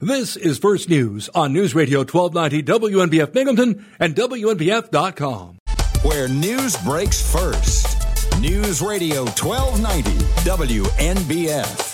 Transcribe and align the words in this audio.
This 0.00 0.36
is 0.36 0.58
First 0.58 0.90
News 0.90 1.30
on 1.34 1.54
News 1.54 1.74
Radio 1.74 2.00
1290 2.00 2.64
WNBF 2.64 3.32
Binghamton 3.32 3.82
and 3.98 4.14
WNBF.com. 4.14 5.56
Where 6.02 6.28
news 6.28 6.76
breaks 6.84 7.32
first. 7.32 7.96
News 8.38 8.82
Radio 8.82 9.24
1290 9.24 10.10
WNBF. 10.44 11.86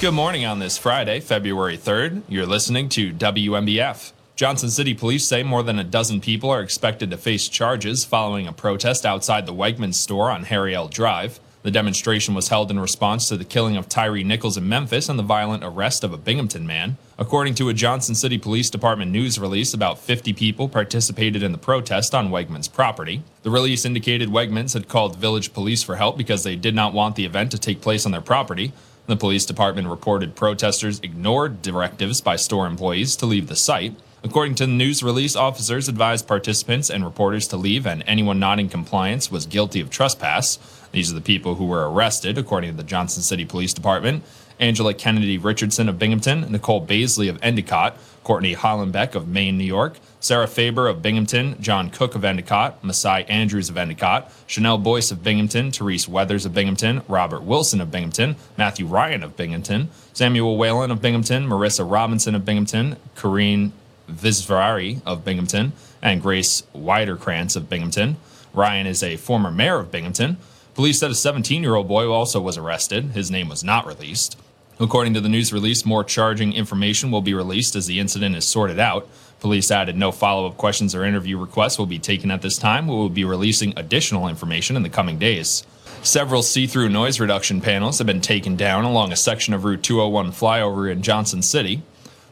Good 0.00 0.10
morning 0.10 0.44
on 0.44 0.58
this 0.58 0.76
Friday, 0.76 1.20
February 1.20 1.78
3rd. 1.78 2.22
You're 2.28 2.46
listening 2.46 2.88
to 2.88 3.12
WNBF. 3.12 4.10
Johnson 4.34 4.68
City 4.68 4.94
police 4.94 5.24
say 5.24 5.44
more 5.44 5.62
than 5.62 5.78
a 5.78 5.84
dozen 5.84 6.20
people 6.20 6.50
are 6.50 6.62
expected 6.62 7.12
to 7.12 7.16
face 7.16 7.48
charges 7.48 8.04
following 8.04 8.48
a 8.48 8.52
protest 8.52 9.06
outside 9.06 9.46
the 9.46 9.54
Wegmans 9.54 9.94
store 9.94 10.32
on 10.32 10.42
Harry 10.42 10.74
L. 10.74 10.88
Drive. 10.88 11.38
The 11.62 11.70
demonstration 11.70 12.34
was 12.34 12.48
held 12.48 12.70
in 12.70 12.80
response 12.80 13.28
to 13.28 13.36
the 13.36 13.44
killing 13.44 13.76
of 13.76 13.86
Tyre 13.86 14.24
Nichols 14.24 14.56
in 14.56 14.66
Memphis 14.66 15.10
and 15.10 15.18
the 15.18 15.22
violent 15.22 15.62
arrest 15.62 16.02
of 16.02 16.12
a 16.12 16.16
Binghamton 16.16 16.66
man. 16.66 16.96
According 17.18 17.54
to 17.56 17.68
a 17.68 17.74
Johnson 17.74 18.14
City 18.14 18.38
Police 18.38 18.70
Department 18.70 19.10
news 19.10 19.38
release, 19.38 19.74
about 19.74 19.98
50 19.98 20.32
people 20.32 20.70
participated 20.70 21.42
in 21.42 21.52
the 21.52 21.58
protest 21.58 22.14
on 22.14 22.30
Wegmans 22.30 22.72
property. 22.72 23.22
The 23.42 23.50
release 23.50 23.84
indicated 23.84 24.30
Wegmans 24.30 24.72
had 24.72 24.88
called 24.88 25.16
village 25.16 25.52
police 25.52 25.82
for 25.82 25.96
help 25.96 26.16
because 26.16 26.44
they 26.44 26.56
did 26.56 26.74
not 26.74 26.94
want 26.94 27.14
the 27.14 27.26
event 27.26 27.50
to 27.50 27.58
take 27.58 27.82
place 27.82 28.06
on 28.06 28.12
their 28.12 28.22
property. 28.22 28.72
The 29.06 29.16
police 29.16 29.44
department 29.44 29.88
reported 29.88 30.34
protesters 30.34 30.98
ignored 31.00 31.60
directives 31.60 32.22
by 32.22 32.36
store 32.36 32.66
employees 32.66 33.16
to 33.16 33.26
leave 33.26 33.48
the 33.48 33.56
site. 33.56 33.96
According 34.22 34.56
to 34.56 34.66
the 34.66 34.72
news 34.72 35.02
release, 35.02 35.34
officers 35.34 35.88
advised 35.88 36.28
participants 36.28 36.90
and 36.90 37.04
reporters 37.04 37.48
to 37.48 37.56
leave, 37.56 37.86
and 37.86 38.04
anyone 38.06 38.38
not 38.38 38.60
in 38.60 38.68
compliance 38.68 39.30
was 39.30 39.46
guilty 39.46 39.80
of 39.80 39.88
trespass. 39.88 40.58
These 40.92 41.10
are 41.10 41.14
the 41.14 41.20
people 41.20 41.54
who 41.54 41.66
were 41.66 41.90
arrested, 41.90 42.38
according 42.38 42.70
to 42.72 42.76
the 42.76 42.82
Johnson 42.82 43.22
City 43.22 43.44
Police 43.44 43.72
Department. 43.72 44.24
Angela 44.58 44.92
Kennedy 44.92 45.38
Richardson 45.38 45.88
of 45.88 45.98
Binghamton, 45.98 46.52
Nicole 46.52 46.86
Baisley 46.86 47.30
of 47.30 47.38
Endicott, 47.42 47.96
Courtney 48.22 48.54
Hollenbeck 48.54 49.14
of 49.14 49.26
Maine, 49.26 49.56
New 49.56 49.64
York, 49.64 49.98
Sarah 50.20 50.46
Faber 50.46 50.86
of 50.86 51.00
Binghamton, 51.00 51.56
John 51.62 51.88
Cook 51.88 52.14
of 52.14 52.26
Endicott, 52.26 52.84
Masai 52.84 53.24
Andrews 53.24 53.70
of 53.70 53.78
Endicott, 53.78 54.30
Chanel 54.46 54.76
Boyce 54.76 55.10
of 55.10 55.24
Binghamton, 55.24 55.72
Therese 55.72 56.06
Weathers 56.06 56.44
of 56.44 56.52
Binghamton, 56.52 57.00
Robert 57.08 57.42
Wilson 57.42 57.80
of 57.80 57.90
Binghamton, 57.90 58.36
Matthew 58.58 58.84
Ryan 58.84 59.22
of 59.22 59.34
Binghamton, 59.34 59.88
Samuel 60.12 60.58
Whalen 60.58 60.90
of 60.90 61.00
Binghamton, 61.00 61.48
Marissa 61.48 61.90
Robinson 61.90 62.34
of 62.34 62.44
Binghamton, 62.44 62.96
Corrine 63.16 63.70
Visvari 64.10 65.00
of 65.06 65.24
Binghamton, 65.24 65.72
and 66.02 66.20
Grace 66.20 66.64
Widerkrantz 66.74 67.56
of 67.56 67.70
Binghamton. 67.70 68.18
Ryan 68.52 68.86
is 68.86 69.02
a 69.02 69.16
former 69.16 69.50
mayor 69.50 69.78
of 69.78 69.90
Binghamton. 69.90 70.36
Police 70.80 70.98
said 70.98 71.10
a 71.10 71.14
17 71.14 71.62
year 71.62 71.74
old 71.74 71.88
boy 71.88 72.10
also 72.10 72.40
was 72.40 72.56
arrested. 72.56 73.10
His 73.10 73.30
name 73.30 73.50
was 73.50 73.62
not 73.62 73.84
released. 73.84 74.38
According 74.78 75.12
to 75.12 75.20
the 75.20 75.28
news 75.28 75.52
release, 75.52 75.84
more 75.84 76.02
charging 76.02 76.54
information 76.54 77.10
will 77.10 77.20
be 77.20 77.34
released 77.34 77.76
as 77.76 77.86
the 77.86 78.00
incident 78.00 78.34
is 78.34 78.46
sorted 78.46 78.78
out. 78.78 79.06
Police 79.40 79.70
added 79.70 79.98
no 79.98 80.10
follow 80.10 80.46
up 80.46 80.56
questions 80.56 80.94
or 80.94 81.04
interview 81.04 81.36
requests 81.36 81.78
will 81.78 81.84
be 81.84 81.98
taken 81.98 82.30
at 82.30 82.40
this 82.40 82.56
time. 82.56 82.86
We 82.86 82.94
will 82.94 83.10
be 83.10 83.26
releasing 83.26 83.74
additional 83.78 84.26
information 84.26 84.74
in 84.74 84.82
the 84.82 84.88
coming 84.88 85.18
days. 85.18 85.66
Several 86.00 86.42
see 86.42 86.66
through 86.66 86.88
noise 86.88 87.20
reduction 87.20 87.60
panels 87.60 87.98
have 87.98 88.06
been 88.06 88.22
taken 88.22 88.56
down 88.56 88.84
along 88.84 89.12
a 89.12 89.16
section 89.16 89.52
of 89.52 89.64
Route 89.64 89.82
201 89.82 90.32
flyover 90.32 90.90
in 90.90 91.02
Johnson 91.02 91.42
City. 91.42 91.82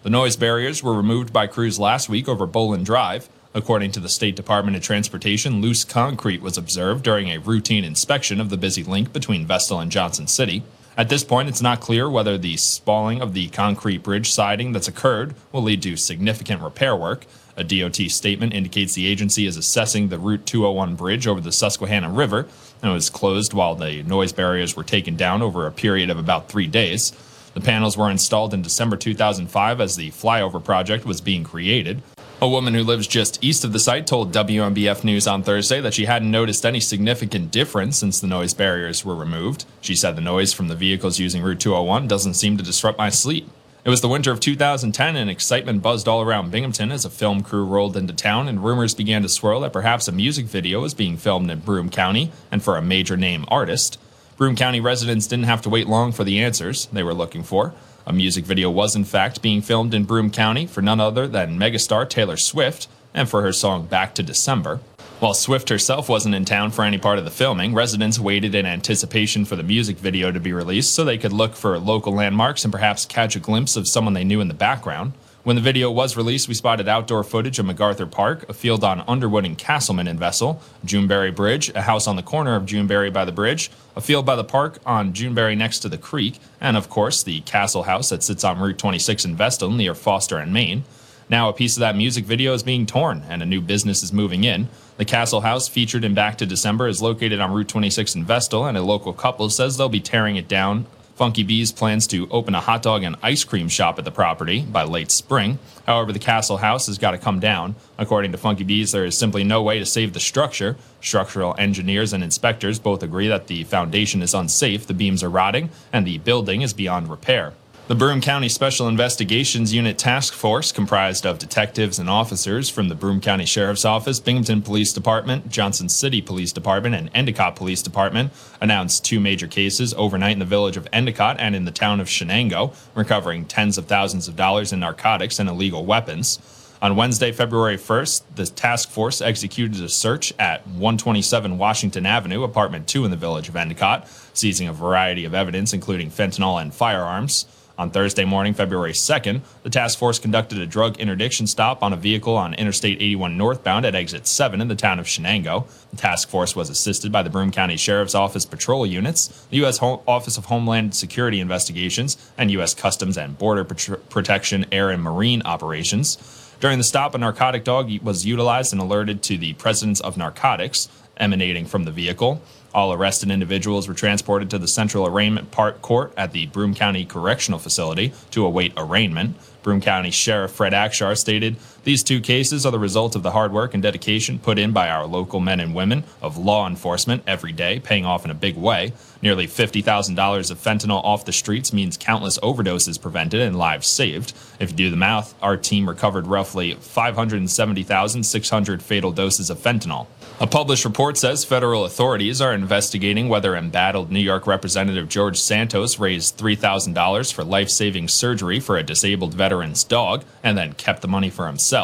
The 0.05 0.11
noise 0.11 0.37
barriers 0.37 0.83
were 0.83 0.95
removed 0.95 1.35
by 1.35 1.49
crews 1.49 1.79
last 1.79 2.09
week 2.09 2.27
over 2.27 2.47
Boland 2.47 2.87
Drive. 2.87 3.29
According 3.55 3.93
to 3.93 4.01
the 4.01 4.11
State 4.11 4.37
Department 4.37 4.77
of 4.77 4.83
Transportation, 4.83 5.63
loose 5.63 5.83
concrete 5.83 6.43
was 6.43 6.59
observed 6.59 7.03
during 7.03 7.29
a 7.29 7.39
routine 7.39 7.83
inspection 7.83 8.41
of 8.41 8.51
the 8.51 8.59
busy 8.59 8.83
link 8.83 9.13
between 9.13 9.47
Vestal 9.47 9.81
and 9.81 9.91
Johnson 9.91 10.27
City. 10.27 10.63
At 10.99 11.09
this 11.09 11.25
point, 11.25 11.49
it's 11.49 11.63
not 11.63 11.81
clear 11.81 12.11
whether 12.11 12.37
the 12.37 12.59
spalling 12.59 13.23
of 13.23 13.33
the 13.33 13.49
concrete 13.49 14.03
bridge 14.03 14.31
siding 14.31 14.73
that's 14.73 14.89
occurred 14.89 15.35
will 15.51 15.63
lead 15.63 15.81
to 15.83 15.97
significant 15.97 16.61
repair 16.61 16.95
work. 16.95 17.25
A 17.57 17.65
DOT 17.65 17.97
statement 18.11 18.53
indicates 18.53 18.95
the 18.95 19.07
agency 19.07 19.47
is 19.47 19.57
assessing 19.57 20.09
the 20.09 20.19
Route 20.19 20.45
201 20.45 20.97
bridge 20.97 21.27
over 21.27 21.41
the 21.41 21.53
Susquehanna 21.53 22.11
River 22.11 22.47
and 22.83 22.93
was 22.93 23.11
closed 23.11 23.55
while 23.55 23.75
the 23.75 24.03
noise 24.03 24.33
barriers 24.33 24.77
were 24.77 24.85
taken 24.85 25.17
down 25.17 25.41
over 25.41 25.67
a 25.67 25.73
period 25.73 26.11
of 26.11 26.19
about 26.19 26.49
three 26.49 26.67
days. 26.67 27.13
The 27.55 27.61
panels 27.61 27.97
were 27.97 28.11
installed 28.11 28.53
in 28.53 28.63
December 28.63 28.97
2005 28.97 29.81
as 29.81 29.97
the 29.97 30.11
flyover 30.11 30.63
project 30.63 31.05
was 31.05 31.21
being 31.21 31.45
created. 31.45 32.03
A 32.41 32.49
woman 32.49 32.73
who 32.73 32.85
lives 32.85 33.09
just 33.09 33.43
east 33.43 33.65
of 33.65 33.73
the 33.73 33.81
site 33.81 34.07
told 34.07 34.33
WNBF 34.33 35.03
News 35.03 35.27
on 35.27 35.43
Thursday 35.43 35.81
that 35.81 35.93
she 35.93 36.05
hadn't 36.05 36.31
noticed 36.31 36.65
any 36.65 36.79
significant 36.79 37.51
difference 37.51 37.99
since 37.99 38.21
the 38.21 38.29
noise 38.29 38.55
barriers 38.55 39.05
were 39.05 39.17
removed. 39.17 39.65
She 39.81 39.97
said 39.97 40.15
the 40.15 40.21
noise 40.21 40.53
from 40.53 40.69
the 40.69 40.77
vehicles 40.77 41.19
using 41.19 41.43
Route 41.43 41.59
201 41.59 42.07
doesn't 42.07 42.35
seem 42.35 42.57
to 42.57 42.63
disrupt 42.63 42.97
my 42.97 43.11
sleep. 43.11 43.51
It 43.85 43.91
was 43.91 44.03
the 44.03 44.09
winter 44.09 44.31
of 44.31 44.39
2010 44.39 45.17
and 45.17 45.29
excitement 45.29 45.83
buzzed 45.83 46.07
all 46.07 46.23
around 46.23 46.53
Binghamton 46.53 46.93
as 46.93 47.05
a 47.05 47.11
film 47.11 47.43
crew 47.43 47.65
rolled 47.65 47.97
into 47.97 48.13
town 48.13 48.47
and 48.47 48.63
rumors 48.63 48.95
began 48.95 49.23
to 49.23 49.29
swirl 49.29 49.59
that 49.63 49.73
perhaps 49.73 50.07
a 50.07 50.13
music 50.13 50.47
video 50.47 50.83
was 50.83 50.95
being 50.95 51.17
filmed 51.17 51.51
in 51.51 51.59
Broome 51.59 51.91
County 51.91 52.31
and 52.53 52.63
for 52.63 52.77
a 52.77 52.83
major 52.83 53.17
name 53.17 53.47
artist. 53.49 53.99
Broome 54.37 54.55
County 54.55 54.79
residents 54.79 55.27
didn't 55.27 55.47
have 55.47 55.63
to 55.63 55.69
wait 55.69 55.89
long 55.89 56.13
for 56.13 56.23
the 56.23 56.39
answers 56.41 56.87
they 56.93 57.03
were 57.03 57.15
looking 57.15 57.43
for. 57.43 57.75
A 58.09 58.13
music 58.15 58.47
video 58.47 58.71
was, 58.71 58.97
in 58.97 59.05
fact, 59.05 59.43
being 59.43 59.61
filmed 59.61 59.93
in 59.93 60.05
Broome 60.05 60.31
County 60.31 60.67
for 60.67 60.81
none 60.81 60.99
other 60.99 61.29
than 61.29 61.59
megastar 61.59 62.09
Taylor 62.09 62.39
Swift 62.39 62.89
and 63.13 63.29
for 63.29 63.43
her 63.43 63.53
song 63.53 63.85
Back 63.85 64.15
to 64.15 64.23
December. 64.23 64.81
While 65.21 65.35
Swift 65.35 65.69
herself 65.69 66.09
wasn't 66.09 66.35
in 66.35 66.47
town 66.47 66.71
for 66.71 66.85
any 66.85 66.97
part 66.97 67.19
of 67.19 67.27
the 67.27 67.31
filming, 67.31 67.75
residents 67.75 68.19
waited 68.19 68.55
in 68.55 68.65
anticipation 68.65 69.45
for 69.45 69.57
the 69.57 69.63
music 69.63 69.99
video 69.99 70.33
to 70.33 70.41
be 70.41 70.55
released 70.55 70.95
so 70.95 71.05
they 71.05 71.19
could 71.19 71.35
look 71.35 71.55
for 71.55 71.79
local 71.79 72.15
landmarks 72.15 72.65
and 72.65 72.73
perhaps 72.73 73.05
catch 73.05 73.37
a 73.37 73.41
glimpse 73.41 73.77
of 73.77 73.87
someone 73.87 74.15
they 74.15 74.25
knew 74.25 74.41
in 74.41 74.49
the 74.49 74.55
background. 74.55 75.13
When 75.45 75.55
the 75.55 75.63
video 75.63 75.91
was 75.91 76.17
released, 76.17 76.49
we 76.49 76.55
spotted 76.55 76.89
outdoor 76.89 77.23
footage 77.23 77.61
of 77.61 77.65
MacArthur 77.65 78.07
Park, 78.07 78.49
a 78.49 78.53
field 78.53 78.83
on 78.83 79.05
Underwood 79.07 79.47
and 79.47 79.57
Castleman 79.57 80.09
in 80.09 80.19
Vestal, 80.19 80.61
Juneberry 80.85 81.35
Bridge, 81.35 81.71
a 81.71 81.83
house 81.83 82.09
on 82.09 82.17
the 82.17 82.25
corner 82.25 82.57
of 82.57 82.65
Juneberry 82.65 83.13
by 83.13 83.25
the 83.25 83.33
bridge, 83.33 83.71
a 83.95 84.01
field 84.01 84.27
by 84.27 84.35
the 84.35 84.43
park 84.43 84.79
on 84.85 85.13
Juneberry 85.13 85.57
next 85.57 85.79
to 85.81 85.89
the 85.89 85.97
creek, 85.97 86.41
and 86.61 86.77
of 86.77 86.91
course, 86.91 87.23
the 87.23 87.41
Castle 87.43 87.85
House 87.85 88.09
that 88.09 88.25
sits 88.25 88.43
on 88.43 88.59
Route 88.59 88.79
26 88.79 89.25
in 89.25 89.37
Vestal 89.37 89.71
near 89.71 89.95
Foster 89.95 90.39
and 90.39 90.53
Main. 90.53 90.85
Now, 91.31 91.49
a 91.49 91.53
piece 91.53 91.77
of 91.77 91.81
that 91.81 91.97
music 91.97 92.25
video 92.25 92.53
is 92.53 92.65
being 92.65 92.85
torn, 92.85 93.23
and 93.29 93.41
a 93.41 93.47
new 93.47 93.61
business 93.61 94.03
is 94.03 94.13
moving 94.13 94.43
in. 94.43 94.69
The 94.97 95.05
Castle 95.05 95.43
House, 95.43 95.69
featured 95.69 96.03
in 96.03 96.15
Back 96.15 96.39
to 96.39 96.47
December, 96.47 96.89
is 96.89 97.01
located 97.01 97.39
on 97.39 97.53
Route 97.53 97.69
26 97.69 98.17
in 98.17 98.25
Vestal, 98.25 98.67
and 98.67 98.77
a 98.77 98.83
local 98.83 99.13
couple 99.13 99.49
says 99.51 99.77
they'll 99.77 99.89
be 99.89 100.01
tearing 100.01 100.35
it 100.35 100.49
down 100.49 100.87
Funky 101.19 101.43
Bees 101.43 101.73
plans 101.73 102.07
to 102.07 102.29
open 102.31 102.55
a 102.55 102.61
hot 102.61 102.81
dog 102.81 103.03
and 103.03 103.17
ice 103.25 103.43
cream 103.43 103.69
shop 103.69 103.99
at 103.99 104.05
the 104.05 104.11
property 104.13 104.63
by 104.63 104.85
late 104.85 105.11
spring. 105.11 105.59
However, 105.85 106.13
the 106.13 106.21
Castle 106.21 106.59
House 106.59 106.87
has 106.87 106.97
got 106.97 107.11
to 107.11 107.19
come 107.19 107.41
down. 107.41 107.75
According 107.99 108.31
to 108.31 108.39
Funky 108.39 108.63
Bees, 108.63 108.93
there 108.93 109.05
is 109.05 109.19
simply 109.19 109.43
no 109.43 109.61
way 109.61 109.81
to 109.81 109.85
save 109.85 110.13
the 110.13 110.21
structure. 110.21 110.77
Structural 111.01 111.57
engineers 111.59 112.13
and 112.13 112.23
inspectors 112.23 112.79
both 112.79 113.03
agree 113.03 113.27
that 113.27 113.49
the 113.49 113.65
foundation 113.65 114.23
is 114.23 114.33
unsafe, 114.33 114.87
the 114.87 114.95
beams 114.95 115.25
are 115.25 115.29
rotting, 115.29 115.71
and 115.93 116.07
the 116.07 116.19
building 116.19 116.63
is 116.63 116.73
beyond 116.73 117.11
repair. 117.11 117.53
The 117.89 117.95
Broome 117.95 118.21
County 118.21 118.51
Special 118.51 118.87
Investigations 118.87 119.73
Unit 119.73 119.97
Task 119.97 120.35
Force, 120.35 120.73
comprised 120.73 121.25
of 121.25 121.39
detectives 121.39 121.99
and 121.99 122.11
officers 122.11 122.69
from 122.69 122.91
the 122.91 122.95
Broome 122.95 123.23
County 123.23 123.47
Sheriff's 123.47 123.87
Office, 123.87 124.21
Binghamton 124.21 124.61
Police 124.61 124.93
Department, 124.93 125.49
Johnson 125.49 125.89
City 125.89 126.21
Police 126.21 126.53
Department, 126.53 126.95
and 126.95 127.09
Endicott 127.15 127.57
Police 127.57 127.81
Department, 127.81 128.31
announced 128.61 129.07
two 129.07 129.21
major 129.21 129.47
cases 129.47 129.95
overnight 129.95 130.35
in 130.35 130.39
the 130.39 130.45
village 130.45 130.77
of 130.77 130.87
Endicott 130.93 131.41
and 131.41 131.57
in 131.57 131.65
the 131.65 131.71
town 131.71 131.99
of 131.99 132.09
Shenango, 132.09 132.75
recovering 132.95 133.47
tens 133.47 133.79
of 133.79 133.87
thousands 133.87 134.29
of 134.29 134.37
dollars 134.37 134.71
in 134.71 134.81
narcotics 134.81 135.39
and 135.39 135.49
illegal 135.49 135.87
weapons. 135.87 136.41
On 136.83 136.95
Wednesday, 136.95 137.33
February 137.33 137.79
1st, 137.79 138.23
the 138.35 138.45
task 138.45 138.91
force 138.91 139.23
executed 139.23 139.83
a 139.83 139.89
search 139.89 140.35
at 140.39 140.67
127 140.67 141.57
Washington 141.57 142.05
Avenue, 142.05 142.43
apartment 142.43 142.87
2 142.87 143.07
in 143.07 143.11
the 143.11 143.17
village 143.17 143.49
of 143.49 143.57
Endicott, 143.57 144.07
seizing 144.35 144.69
a 144.69 144.75
variety 144.75 145.25
of 145.25 145.33
evidence, 145.33 145.73
including 145.73 146.11
fentanyl 146.11 146.61
and 146.61 146.75
firearms. 146.75 147.47
On 147.79 147.93
Thursday 147.93 148.25
morning, 148.25 148.55
February 148.55 148.93
2nd, 148.93 149.41
the 149.63 149.71
task 149.71 150.01
force 150.01 150.19
conducted 150.19 150.59
a 150.59 150.67
drug 150.67 150.99
interdiction 150.99 151.47
stop 151.47 151.81
on 151.81 151.93
a 151.93 151.97
vehicle 151.97 152.37
on 152.37 152.53
Interstate 152.55 153.01
81 153.01 153.39
northbound 153.39 153.87
at 153.87 153.95
exit 153.95 154.27
7 154.27 154.61
in 154.61 154.67
the 154.67 154.75
town 154.75 154.99
of 154.99 155.07
Shenango. 155.07 155.65
The 155.93 155.97
task 155.97 156.29
force 156.29 156.57
was 156.57 156.71
assisted 156.71 157.13
by 157.13 157.23
the 157.23 157.31
Broome 157.31 157.53
County 157.53 157.77
Sheriff's 157.77 158.17
Office 158.17 158.45
patrol 158.45 158.85
units, 158.85 159.29
the 159.51 159.59
U.S. 159.59 159.79
Office 159.81 160.37
of 160.37 160.47
Homeland 160.47 160.97
Security 160.97 161.39
Investigations, 161.39 162.17
and 162.37 162.51
U.S. 162.51 162.75
Customs 162.75 163.17
and 163.17 163.39
Border 163.39 163.63
Pat- 163.63 164.11
Protection 164.11 164.67
Air 164.73 164.91
and 164.91 165.01
Marine 165.01 165.43
operations. 165.45 166.19
During 166.59 166.79
the 166.79 166.85
stop, 166.85 167.15
a 167.15 167.19
narcotic 167.19 167.63
dog 167.63 167.97
was 168.03 168.27
utilized 168.27 168.73
and 168.73 168.83
alerted 168.83 169.23
to 169.23 169.39
the 169.39 169.53
presence 169.53 170.01
of 170.01 170.17
narcotics 170.17 170.89
emanating 171.17 171.67
from 171.67 171.85
the 171.85 171.93
vehicle. 171.93 172.43
All 172.75 172.93
arrested 172.93 173.31
individuals 173.31 173.89
were 173.89 173.95
transported 173.95 174.51
to 174.51 174.59
the 174.59 174.69
Central 174.69 175.07
Arraignment 175.07 175.51
Part 175.51 175.81
Court 175.81 176.13
at 176.17 176.33
the 176.33 176.47
Broome 176.47 176.75
County 176.75 177.05
Correctional 177.05 177.59
Facility 177.59 178.13
to 178.31 178.45
await 178.45 178.73
arraignment. 178.77 179.37
Broome 179.63 179.81
County 179.81 180.11
Sheriff 180.11 180.53
Fred 180.53 180.73
Akshar 180.73 181.17
stated, 181.17 181.57
These 181.89 182.05
two 182.05 182.21
cases 182.21 182.67
are 182.67 182.71
the 182.71 182.79
result 182.79 183.17
of 183.17 183.23
the 183.23 183.31
hard 183.31 183.51
work 183.51 183.73
and 183.73 183.83
dedication 183.83 184.39
put 184.39 184.59
in 184.59 184.73
by 184.73 184.91
our 184.91 185.07
local 185.07 185.41
men 185.41 185.59
and 185.59 185.75
women 185.75 186.05
of 186.21 186.37
law 186.37 186.67
enforcement 186.67 187.23
every 187.27 187.53
day, 187.53 187.81
paying 187.81 188.05
off 188.05 188.27
in 188.27 188.31
a 188.31 188.35
big 188.35 188.59
way. 188.59 188.93
Nearly 189.23 189.47
$50,000 189.47 190.51
of 190.51 190.59
fentanyl 190.59 191.03
off 191.03 191.25
the 191.25 191.33
streets 191.33 191.73
means 191.73 191.97
countless 191.97 192.39
overdoses 192.41 193.01
prevented 193.01 193.41
and 193.41 193.57
lives 193.57 193.87
saved. 193.87 194.35
If 194.61 194.73
you 194.73 194.77
do 194.77 194.91
the 194.91 194.99
math, 194.99 195.35
our 195.41 195.57
team 195.57 195.89
recovered 195.89 196.27
roughly 196.27 196.75
570,600 196.75 198.83
fatal 198.83 199.11
doses 199.11 199.49
of 199.49 199.57
fentanyl. 199.57 200.09
A 200.41 200.47
published 200.47 200.85
report 200.85 201.17
says 201.17 201.45
federal 201.45 201.87
authorities 201.87 202.43
are 202.43 202.53
investigating 202.53 203.31
whether 203.31 203.57
embattled 203.57 204.13
New 204.13 204.21
York 204.21 204.47
Representative 204.47 205.09
George 205.09 205.41
Santos 205.41 205.99
raised 205.99 206.37
$3,000 206.37 207.33
for 207.33 207.45
life 207.45 207.71
saving 207.71 208.09
surgery 208.09 208.61
for 208.61 208.77
a 208.77 208.83
disabled 208.83 209.33
veteran's 209.33 209.85
dog 209.85 210.23
and 210.45 210.59
then 210.59 210.75
kept 210.75 211.01
the 211.01 211.09
money 211.09 211.31
for 211.31 211.47
himself. 211.47 211.78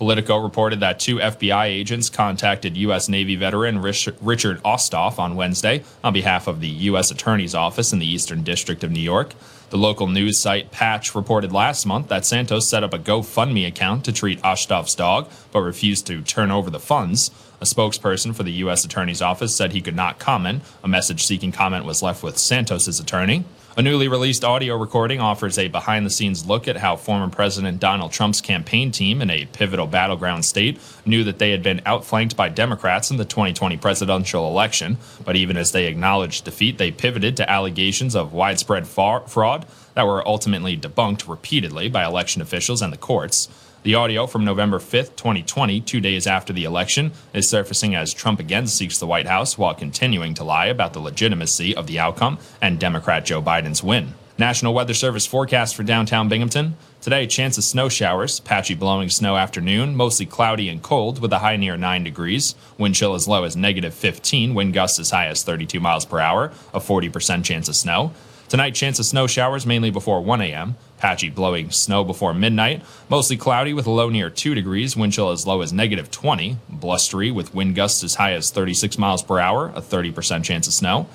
Politico 0.00 0.38
reported 0.38 0.80
that 0.80 0.98
two 0.98 1.16
FBI 1.16 1.66
agents 1.66 2.08
contacted 2.08 2.74
U.S. 2.78 3.06
Navy 3.06 3.36
veteran 3.36 3.82
Richard 3.82 4.16
Osthoff 4.62 5.18
on 5.18 5.36
Wednesday 5.36 5.84
on 6.02 6.14
behalf 6.14 6.46
of 6.46 6.60
the 6.60 6.68
U.S. 6.68 7.10
Attorney's 7.10 7.54
Office 7.54 7.92
in 7.92 7.98
the 7.98 8.06
Eastern 8.06 8.42
District 8.42 8.82
of 8.82 8.90
New 8.90 9.00
York. 9.00 9.34
The 9.68 9.76
local 9.76 10.06
news 10.06 10.38
site 10.38 10.70
Patch 10.70 11.14
reported 11.14 11.52
last 11.52 11.84
month 11.84 12.08
that 12.08 12.24
Santos 12.24 12.66
set 12.66 12.82
up 12.82 12.94
a 12.94 12.98
GoFundMe 12.98 13.68
account 13.68 14.06
to 14.06 14.12
treat 14.12 14.40
Osthoff's 14.40 14.94
dog, 14.94 15.30
but 15.52 15.60
refused 15.60 16.06
to 16.06 16.22
turn 16.22 16.50
over 16.50 16.70
the 16.70 16.80
funds. 16.80 17.30
A 17.60 17.64
spokesperson 17.64 18.34
for 18.34 18.42
the 18.42 18.52
U.S. 18.52 18.86
Attorney's 18.86 19.20
Office 19.20 19.54
said 19.54 19.72
he 19.72 19.82
could 19.82 19.94
not 19.94 20.18
comment. 20.18 20.62
A 20.82 20.88
message 20.88 21.26
seeking 21.26 21.52
comment 21.52 21.84
was 21.84 22.02
left 22.02 22.22
with 22.22 22.38
Santos's 22.38 23.00
attorney. 23.00 23.44
A 23.76 23.82
newly 23.82 24.08
released 24.08 24.42
audio 24.42 24.76
recording 24.76 25.20
offers 25.20 25.56
a 25.56 25.68
behind 25.68 26.04
the 26.04 26.10
scenes 26.10 26.44
look 26.44 26.66
at 26.66 26.78
how 26.78 26.96
former 26.96 27.28
President 27.28 27.78
Donald 27.78 28.10
Trump's 28.10 28.40
campaign 28.40 28.90
team 28.90 29.22
in 29.22 29.30
a 29.30 29.46
pivotal 29.46 29.86
battleground 29.86 30.44
state 30.44 30.80
knew 31.06 31.22
that 31.22 31.38
they 31.38 31.52
had 31.52 31.62
been 31.62 31.80
outflanked 31.86 32.36
by 32.36 32.48
Democrats 32.48 33.12
in 33.12 33.16
the 33.16 33.24
2020 33.24 33.76
presidential 33.76 34.48
election. 34.48 34.98
But 35.24 35.36
even 35.36 35.56
as 35.56 35.70
they 35.70 35.86
acknowledged 35.86 36.44
defeat, 36.44 36.78
they 36.78 36.90
pivoted 36.90 37.36
to 37.36 37.48
allegations 37.48 38.16
of 38.16 38.32
widespread 38.32 38.88
fraud 38.88 39.66
that 39.94 40.06
were 40.06 40.26
ultimately 40.26 40.76
debunked 40.76 41.28
repeatedly 41.28 41.88
by 41.88 42.04
election 42.04 42.42
officials 42.42 42.82
and 42.82 42.92
the 42.92 42.98
courts. 42.98 43.48
The 43.82 43.94
audio 43.94 44.26
from 44.26 44.44
November 44.44 44.78
5th, 44.78 45.16
2020, 45.16 45.80
two 45.80 46.02
days 46.02 46.26
after 46.26 46.52
the 46.52 46.64
election, 46.64 47.12
is 47.32 47.48
surfacing 47.48 47.94
as 47.94 48.12
Trump 48.12 48.38
again 48.38 48.66
seeks 48.66 48.98
the 48.98 49.06
White 49.06 49.26
House 49.26 49.56
while 49.56 49.74
continuing 49.74 50.34
to 50.34 50.44
lie 50.44 50.66
about 50.66 50.92
the 50.92 51.00
legitimacy 51.00 51.74
of 51.74 51.86
the 51.86 51.98
outcome 51.98 52.36
and 52.60 52.78
Democrat 52.78 53.24
Joe 53.24 53.40
Biden's 53.40 53.82
win. 53.82 54.12
National 54.36 54.74
Weather 54.74 54.92
Service 54.92 55.24
forecast 55.24 55.74
for 55.74 55.82
downtown 55.82 56.28
Binghamton. 56.28 56.76
Today, 57.00 57.26
chance 57.26 57.56
of 57.56 57.64
snow 57.64 57.88
showers, 57.88 58.40
patchy 58.40 58.74
blowing 58.74 59.08
snow 59.08 59.38
afternoon, 59.38 59.96
mostly 59.96 60.26
cloudy 60.26 60.68
and 60.68 60.82
cold 60.82 61.18
with 61.22 61.32
a 61.32 61.38
high 61.38 61.56
near 61.56 61.78
9 61.78 62.04
degrees. 62.04 62.54
Wind 62.76 62.94
chill 62.94 63.14
as 63.14 63.26
low 63.26 63.44
as 63.44 63.56
negative 63.56 63.94
15, 63.94 64.52
wind 64.52 64.74
gusts 64.74 64.98
as 64.98 65.10
high 65.10 65.28
as 65.28 65.42
32 65.42 65.80
miles 65.80 66.04
per 66.04 66.20
hour, 66.20 66.52
a 66.74 66.80
40% 66.80 67.44
chance 67.44 67.66
of 67.66 67.76
snow. 67.76 68.12
Tonight, 68.50 68.74
chance 68.74 68.98
of 68.98 69.06
snow 69.06 69.28
showers 69.28 69.64
mainly 69.64 69.92
before 69.92 70.20
1 70.20 70.40
a.m. 70.40 70.74
Patchy 70.98 71.30
blowing 71.30 71.70
snow 71.70 72.02
before 72.02 72.34
midnight. 72.34 72.82
Mostly 73.08 73.36
cloudy 73.36 73.72
with 73.72 73.86
a 73.86 73.92
low 73.92 74.08
near 74.08 74.28
2 74.28 74.56
degrees. 74.56 74.96
Wind 74.96 75.12
chill 75.12 75.30
as 75.30 75.46
low 75.46 75.60
as 75.60 75.72
negative 75.72 76.10
20. 76.10 76.58
Blustery 76.68 77.30
with 77.30 77.54
wind 77.54 77.76
gusts 77.76 78.02
as 78.02 78.16
high 78.16 78.32
as 78.32 78.50
36 78.50 78.98
miles 78.98 79.22
per 79.22 79.38
hour. 79.38 79.68
A 79.76 79.80
30% 79.80 80.42
chance 80.42 80.66
of 80.66 80.72
snow. 80.72 81.06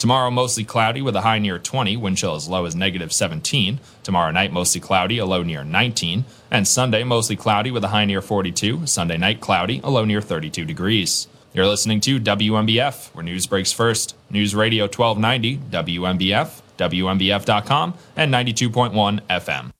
Tomorrow, 0.00 0.32
mostly 0.32 0.64
cloudy 0.64 1.00
with 1.00 1.14
a 1.14 1.20
high 1.20 1.38
near 1.38 1.60
20, 1.60 1.96
wind 1.96 2.16
chill 2.16 2.34
as 2.34 2.48
low 2.48 2.64
as 2.64 2.74
negative 2.74 3.12
17. 3.12 3.78
Tomorrow 4.02 4.32
night, 4.32 4.52
mostly 4.52 4.80
cloudy, 4.80 5.18
a 5.18 5.26
low 5.26 5.44
near 5.44 5.62
19. 5.62 6.24
And 6.50 6.66
Sunday, 6.66 7.04
mostly 7.04 7.36
cloudy 7.36 7.70
with 7.70 7.84
a 7.84 7.88
high 7.88 8.04
near 8.04 8.20
42. 8.20 8.86
Sunday 8.86 9.16
night, 9.16 9.40
cloudy, 9.40 9.80
a 9.84 9.90
low 9.90 10.04
near 10.04 10.20
32 10.20 10.64
degrees. 10.64 11.28
You're 11.54 11.68
listening 11.68 12.00
to 12.00 12.18
WNBF, 12.18 13.14
where 13.14 13.22
news 13.22 13.46
breaks 13.46 13.70
first. 13.70 14.16
News 14.28 14.56
Radio 14.56 14.86
1290, 14.86 15.58
WNBF. 15.70 16.62
WNBF.com, 16.80 17.94
and 18.16 18.32
92.1 18.32 19.20
FM. 19.28 19.70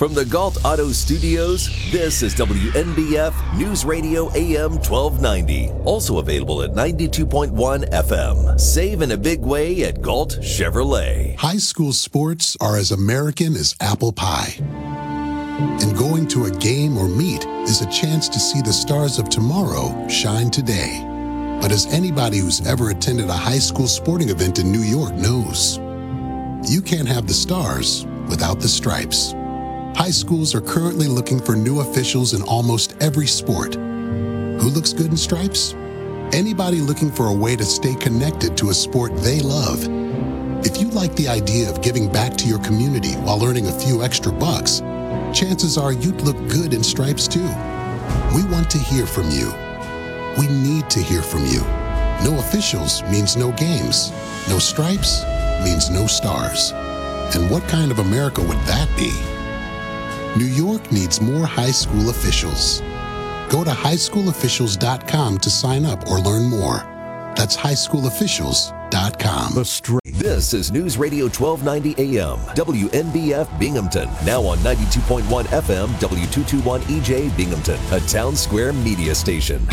From 0.00 0.14
the 0.14 0.24
Gault 0.24 0.64
Auto 0.64 0.92
Studios, 0.92 1.68
this 1.92 2.22
is 2.22 2.34
WNBF 2.34 3.58
News 3.58 3.84
Radio 3.84 4.34
AM 4.34 4.76
1290. 4.76 5.68
Also 5.84 6.20
available 6.20 6.62
at 6.62 6.70
92.1 6.70 7.52
FM. 7.90 8.58
Save 8.58 9.02
in 9.02 9.10
a 9.10 9.16
big 9.18 9.42
way 9.42 9.84
at 9.84 10.00
Gault 10.00 10.38
Chevrolet. 10.40 11.36
High 11.36 11.58
school 11.58 11.92
sports 11.92 12.56
are 12.62 12.78
as 12.78 12.92
American 12.92 13.54
as 13.56 13.76
apple 13.82 14.10
pie. 14.10 14.54
And 15.82 15.94
going 15.94 16.26
to 16.28 16.46
a 16.46 16.50
game 16.50 16.96
or 16.96 17.06
meet 17.06 17.44
is 17.68 17.82
a 17.82 17.90
chance 17.90 18.26
to 18.30 18.40
see 18.40 18.62
the 18.62 18.72
stars 18.72 19.18
of 19.18 19.28
tomorrow 19.28 20.08
shine 20.08 20.50
today. 20.50 21.04
But 21.60 21.72
as 21.72 21.92
anybody 21.92 22.38
who's 22.38 22.66
ever 22.66 22.88
attended 22.88 23.28
a 23.28 23.34
high 23.34 23.58
school 23.58 23.86
sporting 23.86 24.30
event 24.30 24.58
in 24.58 24.72
New 24.72 24.80
York 24.80 25.12
knows, 25.12 25.78
you 26.64 26.82
can't 26.82 27.08
have 27.08 27.26
the 27.26 27.32
stars 27.32 28.06
without 28.28 28.60
the 28.60 28.68
stripes. 28.68 29.32
High 29.96 30.10
schools 30.10 30.54
are 30.54 30.60
currently 30.60 31.08
looking 31.08 31.40
for 31.40 31.56
new 31.56 31.80
officials 31.80 32.34
in 32.34 32.42
almost 32.42 32.94
every 33.00 33.26
sport. 33.26 33.74
Who 33.74 34.68
looks 34.68 34.92
good 34.92 35.06
in 35.06 35.16
stripes? 35.16 35.74
Anybody 36.32 36.76
looking 36.80 37.10
for 37.10 37.26
a 37.26 37.32
way 37.32 37.56
to 37.56 37.64
stay 37.64 37.94
connected 37.94 38.56
to 38.58 38.70
a 38.70 38.74
sport 38.74 39.16
they 39.16 39.40
love. 39.40 39.84
If 40.64 40.80
you 40.80 40.90
like 40.90 41.16
the 41.16 41.28
idea 41.28 41.68
of 41.70 41.82
giving 41.82 42.12
back 42.12 42.36
to 42.36 42.46
your 42.46 42.60
community 42.60 43.14
while 43.14 43.44
earning 43.44 43.66
a 43.66 43.78
few 43.80 44.02
extra 44.02 44.30
bucks, 44.30 44.80
chances 45.32 45.76
are 45.78 45.92
you'd 45.92 46.20
look 46.20 46.36
good 46.48 46.74
in 46.74 46.84
stripes 46.84 47.26
too. 47.26 47.48
We 48.34 48.44
want 48.44 48.70
to 48.70 48.78
hear 48.78 49.06
from 49.06 49.30
you. 49.30 49.52
We 50.38 50.46
need 50.46 50.88
to 50.90 51.00
hear 51.00 51.22
from 51.22 51.46
you. 51.46 51.60
No 52.22 52.38
officials 52.38 53.02
means 53.04 53.36
no 53.36 53.50
games. 53.52 54.12
No 54.48 54.58
stripes 54.58 55.24
means 55.62 55.90
no 55.90 56.06
stars. 56.06 56.72
And 57.34 57.50
what 57.50 57.62
kind 57.68 57.90
of 57.90 57.98
America 57.98 58.40
would 58.40 58.58
that 58.66 58.88
be? 58.96 59.12
New 60.38 60.46
York 60.46 60.90
needs 60.92 61.20
more 61.20 61.46
high 61.46 61.70
school 61.70 62.10
officials. 62.10 62.80
Go 63.50 63.64
to 63.64 63.70
highschoolofficials.com 63.70 65.38
to 65.38 65.50
sign 65.50 65.84
up 65.84 66.08
or 66.08 66.18
learn 66.18 66.44
more. 66.48 66.78
That's 67.36 67.56
highschoolofficials.com. 67.56 69.54
The 69.54 69.64
str- 69.64 69.98
this 70.04 70.52
is 70.52 70.70
News 70.70 70.98
Radio 70.98 71.24
1290 71.24 72.18
AM, 72.18 72.38
WNBF 72.54 73.58
Binghamton, 73.58 74.08
now 74.24 74.42
on 74.42 74.58
92.1 74.58 75.44
FM, 75.44 75.86
W221 75.98 76.80
EJ 76.80 77.36
Binghamton, 77.36 77.80
a 77.92 78.00
town 78.00 78.36
square 78.36 78.72
media 78.72 79.14
station. 79.14 79.66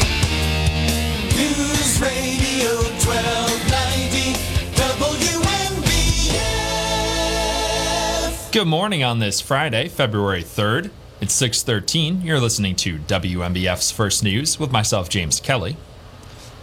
Good 8.49 8.65
morning 8.65 9.03
on 9.03 9.19
this 9.19 9.41
Friday, 9.41 9.89
February 9.89 10.41
3rd. 10.41 10.89
It's 11.19 11.33
6:13. 11.33 12.21
You're 12.23 12.39
listening 12.39 12.77
to 12.77 12.98
WNBF's 12.98 13.91
First 13.91 14.24
News 14.24 14.57
with 14.57 14.72
myself 14.72 15.10
James 15.10 15.41
Kelly. 15.41 15.75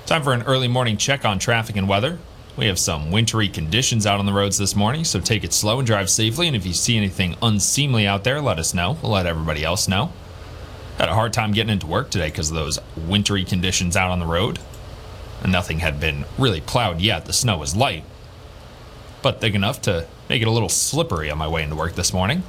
Time 0.07 0.23
for 0.23 0.33
an 0.33 0.43
early 0.45 0.67
morning 0.67 0.97
check 0.97 1.27
on 1.27 1.39
traffic 1.39 1.77
and 1.77 1.87
weather. 1.87 2.19
We 2.57 2.67
have 2.67 2.79
some 2.79 3.11
wintry 3.11 3.49
conditions 3.49 4.07
out 4.07 4.19
on 4.19 4.25
the 4.25 4.33
roads 4.33 4.57
this 4.57 4.75
morning, 4.75 5.05
so 5.05 5.21
take 5.21 5.45
it 5.45 5.53
slow 5.53 5.79
and 5.79 5.87
drive 5.87 6.09
safely. 6.09 6.47
And 6.47 6.57
if 6.57 6.65
you 6.65 6.73
see 6.73 6.97
anything 6.97 7.37
unseemly 7.43 8.07
out 8.07 8.25
there, 8.25 8.41
let 8.41 8.59
us 8.59 8.73
know. 8.73 8.97
We'll 9.03 9.13
let 9.13 9.27
everybody 9.27 9.63
else 9.63 9.87
know. 9.87 10.11
Had 10.97 11.11
a 11.11 11.15
hard 11.15 11.35
time 11.35 11.53
getting 11.53 11.73
into 11.73 11.87
work 11.87 12.11
today 12.11 12.29
because 12.29 12.49
of 12.49 12.57
those 12.57 12.79
wintry 12.97 13.45
conditions 13.45 13.95
out 13.95 14.11
on 14.11 14.21
the 14.21 14.27
road. 14.27 14.59
Nothing 15.47 15.81
had 15.81 16.01
been 16.01 16.25
really 16.39 16.63
plowed 16.63 17.03
yet. 17.03 17.27
The 17.27 17.35
snow 17.35 17.59
was 17.59 17.77
light, 17.77 18.05
but 19.25 19.41
thick 19.41 19.55
enough 19.55 19.81
to 19.81 20.07
make 20.29 20.43
it 20.43 20.47
a 20.47 20.51
little 20.51 20.69
slippery 20.69 21.31
on 21.31 21.39
my 21.39 21.49
way 21.49 21.63
into 21.63 21.75
work 21.75 21.95
this 21.95 22.13
morning. 22.13 22.43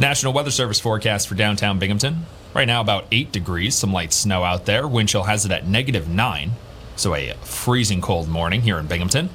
National 0.00 0.32
Weather 0.32 0.50
Service 0.50 0.80
forecast 0.80 1.28
for 1.28 1.36
downtown 1.36 1.78
Binghamton. 1.78 2.26
Right 2.52 2.66
now, 2.66 2.80
about 2.80 3.06
8 3.12 3.30
degrees, 3.30 3.76
some 3.76 3.92
light 3.92 4.12
snow 4.12 4.42
out 4.42 4.66
there. 4.66 4.88
Wind 4.88 5.08
chill 5.08 5.22
has 5.22 5.46
it 5.46 5.52
at 5.52 5.68
negative 5.68 6.08
9, 6.08 6.50
so 6.96 7.14
a 7.14 7.34
freezing 7.42 8.00
cold 8.00 8.28
morning 8.28 8.62
here 8.62 8.76
in 8.76 8.88
Binghamton. 8.88 9.30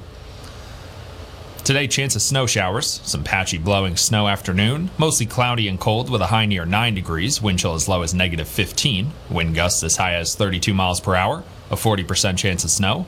Today, 1.64 1.88
chance 1.88 2.14
of 2.14 2.20
snow 2.20 2.46
showers, 2.46 3.00
some 3.04 3.24
patchy 3.24 3.56
blowing 3.56 3.96
snow 3.96 4.28
afternoon, 4.28 4.90
mostly 4.98 5.24
cloudy 5.24 5.66
and 5.66 5.80
cold 5.80 6.10
with 6.10 6.20
a 6.20 6.26
high 6.26 6.44
near 6.44 6.66
9 6.66 6.94
degrees, 6.94 7.40
wind 7.40 7.58
chill 7.58 7.72
as 7.72 7.88
low 7.88 8.02
as 8.02 8.12
negative 8.12 8.48
15, 8.48 9.12
wind 9.30 9.54
gusts 9.54 9.82
as 9.82 9.96
high 9.96 10.14
as 10.14 10.34
32 10.34 10.74
miles 10.74 11.00
per 11.00 11.14
hour, 11.14 11.42
a 11.70 11.74
40% 11.74 12.36
chance 12.36 12.64
of 12.64 12.70
snow. 12.70 13.06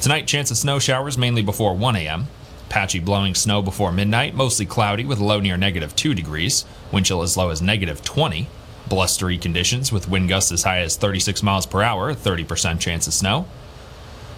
Tonight, 0.00 0.26
chance 0.26 0.50
of 0.50 0.58
snow 0.58 0.78
showers 0.78 1.16
mainly 1.16 1.42
before 1.42 1.74
1 1.74 1.96
a.m. 1.96 2.26
Patchy 2.68 3.00
blowing 3.00 3.34
snow 3.34 3.62
before 3.62 3.90
midnight, 3.90 4.34
mostly 4.34 4.66
cloudy 4.66 5.04
with 5.04 5.18
low 5.18 5.40
near 5.40 5.56
negative 5.56 5.96
2 5.96 6.14
degrees, 6.14 6.64
wind 6.92 7.06
chill 7.06 7.22
as 7.22 7.36
low 7.36 7.48
as 7.48 7.62
negative 7.62 8.04
20. 8.04 8.46
Blustery 8.88 9.38
conditions 9.38 9.90
with 9.90 10.08
wind 10.08 10.28
gusts 10.28 10.52
as 10.52 10.62
high 10.62 10.78
as 10.80 10.96
36 10.96 11.42
miles 11.42 11.66
per 11.66 11.82
hour, 11.82 12.14
30% 12.14 12.78
chance 12.78 13.06
of 13.06 13.14
snow. 13.14 13.46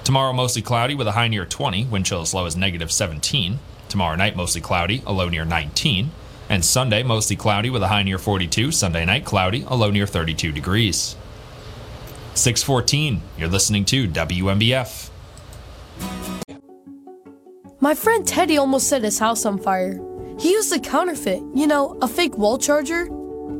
Tomorrow, 0.04 0.32
mostly 0.32 0.62
cloudy 0.62 0.94
with 0.94 1.08
a 1.08 1.12
high 1.12 1.28
near 1.28 1.44
20, 1.44 1.84
wind 1.86 2.06
chill 2.06 2.22
as 2.22 2.32
low 2.32 2.46
as 2.46 2.56
negative 2.56 2.92
17. 2.92 3.58
Tomorrow 3.88 4.16
night, 4.16 4.36
mostly 4.36 4.60
cloudy, 4.60 5.02
a 5.04 5.12
low 5.12 5.28
near 5.28 5.44
19. 5.44 6.12
And 6.48 6.64
Sunday, 6.64 7.02
mostly 7.02 7.36
cloudy 7.36 7.68
with 7.68 7.82
a 7.82 7.88
high 7.88 8.04
near 8.04 8.16
42. 8.16 8.72
Sunday 8.72 9.04
night, 9.04 9.24
cloudy, 9.24 9.64
a 9.66 9.76
low 9.76 9.90
near 9.90 10.06
32 10.06 10.52
degrees. 10.52 11.16
614, 12.34 13.20
you're 13.36 13.48
listening 13.48 13.84
to 13.86 14.08
WNBF. 14.08 15.07
My 17.80 17.94
friend 17.94 18.26
Teddy 18.26 18.58
almost 18.58 18.88
set 18.88 19.02
his 19.02 19.18
house 19.18 19.46
on 19.46 19.58
fire. 19.58 20.00
He 20.38 20.50
used 20.50 20.72
a 20.72 20.78
counterfeit, 20.78 21.42
you 21.54 21.66
know, 21.66 21.96
a 22.02 22.08
fake 22.08 22.36
wall 22.36 22.58
charger. 22.58 23.08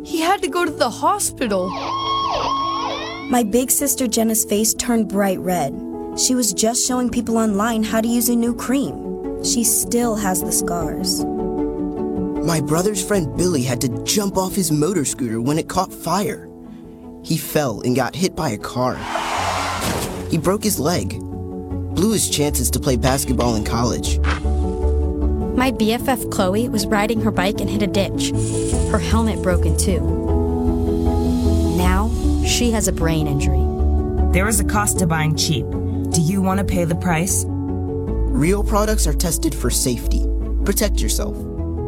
He 0.05 0.21
had 0.21 0.43
to 0.43 0.49
go 0.49 0.65
to 0.65 0.71
the 0.71 0.91
hospital. 0.91 1.71
My 3.31 3.43
big 3.43 3.71
sister 3.71 4.07
Jenna's 4.07 4.45
face 4.45 4.75
turned 4.75 5.09
bright 5.09 5.39
red. 5.39 5.73
She 6.17 6.35
was 6.35 6.53
just 6.53 6.87
showing 6.87 7.11
people 7.11 7.39
online 7.39 7.85
how 7.85 8.01
to 8.01 8.09
use 8.09 8.29
a 8.29 8.35
new 8.35 8.55
cream. 8.55 9.45
She 9.45 9.63
still 9.65 10.17
has 10.17 10.43
the 10.43 10.53
scars. 10.53 11.25
My 12.45 12.61
brother's 12.61 13.05
friend 13.07 13.37
Billy 13.37 13.63
had 13.63 13.81
to 13.83 14.03
jump 14.05 14.37
off 14.37 14.55
his 14.55 14.73
motor 14.73 15.05
scooter 15.05 15.41
when 15.41 15.59
it 15.59 15.69
caught 15.69 15.93
fire. 15.93 16.49
He 17.23 17.37
fell 17.37 17.83
and 17.83 17.95
got 17.95 18.17
hit 18.17 18.35
by 18.35 18.51
a 18.51 18.59
car. 18.59 18.97
He 20.31 20.39
broke 20.39 20.65
his 20.65 20.79
leg, 20.81 21.21
blew 21.99 22.13
his 22.13 22.31
chances 22.31 22.71
to 22.71 22.79
play 22.79 22.95
basketball 22.95 23.57
in 23.57 23.65
college. 23.65 24.21
My 25.59 25.73
BFF 25.73 26.31
Chloe 26.31 26.69
was 26.69 26.87
riding 26.87 27.21
her 27.23 27.33
bike 27.33 27.61
and 27.61 27.69
hit 27.69 27.83
a 27.83 27.89
ditch. 27.89 28.31
Her 28.93 29.01
helmet 29.01 29.43
broke 29.43 29.67
in 29.67 29.77
two. 29.77 29.99
Now 31.77 32.09
she 32.47 32.71
has 32.71 32.87
a 32.87 32.93
brain 32.93 33.27
injury. 33.27 33.59
There 34.33 34.47
is 34.47 34.61
a 34.61 34.65
cost 34.65 35.01
to 35.01 35.09
buying 35.09 35.35
cheap. 35.35 35.69
Do 36.13 36.21
you 36.21 36.41
want 36.41 36.59
to 36.59 36.65
pay 36.65 36.85
the 36.85 36.95
price? 36.95 37.45
Real 37.49 38.63
products 38.63 39.09
are 39.09 39.13
tested 39.13 39.53
for 39.53 39.69
safety. 39.69 40.25
Protect 40.65 41.01
yourself. 41.01 41.37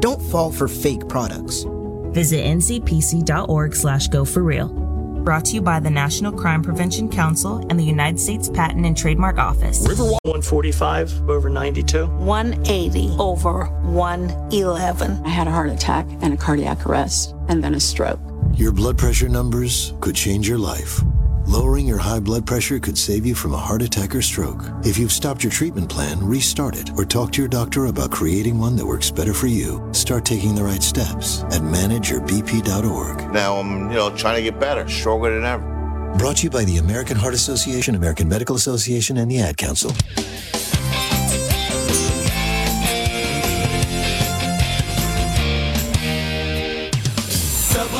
Don't 0.00 0.20
fall 0.20 0.50
for 0.50 0.66
fake 0.66 1.08
products. 1.08 1.64
Visit 2.10 2.44
ncpc.org 2.46 3.76
slash 3.76 4.08
go 4.08 4.24
for 4.24 4.42
real. 4.42 4.79
Brought 5.24 5.44
to 5.46 5.54
you 5.54 5.60
by 5.60 5.80
the 5.80 5.90
National 5.90 6.32
Crime 6.32 6.62
Prevention 6.62 7.10
Council 7.10 7.58
and 7.68 7.78
the 7.78 7.84
United 7.84 8.18
States 8.18 8.48
Patent 8.48 8.86
and 8.86 8.96
Trademark 8.96 9.36
Office. 9.36 9.86
Riverwalk 9.86 10.18
145 10.24 11.28
over 11.28 11.50
92. 11.50 12.06
180 12.06 13.10
over 13.18 13.66
111. 13.82 15.22
I 15.24 15.28
had 15.28 15.46
a 15.46 15.50
heart 15.50 15.68
attack 15.68 16.06
and 16.22 16.32
a 16.32 16.36
cardiac 16.38 16.86
arrest 16.86 17.34
and 17.48 17.62
then 17.62 17.74
a 17.74 17.80
stroke. 17.80 18.18
Your 18.54 18.72
blood 18.72 18.96
pressure 18.96 19.28
numbers 19.28 19.92
could 20.00 20.14
change 20.14 20.48
your 20.48 20.58
life. 20.58 21.02
Lowering 21.50 21.88
your 21.88 21.98
high 21.98 22.20
blood 22.20 22.46
pressure 22.46 22.78
could 22.78 22.96
save 22.96 23.26
you 23.26 23.34
from 23.34 23.54
a 23.54 23.58
heart 23.58 23.82
attack 23.82 24.14
or 24.14 24.22
stroke. 24.22 24.62
If 24.84 24.96
you've 24.96 25.10
stopped 25.10 25.42
your 25.42 25.50
treatment 25.50 25.90
plan, 25.90 26.24
restart 26.24 26.76
it 26.76 26.90
or 26.96 27.04
talk 27.04 27.32
to 27.32 27.42
your 27.42 27.48
doctor 27.48 27.86
about 27.86 28.12
creating 28.12 28.56
one 28.56 28.76
that 28.76 28.86
works 28.86 29.10
better 29.10 29.34
for 29.34 29.48
you. 29.48 29.84
Start 29.90 30.24
taking 30.24 30.54
the 30.54 30.62
right 30.62 30.80
steps 30.80 31.42
at 31.50 31.60
manageyourbp.org. 31.60 33.32
Now 33.32 33.56
I'm, 33.56 33.88
you 33.90 33.96
know, 33.96 34.14
trying 34.14 34.36
to 34.36 34.42
get 34.42 34.60
better, 34.60 34.88
stronger 34.88 35.34
than 35.34 35.44
ever. 35.44 36.14
Brought 36.18 36.36
to 36.36 36.44
you 36.44 36.50
by 36.50 36.62
the 36.62 36.76
American 36.76 37.16
Heart 37.16 37.34
Association, 37.34 37.96
American 37.96 38.28
Medical 38.28 38.54
Association, 38.54 39.16
and 39.16 39.28
the 39.28 39.40
Ad 39.40 39.56
Council. 39.56 39.90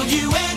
WNBF. 0.00 0.49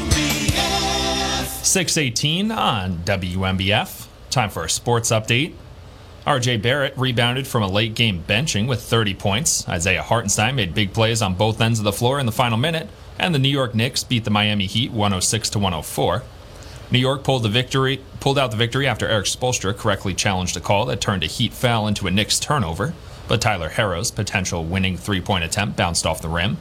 618 1.73 2.51
on 2.51 2.97
WNBF. 2.97 4.05
Time 4.29 4.51
for 4.51 4.63
a 4.63 4.69
sports 4.69 5.09
update. 5.09 5.55
RJ 6.23 6.61
Barrett 6.61 6.95
rebounded 6.95 7.47
from 7.47 7.63
a 7.63 7.67
late 7.67 7.95
game 7.95 8.23
benching 8.27 8.67
with 8.67 8.79
30 8.79 9.15
points. 9.15 9.67
Isaiah 9.67 10.03
Hartenstein 10.03 10.55
made 10.55 10.75
big 10.75 10.93
plays 10.93 11.23
on 11.23 11.33
both 11.33 11.59
ends 11.59 11.79
of 11.79 11.85
the 11.85 11.91
floor 11.91 12.19
in 12.19 12.27
the 12.27 12.31
final 12.31 12.59
minute, 12.59 12.89
and 13.17 13.33
the 13.33 13.39
New 13.39 13.49
York 13.49 13.73
Knicks 13.73 14.03
beat 14.03 14.23
the 14.23 14.29
Miami 14.29 14.67
Heat 14.67 14.91
106 14.91 15.49
to 15.49 15.57
104. 15.57 16.21
New 16.91 16.99
York 16.99 17.23
pulled 17.23 17.41
the 17.41 17.49
victory, 17.49 17.99
pulled 18.19 18.37
out 18.37 18.51
the 18.51 18.57
victory 18.57 18.85
after 18.85 19.07
Erik 19.07 19.25
Spoelstra 19.25 19.75
correctly 19.75 20.13
challenged 20.13 20.55
a 20.55 20.59
call 20.59 20.85
that 20.85 21.01
turned 21.01 21.23
a 21.23 21.25
Heat 21.25 21.53
foul 21.53 21.87
into 21.87 22.05
a 22.05 22.11
Knicks 22.11 22.39
turnover, 22.39 22.93
but 23.27 23.41
Tyler 23.41 23.69
Herro's 23.69 24.11
potential 24.11 24.63
winning 24.63 24.95
three-point 24.95 25.43
attempt 25.43 25.75
bounced 25.75 26.05
off 26.05 26.21
the 26.21 26.29
rim. 26.29 26.57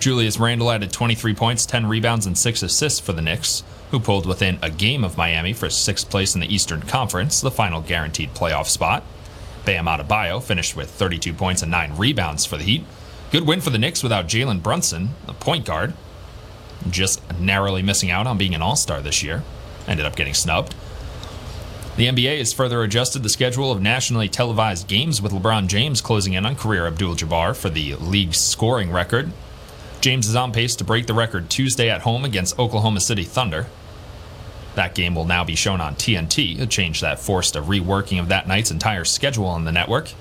Julius 0.00 0.38
Randle 0.40 0.70
added 0.70 0.92
23 0.92 1.34
points, 1.34 1.66
10 1.66 1.86
rebounds, 1.86 2.26
and 2.26 2.36
6 2.36 2.62
assists 2.62 3.00
for 3.00 3.12
the 3.12 3.22
Knicks, 3.22 3.62
who 3.90 4.00
pulled 4.00 4.26
within 4.26 4.58
a 4.62 4.70
game 4.70 5.04
of 5.04 5.16
Miami 5.16 5.52
for 5.52 5.68
sixth 5.68 6.08
place 6.08 6.34
in 6.34 6.40
the 6.40 6.52
Eastern 6.52 6.80
Conference, 6.80 7.40
the 7.40 7.50
final 7.50 7.80
guaranteed 7.80 8.34
playoff 8.34 8.66
spot. 8.66 9.04
Bam 9.64 9.86
Adebayo 9.86 10.42
finished 10.42 10.74
with 10.74 10.90
32 10.90 11.34
points 11.34 11.62
and 11.62 11.70
9 11.70 11.96
rebounds 11.96 12.46
for 12.46 12.56
the 12.56 12.64
Heat. 12.64 12.84
Good 13.30 13.46
win 13.46 13.60
for 13.60 13.70
the 13.70 13.78
Knicks 13.78 14.02
without 14.02 14.26
Jalen 14.26 14.62
Brunson, 14.62 15.10
the 15.26 15.34
point 15.34 15.64
guard, 15.66 15.92
just 16.88 17.20
narrowly 17.38 17.82
missing 17.82 18.10
out 18.10 18.26
on 18.26 18.38
being 18.38 18.54
an 18.54 18.62
all-star 18.62 19.00
this 19.02 19.22
year. 19.22 19.42
Ended 19.86 20.06
up 20.06 20.16
getting 20.16 20.34
snubbed. 20.34 20.74
The 21.96 22.06
NBA 22.06 22.38
has 22.38 22.52
further 22.52 22.82
adjusted 22.82 23.22
the 23.22 23.28
schedule 23.28 23.70
of 23.70 23.82
nationally 23.82 24.28
televised 24.28 24.86
games 24.88 25.20
with 25.20 25.32
LeBron 25.32 25.66
James 25.66 26.00
closing 26.00 26.32
in 26.32 26.46
on 26.46 26.56
Kareem 26.56 26.86
Abdul 26.86 27.16
Jabbar 27.16 27.54
for 27.54 27.68
the 27.68 27.96
league's 27.96 28.38
scoring 28.38 28.90
record. 28.90 29.32
James 30.00 30.26
is 30.26 30.36
on 30.36 30.50
pace 30.50 30.76
to 30.76 30.84
break 30.84 31.06
the 31.06 31.12
record 31.14 31.50
Tuesday 31.50 31.90
at 31.90 32.00
home 32.02 32.24
against 32.24 32.58
Oklahoma 32.58 33.00
City 33.00 33.22
Thunder. 33.22 33.66
That 34.74 34.94
game 34.94 35.14
will 35.14 35.26
now 35.26 35.44
be 35.44 35.54
shown 35.54 35.80
on 35.80 35.94
TNT, 35.94 36.58
a 36.58 36.66
change 36.66 37.02
that 37.02 37.20
forced 37.20 37.54
a 37.54 37.60
reworking 37.60 38.18
of 38.18 38.28
that 38.28 38.48
night's 38.48 38.70
entire 38.70 39.04
schedule 39.04 39.46
on 39.46 39.64
the 39.64 39.72
network. 39.72 40.12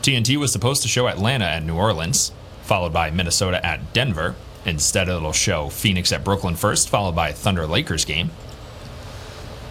TNT 0.00 0.38
was 0.38 0.52
supposed 0.52 0.80
to 0.82 0.88
show 0.88 1.06
Atlanta 1.06 1.44
at 1.44 1.62
New 1.62 1.76
Orleans, 1.76 2.32
followed 2.62 2.94
by 2.94 3.10
Minnesota 3.10 3.64
at 3.64 3.92
Denver. 3.92 4.36
Instead, 4.64 5.08
it'll 5.08 5.32
show 5.32 5.68
Phoenix 5.68 6.12
at 6.12 6.24
Brooklyn 6.24 6.56
first, 6.56 6.88
followed 6.88 7.14
by 7.14 7.28
a 7.28 7.34
Thunder 7.34 7.66
Lakers 7.66 8.06
game. 8.06 8.30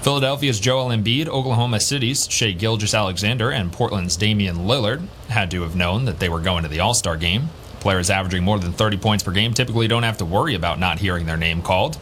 Philadelphia's 0.01 0.59
Joel 0.59 0.89
Embiid, 0.89 1.27
Oklahoma 1.27 1.79
City's 1.79 2.29
Shai 2.29 2.51
Gilgeous-Alexander, 2.51 3.49
and 3.51 3.73
Portland's 3.73 4.15
Damian 4.15 4.59
Lillard 4.59 5.07
had 5.29 5.49
to 5.51 5.63
have 5.63 5.75
known 5.75 6.05
that 6.05 6.19
they 6.19 6.29
were 6.29 6.39
going 6.39 6.63
to 6.63 6.69
the 6.69 6.79
All 6.79 6.93
Star 6.93 7.17
game. 7.17 7.49
Players 7.79 8.09
averaging 8.09 8.43
more 8.43 8.59
than 8.59 8.73
30 8.73 8.97
points 8.97 9.23
per 9.23 9.31
game 9.31 9.53
typically 9.53 9.87
don't 9.87 10.03
have 10.03 10.17
to 10.17 10.25
worry 10.25 10.55
about 10.55 10.79
not 10.79 10.99
hearing 10.99 11.25
their 11.25 11.37
name 11.37 11.61
called. 11.61 11.97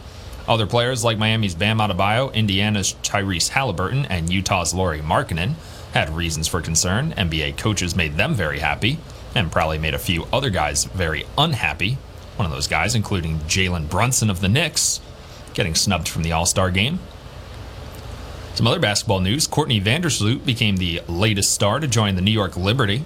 Other 0.48 0.66
players 0.66 1.04
like 1.04 1.18
Miami's 1.18 1.54
Bam 1.54 1.78
Adebayo, 1.78 2.32
Indiana's 2.32 2.94
Tyrese 3.02 3.50
Halliburton, 3.50 4.06
and 4.06 4.32
Utah's 4.32 4.72
Lauri 4.72 5.00
Markkanen 5.00 5.54
had 5.92 6.10
reasons 6.10 6.48
for 6.48 6.60
concern. 6.60 7.12
NBA 7.12 7.58
coaches 7.58 7.94
made 7.94 8.16
them 8.16 8.34
very 8.34 8.58
happy, 8.58 8.98
and 9.34 9.52
probably 9.52 9.78
made 9.78 9.94
a 9.94 9.98
few 9.98 10.26
other 10.32 10.50
guys 10.50 10.84
very 10.84 11.24
unhappy. 11.36 11.98
One 12.36 12.46
of 12.46 12.52
those 12.52 12.66
guys, 12.66 12.94
including 12.94 13.40
Jalen 13.40 13.90
Brunson 13.90 14.30
of 14.30 14.40
the 14.40 14.48
Knicks, 14.48 15.00
getting 15.54 15.74
snubbed 15.74 16.08
from 16.08 16.22
the 16.22 16.32
All 16.32 16.46
Star 16.46 16.70
game. 16.70 16.98
Some 18.54 18.66
other 18.66 18.80
basketball 18.80 19.20
news 19.20 19.46
Courtney 19.46 19.80
Vandersloot 19.80 20.44
became 20.44 20.78
the 20.78 21.02
latest 21.06 21.52
star 21.52 21.78
to 21.78 21.86
join 21.86 22.16
the 22.16 22.22
New 22.22 22.32
York 22.32 22.56
Liberty. 22.56 23.04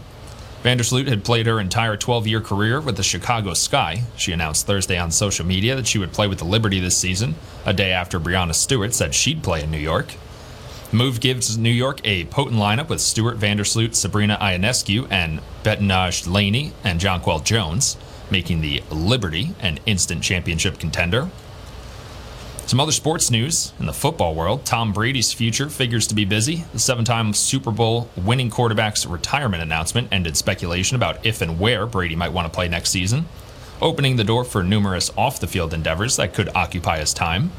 Vandersloot 0.62 1.08
had 1.08 1.24
played 1.24 1.46
her 1.46 1.58
entire 1.58 1.96
12 1.96 2.28
year 2.28 2.40
career 2.40 2.80
with 2.80 2.96
the 2.96 3.02
Chicago 3.02 3.52
Sky. 3.52 4.04
She 4.16 4.30
announced 4.30 4.64
Thursday 4.64 4.96
on 4.96 5.10
social 5.10 5.44
media 5.44 5.74
that 5.74 5.88
she 5.88 5.98
would 5.98 6.12
play 6.12 6.28
with 6.28 6.38
the 6.38 6.44
Liberty 6.44 6.78
this 6.78 6.96
season, 6.96 7.34
a 7.66 7.72
day 7.72 7.90
after 7.90 8.20
Breanna 8.20 8.54
Stewart 8.54 8.94
said 8.94 9.12
she'd 9.12 9.42
play 9.42 9.64
in 9.64 9.72
New 9.72 9.78
York. 9.78 10.14
The 10.90 10.96
move 10.96 11.18
gives 11.20 11.58
New 11.58 11.70
York 11.70 12.00
a 12.04 12.26
potent 12.26 12.60
lineup 12.60 12.88
with 12.88 13.00
Stewart, 13.00 13.38
Vandersloot, 13.38 13.96
Sabrina 13.96 14.38
Ionescu, 14.40 15.10
and 15.10 15.40
Betnijah 15.64 16.32
Laney 16.32 16.72
and 16.84 17.00
Jonquel 17.00 17.42
Jones, 17.42 17.96
making 18.30 18.60
the 18.60 18.84
Liberty 18.88 19.56
an 19.58 19.80
instant 19.84 20.22
championship 20.22 20.78
contender. 20.78 21.28
Some 22.66 22.80
other 22.80 22.92
sports 22.92 23.30
news 23.30 23.72
in 23.78 23.86
the 23.86 23.92
football 23.92 24.34
world. 24.34 24.64
Tom 24.64 24.92
Brady's 24.92 25.32
future 25.32 25.68
figures 25.68 26.06
to 26.06 26.14
be 26.14 26.24
busy. 26.24 26.64
The 26.72 26.78
seven 26.78 27.04
time 27.04 27.34
Super 27.34 27.70
Bowl 27.70 28.08
winning 28.16 28.48
quarterback's 28.48 29.04
retirement 29.04 29.62
announcement 29.62 30.08
ended 30.10 30.36
speculation 30.38 30.96
about 30.96 31.24
if 31.26 31.42
and 31.42 31.60
where 31.60 31.86
Brady 31.86 32.16
might 32.16 32.32
want 32.32 32.46
to 32.46 32.54
play 32.54 32.68
next 32.68 32.90
season, 32.90 33.26
opening 33.82 34.16
the 34.16 34.24
door 34.24 34.44
for 34.44 34.62
numerous 34.62 35.10
off 35.18 35.38
the 35.38 35.46
field 35.46 35.74
endeavors 35.74 36.16
that 36.16 36.32
could 36.32 36.48
occupy 36.54 36.98
his 36.98 37.12
time. 37.12 37.50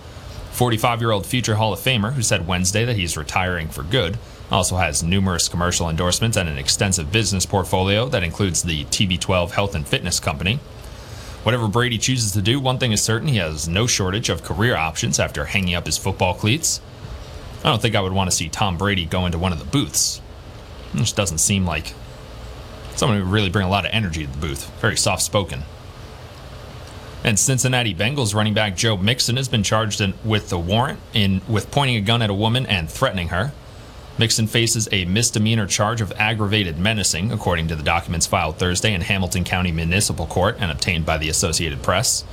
45 0.52 1.02
year 1.02 1.12
old 1.12 1.28
future 1.28 1.56
Hall 1.56 1.74
of 1.74 1.80
Famer, 1.80 2.14
who 2.14 2.22
said 2.24 2.48
Wednesday 2.48 2.86
that 2.86 2.96
he's 2.96 3.18
retiring 3.18 3.68
for 3.68 3.84
good, 3.84 4.18
also 4.52 4.78
has 4.78 5.04
numerous 5.04 5.48
commercial 5.50 5.90
endorsements 5.90 6.38
and 6.38 6.48
an 6.48 6.58
extensive 6.58 7.12
business 7.12 7.46
portfolio 7.46 8.08
that 8.10 8.24
includes 8.24 8.64
the 8.64 8.86
TB12 8.86 9.52
Health 9.52 9.76
and 9.76 9.88
Fitness 9.88 10.20
Company. 10.20 10.60
Whatever 11.44 11.68
Brady 11.68 11.98
chooses 11.98 12.32
to 12.32 12.42
do, 12.42 12.60
one 12.60 12.78
thing 12.78 12.94
is 12.94 13.02
certain 13.02 13.28
he 13.28 13.38
has 13.38 13.68
no 13.68 13.86
shortage 13.86 14.30
of 14.30 14.44
career 14.44 14.78
options 14.78 15.20
after 15.20 15.46
hanging 15.46 15.76
up 15.76 15.86
his 15.86 15.98
football 15.98 16.34
cleats. 16.34 16.80
I 17.64 17.70
don't 17.70 17.82
think 17.82 17.96
I 17.96 18.02
would 18.02 18.14
want 18.14 18.30
to 18.30 18.36
see 18.36 18.48
Tom 18.48 18.78
Brady 18.78 19.06
go 19.06 19.26
into 19.26 19.38
one 19.38 19.52
of 19.52 19.60
the 19.60 19.66
booths. 19.66 20.22
It 20.94 20.98
just 20.98 21.18
doesn't 21.18 21.40
seem 21.40 21.66
like 21.66 21.94
someone 22.96 23.18
who 23.18 23.26
would 23.26 23.34
really 23.34 23.50
bring 23.50 23.66
a 23.66 23.70
lot 23.70 23.86
of 23.86 23.92
energy 23.94 24.26
to 24.26 24.32
the 24.32 24.38
booth. 24.38 24.70
Very 24.80 24.96
soft 24.96 25.22
spoken. 25.22 25.64
And 27.26 27.38
Cincinnati 27.40 27.94
Bengals 27.94 28.36
running 28.36 28.54
back 28.54 28.76
Joe 28.76 28.98
Mixon 28.98 29.38
has 29.38 29.48
been 29.48 29.64
charged 29.64 30.02
in, 30.02 30.14
with 30.24 30.50
the 30.50 30.60
warrant 30.60 31.00
in 31.14 31.42
with 31.48 31.72
pointing 31.72 31.96
a 31.98 32.02
gun 32.02 32.22
at 32.22 32.30
a 32.30 32.34
woman 32.34 32.66
and 32.66 32.90
threatening 32.90 33.30
her. 33.30 33.54
Mixon 34.18 34.46
faces 34.46 34.88
a 34.92 35.06
misdemeanor 35.06 35.66
charge 35.66 36.00
of 36.00 36.12
aggravated 36.14 36.78
menacing, 36.78 37.32
according 37.32 37.68
to 37.70 37.76
the 37.76 37.84
documents 37.84 38.28
filed 38.28 38.58
Thursday 38.58 38.94
in 38.94 39.02
Hamilton 39.02 39.44
County 39.44 39.72
Municipal 39.72 40.28
Court 40.28 40.56
and 40.60 40.72
obtained 40.72 41.06
by 41.06 41.18
the 41.18 41.30
Associated 41.30 41.82
Press. 41.82 42.24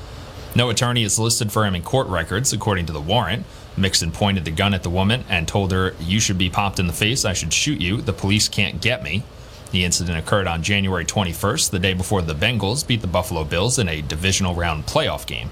No 0.54 0.68
attorney 0.68 1.04
is 1.04 1.18
listed 1.18 1.50
for 1.50 1.64
him 1.64 1.74
in 1.74 1.82
court 1.82 2.08
records, 2.08 2.52
according 2.52 2.86
to 2.86 2.92
the 2.92 3.00
warrant. 3.00 3.46
Mixon 3.76 4.10
pointed 4.10 4.44
the 4.44 4.50
gun 4.50 4.74
at 4.74 4.82
the 4.82 4.90
woman 4.90 5.24
and 5.28 5.48
told 5.48 5.72
her, 5.72 5.94
You 6.00 6.20
should 6.20 6.36
be 6.36 6.50
popped 6.50 6.78
in 6.78 6.86
the 6.86 6.92
face. 6.92 7.24
I 7.24 7.32
should 7.32 7.52
shoot 7.52 7.80
you. 7.80 8.02
The 8.02 8.12
police 8.12 8.48
can't 8.48 8.82
get 8.82 9.02
me. 9.02 9.22
The 9.70 9.84
incident 9.84 10.18
occurred 10.18 10.48
on 10.48 10.62
January 10.62 11.04
21st, 11.04 11.70
the 11.70 11.78
day 11.78 11.94
before 11.94 12.22
the 12.22 12.34
Bengals 12.34 12.86
beat 12.86 13.00
the 13.00 13.06
Buffalo 13.06 13.44
Bills 13.44 13.78
in 13.78 13.88
a 13.88 14.02
divisional 14.02 14.54
round 14.54 14.86
playoff 14.86 15.26
game. 15.26 15.50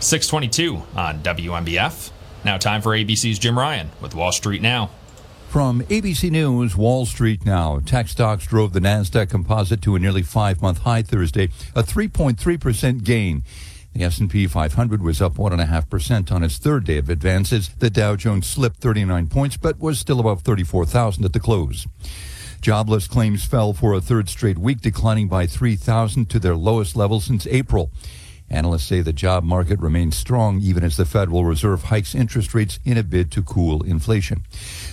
622 0.00 0.82
on 0.96 1.20
WNBF. 1.20 2.10
Now, 2.44 2.58
time 2.58 2.82
for 2.82 2.90
ABC's 2.90 3.38
Jim 3.38 3.56
Ryan 3.56 3.90
with 4.00 4.14
Wall 4.14 4.32
Street 4.32 4.62
Now. 4.62 4.90
From 5.48 5.82
ABC 5.82 6.30
News, 6.30 6.76
Wall 6.76 7.06
Street 7.06 7.44
Now. 7.44 7.78
Tech 7.80 8.08
stocks 8.08 8.46
drove 8.46 8.72
the 8.72 8.80
NASDAQ 8.80 9.28
composite 9.28 9.82
to 9.82 9.94
a 9.94 9.98
nearly 9.98 10.22
five-month 10.22 10.78
high 10.78 11.02
Thursday, 11.02 11.50
a 11.74 11.82
3.3% 11.82 13.04
gain. 13.04 13.44
The 13.92 14.02
S&P 14.04 14.46
500 14.46 15.02
was 15.02 15.20
up 15.20 15.34
1.5% 15.34 16.32
on 16.32 16.42
its 16.42 16.56
third 16.56 16.84
day 16.84 16.96
of 16.96 17.10
advances. 17.10 17.68
The 17.68 17.90
Dow 17.90 18.16
Jones 18.16 18.46
slipped 18.46 18.78
39 18.78 19.28
points, 19.28 19.56
but 19.56 19.78
was 19.78 19.98
still 19.98 20.18
above 20.18 20.40
34,000 20.40 21.24
at 21.24 21.34
the 21.34 21.40
close. 21.40 21.86
Jobless 22.62 23.06
claims 23.06 23.44
fell 23.44 23.72
for 23.72 23.92
a 23.92 24.00
third 24.00 24.28
straight 24.28 24.56
week, 24.56 24.80
declining 24.80 25.28
by 25.28 25.46
3,000 25.46 26.30
to 26.30 26.38
their 26.38 26.56
lowest 26.56 26.96
level 26.96 27.20
since 27.20 27.46
April. 27.48 27.90
Analysts 28.52 28.84
say 28.84 29.00
the 29.00 29.14
job 29.14 29.44
market 29.44 29.80
remains 29.80 30.14
strong 30.14 30.60
even 30.60 30.84
as 30.84 30.98
the 30.98 31.06
Federal 31.06 31.46
Reserve 31.46 31.84
hikes 31.84 32.14
interest 32.14 32.54
rates 32.54 32.78
in 32.84 32.98
a 32.98 33.02
bid 33.02 33.32
to 33.32 33.42
cool 33.42 33.82
inflation. 33.82 34.44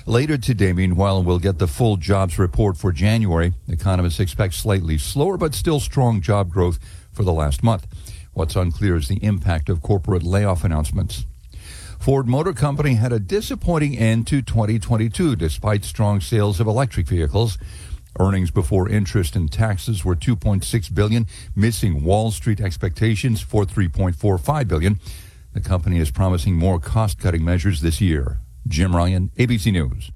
Later 0.06 0.38
today, 0.38 0.72
meanwhile, 0.72 1.22
we'll 1.22 1.40
get 1.40 1.60
the 1.60 1.68
full 1.68 1.98
jobs 1.98 2.40
report 2.40 2.78
for 2.78 2.94
January. 2.94 3.54
Economists 3.68 4.22
expect 4.22 4.54
slightly 4.54 4.98
slower 4.98 5.38
but 5.38 5.54
still 5.54 5.82
strong 5.82 6.22
job 6.22 6.50
growth 6.50 6.80
for 7.12 7.24
the 7.24 7.34
last 7.34 7.62
month. 7.62 7.86
What's 8.32 8.56
unclear 8.56 8.96
is 8.96 9.10
the 9.10 9.22
impact 9.24 9.68
of 9.68 9.82
corporate 9.82 10.24
layoff 10.24 10.64
announcements. 10.64 11.26
Ford 12.00 12.30
Motor 12.30 12.54
Company 12.54 12.94
had 12.94 13.12
a 13.12 13.20
disappointing 13.20 13.98
end 13.98 14.26
to 14.28 14.42
2022 14.42 15.36
despite 15.36 15.84
strong 15.84 16.22
sales 16.22 16.62
of 16.62 16.68
electric 16.68 17.08
vehicles. 17.08 17.58
Earnings 18.18 18.52
before 18.52 18.90
interest 18.90 19.36
and 19.36 19.52
taxes 19.52 20.06
were 20.06 20.16
2.6 20.16 20.94
billion, 20.94 21.28
missing 21.56 22.04
Wall 22.04 22.32
Street 22.32 22.60
expectations 22.60 23.42
for 23.42 23.66
3.45 23.66 24.68
billion. 24.68 25.00
The 25.54 25.62
company 25.62 26.00
is 26.00 26.12
promising 26.12 26.56
more 26.56 26.80
cost-cutting 26.80 27.44
measures 27.44 27.82
this 27.82 28.00
year. 28.00 28.40
Jim 28.68 28.96
Ryan, 28.96 29.32
ABC 29.38 29.72
News. 29.72 30.12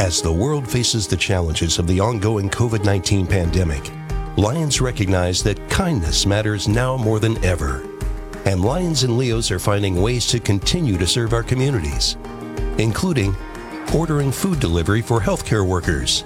As 0.00 0.20
the 0.20 0.32
world 0.32 0.68
faces 0.68 1.06
the 1.06 1.16
challenges 1.16 1.78
of 1.78 1.86
the 1.86 2.00
ongoing 2.00 2.50
COVID-19 2.50 3.28
pandemic, 3.28 3.90
Lions 4.36 4.80
recognize 4.80 5.42
that 5.44 5.70
kindness 5.70 6.26
matters 6.26 6.66
now 6.66 6.96
more 6.96 7.20
than 7.20 7.42
ever. 7.44 7.88
And 8.44 8.60
Lions 8.62 9.04
and 9.04 9.16
Leos 9.16 9.50
are 9.50 9.60
finding 9.60 10.02
ways 10.02 10.26
to 10.26 10.40
continue 10.40 10.98
to 10.98 11.06
serve 11.06 11.32
our 11.32 11.44
communities, 11.44 12.16
including 12.78 13.34
ordering 13.92 14.30
food 14.30 14.60
delivery 14.60 15.02
for 15.02 15.20
healthcare 15.20 15.66
workers, 15.66 16.24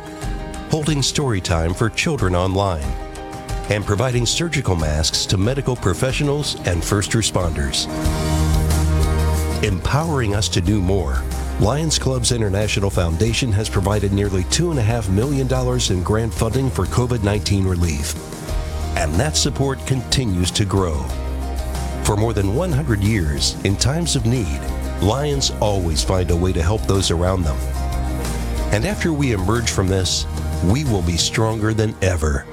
holding 0.70 1.02
story 1.02 1.40
time 1.40 1.72
for 1.72 1.88
children 1.88 2.34
online, 2.34 2.84
and 3.70 3.84
providing 3.84 4.26
surgical 4.26 4.76
masks 4.76 5.24
to 5.26 5.38
medical 5.38 5.76
professionals 5.76 6.56
and 6.66 6.84
first 6.84 7.12
responders. 7.12 7.86
Empowering 9.64 10.34
us 10.34 10.48
to 10.48 10.60
do 10.60 10.80
more, 10.80 11.22
Lions 11.60 11.98
Clubs 11.98 12.30
International 12.30 12.88
Foundation 12.88 13.50
has 13.50 13.68
provided 13.68 14.12
nearly 14.12 14.44
$2.5 14.44 15.10
million 15.10 15.48
in 15.90 16.04
grant 16.04 16.32
funding 16.32 16.70
for 16.70 16.84
COVID 16.84 17.24
19 17.24 17.66
relief. 17.66 18.14
And 18.96 19.12
that 19.14 19.36
support 19.36 19.84
continues 19.84 20.50
to 20.52 20.64
grow. 20.64 21.02
For 22.04 22.16
more 22.16 22.32
than 22.32 22.54
100 22.54 23.00
years, 23.00 23.60
in 23.64 23.76
times 23.76 24.14
of 24.14 24.24
need, 24.24 24.60
Lions 25.02 25.52
always 25.60 26.02
find 26.02 26.30
a 26.32 26.36
way 26.36 26.52
to 26.52 26.60
help 26.60 26.82
those 26.82 27.12
around 27.12 27.44
them. 27.44 27.56
And 28.72 28.84
after 28.84 29.12
we 29.12 29.32
emerge 29.32 29.70
from 29.70 29.86
this, 29.86 30.26
we 30.64 30.84
will 30.84 31.02
be 31.02 31.16
stronger 31.16 31.72
than 31.72 31.94
ever. 32.02 32.44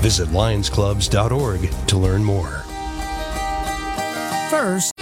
Visit 0.00 0.28
lionsclubs.org 0.28 1.70
to 1.88 1.98
learn 1.98 2.22
more. 2.22 2.62
First, 4.50 4.92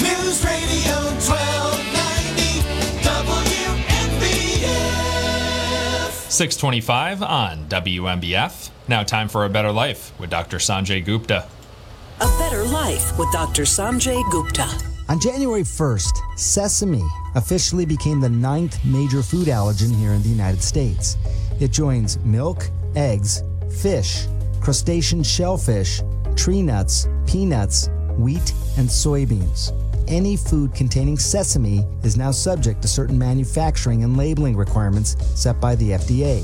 News 0.00 0.44
Radio 0.44 0.94
1290 1.18 2.62
WNBF. 4.14 4.70
625 6.30 7.22
on 7.22 7.66
WNBF. 7.68 8.70
Now, 8.88 9.02
time 9.02 9.28
for 9.28 9.44
A 9.44 9.50
Better 9.50 9.70
Life 9.70 10.18
with 10.18 10.30
Dr. 10.30 10.56
Sanjay 10.56 11.04
Gupta. 11.04 11.46
A 12.22 12.26
Better 12.38 12.64
Life 12.64 13.18
with 13.18 13.30
Dr. 13.32 13.64
Sanjay 13.64 14.22
Gupta. 14.30 14.66
On 15.10 15.20
January 15.20 15.62
1st, 15.62 16.38
sesame 16.38 17.06
officially 17.34 17.84
became 17.84 18.18
the 18.18 18.30
ninth 18.30 18.82
major 18.86 19.22
food 19.22 19.48
allergen 19.48 19.94
here 19.94 20.12
in 20.12 20.22
the 20.22 20.28
United 20.30 20.62
States. 20.62 21.18
It 21.60 21.70
joins 21.70 22.18
milk, 22.20 22.70
eggs, 22.96 23.42
fish, 23.82 24.24
crustacean 24.62 25.22
shellfish, 25.22 26.00
tree 26.34 26.62
nuts, 26.62 27.08
peanuts, 27.26 27.90
wheat, 28.16 28.54
and 28.78 28.88
soybeans. 28.88 29.70
Any 30.08 30.34
food 30.34 30.74
containing 30.74 31.18
sesame 31.18 31.84
is 32.04 32.16
now 32.16 32.30
subject 32.30 32.80
to 32.80 32.88
certain 32.88 33.18
manufacturing 33.18 34.02
and 34.02 34.16
labeling 34.16 34.56
requirements 34.56 35.14
set 35.38 35.60
by 35.60 35.74
the 35.74 35.90
FDA. 35.90 36.38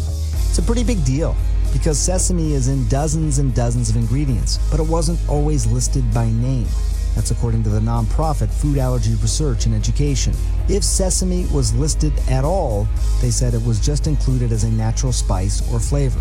It's 0.51 0.59
a 0.59 0.63
pretty 0.63 0.85
big 0.85 1.03
deal 1.07 1.35
because 1.75 1.99
sesame 1.99 2.55
is 2.55 2.69
in 2.69 2.89
dozens 2.89 3.39
and 3.39 3.55
dozens 3.55 3.91
of 3.91 3.97
ingredients, 3.97 4.59
but 4.71 4.81
it 4.81 4.87
wasn't 4.87 5.19
always 5.29 5.67
listed 5.67 6.05
by 6.15 6.31
name. 6.31 6.69
That's 7.15 7.33
according 7.33 7.65
to 7.65 7.69
the 7.69 7.81
nonprofit 7.81 8.49
Food 8.49 8.79
Allergy 8.79 9.15
Research 9.17 9.67
and 9.67 9.75
Education. 9.75 10.33
If 10.69 10.83
sesame 10.83 11.47
was 11.53 11.75
listed 11.75 12.13
at 12.31 12.45
all, 12.45 12.89
they 13.21 13.31
said 13.31 13.55
it 13.55 13.67
was 13.67 13.85
just 13.85 14.07
included 14.07 14.53
as 14.53 14.65
a 14.65 14.71
natural 14.71 15.13
spice 15.13 15.61
or 15.73 15.79
flavor. 15.79 16.21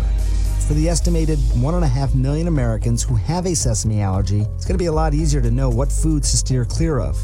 For 0.66 0.74
the 0.74 0.88
estimated 0.88 1.38
1.5 1.38 2.14
million 2.14 2.48
Americans 2.48 3.02
who 3.02 3.14
have 3.16 3.46
a 3.46 3.54
sesame 3.54 4.00
allergy, 4.00 4.42
it's 4.56 4.64
going 4.64 4.74
to 4.74 4.82
be 4.82 4.86
a 4.86 4.92
lot 4.92 5.14
easier 5.14 5.40
to 5.40 5.50
know 5.50 5.68
what 5.68 5.92
foods 5.92 6.30
to 6.32 6.36
steer 6.36 6.64
clear 6.64 7.00
of. 7.00 7.16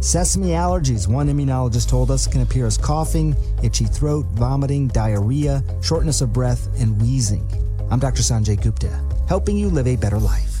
Sesame 0.00 0.48
allergies, 0.50 1.08
one 1.08 1.28
immunologist 1.28 1.88
told 1.88 2.10
us, 2.10 2.26
can 2.26 2.42
appear 2.42 2.66
as 2.66 2.76
coughing, 2.76 3.34
itchy 3.62 3.84
throat, 3.84 4.26
vomiting, 4.32 4.88
diarrhea, 4.88 5.62
shortness 5.82 6.20
of 6.20 6.32
breath, 6.32 6.68
and 6.80 7.00
wheezing. 7.00 7.46
I'm 7.90 7.98
Dr. 7.98 8.22
Sanjay 8.22 8.60
Gupta, 8.60 9.02
helping 9.28 9.56
you 9.56 9.68
live 9.70 9.86
a 9.86 9.96
better 9.96 10.18
life. 10.18 10.60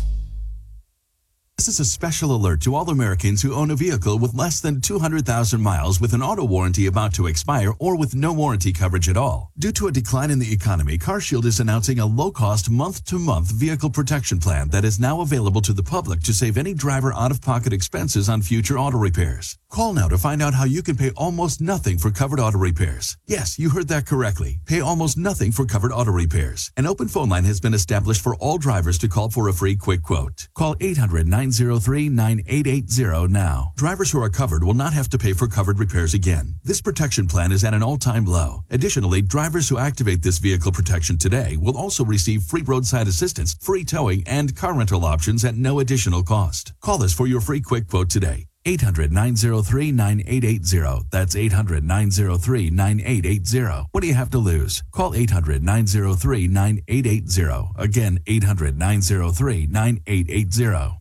This 1.58 1.68
is 1.68 1.80
a 1.80 1.84
special 1.84 2.34
alert 2.34 2.62
to 2.62 2.74
all 2.74 2.88
Americans 2.88 3.42
who 3.42 3.52
own 3.52 3.70
a 3.70 3.74
vehicle 3.74 4.18
with 4.18 4.32
less 4.32 4.60
than 4.60 4.80
200,000 4.80 5.60
miles 5.60 6.00
with 6.00 6.14
an 6.14 6.22
auto 6.22 6.44
warranty 6.44 6.86
about 6.86 7.12
to 7.14 7.26
expire 7.26 7.72
or 7.80 7.98
with 7.98 8.14
no 8.14 8.32
warranty 8.32 8.72
coverage 8.72 9.08
at 9.08 9.16
all. 9.16 9.50
Due 9.58 9.72
to 9.72 9.88
a 9.88 9.92
decline 9.92 10.30
in 10.30 10.38
the 10.38 10.52
economy, 10.52 10.96
CarShield 10.96 11.44
is 11.44 11.58
announcing 11.58 11.98
a 11.98 12.06
low-cost 12.06 12.70
month-to-month 12.70 13.50
vehicle 13.50 13.90
protection 13.90 14.38
plan 14.38 14.68
that 14.68 14.84
is 14.84 15.00
now 15.00 15.20
available 15.20 15.60
to 15.60 15.72
the 15.72 15.82
public 15.82 16.20
to 16.20 16.32
save 16.32 16.56
any 16.56 16.72
driver 16.72 17.12
out-of-pocket 17.12 17.72
expenses 17.72 18.28
on 18.28 18.40
future 18.40 18.78
auto 18.78 18.96
repairs. 18.96 19.58
Call 19.70 19.92
now 19.92 20.08
to 20.08 20.16
find 20.16 20.40
out 20.40 20.54
how 20.54 20.64
you 20.64 20.82
can 20.82 20.96
pay 20.96 21.10
almost 21.10 21.60
nothing 21.60 21.98
for 21.98 22.10
covered 22.10 22.40
auto 22.40 22.58
repairs. 22.58 23.18
Yes, 23.26 23.58
you 23.58 23.68
heard 23.68 23.88
that 23.88 24.06
correctly. 24.06 24.60
Pay 24.64 24.80
almost 24.80 25.18
nothing 25.18 25.52
for 25.52 25.66
covered 25.66 25.92
auto 25.92 26.10
repairs. 26.10 26.72
An 26.78 26.86
open 26.86 27.06
phone 27.06 27.28
line 27.28 27.44
has 27.44 27.60
been 27.60 27.74
established 27.74 28.22
for 28.22 28.34
all 28.36 28.56
drivers 28.56 28.96
to 28.98 29.08
call 29.08 29.30
for 29.30 29.46
a 29.46 29.52
free 29.52 29.76
quick 29.76 30.02
quote. 30.02 30.48
Call 30.54 30.74
800 30.80 31.28
903 31.28 32.08
9880 32.08 33.28
now. 33.30 33.72
Drivers 33.76 34.10
who 34.10 34.22
are 34.22 34.30
covered 34.30 34.64
will 34.64 34.74
not 34.74 34.94
have 34.94 35.10
to 35.10 35.18
pay 35.18 35.34
for 35.34 35.46
covered 35.46 35.78
repairs 35.78 36.14
again. 36.14 36.54
This 36.64 36.80
protection 36.80 37.26
plan 37.26 37.52
is 37.52 37.62
at 37.62 37.74
an 37.74 37.82
all 37.82 37.98
time 37.98 38.24
low. 38.24 38.64
Additionally, 38.70 39.20
drivers 39.20 39.68
who 39.68 39.78
activate 39.78 40.22
this 40.22 40.38
vehicle 40.38 40.72
protection 40.72 41.18
today 41.18 41.58
will 41.58 41.76
also 41.76 42.04
receive 42.04 42.42
free 42.42 42.62
roadside 42.62 43.06
assistance, 43.06 43.54
free 43.60 43.84
towing, 43.84 44.26
and 44.26 44.56
car 44.56 44.72
rental 44.72 45.04
options 45.04 45.44
at 45.44 45.56
no 45.56 45.78
additional 45.78 46.22
cost. 46.22 46.72
Call 46.80 47.02
us 47.02 47.12
for 47.12 47.26
your 47.26 47.42
free 47.42 47.60
quick 47.60 47.86
quote 47.86 48.08
today. 48.08 48.47
800 48.68 49.10
903 49.10 49.92
9880. 49.92 51.06
That's 51.10 51.34
800 51.34 51.84
903 51.84 52.68
9880. 52.68 53.88
What 53.92 54.02
do 54.02 54.06
you 54.06 54.12
have 54.12 54.28
to 54.30 54.38
lose? 54.38 54.82
Call 54.92 55.14
800 55.14 55.62
903 55.62 56.48
9880. 56.48 57.72
Again, 57.78 58.18
800 58.26 58.78
903 58.78 59.66
9880. 59.68 61.00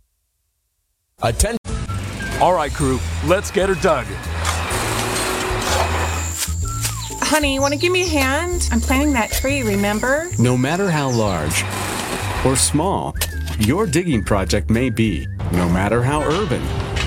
Attend. 1.22 1.58
All 2.40 2.54
right, 2.54 2.72
crew, 2.72 3.00
let's 3.26 3.52
get 3.52 3.68
her 3.68 3.76
dug. 3.76 4.06
Honey, 7.20 7.60
want 7.60 7.74
to 7.74 7.80
give 7.80 7.92
me 7.92 8.04
a 8.04 8.08
hand? 8.08 8.70
I'm 8.72 8.80
planting 8.80 9.12
that 9.14 9.32
tree, 9.32 9.62
remember? 9.62 10.30
No 10.40 10.56
matter 10.56 10.90
how 10.90 11.10
large 11.10 11.66
or 12.46 12.56
small 12.56 13.14
your 13.60 13.86
digging 13.86 14.24
project 14.24 14.70
may 14.70 14.90
be, 14.90 15.28
no 15.52 15.68
matter 15.68 16.02
how 16.02 16.22
urban 16.22 16.62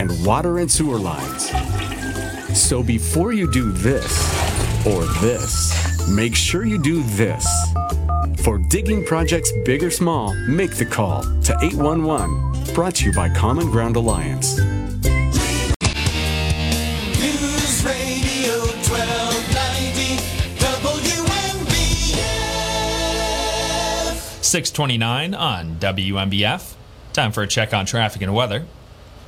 and 0.00 0.24
water 0.24 0.58
and 0.60 0.70
sewer 0.70 0.98
lines. 0.98 1.50
So 2.58 2.82
before 2.82 3.32
you 3.34 3.50
do 3.52 3.70
this 3.70 4.86
or 4.86 5.04
this, 5.20 6.08
make 6.08 6.34
sure 6.34 6.64
you 6.64 6.78
do 6.82 7.02
this. 7.02 7.46
For 8.42 8.56
digging 8.56 9.04
projects 9.04 9.52
big 9.66 9.84
or 9.84 9.90
small, 9.90 10.32
make 10.48 10.74
the 10.76 10.86
call 10.86 11.22
to 11.42 11.54
811. 11.62 12.74
Brought 12.74 12.94
to 12.96 13.04
you 13.04 13.12
by 13.12 13.28
Common 13.28 13.70
Ground 13.70 13.96
Alliance. 13.96 14.56
News 17.18 17.84
Radio 17.84 18.56
1290 18.88 20.16
WNBF. 20.56 22.24
629 24.42 25.34
on 25.34 25.76
WNBF. 25.76 26.74
Time 27.12 27.32
for 27.32 27.42
a 27.42 27.46
check 27.46 27.74
on 27.74 27.84
traffic 27.84 28.22
and 28.22 28.32
weather. 28.32 28.64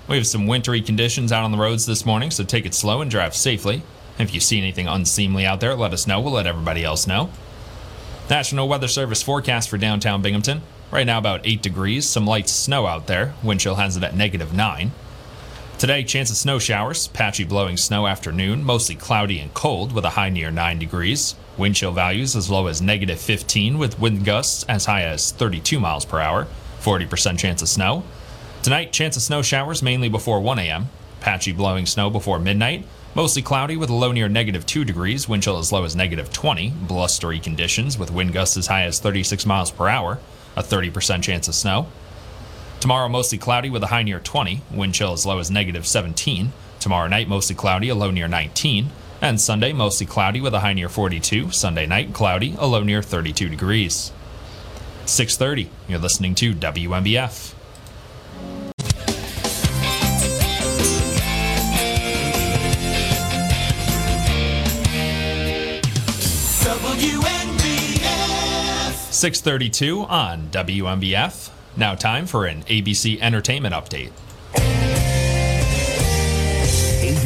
We 0.09 0.17
have 0.17 0.27
some 0.27 0.47
wintry 0.47 0.81
conditions 0.81 1.31
out 1.31 1.45
on 1.45 1.53
the 1.53 1.59
roads 1.59 1.87
this 1.87 2.05
morning, 2.05 2.31
so 2.31 2.43
take 2.43 2.67
it 2.67 2.75
slow 2.75 3.01
and 3.01 3.11
drive 3.11 3.37
safely. 3.37 3.83
If 4.19 4.35
you 4.35 4.41
see 4.41 4.59
anything 4.59 4.89
unseemly 4.89 5.47
out 5.47 5.61
there, 5.61 5.75
let 5.75 5.93
us 5.93 6.07
know. 6.07 6.21
We'll 6.21 6.33
let 6.33 6.47
everybody 6.47 6.85
else 6.85 7.07
know. 7.07 7.31
National 8.29 8.69
Weather 8.69 8.89
Service 8.89 9.23
forecast 9.23 9.69
for 9.69 9.79
downtown 9.79 10.21
Binghamton. 10.21 10.63
Right 10.91 11.07
now, 11.07 11.19
about 11.19 11.47
8 11.47 11.63
degrees, 11.63 12.09
some 12.09 12.27
light 12.27 12.49
snow 12.49 12.87
out 12.87 13.07
there. 13.07 13.35
Wind 13.43 13.61
chill 13.61 13.77
has 13.77 13.97
it 13.97 14.03
at 14.03 14.17
negative 14.17 14.53
9. 14.53 14.93
Today, 15.79 16.05
chance 16.05 16.31
of 16.31 16.37
snow 16.37 16.59
showers, 16.59 17.09
patchy 17.09 17.45
blowing 17.45 17.77
snow 17.77 18.07
afternoon, 18.07 18.63
mostly 18.63 18.95
cloudy 18.95 19.39
and 19.39 19.55
cold 19.55 19.93
with 19.93 20.05
a 20.05 20.11
high 20.11 20.31
near 20.31 20.51
9 20.51 20.79
degrees. 20.79 21.35
Wind 21.57 21.77
chill 21.77 21.93
values 21.93 22.37
as 22.37 22.51
low 22.51 22.67
as 22.67 22.83
negative 22.83 23.21
15 23.21 23.79
with 23.79 23.99
wind 23.99 24.25
gusts 24.25 24.65
as 24.65 24.85
high 24.85 25.03
as 25.03 25.33
32 25.33 25.81
miles 25.81 26.05
per 26.05 26.21
hour, 26.21 26.47
40% 26.81 27.39
chance 27.39 27.63
of 27.63 27.69
snow. 27.69 28.03
Tonight, 28.63 28.93
chance 28.93 29.17
of 29.17 29.25
snow 29.25 29.43
showers 29.43 29.83
mainly 29.83 30.09
before 30.09 30.41
1 30.41 30.61
a.m., 30.61 30.89
patchy 31.19 31.51
blowing 31.51 31.85
snow 31.85 32.09
before 32.09 32.39
midnight, 32.39 32.87
mostly 33.13 33.43
cloudy 33.43 33.77
with 33.77 33.91
a 33.91 33.95
low 33.95 34.13
near 34.13 34.29
negative 34.29 34.65
2 34.65 34.85
degrees, 34.85 35.29
wind 35.29 35.43
chill 35.43 35.59
as 35.59 35.73
low 35.73 35.83
as 35.83 35.97
negative 35.97 36.33
20, 36.33 36.71
blustery 36.87 37.41
conditions 37.41 37.99
with 37.99 38.13
wind 38.13 38.33
gusts 38.33 38.57
as 38.57 38.69
high 38.69 38.85
as 38.85 39.01
36 39.01 39.47
miles 39.47 39.73
per 39.73 39.89
hour, 39.89 40.21
a 40.55 40.63
30% 40.63 41.25
chance 41.25 41.49
of 41.49 41.57
snow. 41.57 41.89
Tomorrow, 42.79 43.09
mostly 43.09 43.37
cloudy 43.37 43.69
with 43.69 43.83
a 43.83 43.89
high 43.89 44.05
near 44.05 44.21
20, 44.21 44.63
wind 44.71 44.95
chill 44.95 45.13
as 45.13 45.27
low 45.27 45.41
as 45.41 45.51
negative 45.51 45.85
17. 45.85 46.53
Tomorrow 46.79 47.09
night, 47.09 47.29
mostly 47.29 47.57
cloudy, 47.57 47.89
a 47.89 47.97
low 47.97 48.13
near 48.13 48.29
19. 48.29 48.91
And 49.21 49.41
Sunday, 49.41 49.73
mostly 49.73 50.07
cloudy 50.07 50.41
with 50.41 50.55
a 50.55 50.61
high 50.61 50.73
near 50.73 50.89
42. 50.89 51.51
Sunday 51.51 51.87
night, 51.87 52.15
cloudy, 52.15 52.55
a 52.61 52.69
low 52.69 52.85
near 52.85 53.03
32 53.03 53.49
degrees. 53.49 54.13
6:30. 55.05 55.69
You're 55.89 55.99
listening 55.99 56.37
to 56.37 56.55
WNBF. 56.55 57.55
6:32 69.23 70.11
on 70.11 70.49
WNBF. 70.51 71.51
Now 71.77 71.95
time 71.95 72.27
for 72.27 72.45
an 72.45 72.65
ABC 72.65 73.21
Entertainment 73.21 73.73
update. 73.73 74.11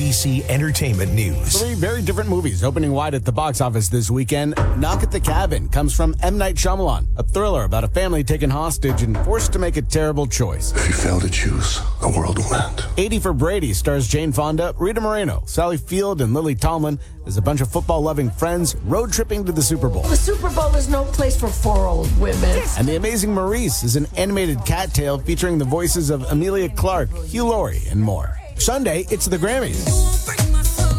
ABC 0.06 0.48
Entertainment 0.48 1.12
News. 1.14 1.60
Three 1.60 1.74
very 1.74 2.00
different 2.00 2.30
movies 2.30 2.62
opening 2.62 2.92
wide 2.92 3.14
at 3.14 3.24
the 3.24 3.32
box 3.32 3.60
office 3.60 3.88
this 3.88 4.08
weekend. 4.08 4.54
Knock 4.76 5.02
at 5.02 5.10
the 5.10 5.18
Cabin 5.18 5.68
comes 5.68 5.92
from 5.92 6.14
M. 6.22 6.38
Night 6.38 6.54
Shyamalan, 6.54 7.08
a 7.16 7.24
thriller 7.24 7.64
about 7.64 7.82
a 7.82 7.88
family 7.88 8.22
taken 8.22 8.48
hostage 8.48 9.02
and 9.02 9.18
forced 9.24 9.52
to 9.54 9.58
make 9.58 9.76
a 9.76 9.82
terrible 9.82 10.28
choice. 10.28 10.70
If 10.76 10.86
you 10.86 10.94
fail 10.94 11.18
to 11.18 11.28
choose, 11.28 11.80
the 12.00 12.08
world 12.08 12.38
will 12.38 12.54
end. 12.54 12.84
80 12.96 13.18
for 13.18 13.32
Brady 13.32 13.72
stars 13.72 14.06
Jane 14.06 14.30
Fonda, 14.30 14.74
Rita 14.78 15.00
Moreno, 15.00 15.42
Sally 15.44 15.76
Field, 15.76 16.20
and 16.20 16.32
Lily 16.32 16.54
Tomlin 16.54 17.00
as 17.26 17.36
a 17.36 17.42
bunch 17.42 17.60
of 17.60 17.68
football 17.68 18.00
loving 18.00 18.30
friends 18.30 18.76
road 18.84 19.12
tripping 19.12 19.44
to 19.44 19.50
the 19.50 19.62
Super 19.62 19.88
Bowl. 19.88 20.02
The 20.02 20.16
Super 20.16 20.50
Bowl 20.50 20.72
is 20.76 20.88
no 20.88 21.02
place 21.02 21.38
for 21.38 21.48
four 21.48 21.88
old 21.88 22.16
women. 22.20 22.62
And 22.78 22.86
The 22.86 22.94
Amazing 22.94 23.34
Maurice 23.34 23.82
is 23.82 23.96
an 23.96 24.06
animated 24.16 24.64
cat 24.64 24.94
tale 24.94 25.18
featuring 25.18 25.58
the 25.58 25.64
voices 25.64 26.10
of 26.10 26.30
Emilia 26.30 26.68
Clarke, 26.68 27.10
Hugh 27.24 27.48
Laurie, 27.48 27.82
and 27.90 28.00
more. 28.00 28.38
Sunday, 28.58 29.06
it's 29.10 29.26
the 29.26 29.36
Grammys. 29.36 29.84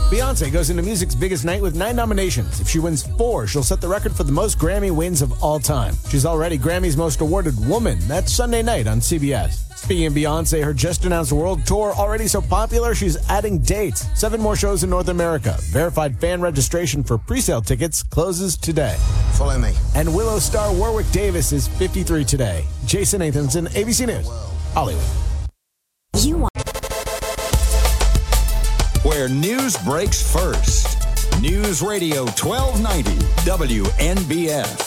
Beyonce 0.09 0.51
goes 0.53 0.69
into 0.69 0.81
music's 0.81 1.15
biggest 1.15 1.43
night 1.43 1.61
with 1.61 1.75
nine 1.75 1.95
nominations. 1.95 2.61
If 2.61 2.69
she 2.69 2.79
wins 2.79 3.05
four, 3.17 3.45
she'll 3.45 3.61
set 3.61 3.81
the 3.81 3.89
record 3.89 4.15
for 4.15 4.23
the 4.23 4.31
most 4.31 4.57
Grammy 4.57 4.89
wins 4.89 5.21
of 5.21 5.43
all 5.43 5.59
time. 5.59 5.95
She's 6.07 6.25
already 6.25 6.57
Grammy's 6.57 6.95
most 6.95 7.19
awarded 7.19 7.59
woman. 7.67 7.99
That's 8.07 8.31
Sunday 8.31 8.63
night 8.63 8.87
on 8.87 8.99
CBS. 8.99 9.63
Speaking 9.75 10.05
of 10.05 10.13
Beyonce, 10.13 10.63
her 10.63 10.73
just 10.73 11.03
announced 11.03 11.33
world 11.33 11.65
tour 11.65 11.91
already 11.93 12.27
so 12.27 12.41
popular, 12.41 12.95
she's 12.95 13.17
adding 13.29 13.59
dates. 13.59 14.05
Seven 14.17 14.39
more 14.39 14.55
shows 14.55 14.83
in 14.85 14.89
North 14.89 15.09
America. 15.09 15.57
Verified 15.71 16.17
fan 16.21 16.39
registration 16.39 17.03
for 17.03 17.17
pre-sale 17.17 17.61
tickets 17.61 18.01
closes 18.01 18.55
today. 18.55 18.95
Follow 19.33 19.57
me. 19.59 19.73
And 19.93 20.15
Willow 20.15 20.39
star 20.39 20.73
Warwick 20.73 21.09
Davis 21.11 21.51
is 21.51 21.67
53 21.67 22.23
today. 22.23 22.63
Jason 22.85 23.19
Nathanson, 23.19 23.67
ABC 23.71 24.07
News, 24.07 24.29
Hollywood. 24.73 25.03
You 26.17 26.37
want 26.37 26.66
Where 29.17 29.27
news 29.27 29.75
breaks 29.77 30.21
first. 30.31 30.95
News 31.41 31.81
Radio 31.81 32.25
1290 32.25 33.09
WNBF. 33.49 34.77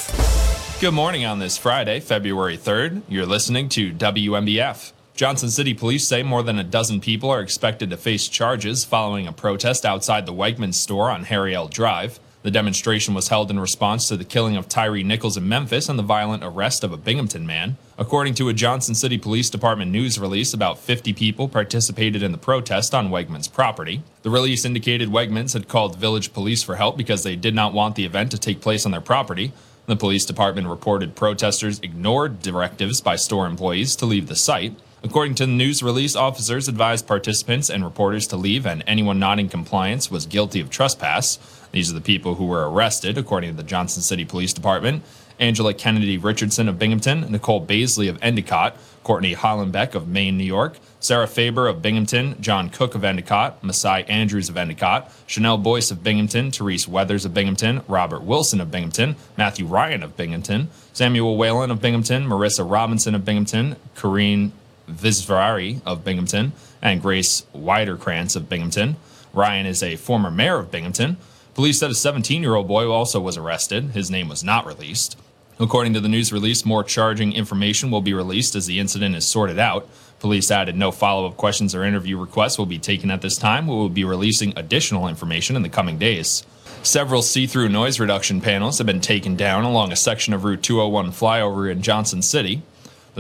Good 0.80 0.94
morning 0.94 1.24
on 1.24 1.40
this 1.40 1.58
Friday, 1.58 1.98
February 1.98 2.56
3rd. 2.56 3.02
You're 3.08 3.26
listening 3.26 3.68
to 3.70 3.92
WNBF. 3.92 4.92
Johnson 5.16 5.50
City 5.50 5.74
police 5.74 6.06
say 6.06 6.22
more 6.22 6.44
than 6.44 6.60
a 6.60 6.62
dozen 6.64 7.00
people 7.00 7.28
are 7.28 7.40
expected 7.40 7.90
to 7.90 7.96
face 7.96 8.28
charges 8.28 8.84
following 8.84 9.26
a 9.26 9.32
protest 9.32 9.84
outside 9.84 10.26
the 10.26 10.32
Wegmans 10.32 10.74
store 10.74 11.10
on 11.10 11.24
Harry 11.24 11.52
L. 11.52 11.66
Drive. 11.66 12.20
The 12.42 12.50
demonstration 12.50 13.12
was 13.12 13.28
held 13.28 13.50
in 13.50 13.60
response 13.60 14.08
to 14.08 14.16
the 14.16 14.24
killing 14.24 14.56
of 14.56 14.66
Tyre 14.66 15.02
Nichols 15.02 15.36
in 15.36 15.46
Memphis 15.46 15.90
and 15.90 15.98
the 15.98 16.02
violent 16.02 16.42
arrest 16.42 16.82
of 16.82 16.90
a 16.90 16.96
Binghamton 16.96 17.46
man. 17.46 17.76
According 17.98 18.32
to 18.36 18.48
a 18.48 18.54
Johnson 18.54 18.94
City 18.94 19.18
Police 19.18 19.50
Department 19.50 19.90
news 19.90 20.18
release, 20.18 20.54
about 20.54 20.78
50 20.78 21.12
people 21.12 21.48
participated 21.48 22.22
in 22.22 22.32
the 22.32 22.38
protest 22.38 22.94
on 22.94 23.10
Wegmans 23.10 23.52
property. 23.52 24.02
The 24.22 24.30
release 24.30 24.64
indicated 24.64 25.10
Wegmans 25.10 25.52
had 25.52 25.68
called 25.68 25.96
village 25.96 26.32
police 26.32 26.62
for 26.62 26.76
help 26.76 26.96
because 26.96 27.24
they 27.24 27.36
did 27.36 27.54
not 27.54 27.74
want 27.74 27.94
the 27.94 28.06
event 28.06 28.30
to 28.30 28.38
take 28.38 28.62
place 28.62 28.86
on 28.86 28.92
their 28.92 29.02
property. 29.02 29.52
The 29.84 29.96
police 29.96 30.24
department 30.24 30.68
reported 30.68 31.14
protesters 31.14 31.78
ignored 31.80 32.40
directives 32.40 33.02
by 33.02 33.16
store 33.16 33.46
employees 33.46 33.94
to 33.96 34.06
leave 34.06 34.28
the 34.28 34.36
site. 34.36 34.74
According 35.02 35.34
to 35.36 35.46
the 35.46 35.52
news 35.52 35.82
release, 35.82 36.14
officers 36.14 36.68
advised 36.68 37.06
participants 37.06 37.70
and 37.70 37.82
reporters 37.82 38.26
to 38.28 38.36
leave, 38.36 38.66
and 38.66 38.84
anyone 38.86 39.18
not 39.18 39.38
in 39.38 39.48
compliance 39.48 40.10
was 40.10 40.26
guilty 40.26 40.60
of 40.60 40.68
trespass. 40.68 41.38
These 41.72 41.90
are 41.90 41.94
the 41.94 42.02
people 42.02 42.34
who 42.34 42.44
were 42.44 42.70
arrested, 42.70 43.16
according 43.16 43.50
to 43.50 43.56
the 43.56 43.62
Johnson 43.62 44.02
City 44.02 44.26
Police 44.26 44.52
Department. 44.52 45.02
Angela 45.38 45.72
Kennedy 45.72 46.18
Richardson 46.18 46.68
of 46.68 46.78
Binghamton, 46.78 47.32
Nicole 47.32 47.64
Baisley 47.66 48.10
of 48.10 48.18
Endicott, 48.20 48.76
Courtney 49.02 49.34
Hollenbeck 49.34 49.94
of 49.94 50.06
Maine, 50.06 50.36
New 50.36 50.44
York, 50.44 50.78
Sarah 51.00 51.26
Faber 51.26 51.66
of 51.66 51.80
Binghamton, 51.80 52.36
John 52.42 52.68
Cook 52.68 52.94
of 52.94 53.02
Endicott, 53.02 53.64
Masai 53.64 54.04
Andrews 54.04 54.50
of 54.50 54.58
Endicott, 54.58 55.10
Chanel 55.26 55.56
Boyce 55.56 55.90
of 55.90 56.04
Binghamton, 56.04 56.50
Therese 56.50 56.86
Weathers 56.86 57.24
of 57.24 57.32
Binghamton, 57.32 57.82
Robert 57.88 58.20
Wilson 58.20 58.60
of 58.60 58.70
Binghamton, 58.70 59.16
Matthew 59.38 59.64
Ryan 59.64 60.02
of 60.02 60.14
Binghamton, 60.14 60.68
Samuel 60.92 61.38
Whalen 61.38 61.70
of 61.70 61.80
Binghamton, 61.80 62.26
Marissa 62.26 62.70
Robinson 62.70 63.14
of 63.14 63.24
Binghamton, 63.24 63.76
Corrine 63.96 64.50
Visvarari 64.90 65.80
of 65.84 66.04
Binghamton, 66.04 66.52
and 66.82 67.02
Grace 67.02 67.44
Widerkrantz 67.54 68.36
of 68.36 68.48
Binghamton. 68.48 68.96
Ryan 69.32 69.66
is 69.66 69.82
a 69.82 69.96
former 69.96 70.30
mayor 70.30 70.58
of 70.58 70.70
Binghamton. 70.70 71.16
Police 71.54 71.78
said 71.78 71.90
a 71.90 71.94
17 71.94 72.42
year 72.42 72.54
old 72.54 72.68
boy 72.68 72.90
also 72.90 73.20
was 73.20 73.36
arrested. 73.36 73.90
His 73.90 74.10
name 74.10 74.28
was 74.28 74.44
not 74.44 74.66
released. 74.66 75.16
According 75.58 75.92
to 75.92 76.00
the 76.00 76.08
news 76.08 76.32
release, 76.32 76.64
more 76.64 76.82
charging 76.82 77.34
information 77.34 77.90
will 77.90 78.00
be 78.00 78.14
released 78.14 78.54
as 78.54 78.66
the 78.66 78.78
incident 78.80 79.14
is 79.14 79.26
sorted 79.26 79.58
out. 79.58 79.86
Police 80.18 80.50
added 80.50 80.74
no 80.74 80.90
follow 80.90 81.26
up 81.26 81.36
questions 81.36 81.74
or 81.74 81.84
interview 81.84 82.16
requests 82.16 82.58
will 82.58 82.66
be 82.66 82.78
taken 82.78 83.10
at 83.10 83.20
this 83.20 83.36
time. 83.36 83.66
We 83.66 83.74
will 83.74 83.90
be 83.90 84.04
releasing 84.04 84.54
additional 84.56 85.06
information 85.06 85.56
in 85.56 85.62
the 85.62 85.68
coming 85.68 85.98
days. 85.98 86.44
Several 86.82 87.20
see 87.20 87.46
through 87.46 87.68
noise 87.68 88.00
reduction 88.00 88.40
panels 88.40 88.78
have 88.78 88.86
been 88.86 89.02
taken 89.02 89.36
down 89.36 89.64
along 89.64 89.92
a 89.92 89.96
section 89.96 90.32
of 90.32 90.44
Route 90.44 90.62
201 90.62 91.12
flyover 91.12 91.70
in 91.70 91.82
Johnson 91.82 92.22
City. 92.22 92.62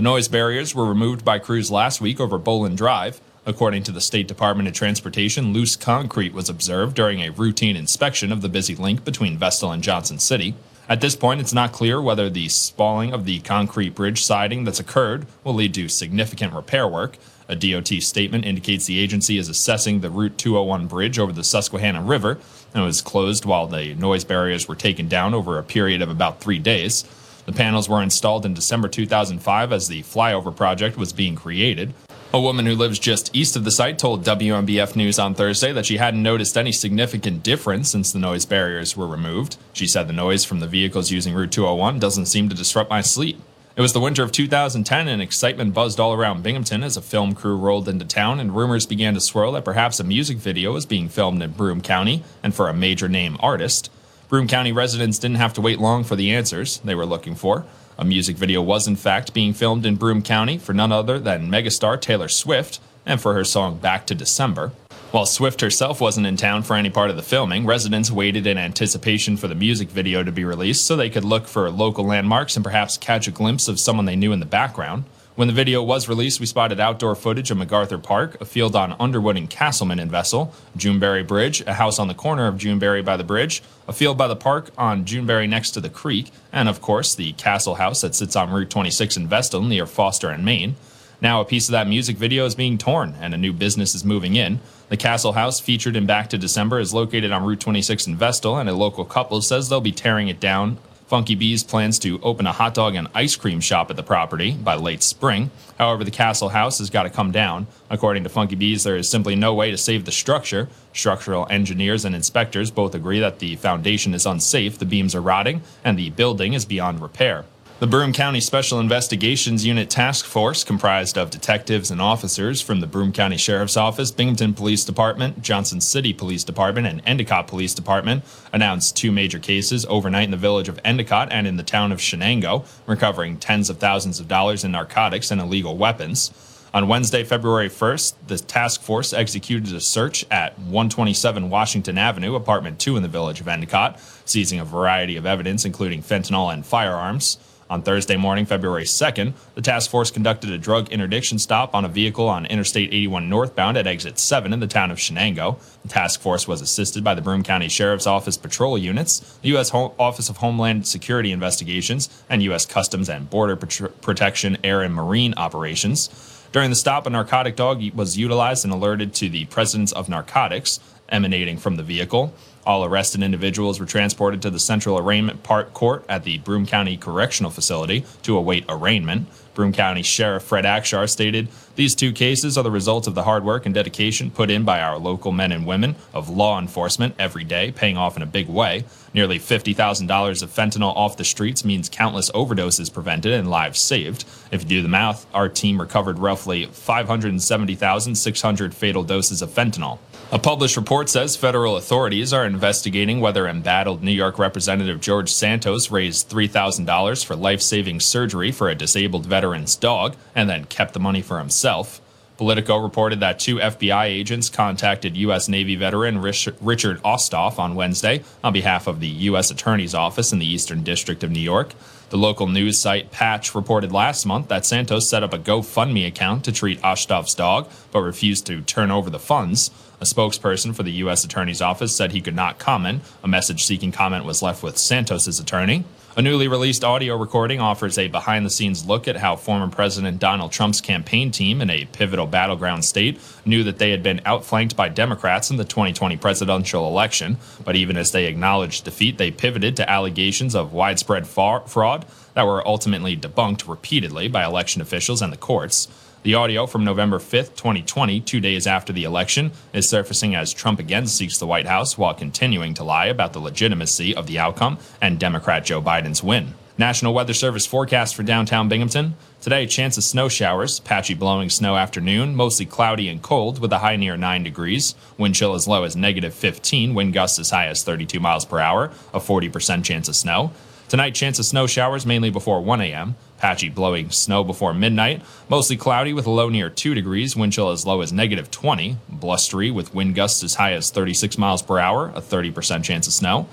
The 0.00 0.04
noise 0.04 0.28
barriers 0.28 0.74
were 0.74 0.86
removed 0.86 1.26
by 1.26 1.38
crews 1.38 1.70
last 1.70 2.00
week 2.00 2.20
over 2.20 2.38
Boland 2.38 2.78
Drive. 2.78 3.20
According 3.44 3.82
to 3.82 3.92
the 3.92 4.00
State 4.00 4.26
Department 4.26 4.66
of 4.66 4.72
Transportation, 4.72 5.52
loose 5.52 5.76
concrete 5.76 6.32
was 6.32 6.48
observed 6.48 6.96
during 6.96 7.20
a 7.20 7.28
routine 7.28 7.76
inspection 7.76 8.32
of 8.32 8.40
the 8.40 8.48
busy 8.48 8.74
link 8.74 9.04
between 9.04 9.36
Vestal 9.36 9.70
and 9.70 9.82
Johnson 9.82 10.18
City. 10.18 10.54
At 10.88 11.02
this 11.02 11.14
point, 11.14 11.42
it's 11.42 11.52
not 11.52 11.72
clear 11.72 12.00
whether 12.00 12.30
the 12.30 12.48
spalling 12.48 13.12
of 13.12 13.26
the 13.26 13.40
concrete 13.40 13.94
bridge 13.94 14.24
siding 14.24 14.64
that's 14.64 14.80
occurred 14.80 15.26
will 15.44 15.52
lead 15.52 15.74
to 15.74 15.86
significant 15.90 16.54
repair 16.54 16.88
work. 16.88 17.18
A 17.46 17.54
DOT 17.54 17.88
statement 18.00 18.46
indicates 18.46 18.86
the 18.86 19.00
agency 19.00 19.36
is 19.36 19.50
assessing 19.50 20.00
the 20.00 20.08
Route 20.08 20.38
201 20.38 20.86
bridge 20.86 21.18
over 21.18 21.32
the 21.32 21.44
Susquehanna 21.44 22.00
River 22.00 22.38
and 22.72 22.82
was 22.82 23.02
closed 23.02 23.44
while 23.44 23.66
the 23.66 23.94
noise 23.96 24.24
barriers 24.24 24.66
were 24.66 24.76
taken 24.76 25.08
down 25.08 25.34
over 25.34 25.58
a 25.58 25.62
period 25.62 26.00
of 26.00 26.08
about 26.08 26.40
three 26.40 26.58
days. 26.58 27.04
The 27.50 27.56
panels 27.56 27.88
were 27.88 28.00
installed 28.00 28.46
in 28.46 28.54
December 28.54 28.86
2005 28.86 29.72
as 29.72 29.88
the 29.88 30.04
flyover 30.04 30.54
project 30.54 30.96
was 30.96 31.12
being 31.12 31.34
created. 31.34 31.94
A 32.32 32.40
woman 32.40 32.64
who 32.64 32.76
lives 32.76 33.00
just 33.00 33.34
east 33.34 33.56
of 33.56 33.64
the 33.64 33.72
site 33.72 33.98
told 33.98 34.24
WNBF 34.24 34.94
News 34.94 35.18
on 35.18 35.34
Thursday 35.34 35.72
that 35.72 35.84
she 35.84 35.96
hadn't 35.96 36.22
noticed 36.22 36.56
any 36.56 36.70
significant 36.70 37.42
difference 37.42 37.90
since 37.90 38.12
the 38.12 38.20
noise 38.20 38.44
barriers 38.44 38.96
were 38.96 39.08
removed. 39.08 39.56
She 39.72 39.88
said 39.88 40.06
the 40.06 40.12
noise 40.12 40.44
from 40.44 40.60
the 40.60 40.68
vehicles 40.68 41.10
using 41.10 41.34
Route 41.34 41.50
201 41.50 41.98
doesn't 41.98 42.26
seem 42.26 42.48
to 42.50 42.54
disrupt 42.54 42.88
my 42.88 43.00
sleep. 43.00 43.40
It 43.74 43.80
was 43.80 43.94
the 43.94 43.98
winter 43.98 44.22
of 44.22 44.30
2010 44.30 45.08
and 45.08 45.20
excitement 45.20 45.74
buzzed 45.74 45.98
all 45.98 46.12
around 46.12 46.44
Binghamton 46.44 46.84
as 46.84 46.96
a 46.96 47.02
film 47.02 47.34
crew 47.34 47.56
rolled 47.56 47.88
into 47.88 48.04
town 48.04 48.38
and 48.38 48.54
rumors 48.54 48.86
began 48.86 49.14
to 49.14 49.20
swirl 49.20 49.50
that 49.52 49.64
perhaps 49.64 49.98
a 49.98 50.04
music 50.04 50.36
video 50.36 50.72
was 50.74 50.86
being 50.86 51.08
filmed 51.08 51.42
in 51.42 51.50
Broome 51.50 51.80
County 51.80 52.22
and 52.44 52.54
for 52.54 52.68
a 52.68 52.72
major 52.72 53.08
name 53.08 53.36
artist. 53.40 53.90
Broome 54.30 54.46
County 54.46 54.70
residents 54.70 55.18
didn't 55.18 55.38
have 55.38 55.54
to 55.54 55.60
wait 55.60 55.80
long 55.80 56.04
for 56.04 56.14
the 56.14 56.30
answers 56.30 56.78
they 56.84 56.94
were 56.94 57.04
looking 57.04 57.34
for. 57.34 57.66
A 57.98 58.04
music 58.04 58.36
video 58.36 58.62
was, 58.62 58.86
in 58.86 58.94
fact, 58.94 59.34
being 59.34 59.52
filmed 59.52 59.84
in 59.84 59.96
Broome 59.96 60.22
County 60.22 60.56
for 60.56 60.72
none 60.72 60.92
other 60.92 61.18
than 61.18 61.50
megastar 61.50 62.00
Taylor 62.00 62.28
Swift 62.28 62.78
and 63.04 63.20
for 63.20 63.34
her 63.34 63.42
song 63.42 63.78
Back 63.78 64.06
to 64.06 64.14
December. 64.14 64.70
While 65.10 65.26
Swift 65.26 65.62
herself 65.62 66.00
wasn't 66.00 66.28
in 66.28 66.36
town 66.36 66.62
for 66.62 66.76
any 66.76 66.90
part 66.90 67.10
of 67.10 67.16
the 67.16 67.24
filming, 67.24 67.66
residents 67.66 68.12
waited 68.12 68.46
in 68.46 68.56
anticipation 68.56 69.36
for 69.36 69.48
the 69.48 69.56
music 69.56 69.88
video 69.88 70.22
to 70.22 70.30
be 70.30 70.44
released 70.44 70.86
so 70.86 70.94
they 70.94 71.10
could 71.10 71.24
look 71.24 71.48
for 71.48 71.68
local 71.68 72.04
landmarks 72.04 72.54
and 72.54 72.64
perhaps 72.64 72.96
catch 72.96 73.26
a 73.26 73.32
glimpse 73.32 73.66
of 73.66 73.80
someone 73.80 74.06
they 74.06 74.14
knew 74.14 74.30
in 74.30 74.38
the 74.38 74.46
background. 74.46 75.02
When 75.36 75.46
the 75.46 75.54
video 75.54 75.80
was 75.82 76.08
released, 76.08 76.40
we 76.40 76.46
spotted 76.46 76.80
outdoor 76.80 77.14
footage 77.14 77.52
of 77.52 77.56
MacArthur 77.56 77.98
Park, 77.98 78.40
a 78.40 78.44
field 78.44 78.74
on 78.74 78.96
Underwood 78.98 79.36
and 79.36 79.48
Castleman 79.48 80.00
in 80.00 80.10
Vestal, 80.10 80.52
Juneberry 80.76 81.22
Bridge, 81.26 81.60
a 81.62 81.74
house 81.74 82.00
on 82.00 82.08
the 82.08 82.14
corner 82.14 82.48
of 82.48 82.56
Juneberry 82.56 83.04
by 83.04 83.16
the 83.16 83.22
bridge, 83.22 83.62
a 83.86 83.92
field 83.92 84.18
by 84.18 84.26
the 84.26 84.34
park 84.34 84.70
on 84.76 85.04
Juneberry 85.04 85.48
next 85.48 85.70
to 85.72 85.80
the 85.80 85.88
creek, 85.88 86.30
and 86.52 86.68
of 86.68 86.80
course, 86.80 87.14
the 87.14 87.32
Castle 87.34 87.76
House 87.76 88.00
that 88.00 88.16
sits 88.16 88.34
on 88.34 88.50
Route 88.50 88.70
26 88.70 89.16
in 89.16 89.28
Vestal 89.28 89.62
near 89.62 89.86
Foster 89.86 90.30
and 90.30 90.44
Main. 90.44 90.74
Now, 91.22 91.40
a 91.40 91.44
piece 91.44 91.68
of 91.68 91.72
that 91.72 91.86
music 91.86 92.16
video 92.16 92.44
is 92.44 92.56
being 92.56 92.76
torn, 92.76 93.14
and 93.20 93.32
a 93.32 93.38
new 93.38 93.52
business 93.52 93.94
is 93.94 94.04
moving 94.04 94.34
in. 94.34 94.58
The 94.88 94.96
Castle 94.96 95.34
House, 95.34 95.60
featured 95.60 95.94
in 95.94 96.06
Back 96.06 96.28
to 96.30 96.38
December, 96.38 96.80
is 96.80 96.92
located 96.92 97.30
on 97.30 97.44
Route 97.44 97.60
26 97.60 98.08
in 98.08 98.16
Vestal, 98.16 98.58
and 98.58 98.68
a 98.68 98.74
local 98.74 99.04
couple 99.04 99.40
says 99.42 99.68
they'll 99.68 99.80
be 99.80 99.92
tearing 99.92 100.26
it 100.26 100.40
down 100.40 100.78
Funky 101.10 101.34
Bees 101.34 101.64
plans 101.64 101.98
to 101.98 102.20
open 102.22 102.46
a 102.46 102.52
hot 102.52 102.72
dog 102.72 102.94
and 102.94 103.08
ice 103.14 103.34
cream 103.34 103.58
shop 103.58 103.90
at 103.90 103.96
the 103.96 104.02
property 104.04 104.52
by 104.52 104.76
late 104.76 105.02
spring. 105.02 105.50
However, 105.76 106.04
the 106.04 106.12
Castle 106.12 106.50
House 106.50 106.78
has 106.78 106.88
got 106.88 107.02
to 107.02 107.10
come 107.10 107.32
down. 107.32 107.66
According 107.90 108.22
to 108.22 108.28
Funky 108.28 108.54
Bees, 108.54 108.84
there 108.84 108.94
is 108.94 109.08
simply 109.08 109.34
no 109.34 109.52
way 109.52 109.72
to 109.72 109.76
save 109.76 110.04
the 110.04 110.12
structure. 110.12 110.68
Structural 110.92 111.48
engineers 111.50 112.04
and 112.04 112.14
inspectors 112.14 112.70
both 112.70 112.94
agree 112.94 113.18
that 113.18 113.40
the 113.40 113.56
foundation 113.56 114.14
is 114.14 114.24
unsafe, 114.24 114.78
the 114.78 114.84
beams 114.84 115.16
are 115.16 115.20
rotting, 115.20 115.62
and 115.84 115.98
the 115.98 116.10
building 116.10 116.52
is 116.52 116.64
beyond 116.64 117.02
repair. 117.02 117.44
The 117.80 117.86
Broome 117.86 118.12
County 118.12 118.42
Special 118.42 118.78
Investigations 118.78 119.64
Unit 119.64 119.88
Task 119.88 120.26
Force, 120.26 120.64
comprised 120.64 121.16
of 121.16 121.30
detectives 121.30 121.90
and 121.90 121.98
officers 121.98 122.60
from 122.60 122.80
the 122.80 122.86
Broome 122.86 123.10
County 123.10 123.38
Sheriff's 123.38 123.78
Office, 123.78 124.10
Binghamton 124.10 124.52
Police 124.52 124.84
Department, 124.84 125.40
Johnson 125.40 125.80
City 125.80 126.12
Police 126.12 126.44
Department, 126.44 126.86
and 126.86 127.00
Endicott 127.06 127.46
Police 127.46 127.72
Department, 127.72 128.22
announced 128.52 128.98
two 128.98 129.10
major 129.10 129.38
cases 129.38 129.86
overnight 129.86 130.24
in 130.24 130.30
the 130.30 130.36
village 130.36 130.68
of 130.68 130.78
Endicott 130.84 131.32
and 131.32 131.46
in 131.46 131.56
the 131.56 131.62
town 131.62 131.90
of 131.90 132.00
Shenango, 132.00 132.66
recovering 132.84 133.38
tens 133.38 133.70
of 133.70 133.78
thousands 133.78 134.20
of 134.20 134.28
dollars 134.28 134.62
in 134.62 134.72
narcotics 134.72 135.30
and 135.30 135.40
illegal 135.40 135.78
weapons. 135.78 136.32
On 136.74 136.86
Wednesday, 136.86 137.24
February 137.24 137.70
1st, 137.70 138.12
the 138.26 138.36
task 138.36 138.82
force 138.82 139.14
executed 139.14 139.74
a 139.74 139.80
search 139.80 140.26
at 140.30 140.58
127 140.58 141.48
Washington 141.48 141.96
Avenue, 141.96 142.34
apartment 142.34 142.78
2 142.78 142.98
in 142.98 143.02
the 143.02 143.08
village 143.08 143.40
of 143.40 143.48
Endicott, 143.48 143.98
seizing 144.26 144.60
a 144.60 144.66
variety 144.66 145.16
of 145.16 145.24
evidence, 145.24 145.64
including 145.64 146.02
fentanyl 146.02 146.52
and 146.52 146.66
firearms. 146.66 147.38
On 147.70 147.82
Thursday 147.82 148.16
morning, 148.16 148.46
February 148.46 148.82
2nd, 148.82 149.32
the 149.54 149.62
task 149.62 149.92
force 149.92 150.10
conducted 150.10 150.50
a 150.50 150.58
drug 150.58 150.90
interdiction 150.90 151.38
stop 151.38 151.72
on 151.72 151.84
a 151.84 151.88
vehicle 151.88 152.28
on 152.28 152.44
Interstate 152.46 152.92
81 152.92 153.28
northbound 153.28 153.76
at 153.76 153.86
exit 153.86 154.18
7 154.18 154.52
in 154.52 154.58
the 154.58 154.66
town 154.66 154.90
of 154.90 154.98
Shenango. 154.98 155.56
The 155.82 155.88
task 155.88 156.20
force 156.20 156.48
was 156.48 156.60
assisted 156.60 157.04
by 157.04 157.14
the 157.14 157.22
Broome 157.22 157.44
County 157.44 157.68
Sheriff's 157.68 158.08
Office 158.08 158.36
patrol 158.36 158.76
units, 158.76 159.20
the 159.42 159.50
U.S. 159.50 159.70
Office 159.72 160.28
of 160.28 160.38
Homeland 160.38 160.88
Security 160.88 161.30
Investigations, 161.30 162.08
and 162.28 162.42
U.S. 162.42 162.66
Customs 162.66 163.08
and 163.08 163.30
Border 163.30 163.54
Pat- 163.54 164.00
Protection 164.02 164.58
Air 164.64 164.82
and 164.82 164.92
Marine 164.92 165.32
operations. 165.36 166.08
During 166.50 166.70
the 166.70 166.76
stop, 166.76 167.06
a 167.06 167.10
narcotic 167.10 167.54
dog 167.54 167.84
was 167.94 168.18
utilized 168.18 168.64
and 168.64 168.72
alerted 168.72 169.14
to 169.14 169.28
the 169.28 169.44
presence 169.44 169.92
of 169.92 170.08
narcotics 170.08 170.80
emanating 171.08 171.56
from 171.56 171.76
the 171.76 171.84
vehicle. 171.84 172.34
All 172.66 172.84
arrested 172.84 173.22
individuals 173.22 173.80
were 173.80 173.86
transported 173.86 174.42
to 174.42 174.50
the 174.50 174.58
Central 174.58 174.98
Arraignment 174.98 175.42
Part 175.42 175.72
Court 175.72 176.04
at 176.08 176.24
the 176.24 176.38
Broome 176.38 176.66
County 176.66 176.96
Correctional 176.96 177.50
Facility 177.50 178.04
to 178.22 178.36
await 178.36 178.64
arraignment. 178.68 179.28
Broome 179.54 179.72
County 179.72 180.02
Sheriff 180.02 180.44
Fred 180.44 180.64
Akshar 180.64 181.08
stated, 181.08 181.48
These 181.74 181.94
two 181.94 182.12
cases 182.12 182.56
are 182.56 182.62
the 182.62 182.70
result 182.70 183.06
of 183.06 183.14
the 183.14 183.24
hard 183.24 183.44
work 183.44 183.66
and 183.66 183.74
dedication 183.74 184.30
put 184.30 184.50
in 184.50 184.64
by 184.64 184.80
our 184.80 184.98
local 184.98 185.32
men 185.32 185.52
and 185.52 185.66
women 185.66 185.96
of 186.12 186.28
law 186.28 186.58
enforcement 186.58 187.14
every 187.18 187.44
day, 187.44 187.72
paying 187.72 187.96
off 187.96 188.16
in 188.16 188.22
a 188.22 188.26
big 188.26 188.48
way. 188.48 188.84
Nearly 189.12 189.38
$50,000 189.38 190.42
of 190.42 190.50
fentanyl 190.50 190.94
off 190.94 191.16
the 191.16 191.24
streets 191.24 191.64
means 191.64 191.88
countless 191.88 192.30
overdoses 192.30 192.92
prevented 192.92 193.32
and 193.32 193.50
lives 193.50 193.80
saved. 193.80 194.24
If 194.52 194.62
you 194.62 194.68
do 194.68 194.82
the 194.82 194.88
math, 194.88 195.26
our 195.34 195.48
team 195.48 195.80
recovered 195.80 196.18
roughly 196.18 196.66
570,600 196.66 198.74
fatal 198.74 199.02
doses 199.02 199.42
of 199.42 199.50
fentanyl. 199.50 199.98
A 200.32 200.38
published 200.38 200.76
report 200.76 201.08
says 201.08 201.34
federal 201.34 201.76
authorities 201.76 202.32
are 202.32 202.46
investigating 202.46 203.20
whether 203.20 203.48
embattled 203.48 204.00
New 204.00 204.12
York 204.12 204.38
Representative 204.38 205.00
George 205.00 205.28
Santos 205.28 205.90
raised 205.90 206.30
$3,000 206.30 207.24
for 207.24 207.34
life 207.34 207.60
saving 207.60 207.98
surgery 207.98 208.52
for 208.52 208.68
a 208.68 208.76
disabled 208.76 209.26
veteran's 209.26 209.74
dog 209.74 210.14
and 210.32 210.48
then 210.48 210.66
kept 210.66 210.94
the 210.94 211.00
money 211.00 211.20
for 211.20 211.40
himself. 211.40 212.00
Politico 212.36 212.76
reported 212.76 213.18
that 213.18 213.40
two 213.40 213.56
FBI 213.56 214.04
agents 214.04 214.48
contacted 214.48 215.16
U.S. 215.16 215.48
Navy 215.48 215.74
veteran 215.74 216.20
Richard 216.20 217.02
Osthoff 217.02 217.58
on 217.58 217.74
Wednesday 217.74 218.22
on 218.44 218.52
behalf 218.52 218.86
of 218.86 219.00
the 219.00 219.08
U.S. 219.08 219.50
Attorney's 219.50 219.96
Office 219.96 220.32
in 220.32 220.38
the 220.38 220.46
Eastern 220.46 220.84
District 220.84 221.24
of 221.24 221.32
New 221.32 221.40
York. 221.40 221.74
The 222.10 222.16
local 222.16 222.46
news 222.46 222.78
site 222.78 223.10
Patch 223.10 223.54
reported 223.54 223.90
last 223.90 224.24
month 224.24 224.46
that 224.48 224.64
Santos 224.64 225.08
set 225.08 225.24
up 225.24 225.34
a 225.34 225.38
GoFundMe 225.38 226.06
account 226.06 226.44
to 226.44 226.52
treat 226.52 226.80
Osthoff's 226.82 227.34
dog, 227.34 227.68
but 227.90 228.00
refused 228.00 228.46
to 228.46 228.62
turn 228.62 228.92
over 228.92 229.10
the 229.10 229.18
funds. 229.18 229.70
A 230.00 230.04
spokesperson 230.04 230.74
for 230.74 230.82
the 230.82 230.92
U.S. 230.92 231.24
Attorney's 231.24 231.60
Office 231.60 231.94
said 231.94 232.12
he 232.12 232.22
could 232.22 232.34
not 232.34 232.58
comment. 232.58 233.02
A 233.22 233.28
message 233.28 233.64
seeking 233.64 233.92
comment 233.92 234.24
was 234.24 234.40
left 234.40 234.62
with 234.62 234.78
Santos's 234.78 235.38
attorney. 235.38 235.84
A 236.16 236.22
newly 236.22 236.48
released 236.48 236.82
audio 236.82 237.16
recording 237.16 237.60
offers 237.60 237.96
a 237.96 238.08
behind 238.08 238.44
the 238.44 238.50
scenes 238.50 238.86
look 238.86 239.06
at 239.06 239.18
how 239.18 239.36
former 239.36 239.68
President 239.68 240.18
Donald 240.18 240.52
Trump's 240.52 240.80
campaign 240.80 241.30
team 241.30 241.60
in 241.60 241.70
a 241.70 241.84
pivotal 241.84 242.26
battleground 242.26 242.84
state 242.84 243.20
knew 243.44 243.62
that 243.62 243.78
they 243.78 243.90
had 243.90 244.02
been 244.02 244.20
outflanked 244.24 244.74
by 244.74 244.88
Democrats 244.88 245.50
in 245.50 245.56
the 245.56 245.64
2020 245.64 246.16
presidential 246.16 246.88
election. 246.88 247.36
But 247.62 247.76
even 247.76 247.96
as 247.96 248.10
they 248.10 248.24
acknowledged 248.24 248.84
defeat, 248.84 249.18
they 249.18 249.30
pivoted 249.30 249.76
to 249.76 249.88
allegations 249.88 250.54
of 250.54 250.72
widespread 250.72 251.26
fraud 251.26 252.06
that 252.34 252.46
were 252.46 252.66
ultimately 252.66 253.16
debunked 253.16 253.68
repeatedly 253.68 254.28
by 254.28 254.44
election 254.44 254.82
officials 254.82 255.22
and 255.22 255.32
the 255.32 255.36
courts. 255.36 255.88
The 256.22 256.34
audio 256.34 256.66
from 256.66 256.84
November 256.84 257.18
5th, 257.18 257.56
2020, 257.56 258.20
two 258.20 258.40
days 258.40 258.66
after 258.66 258.92
the 258.92 259.04
election, 259.04 259.52
is 259.72 259.88
surfacing 259.88 260.34
as 260.34 260.52
Trump 260.52 260.78
again 260.78 261.06
seeks 261.06 261.38
the 261.38 261.46
White 261.46 261.64
House 261.64 261.96
while 261.96 262.12
continuing 262.12 262.74
to 262.74 262.84
lie 262.84 263.06
about 263.06 263.32
the 263.32 263.38
legitimacy 263.38 264.14
of 264.14 264.26
the 264.26 264.38
outcome 264.38 264.76
and 265.00 265.18
Democrat 265.18 265.64
Joe 265.64 265.80
Biden's 265.80 266.22
win. 266.22 266.52
National 266.76 267.14
Weather 267.14 267.32
Service 267.32 267.64
forecast 267.64 268.14
for 268.14 268.22
downtown 268.22 268.68
Binghamton. 268.68 269.14
Today, 269.40 269.66
chance 269.66 269.96
of 269.96 270.04
snow 270.04 270.28
showers, 270.28 270.78
patchy 270.80 271.14
blowing 271.14 271.48
snow 271.48 271.76
afternoon, 271.76 272.36
mostly 272.36 272.66
cloudy 272.66 273.08
and 273.08 273.22
cold 273.22 273.58
with 273.58 273.72
a 273.72 273.78
high 273.78 273.96
near 273.96 274.18
9 274.18 274.44
degrees. 274.44 274.94
Wind 275.16 275.34
chill 275.34 275.54
as 275.54 275.66
low 275.66 275.84
as 275.84 275.96
negative 275.96 276.34
15, 276.34 276.92
wind 276.94 277.14
gusts 277.14 277.38
as 277.38 277.48
high 277.48 277.68
as 277.68 277.82
32 277.82 278.20
miles 278.20 278.44
per 278.44 278.58
hour, 278.58 278.90
a 279.14 279.20
40% 279.20 279.84
chance 279.84 280.06
of 280.06 280.16
snow. 280.16 280.52
Tonight, 280.90 281.14
chance 281.14 281.38
of 281.38 281.44
snow 281.44 281.68
showers 281.68 282.04
mainly 282.04 282.30
before 282.30 282.60
1 282.60 282.80
a.m. 282.80 283.14
Patchy 283.38 283.68
blowing 283.68 284.10
snow 284.10 284.42
before 284.42 284.74
midnight. 284.74 285.22
Mostly 285.48 285.76
cloudy 285.76 286.12
with 286.12 286.26
a 286.26 286.30
low 286.30 286.48
near 286.48 286.68
2 286.68 286.94
degrees. 286.94 287.36
Wind 287.36 287.52
chill 287.52 287.70
as 287.70 287.86
low 287.86 288.00
as 288.00 288.12
negative 288.12 288.50
20. 288.50 288.96
Blustery 289.08 289.70
with 289.70 289.94
wind 289.94 290.16
gusts 290.16 290.42
as 290.42 290.56
high 290.56 290.72
as 290.72 290.90
36 290.90 291.38
miles 291.38 291.62
per 291.62 291.78
hour. 291.78 292.08
A 292.08 292.20
30% 292.20 292.82
chance 292.82 293.06
of 293.06 293.12
snow. 293.12 293.46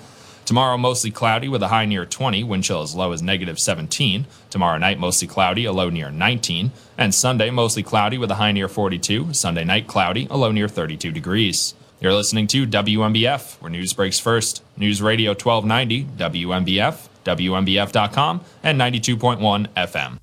Tomorrow, 0.46 0.80
mostly 0.80 1.12
cloudy 1.12 1.48
with 1.48 1.62
a 1.62 1.68
high 1.68 1.86
near 1.86 2.08
20, 2.08 2.44
wind 2.44 2.64
chill 2.64 2.82
as 2.82 2.96
low 2.96 3.12
as 3.12 3.22
negative 3.22 3.60
17. 3.60 4.26
Tomorrow 4.50 4.80
night, 4.80 4.98
mostly 4.98 5.28
cloudy, 5.28 5.66
a 5.66 5.72
low 5.72 5.92
near 5.92 6.10
19. 6.10 6.72
And 6.98 7.14
Sunday, 7.14 7.52
mostly 7.52 7.84
cloudy 7.84 8.18
with 8.18 8.32
a 8.32 8.36
high 8.36 8.52
near 8.52 8.68
42. 8.68 9.34
Sunday 9.34 9.64
night, 9.64 9.86
cloudy, 9.86 10.26
a 10.32 10.38
low 10.38 10.52
near 10.52 10.68
32 10.68 11.12
degrees. 11.12 11.76
You're 12.00 12.14
listening 12.14 12.48
to 12.48 12.66
WNBF, 12.66 13.62
where 13.62 13.70
news 13.70 13.94
breaks 13.94 14.18
first. 14.18 14.64
News 14.76 15.04
Radio 15.04 15.32
1290, 15.32 16.06
WNBF, 16.18 17.10
WNBF.com, 17.28 18.42
and 18.64 18.80
92.1 18.80 19.68
FM. 19.76 20.18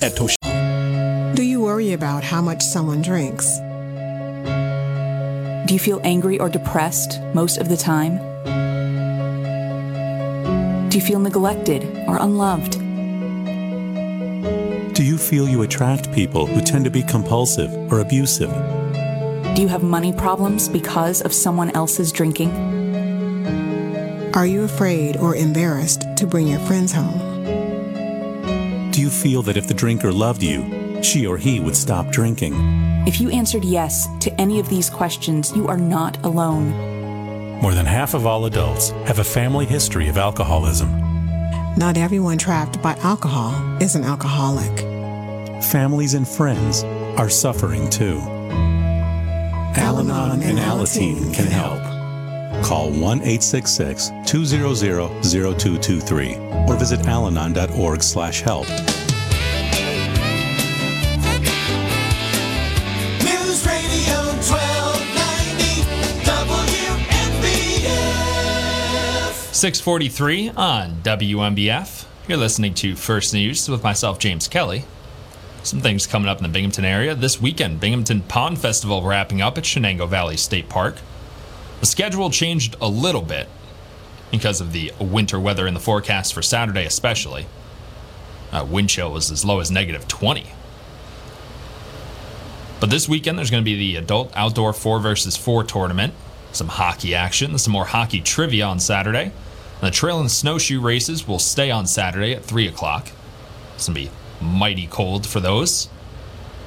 At 0.00 0.16
Tosh- 0.16 0.36
Do 1.36 1.42
you 1.42 1.60
worry 1.60 1.92
about 1.92 2.24
how 2.24 2.40
much 2.42 2.62
someone 2.62 3.02
drinks? 3.02 3.46
Do 5.66 5.74
you 5.74 5.78
feel 5.80 6.00
angry 6.04 6.38
or 6.38 6.48
depressed 6.48 7.20
most 7.34 7.58
of 7.58 7.68
the 7.68 7.76
time? 7.76 8.18
Do 10.88 10.98
you 10.98 11.04
feel 11.04 11.20
neglected 11.20 11.84
or 12.06 12.16
unloved? 12.18 12.72
Do 14.94 15.02
you 15.02 15.16
feel 15.16 15.48
you 15.48 15.62
attract 15.62 16.12
people 16.12 16.46
who 16.46 16.60
tend 16.60 16.84
to 16.84 16.90
be 16.90 17.02
compulsive 17.02 17.72
or 17.90 18.00
abusive? 18.00 18.50
Do 19.54 19.62
you 19.62 19.68
have 19.68 19.82
money 19.82 20.12
problems 20.12 20.68
because 20.68 21.22
of 21.22 21.32
someone 21.32 21.70
else's 21.70 22.12
drinking? 22.12 22.50
Are 24.34 24.46
you 24.46 24.62
afraid 24.62 25.18
or 25.18 25.36
embarrassed 25.36 26.06
to 26.16 26.26
bring 26.26 26.48
your 26.48 26.60
friends 26.60 26.90
home? 26.90 27.42
Do 28.90 29.02
you 29.02 29.10
feel 29.10 29.42
that 29.42 29.58
if 29.58 29.68
the 29.68 29.74
drinker 29.74 30.10
loved 30.10 30.42
you, 30.42 31.02
she 31.02 31.26
or 31.26 31.36
he 31.36 31.60
would 31.60 31.76
stop 31.76 32.08
drinking? 32.08 32.54
If 33.06 33.20
you 33.20 33.28
answered 33.28 33.62
yes 33.62 34.08
to 34.20 34.32
any 34.40 34.58
of 34.58 34.70
these 34.70 34.88
questions, 34.88 35.54
you 35.54 35.68
are 35.68 35.76
not 35.76 36.16
alone. 36.24 36.70
More 37.60 37.74
than 37.74 37.84
half 37.84 38.14
of 38.14 38.24
all 38.24 38.46
adults 38.46 38.92
have 39.06 39.18
a 39.18 39.24
family 39.24 39.66
history 39.66 40.08
of 40.08 40.16
alcoholism. 40.16 40.88
Not 41.76 41.98
everyone 41.98 42.38
trapped 42.38 42.80
by 42.80 42.94
alcohol 43.02 43.52
is 43.82 43.96
an 43.96 44.04
alcoholic. 44.04 44.78
Families 45.62 46.14
and 46.14 46.26
friends 46.26 46.84
are 47.18 47.28
suffering 47.28 47.90
too. 47.90 48.18
Al 49.76 49.98
Anon 49.98 50.42
and 50.42 50.58
Alateen 50.58 51.34
can 51.34 51.46
help. 51.46 51.91
Call 52.62 52.90
1 52.90 53.18
866 53.18 54.12
200 54.24 54.76
0223 55.22 56.36
or 56.68 56.76
visit 56.76 57.00
alanon.org 57.00 58.02
slash 58.02 58.40
help. 58.40 58.68
News 63.24 63.66
Radio 63.66 64.18
1290 64.40 65.82
WNBF. 67.82 68.14
643 69.54 70.50
on 70.50 70.92
WNBF. 71.02 72.06
You're 72.28 72.38
listening 72.38 72.74
to 72.74 72.94
First 72.94 73.34
News 73.34 73.68
with 73.68 73.82
myself, 73.82 74.20
James 74.20 74.46
Kelly. 74.46 74.84
Some 75.64 75.80
things 75.80 76.06
coming 76.06 76.28
up 76.28 76.38
in 76.38 76.42
the 76.44 76.48
Binghamton 76.48 76.84
area. 76.84 77.14
This 77.14 77.40
weekend, 77.40 77.80
Binghamton 77.80 78.22
Pond 78.22 78.58
Festival 78.58 79.02
wrapping 79.02 79.40
up 79.40 79.58
at 79.58 79.64
Chenango 79.64 80.08
Valley 80.08 80.36
State 80.36 80.68
Park. 80.68 80.96
The 81.82 81.86
schedule 81.86 82.30
changed 82.30 82.76
a 82.80 82.86
little 82.86 83.22
bit 83.22 83.48
because 84.30 84.60
of 84.60 84.70
the 84.70 84.92
winter 85.00 85.40
weather 85.40 85.66
in 85.66 85.74
the 85.74 85.80
forecast 85.80 86.32
for 86.32 86.40
Saturday, 86.40 86.84
especially. 86.84 87.46
Uh, 88.52 88.64
wind 88.70 88.88
chill 88.88 89.10
was 89.10 89.32
as 89.32 89.44
low 89.44 89.58
as 89.58 89.68
negative 89.68 90.06
20. 90.06 90.46
But 92.78 92.90
this 92.90 93.08
weekend, 93.08 93.36
there's 93.36 93.50
going 93.50 93.64
to 93.64 93.68
be 93.68 93.76
the 93.76 93.96
adult 93.96 94.30
outdoor 94.36 94.72
4 94.72 95.00
versus 95.00 95.36
4 95.36 95.64
tournament, 95.64 96.14
some 96.52 96.68
hockey 96.68 97.16
action, 97.16 97.58
some 97.58 97.72
more 97.72 97.86
hockey 97.86 98.20
trivia 98.20 98.64
on 98.64 98.78
Saturday. 98.78 99.32
And 99.80 99.80
the 99.80 99.90
trail 99.90 100.20
and 100.20 100.30
snowshoe 100.30 100.80
races 100.80 101.26
will 101.26 101.40
stay 101.40 101.72
on 101.72 101.88
Saturday 101.88 102.32
at 102.32 102.44
3 102.44 102.68
o'clock. 102.68 103.08
It's 103.74 103.88
going 103.88 104.06
to 104.06 104.08
be 104.08 104.16
mighty 104.40 104.86
cold 104.86 105.26
for 105.26 105.40
those. 105.40 105.88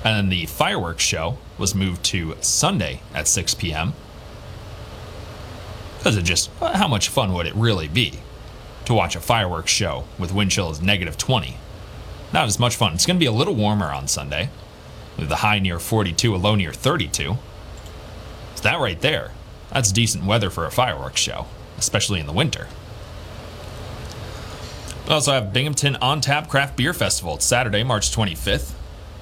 And 0.04 0.18
then 0.18 0.30
the 0.30 0.46
fireworks 0.48 1.04
show 1.04 1.38
was 1.58 1.74
moved 1.74 2.04
to 2.06 2.36
Sunday 2.42 3.00
at 3.14 3.30
6 3.30 3.54
p.m. 3.54 3.94
Because 6.06 6.18
of 6.18 6.24
just 6.24 6.52
how 6.60 6.88
much 6.88 7.10
fun 7.10 7.34
would 7.34 7.48
it 7.48 7.56
really 7.56 7.88
be 7.88 8.20
to 8.86 8.94
watch 8.94 9.16
a 9.16 9.20
fireworks 9.20 9.72
show 9.72 10.04
with 10.20 10.32
wind 10.32 10.52
chill 10.52 10.70
as 10.70 10.80
negative 10.80 11.18
20? 11.18 11.58
Not 12.32 12.46
as 12.46 12.60
much 12.60 12.76
fun. 12.76 12.94
It's 12.94 13.08
going 13.08 13.18
to 13.18 13.20
be 13.20 13.26
a 13.26 13.32
little 13.32 13.56
warmer 13.56 13.92
on 13.92 14.08
Sunday, 14.08 14.52
with 15.18 15.32
a 15.32 15.38
high 15.38 15.58
near 15.58 15.80
42, 15.80 16.36
a 16.36 16.38
low 16.38 16.54
near 16.54 16.72
32. 16.72 17.38
So 18.54 18.62
that 18.62 18.80
right 18.80 19.02
there, 19.02 19.32
that's 19.72 19.92
decent 19.92 20.26
weather 20.26 20.52
for 20.52 20.68
a 20.68 20.72
fireworks 20.72 21.22
show, 21.22 21.48
especially 21.80 22.20
in 22.20 22.28
the 22.28 22.34
winter. 22.34 22.68
We 25.08 25.14
also 25.16 25.32
have 25.32 25.54
Binghamton 25.54 25.96
On 25.96 26.22
Tap 26.22 26.50
Craft 26.50 26.78
Beer 26.78 26.94
Festival. 26.94 27.34
It's 27.34 27.46
Saturday, 27.46 27.84
March 27.84 28.16
25th. 28.16 28.74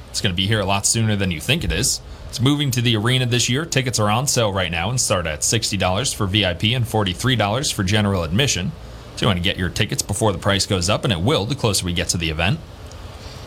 It's 0.09 0.19
going 0.19 0.33
to 0.33 0.37
be 0.37 0.47
here 0.47 0.59
a 0.59 0.65
lot 0.65 0.85
sooner 0.85 1.15
than 1.15 1.31
you 1.31 1.39
think 1.39 1.63
it 1.63 1.71
is. 1.71 2.01
It's 2.33 2.41
moving 2.41 2.71
to 2.71 2.81
the 2.81 2.95
arena 2.97 3.27
this 3.27 3.47
year. 3.47 3.63
Tickets 3.63 3.99
are 3.99 4.09
on 4.09 4.25
sale 4.25 4.51
right 4.51 4.71
now 4.71 4.89
and 4.89 4.99
start 4.99 5.27
at 5.27 5.41
$60 5.41 6.15
for 6.15 6.25
VIP 6.25 6.63
and 6.73 6.83
$43 6.83 7.71
for 7.71 7.83
general 7.83 8.23
admission. 8.23 8.71
So 9.15 9.25
you 9.25 9.27
want 9.27 9.37
to 9.37 9.43
get 9.43 9.59
your 9.59 9.69
tickets 9.69 10.01
before 10.01 10.31
the 10.31 10.39
price 10.39 10.65
goes 10.65 10.89
up, 10.89 11.03
and 11.03 11.13
it 11.13 11.19
will 11.19 11.45
the 11.45 11.53
closer 11.53 11.85
we 11.85 11.93
get 11.93 12.07
to 12.07 12.17
the 12.17 12.31
event. 12.31 12.59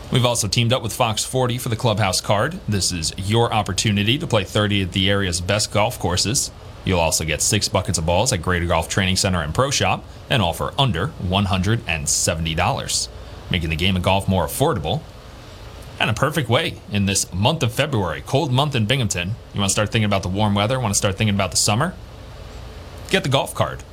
We've 0.09 0.23
also 0.23 0.47
teamed 0.47 0.71
up 0.71 0.83
with 0.83 0.93
Fox 0.93 1.25
40 1.25 1.57
for 1.57 1.67
the 1.67 1.75
Clubhouse 1.75 2.21
card. 2.21 2.61
This 2.65 2.93
is 2.93 3.11
your 3.17 3.51
opportunity 3.53 4.17
to 4.17 4.25
play 4.25 4.45
30 4.45 4.83
of 4.83 4.93
the 4.93 5.09
area's 5.09 5.41
best 5.41 5.73
golf 5.73 5.99
courses. 5.99 6.49
You'll 6.85 7.01
also 7.01 7.25
get 7.25 7.41
six 7.41 7.67
buckets 7.67 7.97
of 7.97 8.05
balls 8.05 8.31
at 8.31 8.41
Greater 8.41 8.67
Golf 8.67 8.87
Training 8.87 9.17
Center 9.17 9.41
and 9.41 9.53
Pro 9.53 9.69
Shop, 9.69 10.05
and 10.29 10.41
all 10.41 10.53
for 10.53 10.73
under 10.79 11.07
$170, 11.25 13.07
making 13.51 13.69
the 13.69 13.75
game 13.75 13.97
of 13.97 14.03
golf 14.03 14.29
more 14.29 14.45
affordable. 14.45 15.01
And 15.99 16.09
a 16.11 16.13
perfect 16.13 16.47
way 16.47 16.79
in 16.91 17.07
this 17.07 17.31
month 17.33 17.63
of 17.63 17.73
February, 17.73 18.21
cold 18.25 18.51
month 18.51 18.75
in 18.75 18.85
Binghamton. 18.85 19.29
You 19.53 19.59
want 19.59 19.69
to 19.69 19.73
start 19.73 19.91
thinking 19.91 20.05
about 20.05 20.21
the 20.21 20.29
warm 20.29 20.53
weather, 20.53 20.79
want 20.79 20.93
to 20.93 20.97
start 20.97 21.15
thinking 21.17 21.33
about 21.33 21.49
the 21.51 21.57
summer? 21.57 21.95
Get 23.09 23.23
the 23.23 23.29
golf 23.29 23.55
card. 23.55 23.83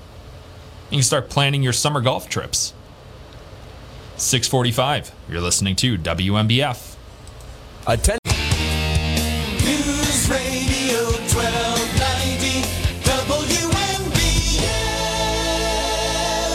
You 0.91 0.99
can 0.99 1.03
start 1.03 1.31
planning 1.31 1.63
your 1.63 1.73
summer 1.73 2.03
golf 2.03 2.29
trips. 2.29 2.75
645. 4.17 5.13
You're 5.31 5.41
listening 5.41 5.77
to 5.77 5.97
WNBF. 5.97 6.95
Atten- 7.87 8.19
News 9.65 10.29
Radio 10.31 11.05
1290 11.33 12.63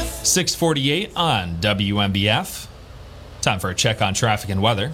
WNBF. 0.09 0.25
648 0.25 1.11
on 1.15 1.55
WNBF. 1.57 2.67
Time 3.41 3.59
for 3.59 3.69
a 3.71 3.75
check 3.75 4.01
on 4.01 4.13
traffic 4.13 4.49
and 4.51 4.61
weather. 4.61 4.93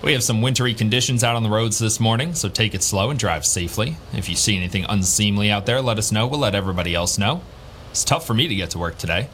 We 0.00 0.12
have 0.12 0.22
some 0.22 0.42
wintry 0.42 0.74
conditions 0.74 1.24
out 1.24 1.34
on 1.34 1.42
the 1.42 1.50
roads 1.50 1.80
this 1.80 1.98
morning, 1.98 2.32
so 2.32 2.48
take 2.48 2.72
it 2.72 2.84
slow 2.84 3.10
and 3.10 3.18
drive 3.18 3.44
safely. 3.44 3.96
If 4.12 4.28
you 4.28 4.36
see 4.36 4.56
anything 4.56 4.86
unseemly 4.88 5.50
out 5.50 5.66
there, 5.66 5.82
let 5.82 5.98
us 5.98 6.12
know. 6.12 6.28
We'll 6.28 6.38
let 6.38 6.54
everybody 6.54 6.94
else 6.94 7.18
know. 7.18 7.42
It's 7.90 8.04
tough 8.04 8.24
for 8.24 8.32
me 8.32 8.46
to 8.46 8.54
get 8.54 8.70
to 8.70 8.78
work 8.78 8.96
today. 8.96 9.28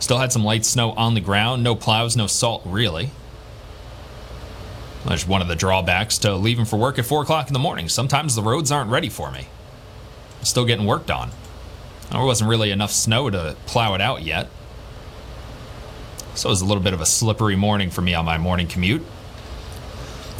Still 0.00 0.18
had 0.18 0.32
some 0.32 0.44
light 0.44 0.64
snow 0.64 0.92
on 0.92 1.14
the 1.14 1.20
ground, 1.20 1.62
no 1.62 1.76
plows, 1.76 2.16
no 2.16 2.26
salt, 2.26 2.62
really. 2.64 3.10
There's 5.06 5.28
one 5.28 5.42
of 5.42 5.48
the 5.48 5.54
drawbacks 5.54 6.18
to 6.18 6.34
leaving 6.34 6.64
for 6.64 6.76
work 6.76 6.98
at 6.98 7.06
4 7.06 7.22
o'clock 7.22 7.46
in 7.46 7.52
the 7.52 7.60
morning. 7.60 7.88
Sometimes 7.88 8.34
the 8.34 8.42
roads 8.42 8.72
aren't 8.72 8.90
ready 8.90 9.08
for 9.08 9.30
me. 9.30 9.46
I'm 10.40 10.44
still 10.44 10.64
getting 10.64 10.86
worked 10.86 11.10
on. 11.10 11.30
There 12.10 12.24
wasn't 12.24 12.50
really 12.50 12.72
enough 12.72 12.90
snow 12.90 13.30
to 13.30 13.56
plow 13.66 13.94
it 13.94 14.00
out 14.00 14.22
yet. 14.22 14.48
So 16.34 16.48
it 16.48 16.52
was 16.52 16.62
a 16.62 16.66
little 16.66 16.82
bit 16.82 16.94
of 16.94 17.00
a 17.00 17.06
slippery 17.06 17.56
morning 17.56 17.90
for 17.90 18.02
me 18.02 18.12
on 18.12 18.24
my 18.24 18.38
morning 18.38 18.66
commute. 18.66 19.04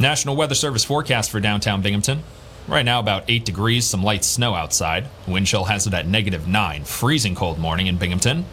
National 0.01 0.35
Weather 0.35 0.55
Service 0.55 0.83
forecast 0.83 1.29
for 1.29 1.39
downtown 1.39 1.83
Binghamton. 1.83 2.23
Right 2.67 2.83
now, 2.83 2.99
about 2.99 3.23
8 3.27 3.45
degrees, 3.45 3.85
some 3.85 4.01
light 4.01 4.23
snow 4.23 4.55
outside. 4.55 5.07
Wind 5.27 5.45
chill 5.45 5.65
has 5.65 5.85
it 5.85 5.93
at 5.93 6.07
negative 6.07 6.47
9. 6.47 6.85
Freezing 6.85 7.35
cold 7.35 7.59
morning 7.59 7.85
in 7.85 7.97
Binghamton. 7.97 8.45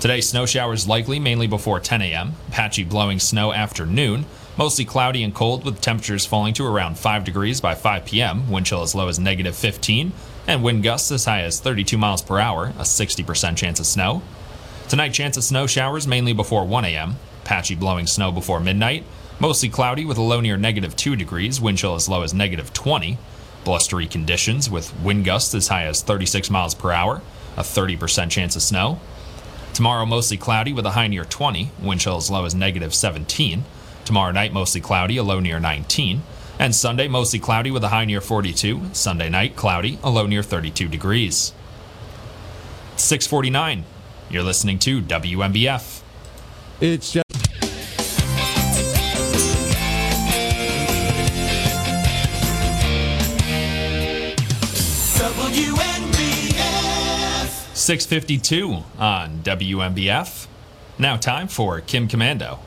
Today, 0.00 0.22
snow 0.22 0.46
showers 0.46 0.88
likely 0.88 1.20
mainly 1.20 1.46
before 1.46 1.80
10 1.80 2.00
a.m. 2.00 2.32
Patchy 2.50 2.82
blowing 2.82 3.18
snow 3.18 3.52
after 3.52 3.84
noon. 3.84 4.24
Mostly 4.56 4.86
cloudy 4.86 5.22
and 5.22 5.34
cold 5.34 5.66
with 5.66 5.82
temperatures 5.82 6.24
falling 6.24 6.54
to 6.54 6.66
around 6.66 6.98
5 6.98 7.24
degrees 7.24 7.60
by 7.60 7.74
5 7.74 8.06
p.m. 8.06 8.50
Wind 8.50 8.64
chill 8.64 8.80
as 8.80 8.94
low 8.94 9.08
as 9.08 9.18
negative 9.18 9.54
15. 9.54 10.12
And 10.46 10.62
wind 10.62 10.82
gusts 10.82 11.12
as 11.12 11.26
high 11.26 11.42
as 11.42 11.60
32 11.60 11.98
miles 11.98 12.22
per 12.22 12.38
hour, 12.38 12.68
a 12.78 12.84
60% 12.84 13.56
chance 13.58 13.78
of 13.78 13.84
snow. 13.84 14.22
Tonight, 14.88 15.10
chance 15.10 15.36
of 15.36 15.44
snow 15.44 15.66
showers 15.66 16.06
mainly 16.06 16.32
before 16.32 16.64
1 16.64 16.86
a.m. 16.86 17.16
Patchy 17.44 17.74
blowing 17.74 18.06
snow 18.06 18.32
before 18.32 18.60
midnight. 18.60 19.04
Mostly 19.38 19.68
cloudy 19.68 20.06
with 20.06 20.16
a 20.16 20.22
low 20.22 20.40
near 20.40 20.56
negative 20.56 20.96
2 20.96 21.14
degrees. 21.14 21.60
Wind 21.60 21.76
chill 21.76 21.94
as 21.94 22.08
low 22.08 22.22
as 22.22 22.32
negative 22.32 22.72
20. 22.72 23.18
Blustery 23.64 24.06
conditions 24.06 24.70
with 24.70 24.98
wind 25.00 25.24
gusts 25.24 25.54
as 25.54 25.68
high 25.68 25.84
as 25.84 26.00
36 26.00 26.48
miles 26.50 26.74
per 26.74 26.92
hour, 26.92 27.20
a 27.56 27.60
30% 27.60 28.30
chance 28.30 28.56
of 28.56 28.62
snow. 28.62 28.98
Tomorrow, 29.74 30.06
mostly 30.06 30.38
cloudy 30.38 30.72
with 30.72 30.86
a 30.86 30.92
high 30.92 31.08
near 31.08 31.24
20, 31.24 31.70
wind 31.82 32.00
chill 32.00 32.16
as 32.16 32.30
low 32.30 32.46
as 32.46 32.54
negative 32.54 32.94
17. 32.94 33.64
Tomorrow 34.06 34.32
night, 34.32 34.52
mostly 34.52 34.80
cloudy, 34.80 35.18
a 35.18 35.22
low 35.22 35.40
near 35.40 35.60
19. 35.60 36.22
And 36.58 36.74
Sunday, 36.74 37.08
mostly 37.08 37.38
cloudy 37.38 37.70
with 37.70 37.84
a 37.84 37.88
high 37.88 38.06
near 38.06 38.22
42. 38.22 38.94
Sunday 38.94 39.28
night, 39.28 39.56
cloudy, 39.56 39.98
a 40.02 40.08
low 40.08 40.26
near 40.26 40.42
32 40.42 40.88
degrees. 40.88 41.52
649. 42.96 43.84
You're 44.30 44.42
listening 44.42 44.78
to 44.78 45.02
WNBF. 45.02 46.00
It's 46.80 47.25
652 57.86 58.82
on 58.98 59.38
WNBF. 59.44 60.48
Now, 60.98 61.16
time 61.16 61.46
for 61.46 61.80
Kim 61.80 62.08
Komando. 62.08 62.58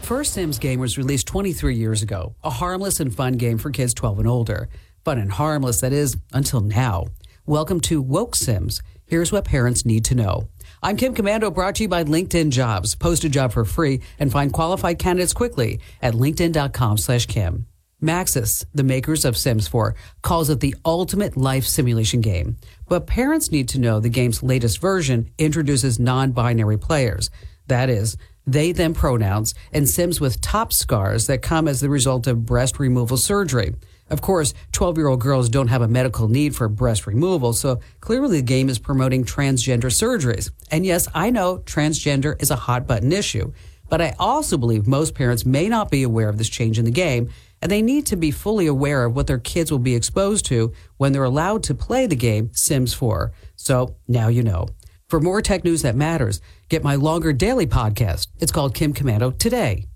First 0.00 0.32
Sims 0.32 0.58
game 0.58 0.80
was 0.80 0.96
released 0.96 1.26
23 1.26 1.76
years 1.76 2.00
ago, 2.00 2.34
a 2.42 2.48
harmless 2.48 2.98
and 2.98 3.14
fun 3.14 3.34
game 3.34 3.58
for 3.58 3.70
kids 3.70 3.92
12 3.92 4.20
and 4.20 4.28
older. 4.28 4.70
Fun 5.04 5.18
and 5.18 5.32
harmless, 5.32 5.82
that 5.82 5.92
is, 5.92 6.16
until 6.32 6.62
now. 6.62 7.04
Welcome 7.44 7.80
to 7.82 8.00
Woke 8.00 8.34
Sims. 8.34 8.82
Here's 9.04 9.30
what 9.30 9.44
parents 9.44 9.84
need 9.84 10.06
to 10.06 10.14
know. 10.14 10.48
I'm 10.82 10.96
Kim 10.96 11.14
Komando, 11.14 11.52
brought 11.52 11.74
to 11.74 11.82
you 11.82 11.88
by 11.90 12.04
LinkedIn 12.04 12.48
Jobs. 12.48 12.94
Post 12.94 13.24
a 13.24 13.28
job 13.28 13.52
for 13.52 13.66
free 13.66 14.00
and 14.18 14.32
find 14.32 14.54
qualified 14.54 14.98
candidates 14.98 15.34
quickly 15.34 15.80
at 16.00 16.14
linkedin.com 16.14 16.96
slash 16.96 17.26
Kim. 17.26 17.66
Maxis, 18.02 18.64
the 18.74 18.84
makers 18.84 19.24
of 19.24 19.36
Sims 19.36 19.66
4, 19.68 19.94
calls 20.22 20.50
it 20.50 20.60
the 20.60 20.74
ultimate 20.84 21.36
life 21.36 21.64
simulation 21.64 22.20
game. 22.20 22.56
But 22.88 23.06
parents 23.06 23.50
need 23.50 23.68
to 23.70 23.80
know 23.80 24.00
the 24.00 24.08
game's 24.08 24.42
latest 24.42 24.80
version 24.80 25.30
introduces 25.38 25.98
non-binary 25.98 26.78
players. 26.78 27.30
That 27.68 27.88
is, 27.88 28.16
they 28.46 28.72
them 28.72 28.94
pronouns 28.94 29.54
and 29.72 29.88
Sims 29.88 30.20
with 30.20 30.40
top 30.40 30.72
scars 30.72 31.26
that 31.26 31.42
come 31.42 31.66
as 31.66 31.80
the 31.80 31.88
result 31.88 32.26
of 32.26 32.46
breast 32.46 32.78
removal 32.78 33.16
surgery. 33.16 33.74
Of 34.08 34.20
course, 34.20 34.54
12 34.72 34.98
year 34.98 35.08
old 35.08 35.20
girls 35.20 35.48
don't 35.48 35.68
have 35.68 35.82
a 35.82 35.88
medical 35.88 36.28
need 36.28 36.54
for 36.54 36.68
breast 36.68 37.06
removal, 37.06 37.52
so 37.52 37.80
clearly 38.00 38.38
the 38.38 38.46
game 38.46 38.68
is 38.68 38.78
promoting 38.78 39.24
transgender 39.24 39.90
surgeries. 39.90 40.50
And 40.70 40.86
yes, 40.86 41.08
I 41.12 41.30
know 41.30 41.58
transgender 41.58 42.40
is 42.40 42.52
a 42.52 42.56
hot 42.56 42.86
button 42.86 43.10
issue, 43.10 43.52
but 43.88 44.00
I 44.00 44.14
also 44.18 44.56
believe 44.56 44.86
most 44.86 45.14
parents 45.14 45.44
may 45.44 45.68
not 45.68 45.90
be 45.90 46.04
aware 46.04 46.28
of 46.28 46.38
this 46.38 46.48
change 46.48 46.78
in 46.78 46.84
the 46.84 46.90
game, 46.92 47.30
and 47.62 47.70
they 47.70 47.82
need 47.82 48.06
to 48.06 48.16
be 48.16 48.30
fully 48.30 48.66
aware 48.66 49.04
of 49.04 49.14
what 49.14 49.26
their 49.26 49.38
kids 49.38 49.70
will 49.70 49.78
be 49.78 49.94
exposed 49.94 50.44
to 50.46 50.72
when 50.96 51.12
they're 51.12 51.24
allowed 51.24 51.62
to 51.64 51.74
play 51.74 52.06
the 52.06 52.16
game 52.16 52.50
Sims 52.52 52.94
4. 52.94 53.32
So 53.56 53.96
now 54.08 54.28
you 54.28 54.42
know. 54.42 54.68
For 55.08 55.20
more 55.20 55.40
tech 55.40 55.64
news 55.64 55.82
that 55.82 55.94
matters, 55.94 56.40
get 56.68 56.82
my 56.82 56.96
longer 56.96 57.32
daily 57.32 57.66
podcast. 57.66 58.28
It's 58.40 58.52
called 58.52 58.74
Kim 58.74 58.92
Komando 58.92 59.36
Today. 59.38 59.86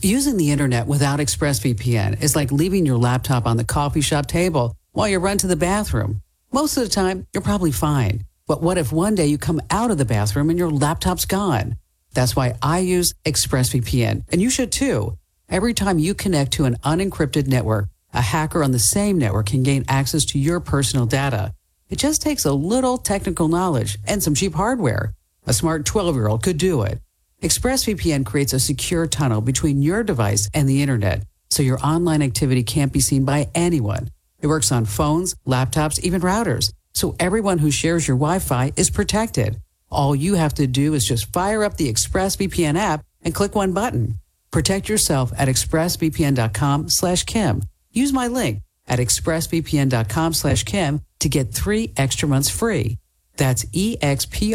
Using 0.00 0.36
the 0.36 0.50
internet 0.50 0.86
without 0.86 1.20
ExpressVPN 1.20 2.22
is 2.22 2.34
like 2.34 2.50
leaving 2.50 2.86
your 2.86 2.98
laptop 2.98 3.46
on 3.46 3.56
the 3.56 3.64
coffee 3.64 4.00
shop 4.00 4.26
table 4.26 4.74
while 4.92 5.08
you 5.08 5.18
run 5.18 5.38
to 5.38 5.46
the 5.46 5.56
bathroom. 5.56 6.22
Most 6.50 6.76
of 6.76 6.82
the 6.82 6.88
time, 6.88 7.26
you're 7.32 7.42
probably 7.42 7.72
fine. 7.72 8.24
But 8.46 8.62
what 8.62 8.78
if 8.78 8.92
one 8.92 9.14
day 9.14 9.26
you 9.26 9.38
come 9.38 9.60
out 9.70 9.90
of 9.90 9.98
the 9.98 10.04
bathroom 10.04 10.50
and 10.50 10.58
your 10.58 10.70
laptop's 10.70 11.24
gone? 11.24 11.76
That's 12.14 12.34
why 12.34 12.56
I 12.60 12.80
use 12.80 13.14
ExpressVPN, 13.24 14.24
and 14.30 14.42
you 14.42 14.50
should 14.50 14.72
too. 14.72 15.18
Every 15.52 15.74
time 15.74 15.98
you 15.98 16.14
connect 16.14 16.52
to 16.52 16.64
an 16.64 16.76
unencrypted 16.76 17.46
network, 17.46 17.90
a 18.14 18.22
hacker 18.22 18.64
on 18.64 18.70
the 18.70 18.78
same 18.78 19.18
network 19.18 19.48
can 19.48 19.62
gain 19.62 19.84
access 19.86 20.24
to 20.28 20.38
your 20.38 20.60
personal 20.60 21.04
data. 21.04 21.52
It 21.90 21.98
just 21.98 22.22
takes 22.22 22.46
a 22.46 22.54
little 22.54 22.96
technical 22.96 23.48
knowledge 23.48 23.98
and 24.06 24.22
some 24.22 24.34
cheap 24.34 24.54
hardware. 24.54 25.12
A 25.46 25.52
smart 25.52 25.84
12 25.84 26.14
year 26.14 26.28
old 26.28 26.42
could 26.42 26.56
do 26.56 26.80
it. 26.80 27.00
ExpressVPN 27.42 28.24
creates 28.24 28.54
a 28.54 28.58
secure 28.58 29.06
tunnel 29.06 29.42
between 29.42 29.82
your 29.82 30.02
device 30.02 30.48
and 30.54 30.66
the 30.66 30.80
internet, 30.80 31.26
so 31.50 31.62
your 31.62 31.78
online 31.84 32.22
activity 32.22 32.62
can't 32.62 32.90
be 32.90 33.00
seen 33.00 33.26
by 33.26 33.50
anyone. 33.54 34.08
It 34.40 34.46
works 34.46 34.72
on 34.72 34.86
phones, 34.86 35.34
laptops, 35.46 36.00
even 36.00 36.22
routers, 36.22 36.72
so 36.94 37.14
everyone 37.20 37.58
who 37.58 37.70
shares 37.70 38.08
your 38.08 38.16
Wi-Fi 38.16 38.72
is 38.78 38.88
protected. 38.88 39.60
All 39.90 40.16
you 40.16 40.32
have 40.36 40.54
to 40.54 40.66
do 40.66 40.94
is 40.94 41.04
just 41.04 41.30
fire 41.30 41.62
up 41.62 41.76
the 41.76 41.92
ExpressVPN 41.92 42.78
app 42.78 43.04
and 43.20 43.34
click 43.34 43.54
one 43.54 43.74
button. 43.74 44.18
Protect 44.52 44.88
yourself 44.88 45.32
at 45.36 45.48
expressvpn.com 45.48 46.88
slash 46.88 47.24
Kim. 47.24 47.62
Use 47.90 48.12
my 48.12 48.28
link 48.28 48.62
at 48.86 49.00
expressvpn.com 49.00 50.34
slash 50.34 50.62
Kim 50.64 51.00
to 51.20 51.28
get 51.28 51.52
three 51.52 51.92
extra 51.96 52.28
months 52.28 52.50
free. 52.50 52.98
That's 53.36 53.64
E-X-P-R-E-S-S-V-P-N 53.72 54.48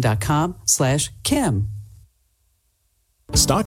dot 0.00 0.20
com 0.20 0.56
slash 0.66 1.10
Kim. 1.22 1.68
Start. 3.32 3.64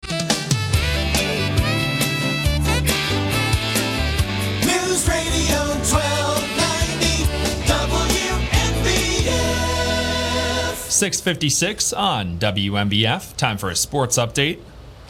656 10.96 11.92
on 11.92 12.38
WNBF. 12.38 13.36
Time 13.36 13.58
for 13.58 13.68
a 13.68 13.76
sports 13.76 14.16
update. 14.16 14.60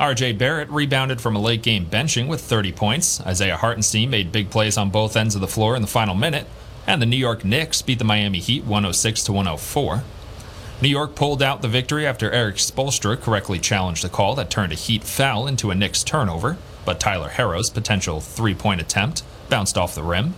RJ 0.00 0.36
Barrett 0.36 0.68
rebounded 0.68 1.20
from 1.20 1.36
a 1.36 1.40
late 1.40 1.62
game 1.62 1.86
benching 1.86 2.26
with 2.26 2.40
30 2.40 2.72
points. 2.72 3.20
Isaiah 3.20 3.56
Hartenstein 3.56 4.10
made 4.10 4.32
big 4.32 4.50
plays 4.50 4.76
on 4.76 4.90
both 4.90 5.16
ends 5.16 5.36
of 5.36 5.40
the 5.40 5.46
floor 5.46 5.76
in 5.76 5.82
the 5.82 5.88
final 5.88 6.16
minute. 6.16 6.48
And 6.88 7.00
the 7.00 7.06
New 7.06 7.16
York 7.16 7.44
Knicks 7.44 7.82
beat 7.82 8.00
the 8.00 8.04
Miami 8.04 8.40
Heat 8.40 8.64
106 8.64 9.22
to 9.24 9.32
104. 9.32 10.02
New 10.82 10.88
York 10.88 11.14
pulled 11.14 11.40
out 11.40 11.62
the 11.62 11.68
victory 11.68 12.04
after 12.04 12.32
Erik 12.32 12.56
Spoelstra 12.56 13.20
correctly 13.20 13.60
challenged 13.60 14.04
a 14.04 14.08
call 14.08 14.34
that 14.34 14.50
turned 14.50 14.72
a 14.72 14.76
Heat 14.76 15.04
foul 15.04 15.46
into 15.46 15.70
a 15.70 15.74
Knicks 15.76 16.02
turnover, 16.02 16.58
but 16.84 16.98
Tyler 16.98 17.28
Herro's 17.28 17.70
potential 17.70 18.20
three 18.20 18.56
point 18.56 18.80
attempt 18.80 19.22
bounced 19.48 19.78
off 19.78 19.94
the 19.94 20.02
rim. 20.02 20.34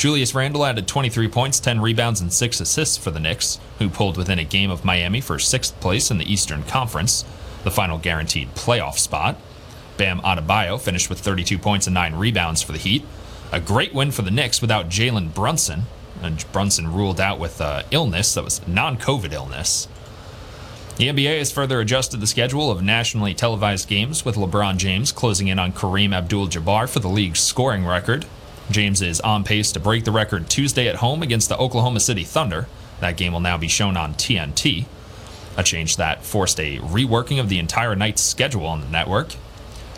Julius 0.00 0.34
Randle 0.34 0.64
added 0.64 0.88
23 0.88 1.28
points, 1.28 1.60
10 1.60 1.78
rebounds, 1.78 2.22
and 2.22 2.32
6 2.32 2.58
assists 2.58 2.96
for 2.96 3.10
the 3.10 3.20
Knicks, 3.20 3.60
who 3.78 3.90
pulled 3.90 4.16
within 4.16 4.38
a 4.38 4.44
game 4.44 4.70
of 4.70 4.82
Miami 4.82 5.20
for 5.20 5.38
sixth 5.38 5.78
place 5.78 6.10
in 6.10 6.16
the 6.16 6.24
Eastern 6.24 6.62
Conference, 6.62 7.22
the 7.64 7.70
final 7.70 7.98
guaranteed 7.98 8.54
playoff 8.54 8.96
spot. 8.96 9.36
Bam 9.98 10.20
Adebayo 10.20 10.80
finished 10.80 11.10
with 11.10 11.20
32 11.20 11.58
points 11.58 11.86
and 11.86 11.92
9 11.92 12.14
rebounds 12.14 12.62
for 12.62 12.72
the 12.72 12.78
Heat. 12.78 13.04
A 13.52 13.60
great 13.60 13.92
win 13.92 14.10
for 14.10 14.22
the 14.22 14.30
Knicks 14.30 14.62
without 14.62 14.88
Jalen 14.88 15.34
Brunson. 15.34 15.82
And 16.22 16.50
Brunson 16.50 16.90
ruled 16.90 17.20
out 17.20 17.38
with 17.38 17.60
uh, 17.60 17.82
illness 17.90 18.32
that 18.32 18.44
was 18.44 18.66
non 18.66 18.96
COVID 18.96 19.34
illness. 19.34 19.86
The 20.96 21.08
NBA 21.08 21.36
has 21.36 21.52
further 21.52 21.78
adjusted 21.78 22.20
the 22.20 22.26
schedule 22.26 22.70
of 22.70 22.82
nationally 22.82 23.34
televised 23.34 23.86
games, 23.86 24.24
with 24.24 24.36
LeBron 24.36 24.78
James 24.78 25.12
closing 25.12 25.48
in 25.48 25.58
on 25.58 25.74
Kareem 25.74 26.14
Abdul 26.14 26.48
Jabbar 26.48 26.88
for 26.88 27.00
the 27.00 27.08
league's 27.08 27.40
scoring 27.40 27.84
record. 27.84 28.24
James 28.70 29.02
is 29.02 29.20
on 29.20 29.42
pace 29.42 29.72
to 29.72 29.80
break 29.80 30.04
the 30.04 30.12
record 30.12 30.48
Tuesday 30.48 30.86
at 30.86 30.96
home 30.96 31.22
against 31.22 31.48
the 31.48 31.58
Oklahoma 31.58 31.98
City 31.98 32.22
Thunder. 32.22 32.68
That 33.00 33.16
game 33.16 33.32
will 33.32 33.40
now 33.40 33.58
be 33.58 33.68
shown 33.68 33.96
on 33.96 34.14
TNT. 34.14 34.86
A 35.56 35.64
change 35.64 35.96
that 35.96 36.24
forced 36.24 36.60
a 36.60 36.78
reworking 36.78 37.40
of 37.40 37.48
the 37.48 37.58
entire 37.58 37.96
night's 37.96 38.22
schedule 38.22 38.66
on 38.66 38.80
the 38.80 38.88
network. 38.88 39.34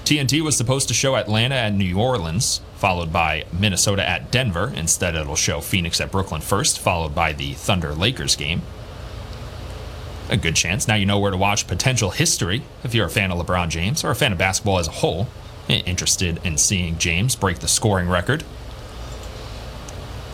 TNT 0.05 0.41
was 0.43 0.57
supposed 0.57 0.89
to 0.89 0.95
show 0.95 1.17
Atlanta 1.17 1.55
at 1.55 1.75
New 1.75 1.99
Orleans, 1.99 2.61
followed 2.77 3.13
by 3.13 3.45
Minnesota 3.53 4.09
at 4.09 4.31
Denver. 4.31 4.73
Instead, 4.75 5.15
it'll 5.15 5.37
show 5.37 5.61
Phoenix 5.61 6.01
at 6.01 6.11
Brooklyn 6.11 6.41
first, 6.41 6.79
followed 6.81 7.15
by 7.15 7.33
the 7.33 7.53
Thunder 7.53 7.95
Lakers 7.95 8.37
game. 8.37 8.63
A 10.31 10.37
good 10.37 10.57
chance 10.57 10.89
now 10.89 10.95
you 10.95 11.05
know 11.05 11.19
where 11.19 11.31
to 11.31 11.37
watch 11.37 11.67
potential 11.67 12.11
history 12.11 12.63
if 12.83 12.95
you're 12.95 13.07
a 13.07 13.11
fan 13.11 13.31
of 13.31 13.45
LeBron 13.45 13.69
James 13.69 14.03
or 14.03 14.11
a 14.11 14.15
fan 14.15 14.33
of 14.33 14.39
basketball 14.39 14.79
as 14.79 14.89
a 14.89 14.93
whole, 14.93 15.29
eh, 15.69 15.83
interested 15.85 16.41
in 16.43 16.57
seeing 16.57 16.97
James 16.97 17.37
break 17.37 17.59
the 17.59 17.69
scoring 17.69 18.09
record. 18.09 18.43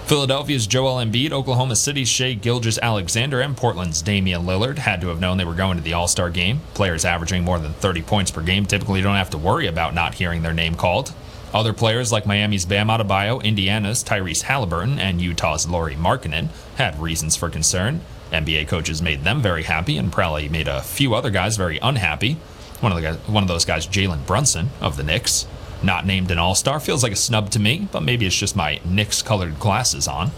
Philadelphia's 0.08 0.66
Joel 0.66 1.04
Embiid, 1.04 1.32
Oklahoma 1.32 1.76
City's 1.76 2.08
Shai 2.08 2.32
Gilgeous-Alexander, 2.32 3.42
and 3.42 3.54
Portland's 3.54 4.00
Damian 4.00 4.46
Lillard 4.46 4.78
had 4.78 5.02
to 5.02 5.08
have 5.08 5.20
known 5.20 5.36
they 5.36 5.44
were 5.44 5.52
going 5.52 5.76
to 5.76 5.82
the 5.82 5.92
All 5.92 6.08
Star 6.08 6.30
game. 6.30 6.60
Players 6.72 7.04
averaging 7.04 7.44
more 7.44 7.58
than 7.58 7.74
30 7.74 8.00
points 8.00 8.30
per 8.30 8.40
game 8.40 8.64
typically 8.64 9.02
don't 9.02 9.16
have 9.16 9.28
to 9.28 9.36
worry 9.36 9.66
about 9.66 9.92
not 9.92 10.14
hearing 10.14 10.40
their 10.40 10.54
name 10.54 10.76
called. 10.76 11.12
Other 11.52 11.74
players 11.74 12.10
like 12.10 12.24
Miami's 12.24 12.64
Bam 12.64 12.88
Adebayo, 12.88 13.44
Indiana's 13.44 14.02
Tyrese 14.02 14.44
Halliburton, 14.44 14.98
and 14.98 15.20
Utah's 15.20 15.68
Lauri 15.68 15.94
Markkanen 15.94 16.48
had 16.76 16.98
reasons 16.98 17.36
for 17.36 17.50
concern. 17.50 18.00
NBA 18.32 18.66
coaches 18.66 19.02
made 19.02 19.24
them 19.24 19.42
very 19.42 19.64
happy 19.64 19.98
and 19.98 20.10
probably 20.10 20.48
made 20.48 20.68
a 20.68 20.80
few 20.80 21.12
other 21.14 21.28
guys 21.28 21.58
very 21.58 21.78
unhappy. 21.82 22.38
One 22.80 22.92
of 22.92 22.96
the 22.96 23.02
guys, 23.02 23.18
one 23.28 23.42
of 23.42 23.48
those 23.48 23.66
guys, 23.66 23.86
Jalen 23.86 24.24
Brunson 24.24 24.70
of 24.80 24.96
the 24.96 25.04
Knicks, 25.04 25.46
not 25.82 26.06
named 26.06 26.30
an 26.30 26.38
All 26.38 26.54
Star, 26.54 26.80
feels 26.80 27.02
like 27.02 27.12
a 27.12 27.16
snub 27.16 27.50
to 27.50 27.58
me, 27.58 27.88
but 27.92 28.02
maybe 28.02 28.26
it's 28.26 28.36
just 28.36 28.56
my 28.56 28.80
Knicks 28.84 29.22
colored 29.22 29.58
glasses 29.60 30.08
on. 30.08 30.30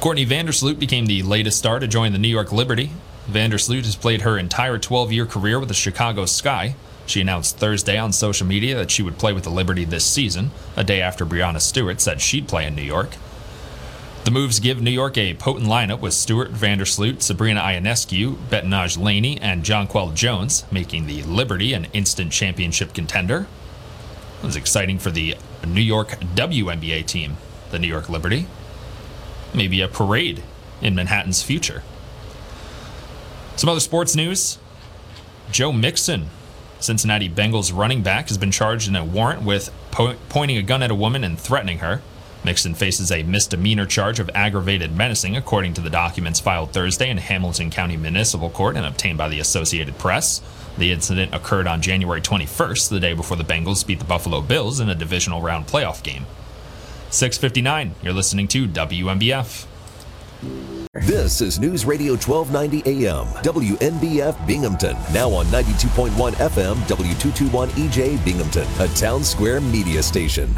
Courtney 0.00 0.26
Vandersloot 0.26 0.78
became 0.78 1.06
the 1.06 1.22
latest 1.22 1.58
star 1.58 1.78
to 1.78 1.86
join 1.86 2.12
the 2.12 2.18
New 2.18 2.28
York 2.28 2.50
Liberty. 2.50 2.90
Vandersloot 3.30 3.84
has 3.84 3.94
played 3.94 4.22
her 4.22 4.36
entire 4.36 4.76
12 4.76 5.12
year 5.12 5.26
career 5.26 5.58
with 5.60 5.68
the 5.68 5.74
Chicago 5.74 6.26
Sky. 6.26 6.74
She 7.06 7.20
announced 7.20 7.58
Thursday 7.58 7.96
on 7.98 8.12
social 8.12 8.46
media 8.46 8.74
that 8.76 8.90
she 8.90 9.02
would 9.02 9.18
play 9.18 9.32
with 9.32 9.44
the 9.44 9.50
Liberty 9.50 9.84
this 9.84 10.04
season, 10.04 10.50
a 10.76 10.84
day 10.84 11.00
after 11.00 11.24
Breanna 11.24 11.60
Stewart 11.60 12.00
said 12.00 12.20
she'd 12.20 12.48
play 12.48 12.66
in 12.66 12.74
New 12.74 12.82
York. 12.82 13.10
The 14.24 14.30
moves 14.30 14.60
give 14.60 14.80
New 14.80 14.92
York 14.92 15.18
a 15.18 15.34
potent 15.34 15.66
lineup 15.66 15.98
with 15.98 16.14
Stewart 16.14 16.52
Vandersloot, 16.52 17.22
Sabrina 17.22 17.60
Ionescu, 17.60 18.36
Betnijah 18.48 19.02
Laney, 19.02 19.40
and 19.40 19.64
Jonquel 19.64 20.14
Jones, 20.14 20.64
making 20.70 21.06
the 21.06 21.24
Liberty 21.24 21.72
an 21.72 21.86
instant 21.92 22.30
championship 22.30 22.94
contender. 22.94 23.48
It 24.40 24.46
was 24.46 24.54
exciting 24.54 25.00
for 25.00 25.10
the 25.10 25.36
New 25.66 25.80
York 25.80 26.10
WNBA 26.36 27.04
team, 27.04 27.36
the 27.72 27.80
New 27.80 27.88
York 27.88 28.08
Liberty. 28.08 28.46
Maybe 29.52 29.80
a 29.80 29.88
parade 29.88 30.44
in 30.80 30.94
Manhattan's 30.94 31.42
future. 31.42 31.82
Some 33.56 33.68
other 33.68 33.80
sports 33.80 34.14
news. 34.14 34.58
Joe 35.50 35.72
Mixon, 35.72 36.30
Cincinnati 36.78 37.28
Bengals 37.28 37.76
running 37.76 38.02
back, 38.02 38.28
has 38.28 38.38
been 38.38 38.52
charged 38.52 38.88
in 38.88 38.94
a 38.94 39.04
warrant 39.04 39.42
with 39.42 39.72
po- 39.90 40.14
pointing 40.28 40.56
a 40.58 40.62
gun 40.62 40.80
at 40.80 40.92
a 40.92 40.94
woman 40.94 41.24
and 41.24 41.40
threatening 41.40 41.78
her. 41.78 42.02
Mixon 42.44 42.74
faces 42.74 43.12
a 43.12 43.22
misdemeanor 43.22 43.86
charge 43.86 44.18
of 44.18 44.28
aggravated 44.34 44.96
menacing, 44.96 45.36
according 45.36 45.74
to 45.74 45.80
the 45.80 45.90
documents 45.90 46.40
filed 46.40 46.72
Thursday 46.72 47.08
in 47.08 47.18
Hamilton 47.18 47.70
County 47.70 47.96
Municipal 47.96 48.50
Court 48.50 48.76
and 48.76 48.84
obtained 48.84 49.18
by 49.18 49.28
the 49.28 49.38
Associated 49.38 49.96
Press. 49.98 50.40
The 50.76 50.90
incident 50.90 51.34
occurred 51.34 51.66
on 51.66 51.82
January 51.82 52.20
21st, 52.20 52.88
the 52.88 53.00
day 53.00 53.14
before 53.14 53.36
the 53.36 53.44
Bengals 53.44 53.86
beat 53.86 54.00
the 54.00 54.04
Buffalo 54.04 54.40
Bills 54.40 54.80
in 54.80 54.88
a 54.88 54.94
divisional 54.94 55.40
round 55.40 55.66
playoff 55.66 56.02
game. 56.02 56.26
659, 57.10 57.94
you're 58.02 58.12
listening 58.12 58.48
to 58.48 58.66
WNBF. 58.66 59.66
This 60.94 61.40
is 61.40 61.60
News 61.60 61.84
Radio 61.84 62.12
1290 62.12 63.06
AM, 63.06 63.26
WNBF 63.42 64.46
Binghamton. 64.46 64.96
Now 65.12 65.30
on 65.30 65.46
92.1 65.46 66.10
FM, 66.32 66.74
W221 66.74 67.68
EJ 67.68 68.24
Binghamton, 68.24 68.66
a 68.80 68.88
town 68.88 69.22
square 69.22 69.60
media 69.60 70.02
station. 70.02 70.52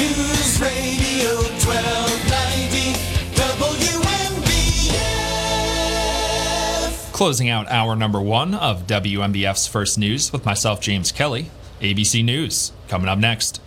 News 0.00 0.56
Radio 0.58 1.36
1290 1.60 2.96
WNBF. 6.00 7.12
Closing 7.12 7.50
out 7.50 7.70
hour 7.70 7.94
number 7.94 8.18
one 8.18 8.54
of 8.54 8.86
WNBF's 8.86 9.66
first 9.66 9.98
news 9.98 10.32
with 10.32 10.46
myself, 10.46 10.80
James 10.80 11.12
Kelly. 11.12 11.50
ABC 11.82 12.24
News 12.24 12.72
coming 12.88 13.08
up 13.08 13.18
next. 13.18 13.60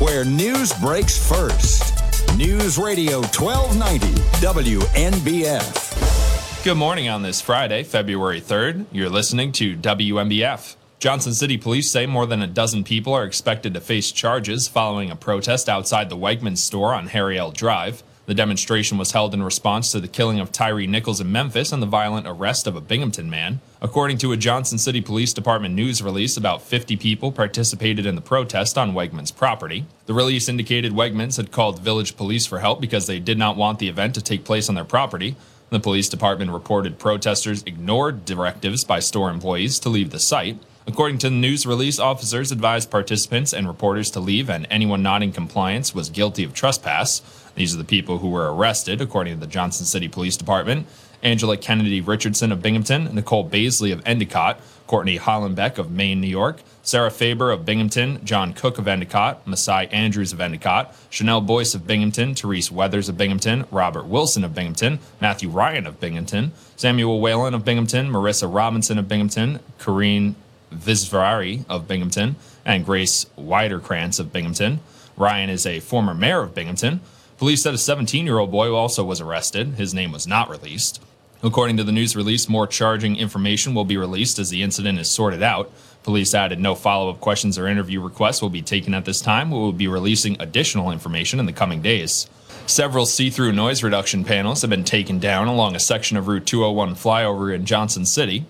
Where 0.00 0.26
news 0.26 0.74
breaks 0.74 1.16
first. 1.16 1.94
News 2.36 2.76
Radio 2.76 3.22
1290 3.22 4.08
WNBF. 4.44 6.62
Good 6.62 6.76
morning 6.76 7.08
on 7.08 7.22
this 7.22 7.40
Friday, 7.40 7.84
February 7.84 8.42
3rd. 8.42 8.84
You're 8.92 9.08
listening 9.08 9.52
to 9.52 9.78
WNBF. 9.78 10.76
Johnson 10.98 11.34
City 11.34 11.58
police 11.58 11.90
say 11.90 12.06
more 12.06 12.24
than 12.24 12.40
a 12.40 12.46
dozen 12.46 12.82
people 12.82 13.12
are 13.12 13.24
expected 13.24 13.74
to 13.74 13.82
face 13.82 14.10
charges 14.10 14.66
following 14.66 15.10
a 15.10 15.16
protest 15.16 15.68
outside 15.68 16.08
the 16.08 16.16
Wegmans 16.16 16.58
store 16.58 16.94
on 16.94 17.08
Harry 17.08 17.38
L. 17.38 17.50
Drive. 17.50 18.02
The 18.24 18.34
demonstration 18.34 18.96
was 18.96 19.12
held 19.12 19.34
in 19.34 19.42
response 19.42 19.92
to 19.92 20.00
the 20.00 20.08
killing 20.08 20.40
of 20.40 20.50
Tyre 20.50 20.86
Nichols 20.86 21.20
in 21.20 21.30
Memphis 21.30 21.70
and 21.70 21.82
the 21.82 21.86
violent 21.86 22.26
arrest 22.26 22.66
of 22.66 22.76
a 22.76 22.80
Binghamton 22.80 23.28
man. 23.28 23.60
According 23.82 24.16
to 24.18 24.32
a 24.32 24.38
Johnson 24.38 24.78
City 24.78 25.02
Police 25.02 25.34
Department 25.34 25.74
news 25.74 26.02
release, 26.02 26.38
about 26.38 26.62
50 26.62 26.96
people 26.96 27.30
participated 27.30 28.06
in 28.06 28.14
the 28.14 28.22
protest 28.22 28.78
on 28.78 28.94
Wegmans 28.94 29.36
property. 29.36 29.84
The 30.06 30.14
release 30.14 30.48
indicated 30.48 30.92
Wegmans 30.92 31.36
had 31.36 31.52
called 31.52 31.78
village 31.78 32.16
police 32.16 32.46
for 32.46 32.60
help 32.60 32.80
because 32.80 33.06
they 33.06 33.20
did 33.20 33.36
not 33.36 33.58
want 33.58 33.80
the 33.80 33.88
event 33.88 34.14
to 34.14 34.22
take 34.22 34.44
place 34.44 34.70
on 34.70 34.74
their 34.74 34.84
property. 34.84 35.36
The 35.68 35.78
police 35.78 36.08
department 36.08 36.52
reported 36.52 36.98
protesters 36.98 37.62
ignored 37.64 38.24
directives 38.24 38.82
by 38.82 39.00
store 39.00 39.28
employees 39.28 39.78
to 39.80 39.90
leave 39.90 40.10
the 40.10 40.18
site. 40.18 40.58
According 40.88 41.18
to 41.18 41.30
the 41.30 41.34
news 41.34 41.66
release, 41.66 41.98
officers 41.98 42.52
advised 42.52 42.92
participants 42.92 43.52
and 43.52 43.66
reporters 43.66 44.08
to 44.12 44.20
leave, 44.20 44.48
and 44.48 44.68
anyone 44.70 45.02
not 45.02 45.22
in 45.22 45.32
compliance 45.32 45.92
was 45.92 46.10
guilty 46.10 46.44
of 46.44 46.54
trespass. 46.54 47.22
These 47.56 47.74
are 47.74 47.78
the 47.78 47.84
people 47.84 48.18
who 48.18 48.30
were 48.30 48.54
arrested, 48.54 49.00
according 49.00 49.34
to 49.34 49.40
the 49.40 49.48
Johnson 49.48 49.84
City 49.84 50.06
Police 50.06 50.36
Department. 50.36 50.86
Angela 51.24 51.56
Kennedy 51.56 52.00
Richardson 52.00 52.52
of 52.52 52.62
Binghamton, 52.62 53.12
Nicole 53.14 53.48
Baisley 53.48 53.92
of 53.92 54.00
Endicott, 54.06 54.60
Courtney 54.86 55.18
Hollenbeck 55.18 55.78
of 55.78 55.90
Maine, 55.90 56.20
New 56.20 56.28
York, 56.28 56.62
Sarah 56.82 57.10
Faber 57.10 57.50
of 57.50 57.64
Binghamton, 57.64 58.24
John 58.24 58.52
Cook 58.52 58.78
of 58.78 58.86
Endicott, 58.86 59.44
Masai 59.44 59.88
Andrews 59.88 60.32
of 60.32 60.40
Endicott, 60.40 60.94
Chanel 61.10 61.40
Boyce 61.40 61.74
of 61.74 61.84
Binghamton, 61.84 62.36
Therese 62.36 62.70
Weathers 62.70 63.08
of 63.08 63.16
Binghamton, 63.16 63.64
Robert 63.72 64.06
Wilson 64.06 64.44
of 64.44 64.54
Binghamton, 64.54 65.00
Matthew 65.20 65.48
Ryan 65.48 65.88
of 65.88 65.98
Binghamton, 65.98 66.52
Samuel 66.76 67.20
Whalen 67.20 67.54
of 67.54 67.64
Binghamton, 67.64 68.08
Marissa 68.08 68.52
Robinson 68.52 68.98
of 68.98 69.08
Binghamton, 69.08 69.58
Corrine 69.80 70.36
Visvari 70.76 71.64
of 71.68 71.88
Binghamton, 71.88 72.36
and 72.64 72.84
Grace 72.84 73.26
Widerkrantz 73.38 74.20
of 74.20 74.32
Binghamton. 74.32 74.80
Ryan 75.16 75.50
is 75.50 75.66
a 75.66 75.80
former 75.80 76.14
mayor 76.14 76.42
of 76.42 76.54
Binghamton. 76.54 77.00
Police 77.38 77.62
said 77.62 77.74
a 77.74 77.78
17 77.78 78.24
year 78.24 78.38
old 78.38 78.50
boy 78.50 78.72
also 78.72 79.04
was 79.04 79.20
arrested. 79.20 79.74
His 79.74 79.94
name 79.94 80.12
was 80.12 80.26
not 80.26 80.48
released. 80.48 81.02
According 81.42 81.76
to 81.76 81.84
the 81.84 81.92
news 81.92 82.16
release, 82.16 82.48
more 82.48 82.66
charging 82.66 83.16
information 83.16 83.74
will 83.74 83.84
be 83.84 83.98
released 83.98 84.38
as 84.38 84.50
the 84.50 84.62
incident 84.62 84.98
is 84.98 85.10
sorted 85.10 85.42
out. 85.42 85.70
Police 86.02 86.34
added 86.34 86.58
no 86.58 86.74
follow 86.74 87.10
up 87.10 87.20
questions 87.20 87.58
or 87.58 87.66
interview 87.66 88.00
requests 88.00 88.40
will 88.40 88.48
be 88.48 88.62
taken 88.62 88.94
at 88.94 89.04
this 89.04 89.20
time. 89.20 89.50
We 89.50 89.58
will 89.58 89.72
be 89.72 89.88
releasing 89.88 90.40
additional 90.40 90.90
information 90.90 91.38
in 91.38 91.46
the 91.46 91.52
coming 91.52 91.82
days. 91.82 92.28
Several 92.66 93.06
see 93.06 93.30
through 93.30 93.52
noise 93.52 93.82
reduction 93.82 94.24
panels 94.24 94.62
have 94.62 94.70
been 94.70 94.84
taken 94.84 95.18
down 95.18 95.46
along 95.46 95.76
a 95.76 95.80
section 95.80 96.16
of 96.16 96.26
Route 96.26 96.46
201 96.46 96.94
flyover 96.94 97.54
in 97.54 97.66
Johnson 97.66 98.06
City. 98.06 98.44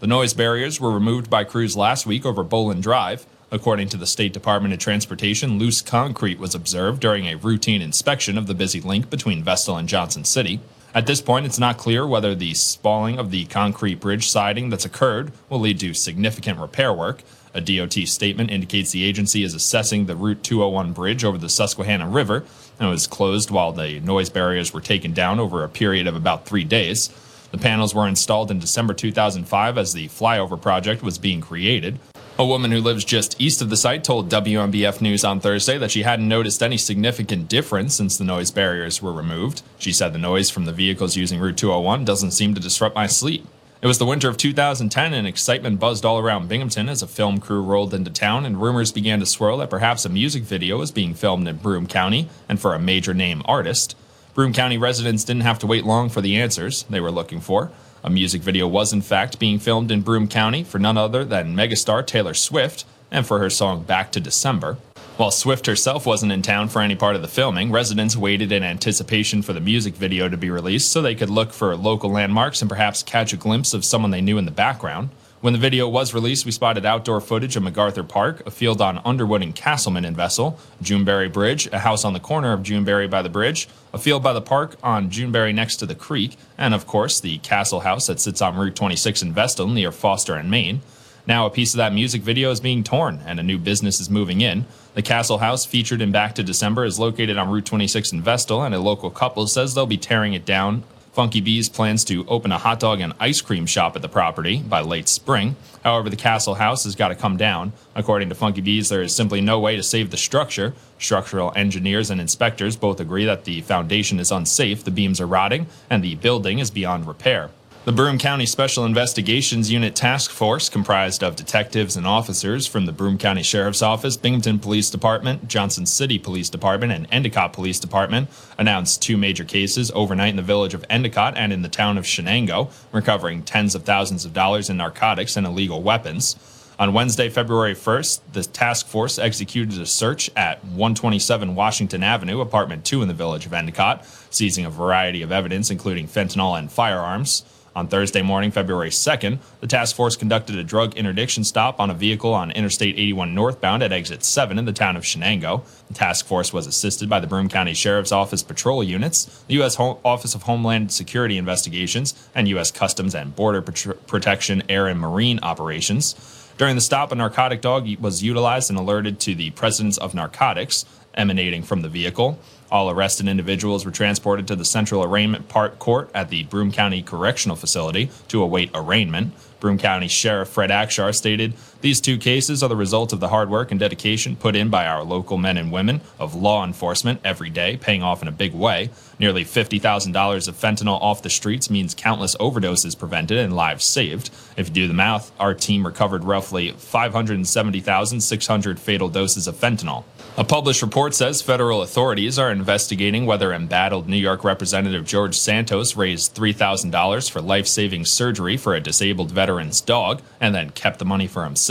The 0.00 0.06
noise 0.06 0.32
barriers 0.32 0.80
were 0.80 0.92
removed 0.92 1.28
by 1.28 1.42
crews 1.42 1.76
last 1.76 2.06
week 2.06 2.24
over 2.24 2.44
Boland 2.44 2.84
Drive. 2.84 3.26
According 3.50 3.88
to 3.88 3.96
the 3.96 4.06
State 4.06 4.32
Department 4.32 4.72
of 4.72 4.78
Transportation, 4.78 5.58
loose 5.58 5.82
concrete 5.82 6.38
was 6.38 6.54
observed 6.54 7.00
during 7.00 7.26
a 7.26 7.34
routine 7.34 7.82
inspection 7.82 8.38
of 8.38 8.46
the 8.46 8.54
busy 8.54 8.80
link 8.80 9.10
between 9.10 9.42
Vestal 9.42 9.76
and 9.76 9.88
Johnson 9.88 10.22
City. 10.22 10.60
At 10.94 11.06
this 11.06 11.20
point, 11.20 11.46
it's 11.46 11.58
not 11.58 11.78
clear 11.78 12.06
whether 12.06 12.36
the 12.36 12.54
spalling 12.54 13.18
of 13.18 13.32
the 13.32 13.46
concrete 13.46 13.96
bridge 13.96 14.28
siding 14.28 14.70
that's 14.70 14.84
occurred 14.84 15.32
will 15.48 15.58
lead 15.58 15.80
to 15.80 15.92
significant 15.94 16.60
repair 16.60 16.92
work. 16.92 17.24
A 17.52 17.60
DOT 17.60 17.94
statement 18.06 18.52
indicates 18.52 18.92
the 18.92 19.02
agency 19.02 19.42
is 19.42 19.52
assessing 19.52 20.06
the 20.06 20.14
Route 20.14 20.44
201 20.44 20.92
bridge 20.92 21.24
over 21.24 21.38
the 21.38 21.48
Susquehanna 21.48 22.08
River 22.08 22.44
and 22.78 22.88
was 22.88 23.08
closed 23.08 23.50
while 23.50 23.72
the 23.72 23.98
noise 23.98 24.30
barriers 24.30 24.72
were 24.72 24.80
taken 24.80 25.12
down 25.12 25.40
over 25.40 25.64
a 25.64 25.68
period 25.68 26.06
of 26.06 26.14
about 26.14 26.46
three 26.46 26.62
days. 26.62 27.10
The 27.50 27.58
panels 27.58 27.94
were 27.94 28.06
installed 28.06 28.50
in 28.50 28.58
December 28.58 28.94
2005 28.94 29.78
as 29.78 29.92
the 29.92 30.08
flyover 30.08 30.60
project 30.60 31.02
was 31.02 31.18
being 31.18 31.40
created. 31.40 31.98
A 32.38 32.46
woman 32.46 32.70
who 32.70 32.80
lives 32.80 33.04
just 33.04 33.40
east 33.40 33.60
of 33.62 33.68
the 33.68 33.76
site 33.76 34.04
told 34.04 34.30
WNBF 34.30 35.00
News 35.00 35.24
on 35.24 35.40
Thursday 35.40 35.76
that 35.78 35.90
she 35.90 36.02
hadn't 36.02 36.28
noticed 36.28 36.62
any 36.62 36.76
significant 36.76 37.48
difference 37.48 37.94
since 37.94 38.16
the 38.16 38.24
noise 38.24 38.52
barriers 38.52 39.02
were 39.02 39.12
removed. 39.12 39.62
She 39.78 39.92
said 39.92 40.12
the 40.12 40.18
noise 40.18 40.48
from 40.50 40.64
the 40.64 40.72
vehicles 40.72 41.16
using 41.16 41.40
Route 41.40 41.56
201 41.56 42.04
doesn't 42.04 42.30
seem 42.30 42.54
to 42.54 42.60
disrupt 42.60 42.94
my 42.94 43.08
sleep. 43.08 43.44
It 43.80 43.86
was 43.86 43.98
the 43.98 44.06
winter 44.06 44.28
of 44.28 44.36
2010 44.36 45.14
and 45.14 45.26
excitement 45.26 45.80
buzzed 45.80 46.04
all 46.04 46.18
around 46.18 46.48
Binghamton 46.48 46.88
as 46.88 47.02
a 47.02 47.06
film 47.06 47.38
crew 47.38 47.62
rolled 47.62 47.94
into 47.94 48.10
town 48.10 48.44
and 48.44 48.60
rumors 48.60 48.92
began 48.92 49.20
to 49.20 49.26
swirl 49.26 49.58
that 49.58 49.70
perhaps 49.70 50.04
a 50.04 50.08
music 50.08 50.42
video 50.42 50.78
was 50.78 50.90
being 50.90 51.14
filmed 51.14 51.48
in 51.48 51.56
Broome 51.56 51.86
County 51.86 52.28
and 52.48 52.60
for 52.60 52.74
a 52.74 52.80
major 52.80 53.14
name 53.14 53.42
artist. 53.46 53.96
Broome 54.38 54.52
County 54.52 54.78
residents 54.78 55.24
didn't 55.24 55.42
have 55.42 55.58
to 55.58 55.66
wait 55.66 55.84
long 55.84 56.08
for 56.08 56.20
the 56.20 56.36
answers 56.36 56.84
they 56.84 57.00
were 57.00 57.10
looking 57.10 57.40
for. 57.40 57.72
A 58.04 58.08
music 58.08 58.40
video 58.40 58.68
was, 58.68 58.92
in 58.92 59.02
fact, 59.02 59.40
being 59.40 59.58
filmed 59.58 59.90
in 59.90 60.02
Broome 60.02 60.28
County 60.28 60.62
for 60.62 60.78
none 60.78 60.96
other 60.96 61.24
than 61.24 61.56
megastar 61.56 62.06
Taylor 62.06 62.34
Swift 62.34 62.84
and 63.10 63.26
for 63.26 63.40
her 63.40 63.50
song 63.50 63.82
Back 63.82 64.12
to 64.12 64.20
December. 64.20 64.76
While 65.16 65.32
Swift 65.32 65.66
herself 65.66 66.06
wasn't 66.06 66.30
in 66.30 66.42
town 66.42 66.68
for 66.68 66.80
any 66.80 66.94
part 66.94 67.16
of 67.16 67.22
the 67.22 67.26
filming, 67.26 67.72
residents 67.72 68.16
waited 68.16 68.52
in 68.52 68.62
anticipation 68.62 69.42
for 69.42 69.54
the 69.54 69.60
music 69.60 69.94
video 69.94 70.28
to 70.28 70.36
be 70.36 70.50
released 70.50 70.92
so 70.92 71.02
they 71.02 71.16
could 71.16 71.30
look 71.30 71.52
for 71.52 71.74
local 71.74 72.12
landmarks 72.12 72.62
and 72.62 72.68
perhaps 72.68 73.02
catch 73.02 73.32
a 73.32 73.36
glimpse 73.36 73.74
of 73.74 73.84
someone 73.84 74.12
they 74.12 74.20
knew 74.20 74.38
in 74.38 74.44
the 74.44 74.52
background. 74.52 75.08
When 75.40 75.52
the 75.52 75.58
video 75.60 75.88
was 75.88 76.14
released, 76.14 76.44
we 76.44 76.50
spotted 76.50 76.84
outdoor 76.84 77.20
footage 77.20 77.54
of 77.54 77.62
MacArthur 77.62 78.02
Park, 78.02 78.44
a 78.44 78.50
field 78.50 78.80
on 78.80 79.00
Underwood 79.04 79.40
and 79.40 79.54
Castleman 79.54 80.04
in 80.04 80.16
Vestal, 80.16 80.58
Juneberry 80.82 81.32
Bridge, 81.32 81.68
a 81.68 81.78
house 81.78 82.04
on 82.04 82.12
the 82.12 82.18
corner 82.18 82.52
of 82.52 82.64
Juneberry 82.64 83.08
by 83.08 83.22
the 83.22 83.28
bridge, 83.28 83.68
a 83.92 83.98
field 83.98 84.20
by 84.20 84.32
the 84.32 84.40
park 84.40 84.74
on 84.82 85.10
Juneberry 85.10 85.54
next 85.54 85.76
to 85.76 85.86
the 85.86 85.94
creek, 85.94 86.36
and 86.56 86.74
of 86.74 86.88
course 86.88 87.20
the 87.20 87.38
Castle 87.38 87.80
House 87.80 88.08
that 88.08 88.18
sits 88.18 88.42
on 88.42 88.56
Route 88.56 88.74
26 88.74 89.22
in 89.22 89.32
Vestal 89.32 89.68
near 89.68 89.92
Foster 89.92 90.34
and 90.34 90.50
Maine. 90.50 90.80
Now, 91.24 91.46
a 91.46 91.50
piece 91.50 91.72
of 91.72 91.78
that 91.78 91.92
music 91.92 92.22
video 92.22 92.50
is 92.50 92.58
being 92.58 92.82
torn 92.82 93.20
and 93.24 93.38
a 93.38 93.44
new 93.44 93.58
business 93.58 94.00
is 94.00 94.10
moving 94.10 94.40
in. 94.40 94.66
The 94.94 95.02
Castle 95.02 95.38
House, 95.38 95.64
featured 95.64 96.00
in 96.00 96.10
Back 96.10 96.34
to 96.34 96.42
December, 96.42 96.84
is 96.84 96.98
located 96.98 97.38
on 97.38 97.48
Route 97.48 97.66
26 97.66 98.12
in 98.12 98.22
Vestal, 98.22 98.64
and 98.64 98.74
a 98.74 98.80
local 98.80 99.10
couple 99.10 99.46
says 99.46 99.72
they'll 99.72 99.86
be 99.86 99.98
tearing 99.98 100.34
it 100.34 100.44
down. 100.44 100.82
Funky 101.18 101.40
Bees 101.40 101.68
plans 101.68 102.04
to 102.04 102.24
open 102.28 102.52
a 102.52 102.58
hot 102.58 102.78
dog 102.78 103.00
and 103.00 103.12
ice 103.18 103.40
cream 103.40 103.66
shop 103.66 103.96
at 103.96 104.02
the 104.02 104.08
property 104.08 104.62
by 104.62 104.80
late 104.82 105.08
spring. 105.08 105.56
However, 105.82 106.08
the 106.08 106.14
Castle 106.14 106.54
House 106.54 106.84
has 106.84 106.94
got 106.94 107.08
to 107.08 107.16
come 107.16 107.36
down. 107.36 107.72
According 107.96 108.28
to 108.28 108.36
Funky 108.36 108.60
Bees, 108.60 108.88
there 108.88 109.02
is 109.02 109.16
simply 109.16 109.40
no 109.40 109.58
way 109.58 109.74
to 109.74 109.82
save 109.82 110.12
the 110.12 110.16
structure. 110.16 110.74
Structural 110.96 111.52
engineers 111.56 112.10
and 112.10 112.20
inspectors 112.20 112.76
both 112.76 113.00
agree 113.00 113.24
that 113.24 113.46
the 113.46 113.62
foundation 113.62 114.20
is 114.20 114.30
unsafe, 114.30 114.84
the 114.84 114.92
beams 114.92 115.20
are 115.20 115.26
rotting, 115.26 115.66
and 115.90 116.04
the 116.04 116.14
building 116.14 116.60
is 116.60 116.70
beyond 116.70 117.04
repair. 117.04 117.50
The 117.88 117.92
Broome 117.92 118.18
County 118.18 118.44
Special 118.44 118.84
Investigations 118.84 119.70
Unit 119.70 119.96
Task 119.96 120.30
Force, 120.30 120.68
comprised 120.68 121.24
of 121.24 121.36
detectives 121.36 121.96
and 121.96 122.06
officers 122.06 122.66
from 122.66 122.84
the 122.84 122.92
Broome 122.92 123.16
County 123.16 123.42
Sheriff's 123.42 123.80
Office, 123.80 124.18
Binghamton 124.18 124.58
Police 124.58 124.90
Department, 124.90 125.48
Johnson 125.48 125.86
City 125.86 126.18
Police 126.18 126.50
Department, 126.50 126.92
and 126.92 127.08
Endicott 127.10 127.54
Police 127.54 127.80
Department, 127.80 128.28
announced 128.58 129.00
two 129.00 129.16
major 129.16 129.42
cases 129.42 129.90
overnight 129.94 130.28
in 130.28 130.36
the 130.36 130.42
village 130.42 130.74
of 130.74 130.84
Endicott 130.90 131.38
and 131.38 131.50
in 131.50 131.62
the 131.62 131.68
town 131.70 131.96
of 131.96 132.04
Chenango, 132.04 132.70
recovering 132.92 133.42
tens 133.42 133.74
of 133.74 133.84
thousands 133.84 134.26
of 134.26 134.34
dollars 134.34 134.68
in 134.68 134.76
narcotics 134.76 135.34
and 135.38 135.46
illegal 135.46 135.82
weapons. 135.82 136.36
On 136.78 136.92
Wednesday, 136.92 137.30
February 137.30 137.74
1st, 137.74 138.20
the 138.34 138.44
task 138.44 138.86
force 138.86 139.18
executed 139.18 139.80
a 139.80 139.86
search 139.86 140.30
at 140.36 140.62
127 140.62 141.54
Washington 141.54 142.02
Avenue, 142.02 142.42
apartment 142.42 142.84
2 142.84 143.00
in 143.00 143.08
the 143.08 143.14
village 143.14 143.46
of 143.46 143.54
Endicott, 143.54 144.04
seizing 144.28 144.66
a 144.66 144.70
variety 144.70 145.22
of 145.22 145.32
evidence, 145.32 145.70
including 145.70 146.06
fentanyl 146.06 146.58
and 146.58 146.70
firearms. 146.70 147.44
On 147.78 147.86
Thursday 147.86 148.22
morning, 148.22 148.50
February 148.50 148.90
2nd, 148.90 149.38
the 149.60 149.68
task 149.68 149.94
force 149.94 150.16
conducted 150.16 150.56
a 150.56 150.64
drug 150.64 150.96
interdiction 150.96 151.44
stop 151.44 151.78
on 151.78 151.90
a 151.90 151.94
vehicle 151.94 152.34
on 152.34 152.50
Interstate 152.50 152.98
81 152.98 153.36
northbound 153.36 153.84
at 153.84 153.92
exit 153.92 154.24
7 154.24 154.58
in 154.58 154.64
the 154.64 154.72
town 154.72 154.96
of 154.96 155.04
Chenango. 155.04 155.62
The 155.86 155.94
task 155.94 156.26
force 156.26 156.52
was 156.52 156.66
assisted 156.66 157.08
by 157.08 157.20
the 157.20 157.28
Broome 157.28 157.48
County 157.48 157.74
Sheriff's 157.74 158.10
Office 158.10 158.42
patrol 158.42 158.82
units, 158.82 159.44
the 159.46 159.54
U.S. 159.54 159.76
Office 159.78 160.34
of 160.34 160.42
Homeland 160.42 160.90
Security 160.90 161.38
Investigations, 161.38 162.14
and 162.34 162.48
U.S. 162.48 162.72
Customs 162.72 163.14
and 163.14 163.36
Border 163.36 163.62
Protection 163.62 164.64
Air 164.68 164.88
and 164.88 164.98
Marine 164.98 165.38
Operations. 165.44 166.16
During 166.58 166.74
the 166.74 166.80
stop, 166.80 167.12
a 167.12 167.14
narcotic 167.14 167.60
dog 167.60 167.88
was 168.00 168.24
utilized 168.24 168.70
and 168.70 168.78
alerted 168.80 169.20
to 169.20 169.36
the 169.36 169.50
presence 169.50 169.98
of 169.98 170.16
narcotics 170.16 170.84
emanating 171.14 171.62
from 171.62 171.82
the 171.82 171.88
vehicle. 171.88 172.40
All 172.70 172.90
arrested 172.90 173.28
individuals 173.28 173.86
were 173.86 173.90
transported 173.90 174.46
to 174.48 174.56
the 174.56 174.64
Central 174.64 175.02
Arraignment 175.02 175.48
Part 175.48 175.78
Court 175.78 176.10
at 176.14 176.28
the 176.28 176.44
Broome 176.44 176.70
County 176.70 177.02
Correctional 177.02 177.56
Facility 177.56 178.10
to 178.28 178.42
await 178.42 178.70
arraignment. 178.74 179.32
Broome 179.58 179.78
County 179.78 180.08
Sheriff 180.08 180.48
Fred 180.48 180.70
Akshar 180.70 181.14
stated, 181.14 181.54
These 181.80 182.00
two 182.00 182.18
cases 182.18 182.64
are 182.64 182.68
the 182.68 182.74
result 182.74 183.12
of 183.12 183.20
the 183.20 183.28
hard 183.28 183.50
work 183.50 183.70
and 183.70 183.78
dedication 183.78 184.34
put 184.34 184.56
in 184.56 184.68
by 184.68 184.88
our 184.88 185.04
local 185.04 185.38
men 185.38 185.56
and 185.56 185.70
women 185.70 186.00
of 186.18 186.34
law 186.34 186.64
enforcement 186.64 187.20
every 187.24 187.50
day, 187.50 187.76
paying 187.76 188.02
off 188.02 188.20
in 188.20 188.26
a 188.26 188.32
big 188.32 188.52
way. 188.52 188.90
Nearly 189.20 189.44
$50,000 189.44 190.48
of 190.48 190.56
fentanyl 190.56 191.00
off 191.00 191.22
the 191.22 191.30
streets 191.30 191.70
means 191.70 191.94
countless 191.94 192.34
overdoses 192.36 192.98
prevented 192.98 193.38
and 193.38 193.54
lives 193.54 193.84
saved. 193.84 194.30
If 194.56 194.66
you 194.68 194.74
do 194.74 194.88
the 194.88 194.94
math, 194.94 195.30
our 195.38 195.54
team 195.54 195.86
recovered 195.86 196.24
roughly 196.24 196.72
570,600 196.72 198.80
fatal 198.80 199.08
doses 199.08 199.46
of 199.46 199.54
fentanyl. 199.54 200.02
A 200.36 200.42
published 200.42 200.82
report 200.82 201.14
says 201.14 201.42
federal 201.42 201.82
authorities 201.82 202.40
are 202.40 202.50
investigating 202.50 203.24
whether 203.24 203.52
embattled 203.52 204.08
New 204.08 204.16
York 204.16 204.42
Representative 204.42 205.04
George 205.04 205.38
Santos 205.38 205.94
raised 205.96 206.34
$3,000 206.34 207.30
for 207.30 207.40
life 207.40 207.68
saving 207.68 208.04
surgery 208.04 208.56
for 208.56 208.74
a 208.74 208.80
disabled 208.80 209.30
veteran's 209.30 209.80
dog 209.80 210.22
and 210.40 210.56
then 210.56 210.70
kept 210.70 210.98
the 210.98 211.04
money 211.04 211.28
for 211.28 211.44
himself. 211.44 211.67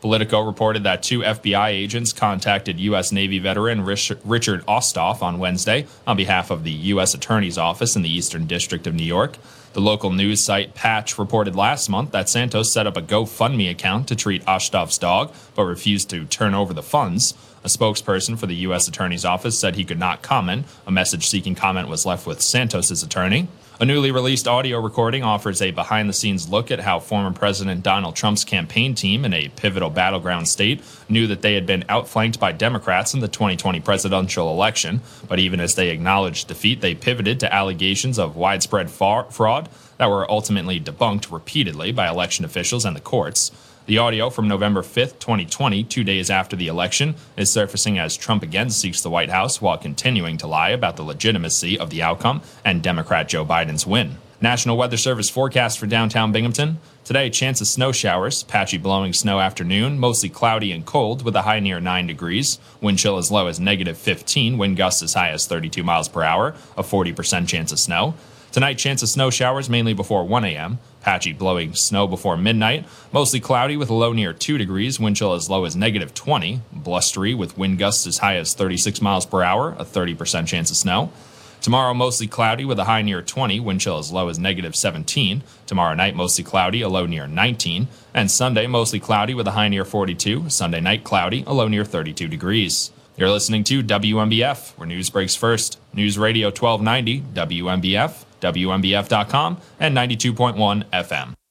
Politico 0.00 0.40
reported 0.40 0.84
that 0.84 1.02
two 1.02 1.20
FBI 1.20 1.68
agents 1.68 2.12
contacted 2.12 2.78
U.S. 2.78 3.10
Navy 3.10 3.38
veteran 3.38 3.84
Richard 3.84 4.20
Osthoff 4.66 5.22
on 5.22 5.38
Wednesday 5.38 5.86
on 6.06 6.16
behalf 6.16 6.50
of 6.50 6.64
the 6.64 6.70
U.S. 6.70 7.14
Attorney's 7.14 7.58
Office 7.58 7.96
in 7.96 8.02
the 8.02 8.14
Eastern 8.14 8.46
District 8.46 8.86
of 8.86 8.94
New 8.94 9.02
York. 9.02 9.36
The 9.72 9.80
local 9.80 10.10
news 10.12 10.42
site 10.42 10.74
Patch 10.74 11.18
reported 11.18 11.56
last 11.56 11.88
month 11.88 12.12
that 12.12 12.28
Santos 12.28 12.72
set 12.72 12.86
up 12.86 12.96
a 12.96 13.02
GoFundMe 13.02 13.70
account 13.70 14.06
to 14.08 14.16
treat 14.16 14.44
Osthoff's 14.44 14.96
dog, 14.96 15.34
but 15.54 15.64
refused 15.64 16.08
to 16.10 16.24
turn 16.26 16.54
over 16.54 16.72
the 16.72 16.82
funds. 16.82 17.34
A 17.64 17.68
spokesperson 17.68 18.38
for 18.38 18.46
the 18.46 18.54
U.S. 18.56 18.86
Attorney's 18.86 19.24
Office 19.24 19.58
said 19.58 19.74
he 19.74 19.84
could 19.84 19.98
not 19.98 20.22
comment. 20.22 20.66
A 20.86 20.92
message 20.92 21.26
seeking 21.26 21.54
comment 21.54 21.88
was 21.88 22.06
left 22.06 22.26
with 22.26 22.40
Santos's 22.40 23.02
attorney. 23.02 23.48
A 23.78 23.84
newly 23.84 24.10
released 24.10 24.48
audio 24.48 24.80
recording 24.80 25.22
offers 25.22 25.60
a 25.60 25.70
behind 25.70 26.08
the 26.08 26.14
scenes 26.14 26.48
look 26.48 26.70
at 26.70 26.80
how 26.80 26.98
former 26.98 27.30
President 27.30 27.82
Donald 27.82 28.16
Trump's 28.16 28.42
campaign 28.42 28.94
team 28.94 29.22
in 29.22 29.34
a 29.34 29.50
pivotal 29.50 29.90
battleground 29.90 30.48
state 30.48 30.82
knew 31.10 31.26
that 31.26 31.42
they 31.42 31.52
had 31.52 31.66
been 31.66 31.84
outflanked 31.90 32.40
by 32.40 32.52
Democrats 32.52 33.12
in 33.12 33.20
the 33.20 33.28
2020 33.28 33.80
presidential 33.80 34.50
election. 34.50 35.02
But 35.28 35.40
even 35.40 35.60
as 35.60 35.74
they 35.74 35.90
acknowledged 35.90 36.48
defeat, 36.48 36.80
they 36.80 36.94
pivoted 36.94 37.38
to 37.40 37.52
allegations 37.52 38.18
of 38.18 38.34
widespread 38.34 38.88
fraud 38.88 39.68
that 39.98 40.08
were 40.08 40.30
ultimately 40.30 40.80
debunked 40.80 41.30
repeatedly 41.30 41.92
by 41.92 42.08
election 42.08 42.46
officials 42.46 42.86
and 42.86 42.96
the 42.96 43.00
courts. 43.02 43.50
The 43.86 43.98
audio 43.98 44.30
from 44.30 44.48
November 44.48 44.82
5th, 44.82 45.20
2020, 45.20 45.84
two 45.84 46.02
days 46.02 46.28
after 46.28 46.56
the 46.56 46.66
election, 46.66 47.14
is 47.36 47.52
surfacing 47.52 48.00
as 48.00 48.16
Trump 48.16 48.42
again 48.42 48.68
seeks 48.68 49.00
the 49.00 49.10
White 49.10 49.30
House 49.30 49.62
while 49.62 49.78
continuing 49.78 50.36
to 50.38 50.48
lie 50.48 50.70
about 50.70 50.96
the 50.96 51.04
legitimacy 51.04 51.78
of 51.78 51.90
the 51.90 52.02
outcome 52.02 52.42
and 52.64 52.82
Democrat 52.82 53.28
Joe 53.28 53.44
Biden's 53.46 53.86
win. 53.86 54.16
National 54.40 54.76
Weather 54.76 54.96
Service 54.96 55.30
forecast 55.30 55.78
for 55.78 55.86
downtown 55.86 56.32
Binghamton. 56.32 56.80
Today, 57.04 57.30
chance 57.30 57.60
of 57.60 57.68
snow 57.68 57.92
showers, 57.92 58.42
patchy 58.42 58.76
blowing 58.76 59.12
snow 59.12 59.38
afternoon, 59.38 60.00
mostly 60.00 60.30
cloudy 60.30 60.72
and 60.72 60.84
cold 60.84 61.22
with 61.22 61.36
a 61.36 61.42
high 61.42 61.60
near 61.60 61.78
9 61.78 62.08
degrees. 62.08 62.58
Wind 62.80 62.98
chill 62.98 63.18
as 63.18 63.30
low 63.30 63.46
as 63.46 63.60
negative 63.60 63.96
15, 63.96 64.58
wind 64.58 64.76
gusts 64.76 65.00
as 65.00 65.14
high 65.14 65.30
as 65.30 65.46
32 65.46 65.84
miles 65.84 66.08
per 66.08 66.24
hour, 66.24 66.56
a 66.76 66.82
40% 66.82 67.46
chance 67.46 67.70
of 67.70 67.78
snow. 67.78 68.14
Tonight, 68.50 68.78
chance 68.78 69.02
of 69.02 69.10
snow 69.10 69.28
showers 69.28 69.68
mainly 69.68 69.92
before 69.92 70.24
1 70.24 70.44
a.m. 70.46 70.78
Patchy 71.06 71.32
blowing 71.32 71.72
snow 71.72 72.08
before 72.08 72.36
midnight. 72.36 72.84
Mostly 73.12 73.38
cloudy 73.38 73.76
with 73.76 73.90
a 73.90 73.94
low 73.94 74.12
near 74.12 74.32
2 74.32 74.58
degrees. 74.58 74.98
Wind 74.98 75.14
chill 75.14 75.34
as 75.34 75.48
low 75.48 75.64
as 75.64 75.76
negative 75.76 76.12
20. 76.14 76.62
Blustery 76.72 77.32
with 77.32 77.56
wind 77.56 77.78
gusts 77.78 78.08
as 78.08 78.18
high 78.18 78.34
as 78.34 78.54
36 78.54 79.00
miles 79.00 79.24
per 79.24 79.44
hour. 79.44 79.76
A 79.78 79.84
30% 79.84 80.48
chance 80.48 80.68
of 80.68 80.76
snow. 80.76 81.12
Tomorrow, 81.60 81.94
mostly 81.94 82.26
cloudy 82.26 82.64
with 82.64 82.80
a 82.80 82.84
high 82.84 83.02
near 83.02 83.22
20, 83.22 83.60
wind 83.60 83.80
chill 83.80 83.98
as 83.98 84.10
low 84.10 84.28
as 84.28 84.40
negative 84.40 84.74
17. 84.74 85.44
Tomorrow 85.66 85.94
night, 85.94 86.16
mostly 86.16 86.42
cloudy, 86.42 86.82
a 86.82 86.88
low 86.88 87.06
near 87.06 87.28
19. 87.28 87.86
And 88.12 88.28
Sunday, 88.28 88.66
mostly 88.66 88.98
cloudy 88.98 89.32
with 89.32 89.46
a 89.46 89.52
high 89.52 89.68
near 89.68 89.84
42. 89.84 90.50
Sunday 90.50 90.80
night, 90.80 91.04
cloudy, 91.04 91.44
a 91.46 91.54
low 91.54 91.68
near 91.68 91.84
32 91.84 92.26
degrees. 92.26 92.90
You're 93.16 93.30
listening 93.30 93.64
to 93.64 93.82
WNBF, 93.82 94.76
where 94.76 94.88
news 94.88 95.08
breaks 95.08 95.36
first. 95.36 95.78
News 95.94 96.18
Radio 96.18 96.48
1290, 96.48 97.22
WNBF, 97.32 98.25
WNBF.com, 98.52 99.58
and 99.80 99.96
92.1 99.96 100.84
FM. 100.92 101.45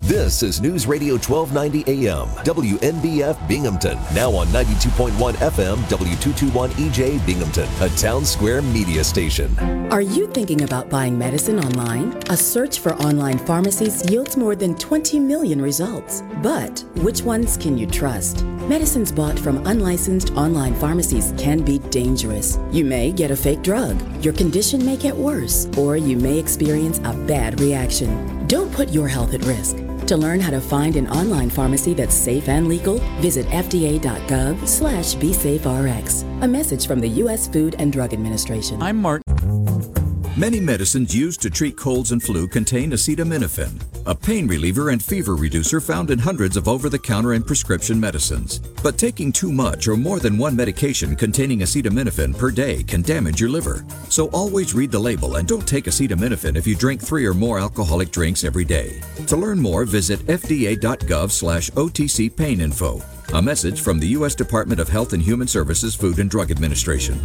This 0.00 0.44
is 0.44 0.60
News 0.60 0.86
Radio 0.86 1.14
1290 1.14 2.06
AM, 2.06 2.28
WNBF 2.44 3.48
Binghamton. 3.48 3.98
Now 4.14 4.30
on 4.30 4.46
92.1 4.48 5.10
FM, 5.34 5.76
W221 5.76 6.68
EJ 6.70 7.26
Binghamton, 7.26 7.68
a 7.80 7.88
town 7.96 8.24
square 8.24 8.62
media 8.62 9.02
station. 9.02 9.58
Are 9.90 10.00
you 10.00 10.28
thinking 10.28 10.62
about 10.62 10.88
buying 10.88 11.18
medicine 11.18 11.58
online? 11.58 12.16
A 12.30 12.36
search 12.36 12.78
for 12.78 12.94
online 13.02 13.38
pharmacies 13.38 14.08
yields 14.08 14.36
more 14.36 14.54
than 14.54 14.76
20 14.76 15.18
million 15.18 15.60
results. 15.60 16.22
But 16.40 16.84
which 16.98 17.22
ones 17.22 17.56
can 17.56 17.76
you 17.76 17.88
trust? 17.88 18.44
Medicines 18.68 19.10
bought 19.10 19.36
from 19.36 19.66
unlicensed 19.66 20.30
online 20.34 20.76
pharmacies 20.76 21.32
can 21.36 21.64
be 21.64 21.80
dangerous. 21.90 22.58
You 22.70 22.84
may 22.84 23.10
get 23.10 23.32
a 23.32 23.36
fake 23.36 23.62
drug, 23.62 24.00
your 24.24 24.34
condition 24.34 24.86
may 24.86 24.96
get 24.96 25.16
worse, 25.16 25.66
or 25.76 25.96
you 25.96 26.16
may 26.16 26.38
experience 26.38 26.98
a 26.98 27.12
bad 27.26 27.60
reaction. 27.60 28.46
Don't 28.46 28.72
put 28.72 28.90
your 28.90 29.08
health 29.08 29.34
at 29.34 29.44
risk. 29.44 29.76
To 30.06 30.16
learn 30.16 30.38
how 30.38 30.50
to 30.50 30.60
find 30.60 30.94
an 30.94 31.08
online 31.08 31.50
pharmacy 31.50 31.92
that's 31.92 32.14
safe 32.14 32.48
and 32.48 32.68
legal, 32.68 32.98
visit 33.20 33.44
fda.gov 33.46 34.68
slash 34.68 35.16
BeSafeRx. 35.16 36.42
A 36.42 36.46
message 36.46 36.86
from 36.86 37.00
the 37.00 37.08
U.S. 37.24 37.48
Food 37.48 37.74
and 37.80 37.92
Drug 37.92 38.12
Administration. 38.12 38.80
I'm 38.80 38.98
Martin. 38.98 40.05
Many 40.38 40.60
medicines 40.60 41.16
used 41.16 41.40
to 41.42 41.48
treat 41.48 41.78
colds 41.78 42.12
and 42.12 42.22
flu 42.22 42.46
contain 42.46 42.90
acetaminophen, 42.90 43.82
a 44.04 44.14
pain 44.14 44.46
reliever 44.46 44.90
and 44.90 45.02
fever 45.02 45.34
reducer 45.34 45.80
found 45.80 46.10
in 46.10 46.18
hundreds 46.18 46.58
of 46.58 46.68
over 46.68 46.90
the 46.90 46.98
counter 46.98 47.32
and 47.32 47.46
prescription 47.46 47.98
medicines. 47.98 48.58
But 48.58 48.98
taking 48.98 49.32
too 49.32 49.50
much 49.50 49.88
or 49.88 49.96
more 49.96 50.20
than 50.20 50.36
one 50.36 50.54
medication 50.54 51.16
containing 51.16 51.60
acetaminophen 51.60 52.36
per 52.36 52.50
day 52.50 52.82
can 52.82 53.00
damage 53.00 53.40
your 53.40 53.48
liver. 53.48 53.86
So 54.10 54.26
always 54.26 54.74
read 54.74 54.90
the 54.90 54.98
label 54.98 55.36
and 55.36 55.48
don't 55.48 55.66
take 55.66 55.86
acetaminophen 55.86 56.54
if 56.56 56.66
you 56.66 56.76
drink 56.76 57.00
three 57.00 57.24
or 57.24 57.32
more 57.32 57.58
alcoholic 57.58 58.10
drinks 58.10 58.44
every 58.44 58.66
day. 58.66 59.00
To 59.28 59.38
learn 59.38 59.58
more, 59.58 59.86
visit 59.86 60.20
fda.gov 60.26 61.30
slash 61.30 61.70
OTC 61.70 62.36
pain 62.36 62.60
info. 62.60 63.00
A 63.32 63.40
message 63.40 63.80
from 63.80 63.98
the 63.98 64.08
U.S. 64.08 64.34
Department 64.34 64.80
of 64.80 64.90
Health 64.90 65.14
and 65.14 65.22
Human 65.22 65.48
Services 65.48 65.94
Food 65.94 66.18
and 66.18 66.28
Drug 66.28 66.50
Administration. 66.50 67.18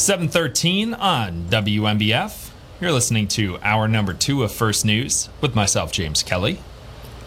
713 0.00 0.94
on 0.94 1.44
WNBF. 1.50 2.50
You're 2.80 2.90
listening 2.90 3.28
to 3.28 3.58
hour 3.58 3.86
number 3.86 4.14
two 4.14 4.42
of 4.42 4.50
First 4.50 4.86
News 4.86 5.28
with 5.42 5.54
myself, 5.54 5.92
James 5.92 6.22
Kelly. 6.22 6.62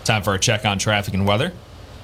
Time 0.03 0.23
for 0.23 0.33
a 0.33 0.39
check 0.39 0.65
on 0.65 0.79
traffic 0.79 1.13
and 1.13 1.27
weather. 1.27 1.53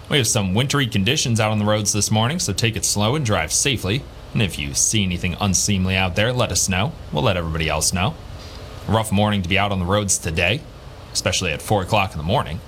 We 0.10 0.18
have 0.18 0.28
some 0.28 0.54
wintry 0.54 0.86
conditions 0.86 1.40
out 1.40 1.52
on 1.52 1.58
the 1.58 1.66
roads 1.66 1.92
this 1.92 2.12
morning, 2.12 2.38
so 2.38 2.54
take 2.54 2.76
it 2.76 2.86
slow 2.86 3.16
and 3.16 3.26
drive 3.26 3.52
safely. 3.52 4.04
And 4.32 4.44
if 4.44 4.60
you 4.60 4.76
see 4.76 5.04
anything 5.04 5.36
unseemly 5.42 5.96
out 5.96 6.16
there, 6.16 6.32
let 6.32 6.52
us 6.52 6.70
know. 6.70 6.94
We'll 7.12 7.24
let 7.24 7.36
everybody 7.36 7.68
else 7.68 7.92
know. 7.92 8.14
Rough 8.88 9.12
morning 9.12 9.42
to 9.42 9.50
be 9.50 9.58
out 9.58 9.72
on 9.72 9.80
the 9.80 9.86
roads 9.86 10.20
today, 10.20 10.62
especially 11.12 11.52
at 11.52 11.64
4 11.64 11.82
o'clock 11.82 12.12
in 12.12 12.20
the 12.20 12.24
morning. 12.24 12.60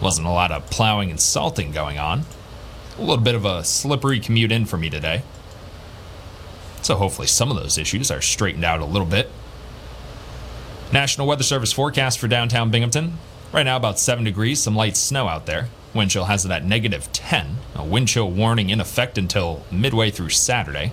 Wasn't 0.00 0.26
a 0.26 0.30
lot 0.30 0.52
of 0.52 0.70
plowing 0.70 1.10
and 1.10 1.20
salting 1.20 1.70
going 1.70 1.98
on. 1.98 2.24
A 2.96 3.02
little 3.02 3.22
bit 3.22 3.34
of 3.34 3.44
a 3.44 3.62
slippery 3.62 4.20
commute 4.20 4.52
in 4.52 4.64
for 4.64 4.78
me 4.78 4.88
today. 4.88 5.22
So 6.82 6.96
hopefully 6.96 7.26
some 7.26 7.50
of 7.50 7.56
those 7.56 7.78
issues 7.78 8.10
are 8.10 8.20
straightened 8.20 8.64
out 8.64 8.80
a 8.80 8.84
little 8.84 9.06
bit. 9.06 9.30
National 10.92 11.26
Weather 11.26 11.42
Service 11.42 11.72
forecast 11.72 12.18
for 12.18 12.28
downtown 12.28 12.70
Binghamton. 12.70 13.18
Right 13.52 13.64
now, 13.64 13.76
about 13.76 13.98
7 13.98 14.24
degrees, 14.24 14.60
some 14.60 14.76
light 14.76 14.96
snow 14.96 15.28
out 15.28 15.46
there. 15.46 15.68
Wind 15.94 16.10
chill 16.10 16.26
has 16.26 16.44
it 16.44 16.50
at 16.50 16.64
negative 16.64 17.12
10. 17.12 17.56
A 17.74 17.84
wind 17.84 18.08
chill 18.08 18.30
warning 18.30 18.70
in 18.70 18.80
effect 18.80 19.18
until 19.18 19.64
midway 19.70 20.10
through 20.10 20.28
Saturday. 20.30 20.92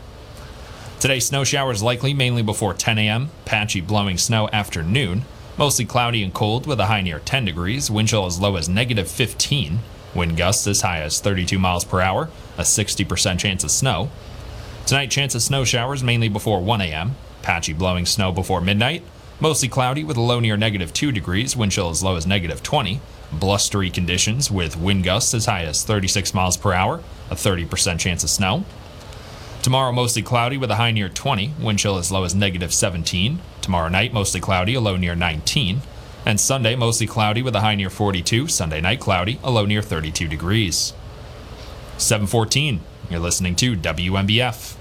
Today, 1.00 1.20
snow 1.20 1.44
showers 1.44 1.84
likely 1.84 2.14
mainly 2.14 2.42
before 2.42 2.74
10 2.74 2.98
a.m., 2.98 3.30
patchy 3.44 3.82
blowing 3.82 4.18
snow 4.18 4.48
afternoon. 4.54 5.26
Mostly 5.58 5.86
cloudy 5.86 6.24
and 6.24 6.34
cold 6.34 6.66
with 6.66 6.80
a 6.80 6.86
high 6.86 7.02
near 7.02 7.20
10 7.20 7.46
degrees, 7.46 7.92
wind 7.92 8.08
chill 8.08 8.26
as 8.26 8.40
low 8.40 8.56
as 8.56 8.70
negative 8.70 9.12
15. 9.12 9.80
Wind 10.16 10.38
gusts 10.38 10.66
as 10.66 10.82
high 10.82 11.02
as 11.02 11.20
32 11.20 11.60
miles 11.60 11.84
per 11.84 12.00
hour, 12.00 12.30
a 12.58 12.62
60% 12.62 13.38
chance 13.40 13.64
of 13.64 13.72
snow. 13.72 14.10
Tonight, 14.86 15.10
chance 15.10 15.34
of 15.34 15.42
snow 15.42 15.64
showers 15.64 16.04
mainly 16.04 16.28
before 16.28 16.62
1 16.62 16.82
a.m., 16.82 17.16
patchy 17.42 17.72
blowing 17.72 18.06
snow 18.06 18.34
before 18.34 18.60
midnight. 18.60 19.02
Mostly 19.40 19.70
cloudy 19.70 20.04
with 20.04 20.18
a 20.18 20.22
low 20.22 20.42
near 20.42 20.58
negative 20.58 20.92
2 20.92 21.14
degrees, 21.14 21.56
wind 21.56 21.72
chill 21.72 21.90
as 21.90 22.04
low 22.04 22.18
as 22.18 22.28
negative 22.28 22.62
20. 22.62 23.00
Blustery 23.32 23.90
conditions 23.90 24.52
with 24.52 24.76
wind 24.76 25.06
gusts 25.06 25.34
as 25.34 25.46
high 25.46 25.64
as 25.64 25.86
36 25.86 26.34
miles 26.34 26.58
per 26.58 26.74
hour, 26.74 27.02
a 27.32 27.36
30% 27.36 27.98
chance 27.98 28.26
of 28.26 28.30
snow. 28.30 28.66
Tomorrow, 29.62 29.94
mostly 29.94 30.22
cloudy 30.22 30.58
with 30.58 30.70
a 30.70 30.76
high 30.76 30.92
near 30.92 31.08
20, 31.08 31.54
wind 31.62 31.80
chill 31.80 31.98
as 31.98 32.12
low 32.12 32.26
as 32.26 32.36
negative 32.36 32.74
17. 32.74 33.40
Tomorrow 33.62 33.88
night, 33.88 34.12
mostly 34.12 34.42
cloudy, 34.42 34.74
a 34.74 34.82
low 34.82 34.98
near 34.98 35.16
19. 35.16 35.80
And 36.26 36.42
Sunday, 36.42 36.76
mostly 36.76 37.08
cloudy 37.08 37.42
with 37.42 37.56
a 37.56 37.62
high 37.62 37.76
near 37.76 37.90
42. 37.90 38.50
Sunday 38.50 38.82
night, 38.82 39.00
cloudy, 39.00 39.40
a 39.46 39.50
low 39.50 39.66
near 39.66 39.82
32 39.82 40.28
degrees. 40.28 40.92
714, 41.98 42.82
you're 43.14 43.22
listening 43.22 43.56
to 43.56 43.76
WNBF. 43.76 44.76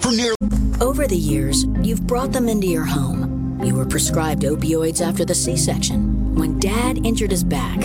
For 0.00 0.10
near 0.10 0.34
Over 0.80 1.06
the 1.06 1.16
years, 1.16 1.64
you've 1.80 2.04
brought 2.04 2.32
them 2.32 2.48
into 2.48 2.66
your 2.66 2.84
home. 2.84 3.60
You 3.64 3.76
were 3.76 3.86
prescribed 3.86 4.42
opioids 4.42 5.00
after 5.00 5.24
the 5.24 5.34
C 5.34 5.56
section, 5.56 6.34
when 6.34 6.58
dad 6.58 7.06
injured 7.06 7.30
his 7.30 7.44
back, 7.44 7.78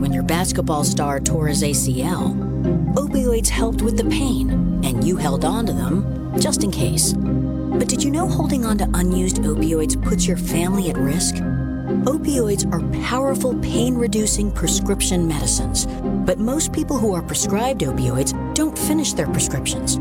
when 0.00 0.14
your 0.14 0.22
basketball 0.22 0.82
star 0.82 1.20
tore 1.20 1.48
his 1.48 1.62
ACL. 1.62 2.34
Opioids 2.94 3.48
helped 3.48 3.82
with 3.82 3.98
the 3.98 4.08
pain, 4.08 4.50
and 4.82 5.04
you 5.04 5.16
held 5.16 5.44
on 5.44 5.66
to 5.66 5.74
them 5.74 6.34
just 6.40 6.64
in 6.64 6.70
case. 6.70 7.12
But 7.12 7.88
did 7.88 8.02
you 8.02 8.10
know 8.10 8.26
holding 8.26 8.64
on 8.64 8.78
to 8.78 8.88
unused 8.94 9.42
opioids 9.42 10.02
puts 10.02 10.26
your 10.26 10.38
family 10.38 10.88
at 10.88 10.96
risk? 10.96 11.34
Opioids 11.82 12.70
are 12.72 13.02
powerful 13.02 13.54
pain 13.56 13.96
reducing 13.96 14.52
prescription 14.52 15.26
medicines, 15.26 15.86
but 16.24 16.38
most 16.38 16.72
people 16.72 16.96
who 16.96 17.12
are 17.12 17.22
prescribed 17.22 17.80
opioids 17.80 18.32
don't 18.54 18.78
finish 18.78 19.12
their 19.12 19.26
prescriptions. 19.26 19.98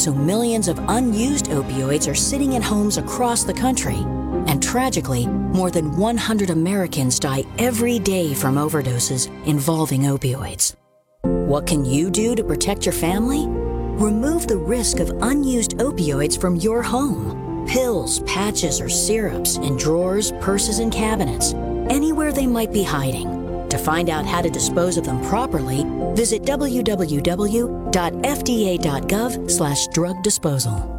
So 0.00 0.14
millions 0.14 0.68
of 0.68 0.78
unused 0.88 1.46
opioids 1.46 2.10
are 2.10 2.14
sitting 2.14 2.52
in 2.52 2.62
homes 2.62 2.98
across 2.98 3.42
the 3.42 3.54
country. 3.54 3.98
And 4.46 4.62
tragically, 4.62 5.26
more 5.26 5.70
than 5.70 5.96
100 5.96 6.50
Americans 6.50 7.18
die 7.18 7.44
every 7.58 7.98
day 7.98 8.32
from 8.32 8.54
overdoses 8.54 9.28
involving 9.46 10.02
opioids. 10.02 10.74
What 11.22 11.66
can 11.66 11.84
you 11.84 12.10
do 12.10 12.36
to 12.36 12.44
protect 12.44 12.86
your 12.86 12.92
family? 12.92 13.46
Remove 13.48 14.46
the 14.46 14.56
risk 14.56 15.00
of 15.00 15.10
unused 15.22 15.78
opioids 15.78 16.40
from 16.40 16.56
your 16.56 16.82
home. 16.82 17.43
Pills, 17.68 18.20
patches, 18.20 18.80
or 18.80 18.88
syrups 18.88 19.56
in 19.56 19.76
drawers, 19.76 20.32
purses, 20.40 20.78
and 20.78 20.92
cabinets, 20.92 21.54
anywhere 21.88 22.32
they 22.32 22.46
might 22.46 22.72
be 22.72 22.82
hiding. 22.82 23.68
To 23.68 23.78
find 23.78 24.08
out 24.10 24.24
how 24.26 24.40
to 24.42 24.50
dispose 24.50 24.96
of 24.96 25.04
them 25.04 25.20
properly, 25.24 25.84
visit 26.14 26.42
www.fda.gov 26.42 27.80
slash 29.50 29.86
drug 29.88 30.22
disposal. 30.22 30.94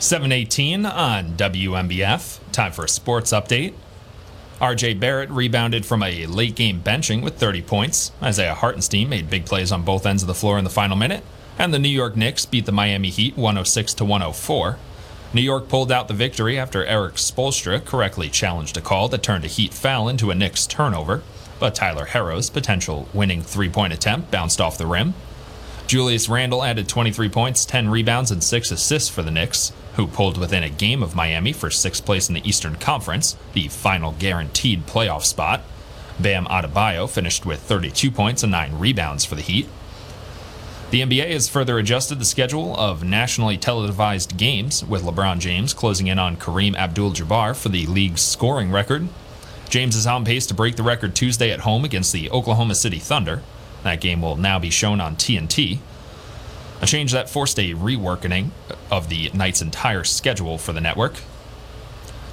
718 0.01 0.87
on 0.87 1.33
WNBF. 1.33 2.39
Time 2.53 2.71
for 2.71 2.85
a 2.85 2.89
sports 2.89 3.33
update. 3.33 3.73
RJ 4.63 5.01
Barrett 5.01 5.29
rebounded 5.31 5.85
from 5.85 6.05
a 6.05 6.25
late 6.27 6.55
game 6.55 6.81
benching 6.81 7.21
with 7.21 7.35
30 7.35 7.63
points. 7.63 8.13
Isaiah 8.23 8.55
Hartenstein 8.55 9.09
made 9.09 9.29
big 9.29 9.45
plays 9.45 9.73
on 9.73 9.83
both 9.83 10.07
ends 10.07 10.23
of 10.23 10.29
the 10.29 10.37
floor 10.37 10.57
in 10.57 10.63
the 10.63 10.71
final 10.71 10.97
minute. 10.97 11.25
And 11.59 11.75
the 11.75 11.81
New 11.81 11.89
York 11.89 12.17
Knicks 12.17 12.47
beat 12.47 12.65
the 12.65 12.71
Miami 12.71 13.11
Heat 13.11 13.37
106 13.37 13.93
to 13.95 14.05
104. 14.05 14.79
New 15.35 15.41
York 15.41 15.69
pulled 15.69 15.91
out 15.91 16.07
the 16.07 16.15
victory 16.15 16.57
after 16.57 16.85
Erik 16.85 17.15
Spoelstra 17.15 17.85
correctly 17.85 18.29
challenged 18.29 18.77
a 18.77 18.81
call 18.81 19.09
that 19.09 19.25
turned 19.25 19.45
a 19.45 19.49
Heat 19.49 19.75
foul 19.75 20.09
into 20.09 20.31
a 20.31 20.35
Knicks 20.37 20.69
turnover. 20.69 21.25
But 21.59 21.75
Tyler 21.75 22.05
Herro's 22.05 22.49
potential 22.49 23.09
winning 23.13 23.43
three 23.43 23.69
point 23.69 23.93
attempt 23.93 24.31
bounced 24.31 24.61
off 24.61 24.79
the 24.79 24.87
rim. 24.87 25.15
Julius 25.89 26.29
Randle 26.29 26.63
added 26.63 26.89
23 26.89 27.29
points, 27.29 27.65
10 27.67 27.91
rebounds, 27.91 28.31
and 28.31 28.45
6 28.45 28.71
assists 28.71 29.09
for 29.09 29.23
the 29.23 29.33
Knicks, 29.33 29.73
who 29.95 30.07
pulled 30.07 30.39
within 30.39 30.63
a 30.63 30.69
game 30.69 31.03
of 31.03 31.15
Miami 31.15 31.53
for 31.53 31.71
sixth 31.71 32.05
place 32.05 32.29
in 32.29 32.35
the 32.35 32.49
Eastern 32.49 32.77
Conference, 32.77 33.37
the 33.53 33.69
final 33.69 34.13
guaranteed 34.13 34.87
playoff 34.87 35.23
spot. 35.23 35.63
Bam 36.19 36.47
Adebayo 36.47 37.09
finished 37.09 37.45
with 37.45 37.61
32 37.61 38.11
points 38.11 38.43
and 38.43 38.53
9 38.53 38.79
rebounds 38.79 39.25
for 39.25 39.35
the 39.35 39.43
Heat. 39.43 39.69
The 40.91 41.01
NBA 41.01 41.33
has 41.33 41.49
further 41.49 41.79
adjusted 41.79 42.19
the 42.19 42.25
schedule 42.27 42.77
of 42.77 43.03
nationally 43.03 43.57
televised 43.57 44.37
games, 44.37 44.85
with 44.85 45.03
LeBron 45.03 45.39
James 45.39 45.73
closing 45.73 46.07
in 46.07 46.19
on 46.19 46.37
Kareem 46.37 46.77
Abdul 46.77 47.13
Jabbar 47.13 47.57
for 47.57 47.71
the 47.71 47.87
league's 47.87 48.21
scoring 48.21 48.71
record. 48.71 49.09
James 49.71 49.97
is 49.97 50.07
on 50.07 50.23
pace 50.23 50.47
to 50.47 50.55
break 50.55 50.77
the 50.77 50.83
record 50.83 51.15
Tuesday 51.15 51.51
at 51.51 51.61
home 51.61 51.87
against 51.87 52.13
the 52.13 52.31
Oklahoma 52.31 52.75
City 52.75 52.99
Thunder. 52.99 53.43
That 53.85 54.03
game 54.03 54.21
will 54.21 54.37
now 54.37 54.59
be 54.59 54.69
shown 54.69 55.01
on 55.01 55.17
TNT. 55.17 55.79
A 56.83 56.87
change 56.87 57.13
that 57.13 57.31
forced 57.31 57.59
a 57.61 57.75
reworking 57.75 58.51
of 58.91 59.09
the 59.09 59.31
night's 59.33 59.63
entire 59.63 60.03
schedule 60.03 60.59
for 60.59 60.73
the 60.73 60.81
network. 60.81 61.15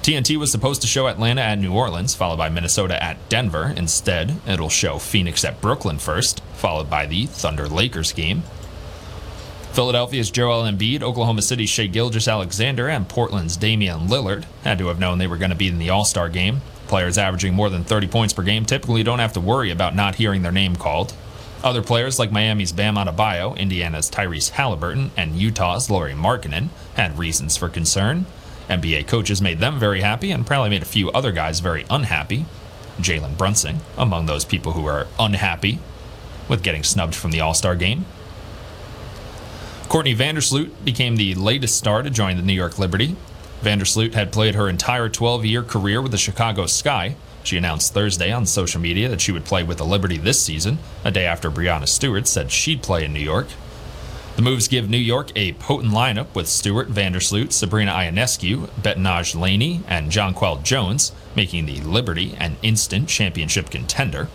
TNT 0.02 0.36
was 0.36 0.50
supposed 0.50 0.80
to 0.80 0.88
show 0.88 1.06
Atlanta 1.06 1.42
at 1.42 1.58
New 1.58 1.72
Orleans, 1.72 2.16
followed 2.16 2.38
by 2.38 2.48
Minnesota 2.48 3.00
at 3.02 3.28
Denver. 3.28 3.72
Instead, 3.76 4.40
it'll 4.48 4.68
show 4.68 4.98
Phoenix 4.98 5.44
at 5.44 5.60
Brooklyn 5.60 5.98
first, 5.98 6.40
followed 6.54 6.90
by 6.90 7.06
the 7.06 7.26
Thunder 7.26 7.68
Lakers 7.68 8.12
game. 8.12 8.42
Philadelphia's 9.72 10.32
Joel 10.32 10.64
Embiid, 10.64 11.02
Oklahoma 11.02 11.42
City's 11.42 11.70
Shai 11.70 11.86
Gilgeous-Alexander, 11.86 12.88
and 12.88 13.08
Portland's 13.08 13.56
Damian 13.56 14.08
Lillard 14.08 14.46
had 14.64 14.78
to 14.78 14.88
have 14.88 14.98
known 14.98 15.18
they 15.18 15.28
were 15.28 15.36
going 15.36 15.50
to 15.50 15.56
be 15.56 15.68
in 15.68 15.78
the 15.78 15.90
All 15.90 16.04
Star 16.04 16.28
game. 16.28 16.62
Players 16.88 17.18
averaging 17.18 17.54
more 17.54 17.70
than 17.70 17.84
30 17.84 18.08
points 18.08 18.34
per 18.34 18.42
game 18.42 18.64
typically 18.64 19.04
don't 19.04 19.20
have 19.20 19.34
to 19.34 19.40
worry 19.40 19.70
about 19.70 19.94
not 19.94 20.16
hearing 20.16 20.42
their 20.42 20.50
name 20.50 20.74
called. 20.74 21.14
Other 21.62 21.82
players 21.82 22.18
like 22.18 22.32
Miami's 22.32 22.72
Bam 22.72 22.94
Adebayo, 22.94 23.56
Indiana's 23.56 24.10
Tyrese 24.10 24.50
Halliburton, 24.50 25.10
and 25.16 25.36
Utah's 25.36 25.90
Lauri 25.90 26.14
Markkanen 26.14 26.68
had 26.94 27.18
reasons 27.18 27.56
for 27.56 27.68
concern. 27.68 28.24
NBA 28.70 29.06
coaches 29.06 29.42
made 29.42 29.58
them 29.58 29.78
very 29.78 30.00
happy 30.00 30.30
and 30.30 30.46
probably 30.46 30.70
made 30.70 30.82
a 30.82 30.86
few 30.86 31.10
other 31.10 31.32
guys 31.32 31.60
very 31.60 31.84
unhappy. 31.90 32.46
Jalen 32.98 33.36
Brunson, 33.36 33.80
among 33.98 34.26
those 34.26 34.44
people 34.44 34.72
who 34.72 34.86
are 34.86 35.06
unhappy 35.18 35.80
with 36.48 36.62
getting 36.62 36.82
snubbed 36.82 37.14
from 37.14 37.30
the 37.30 37.40
All 37.40 37.54
Star 37.54 37.74
game. 37.74 38.06
Courtney 39.88 40.14
Vandersloot 40.14 40.70
became 40.84 41.16
the 41.16 41.34
latest 41.34 41.76
star 41.76 42.02
to 42.02 42.10
join 42.10 42.36
the 42.36 42.42
New 42.42 42.52
York 42.52 42.78
Liberty. 42.78 43.16
Vandersloot 43.62 44.14
had 44.14 44.32
played 44.32 44.54
her 44.54 44.68
entire 44.68 45.08
12 45.08 45.44
year 45.44 45.62
career 45.62 46.00
with 46.00 46.12
the 46.12 46.18
Chicago 46.18 46.66
Sky. 46.66 47.16
She 47.42 47.56
announced 47.56 47.94
Thursday 47.94 48.30
on 48.32 48.46
social 48.46 48.80
media 48.80 49.08
that 49.08 49.20
she 49.20 49.32
would 49.32 49.44
play 49.44 49.62
with 49.62 49.78
the 49.78 49.84
Liberty 49.84 50.18
this 50.18 50.42
season, 50.42 50.78
a 51.04 51.10
day 51.10 51.24
after 51.24 51.50
Breanna 51.50 51.88
Stewart 51.88 52.26
said 52.26 52.52
she'd 52.52 52.82
play 52.82 53.04
in 53.04 53.12
New 53.12 53.20
York. 53.20 53.48
The 54.36 54.42
moves 54.42 54.68
give 54.68 54.88
New 54.88 54.96
York 54.96 55.30
a 55.34 55.52
potent 55.54 55.92
lineup 55.92 56.34
with 56.34 56.48
Stewart, 56.48 56.88
Vandersloot, 56.88 57.52
Sabrina 57.52 57.92
Ionescu, 57.92 58.68
Betnijah 58.80 59.38
Laney, 59.38 59.82
and 59.88 60.10
Jonquel 60.10 60.62
Jones, 60.62 61.12
making 61.34 61.66
the 61.66 61.80
Liberty 61.80 62.34
an 62.38 62.56
instant 62.62 63.08
championship 63.08 63.70
contender. 63.70 64.28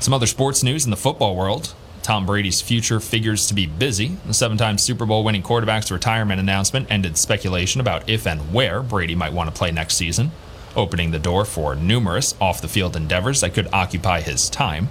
Some 0.00 0.12
other 0.12 0.26
sports 0.26 0.62
news 0.62 0.84
in 0.84 0.90
the 0.90 0.96
football 0.96 1.36
world. 1.36 1.74
Tom 2.02 2.26
Brady's 2.26 2.60
future 2.60 2.98
figures 2.98 3.46
to 3.46 3.54
be 3.54 3.66
busy. 3.66 4.16
The 4.26 4.34
seven 4.34 4.58
time 4.58 4.76
Super 4.76 5.06
Bowl 5.06 5.22
winning 5.22 5.42
quarterback's 5.42 5.92
retirement 5.92 6.40
announcement 6.40 6.90
ended 6.90 7.16
speculation 7.16 7.80
about 7.80 8.08
if 8.08 8.26
and 8.26 8.52
where 8.52 8.82
Brady 8.82 9.14
might 9.14 9.32
want 9.32 9.48
to 9.48 9.56
play 9.56 9.70
next 9.70 9.94
season, 9.94 10.32
opening 10.76 11.10
the 11.10 11.18
door 11.18 11.44
for 11.44 11.74
numerous 11.74 12.34
off 12.40 12.60
the 12.60 12.68
field 12.68 12.96
endeavors 12.96 13.40
that 13.40 13.54
could 13.54 13.68
occupy 13.72 14.20
his 14.20 14.48
time. 14.48 14.88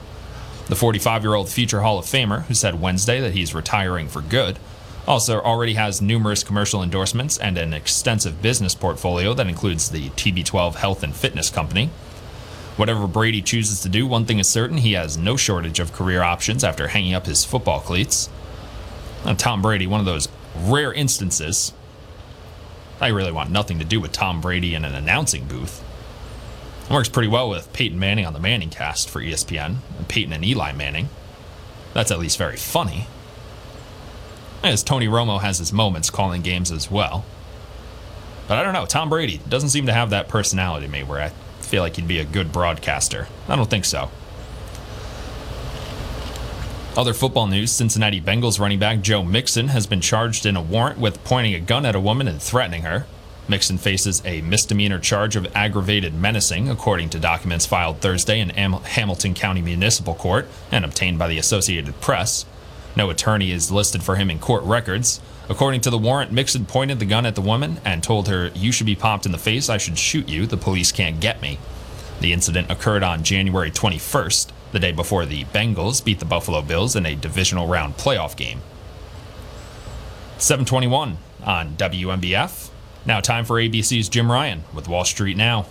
The 0.68 0.76
45 0.76 1.24
year 1.24 1.34
old 1.34 1.50
future 1.50 1.82
Hall 1.82 2.00
of 2.00 2.06
Famer, 2.06 2.44
who 2.44 2.54
said 2.54 2.80
Wednesday 2.82 3.20
that 3.20 3.34
he's 3.34 3.54
retiring 3.54 4.08
for 4.08 4.22
good, 4.22 4.58
also 5.08 5.42
already 5.42 5.74
has 5.74 6.02
numerous 6.02 6.44
commercial 6.44 6.84
endorsements 6.84 7.38
and 7.38 7.58
an 7.58 7.74
extensive 7.74 8.42
business 8.42 8.76
portfolio 8.76 9.34
that 9.34 9.48
includes 9.48 9.90
the 9.90 10.10
TB12 10.12 10.76
Health 10.76 11.04
and 11.04 11.16
Fitness 11.16 11.50
Company. 11.50 11.90
Whatever 12.78 13.08
Brady 13.08 13.42
chooses 13.42 13.82
to 13.82 13.90
do, 13.90 14.08
one 14.08 14.26
thing 14.26 14.40
is 14.40 14.48
certain 14.48 14.78
he 14.78 14.94
has 14.94 15.18
no 15.18 15.36
shortage 15.36 15.80
of 15.80 15.92
career 15.92 16.22
options 16.22 16.64
after 16.64 16.88
hanging 16.88 17.14
up 17.14 17.26
his 17.26 17.44
football 17.44 17.80
cleats. 17.80 18.30
And 19.26 19.38
Tom 19.38 19.62
Brady, 19.62 19.88
one 19.88 20.00
of 20.00 20.06
those 20.06 20.30
rare 20.56 20.94
instances 20.94 21.74
I 23.02 23.08
really 23.08 23.32
want 23.32 23.50
nothing 23.50 23.80
to 23.80 23.86
do 23.86 24.00
with 24.00 24.12
Tom 24.12 24.42
Brady 24.42 24.76
in 24.76 24.86
an 24.86 24.94
announcing 24.94 25.46
booth. 25.46 25.84
It 26.88 26.94
works 26.94 27.10
pretty 27.10 27.28
well 27.28 27.50
with 27.50 27.74
Peyton 27.74 27.98
Manning 27.98 28.28
on 28.28 28.34
the 28.34 28.40
Manning 28.40 28.70
cast 28.70 29.10
for 29.10 29.20
ESPN, 29.20 29.78
and 29.98 30.08
Peyton 30.08 30.32
and 30.32 30.46
Eli 30.46 30.72
Manning. 30.72 31.10
That's 31.96 32.12
at 32.12 32.20
least 32.20 32.38
very 32.38 32.58
funny. 32.58 33.08
As 34.64 34.84
Tony 34.84 35.08
Romo 35.08 35.42
has 35.42 35.58
his 35.58 35.74
moments 35.74 36.12
calling 36.12 36.44
games 36.44 36.72
as 36.72 36.92
well. 36.92 37.26
But 38.48 38.60
I 38.60 38.64
don't 38.64 38.74
know, 38.74 38.86
Tom 38.86 39.10
Brady 39.10 39.42
doesn't 39.50 39.70
seem 39.70 39.88
to 39.88 39.94
have 39.94 40.12
that 40.12 40.28
personality 40.28 40.86
to 40.86 40.92
me 40.92 41.02
where 41.02 41.22
I 41.22 41.30
feel 41.62 41.82
like 41.82 41.96
he'd 41.96 42.08
be 42.08 42.20
a 42.20 42.26
good 42.26 42.52
broadcaster. 42.52 43.28
I 43.48 43.56
don't 43.56 43.70
think 43.70 43.86
so. 43.86 44.12
Other 46.98 47.14
football 47.14 47.48
news 47.48 47.72
Cincinnati 47.72 48.20
Bengals 48.20 48.60
running 48.60 48.78
back 48.78 49.00
Joe 49.00 49.24
Mixon 49.24 49.70
has 49.70 49.88
been 49.88 50.02
charged 50.02 50.46
in 50.46 50.58
a 50.58 50.62
warrant 50.62 51.00
with 51.00 51.24
pointing 51.24 51.56
a 51.56 51.60
gun 51.62 51.86
at 51.86 51.96
a 51.96 52.02
woman 52.02 52.28
and 52.28 52.42
threatening 52.42 52.82
her. 52.82 53.06
Mixon 53.48 53.78
faces 53.78 54.22
a 54.26 54.42
misdemeanor 54.42 55.00
charge 55.00 55.38
of 55.38 55.48
aggravated 55.56 56.14
menacing, 56.14 56.70
according 56.70 57.10
to 57.12 57.20
documents 57.20 57.66
filed 57.66 58.02
Thursday 58.02 58.42
in 58.42 58.52
Am- 58.52 58.74
Hamilton 58.74 59.34
County 59.34 59.62
Municipal 59.62 60.16
Court 60.16 60.48
and 60.70 60.84
obtained 60.84 61.18
by 61.18 61.30
the 61.30 61.38
Associated 61.38 62.00
Press. 62.02 62.46
No 62.94 63.10
attorney 63.10 63.52
is 63.52 63.72
listed 63.72 64.04
for 64.04 64.16
him 64.16 64.30
in 64.30 64.38
court 64.38 64.64
records. 64.64 65.22
According 65.48 65.80
to 65.82 65.90
the 65.90 65.98
warrant, 65.98 66.34
Mixon 66.34 66.66
pointed 66.66 67.00
the 67.00 67.06
gun 67.06 67.26
at 67.26 67.36
the 67.36 67.42
woman 67.42 67.80
and 67.86 68.04
told 68.04 68.28
her, 68.28 68.52
You 68.54 68.74
should 68.74 68.86
be 68.86 68.96
popped 68.96 69.26
in 69.26 69.32
the 69.32 69.38
face, 69.38 69.70
I 69.70 69.78
should 69.78 69.98
shoot 69.98 70.28
you, 70.28 70.46
the 70.46 70.58
police 70.58 70.92
can't 70.92 71.22
get 71.22 71.42
me. 71.42 71.58
The 72.20 72.34
incident 72.34 72.70
occurred 72.70 73.02
on 73.02 73.24
January 73.24 73.72
21st, 73.72 74.50
the 74.72 74.80
day 74.80 74.92
before 74.92 75.26
the 75.26 75.44
Bengals 75.46 76.04
beat 76.04 76.20
the 76.20 76.26
Buffalo 76.26 76.62
Bills 76.62 76.96
in 76.96 77.06
a 77.06 77.16
divisional 77.16 77.68
round 77.68 77.96
playoff 77.98 78.36
game. 78.36 78.62
721 80.38 81.18
on 81.44 81.76
WNBF. 81.76 82.70
Now, 83.06 83.20
time 83.20 83.46
for 83.46 83.56
ABC's 83.56 84.10
Jim 84.10 84.32
Ryan 84.32 84.64
with 84.74 84.88
Wall 84.88 85.06
Street 85.06 85.38
Now. 85.38 85.66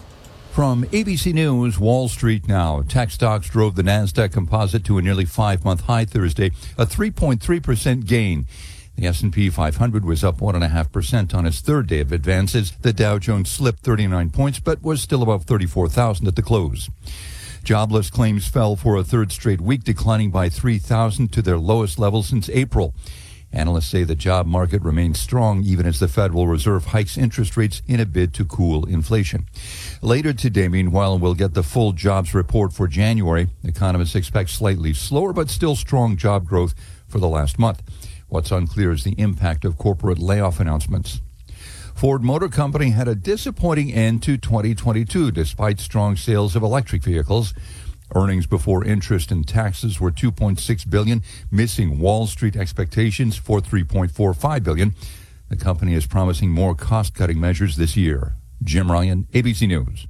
From 0.53 0.82
ABC 0.86 1.32
News, 1.32 1.78
Wall 1.78 2.09
Street 2.09 2.48
now. 2.48 2.82
Tech 2.82 3.12
stocks 3.12 3.48
drove 3.48 3.76
the 3.76 3.82
Nasdaq 3.82 4.32
Composite 4.32 4.84
to 4.84 4.98
a 4.98 5.03
nearly 5.03 5.24
five-month 5.24 5.82
high 5.82 6.05
Thursday, 6.05 6.51
a 6.76 6.84
3.3% 6.84 8.05
gain. 8.05 8.46
The 8.96 9.07
S&P 9.07 9.48
500 9.48 10.05
was 10.05 10.24
up 10.24 10.38
1.5% 10.40 11.34
on 11.34 11.46
its 11.46 11.61
third 11.61 11.86
day 11.86 12.01
of 12.01 12.11
advances. 12.11 12.72
The 12.72 12.92
Dow 12.92 13.18
Jones 13.18 13.48
slipped 13.48 13.80
39 13.80 14.30
points, 14.30 14.59
but 14.59 14.82
was 14.82 15.01
still 15.01 15.22
above 15.22 15.44
34,000 15.44 16.26
at 16.26 16.34
the 16.34 16.42
close. 16.42 16.90
Jobless 17.62 18.11
claims 18.11 18.48
fell 18.48 18.74
for 18.74 18.96
a 18.96 19.04
third 19.04 19.32
straight 19.32 19.61
week, 19.61 19.84
declining 19.84 20.30
by 20.30 20.48
3,000 20.48 21.32
to 21.32 21.42
their 21.42 21.58
lowest 21.58 21.98
level 21.98 22.22
since 22.22 22.48
April. 22.50 22.94
Analysts 23.52 23.88
say 23.88 24.04
the 24.04 24.14
job 24.14 24.46
market 24.46 24.80
remains 24.82 25.18
strong 25.18 25.64
even 25.64 25.84
as 25.84 25.98
the 25.98 26.06
Federal 26.06 26.46
Reserve 26.46 26.86
hikes 26.86 27.18
interest 27.18 27.56
rates 27.56 27.82
in 27.86 27.98
a 27.98 28.06
bid 28.06 28.32
to 28.34 28.44
cool 28.44 28.86
inflation. 28.86 29.46
Later 30.00 30.32
today, 30.32 30.68
meanwhile, 30.68 31.18
we'll 31.18 31.34
get 31.34 31.54
the 31.54 31.64
full 31.64 31.92
jobs 31.92 32.32
report 32.32 32.72
for 32.72 32.86
January. 32.86 33.48
Economists 33.64 34.14
expect 34.14 34.50
slightly 34.50 34.92
slower 34.92 35.32
but 35.32 35.50
still 35.50 35.74
strong 35.74 36.16
job 36.16 36.46
growth 36.46 36.74
for 37.08 37.18
the 37.18 37.28
last 37.28 37.58
month. 37.58 37.82
What's 38.28 38.52
unclear 38.52 38.92
is 38.92 39.02
the 39.02 39.18
impact 39.18 39.64
of 39.64 39.76
corporate 39.76 40.20
layoff 40.20 40.61
announcements. 40.61 41.20
Ford 42.01 42.24
Motor 42.24 42.48
Company 42.48 42.88
had 42.92 43.09
a 43.09 43.14
disappointing 43.14 43.92
end 43.92 44.22
to 44.22 44.38
2022 44.38 45.30
despite 45.32 45.78
strong 45.78 46.16
sales 46.16 46.57
of 46.57 46.62
electric 46.62 47.03
vehicles. 47.03 47.53
Earnings 48.14 48.46
before 48.46 48.82
interest 48.82 49.30
and 49.30 49.46
taxes 49.46 50.01
were 50.01 50.11
2.6 50.11 50.88
billion, 50.88 51.22
missing 51.51 51.98
Wall 51.98 52.26
Street 52.26 52.57
expectations 52.57 53.36
for 53.36 53.61
3.45 53.61 54.64
billion. 54.64 54.94
The 55.51 55.57
company 55.57 55.92
is 55.92 56.07
promising 56.07 56.48
more 56.48 56.74
cost-cutting 56.74 57.38
measures 57.38 57.76
this 57.76 57.98
year. 57.98 58.32
Jim 58.62 58.90
Ryan, 58.90 59.28
ABC 59.34 59.68
News. 59.68 60.07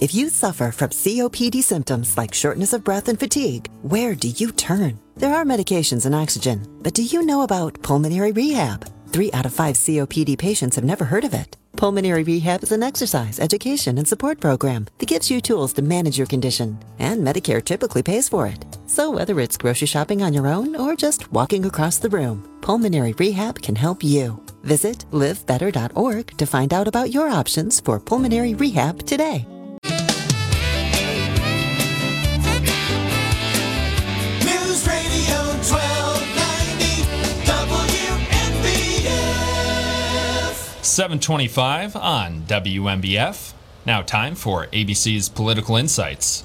If 0.00 0.14
you 0.14 0.28
suffer 0.28 0.70
from 0.70 0.90
COPD 0.90 1.62
symptoms 1.62 2.18
like 2.18 2.34
shortness 2.34 2.74
of 2.74 2.84
breath 2.84 3.08
and 3.08 3.18
fatigue, 3.18 3.70
where 3.80 4.14
do 4.14 4.28
you 4.28 4.52
turn? 4.52 5.00
There 5.16 5.34
are 5.34 5.46
medications 5.46 6.04
and 6.04 6.14
oxygen, 6.14 6.66
but 6.82 6.92
do 6.92 7.02
you 7.02 7.22
know 7.22 7.40
about 7.40 7.80
pulmonary 7.82 8.32
rehab? 8.32 8.86
Three 9.12 9.32
out 9.32 9.46
of 9.46 9.52
five 9.52 9.74
COPD 9.74 10.38
patients 10.38 10.76
have 10.76 10.84
never 10.84 11.04
heard 11.04 11.24
of 11.24 11.34
it. 11.34 11.56
Pulmonary 11.76 12.22
Rehab 12.22 12.62
is 12.62 12.72
an 12.72 12.82
exercise, 12.82 13.40
education, 13.40 13.98
and 13.98 14.06
support 14.06 14.38
program 14.38 14.86
that 14.98 15.08
gives 15.08 15.30
you 15.30 15.40
tools 15.40 15.72
to 15.72 15.82
manage 15.82 16.16
your 16.16 16.26
condition, 16.26 16.78
and 16.98 17.26
Medicare 17.26 17.64
typically 17.64 18.02
pays 18.02 18.28
for 18.28 18.46
it. 18.46 18.64
So 18.86 19.10
whether 19.10 19.40
it's 19.40 19.56
grocery 19.56 19.86
shopping 19.86 20.22
on 20.22 20.32
your 20.32 20.46
own 20.46 20.76
or 20.76 20.94
just 20.94 21.32
walking 21.32 21.64
across 21.64 21.98
the 21.98 22.08
room, 22.08 22.58
Pulmonary 22.60 23.12
Rehab 23.14 23.60
can 23.60 23.74
help 23.74 24.04
you. 24.04 24.40
Visit 24.62 25.04
livebetter.org 25.10 26.36
to 26.36 26.46
find 26.46 26.72
out 26.72 26.86
about 26.86 27.12
your 27.12 27.28
options 27.28 27.80
for 27.80 27.98
pulmonary 27.98 28.54
rehab 28.54 29.06
today. 29.06 29.46
725 41.00 41.96
on 41.96 42.42
WNBF. 42.42 43.54
Now, 43.86 44.02
time 44.02 44.34
for 44.34 44.66
ABC's 44.66 45.30
Political 45.30 45.76
Insights. 45.76 46.44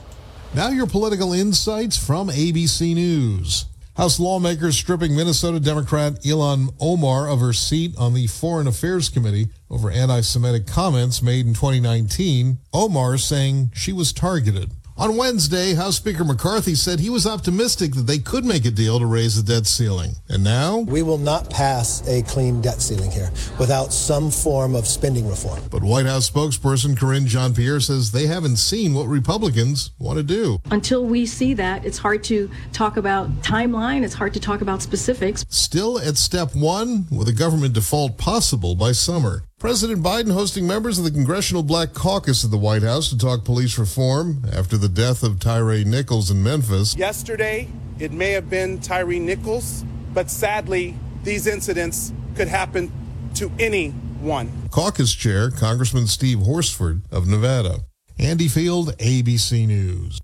Now, 0.53 0.69
your 0.69 0.87
political 0.87 1.33
insights 1.33 1.97
from 1.97 2.29
ABC 2.29 2.95
News. 2.95 3.65
House 3.97 4.17
lawmakers 4.17 4.77
stripping 4.77 5.13
Minnesota 5.13 5.59
Democrat 5.59 6.23
Ilhan 6.23 6.73
Omar 6.79 7.27
of 7.27 7.41
her 7.41 7.51
seat 7.51 7.97
on 7.97 8.13
the 8.13 8.27
Foreign 8.27 8.65
Affairs 8.65 9.09
Committee 9.09 9.49
over 9.69 9.91
anti 9.91 10.21
Semitic 10.21 10.65
comments 10.65 11.21
made 11.21 11.45
in 11.45 11.53
2019. 11.53 12.59
Omar 12.73 13.17
saying 13.17 13.71
she 13.75 13.91
was 13.91 14.13
targeted. 14.13 14.71
On 14.97 15.17
Wednesday, 15.17 15.73
House 15.73 15.97
Speaker 15.97 16.23
McCarthy 16.23 16.73
said 16.73 17.01
he 17.01 17.09
was 17.09 17.27
optimistic 17.27 17.95
that 17.95 18.07
they 18.07 18.17
could 18.17 18.45
make 18.45 18.63
a 18.63 18.71
deal 18.71 18.97
to 18.97 19.05
raise 19.05 19.35
the 19.35 19.43
debt 19.43 19.67
ceiling. 19.67 20.11
And 20.29 20.41
now? 20.41 20.79
We 20.79 21.03
will 21.03 21.17
not 21.17 21.49
pass 21.49 22.07
a 22.07 22.21
clean 22.21 22.61
debt 22.61 22.81
ceiling 22.81 23.11
here 23.11 23.29
without 23.59 23.91
some 23.91 24.31
form 24.31 24.73
of 24.73 24.87
spending 24.87 25.27
reform. 25.27 25.61
But 25.69 25.83
White 25.83 26.05
House 26.05 26.29
spokesperson 26.29 26.97
Karine 26.97 27.25
Jean-Pierre 27.25 27.81
says 27.81 28.13
they 28.13 28.27
haven't 28.27 28.55
seen 28.55 28.93
what 28.93 29.07
Republicans 29.07 29.91
want 29.99 30.15
to 30.15 30.23
do. 30.23 30.59
Until 30.71 31.05
we 31.05 31.25
see 31.25 31.53
that, 31.55 31.83
it's 31.83 31.97
hard 31.97 32.23
to 32.25 32.49
talk 32.71 32.95
about 32.95 33.29
timeline, 33.41 34.01
it's 34.01 34.13
hard 34.13 34.33
to 34.35 34.39
talk 34.39 34.61
about 34.61 34.81
specifics. 34.81 35.45
Still 35.49 35.99
at 35.99 36.15
step 36.15 36.55
one, 36.55 37.05
with 37.11 37.27
a 37.27 37.33
government 37.33 37.73
default 37.73 38.17
possible 38.17 38.75
by 38.75 38.93
summer. 38.93 39.43
President 39.57 40.03
Biden 40.03 40.33
hosting 40.33 40.67
members 40.67 40.99
of 40.99 41.05
the 41.05 41.11
Congressional 41.11 41.63
Black 41.63 41.93
Caucus 41.93 42.43
at 42.43 42.51
the 42.51 42.57
White 42.57 42.83
House 42.83 43.09
to 43.09 43.17
talk 43.17 43.45
police 43.45 43.79
reform 43.79 44.43
after 44.51 44.77
the 44.77 44.89
death 44.89 45.23
of 45.23 45.39
Tyre 45.39 45.85
Nichols 45.85 46.29
in 46.29 46.43
Memphis. 46.43 46.93
Yesterday, 46.97 47.69
it 47.97 48.11
may 48.11 48.31
have 48.31 48.49
been 48.49 48.81
Tyre 48.81 49.17
Nichols, 49.17 49.85
but 50.13 50.29
sadly, 50.29 50.97
these 51.23 51.47
incidents 51.47 52.11
could 52.35 52.49
happen 52.49 52.91
to 53.35 53.49
anyone. 53.57 54.51
Caucus 54.71 55.13
Chair 55.13 55.49
Congressman 55.51 56.07
Steve 56.07 56.39
Horsford 56.39 57.03
of 57.09 57.25
Nevada. 57.25 57.79
Andy 58.19 58.49
Field, 58.49 58.97
ABC 58.97 59.65
News. 59.67 60.19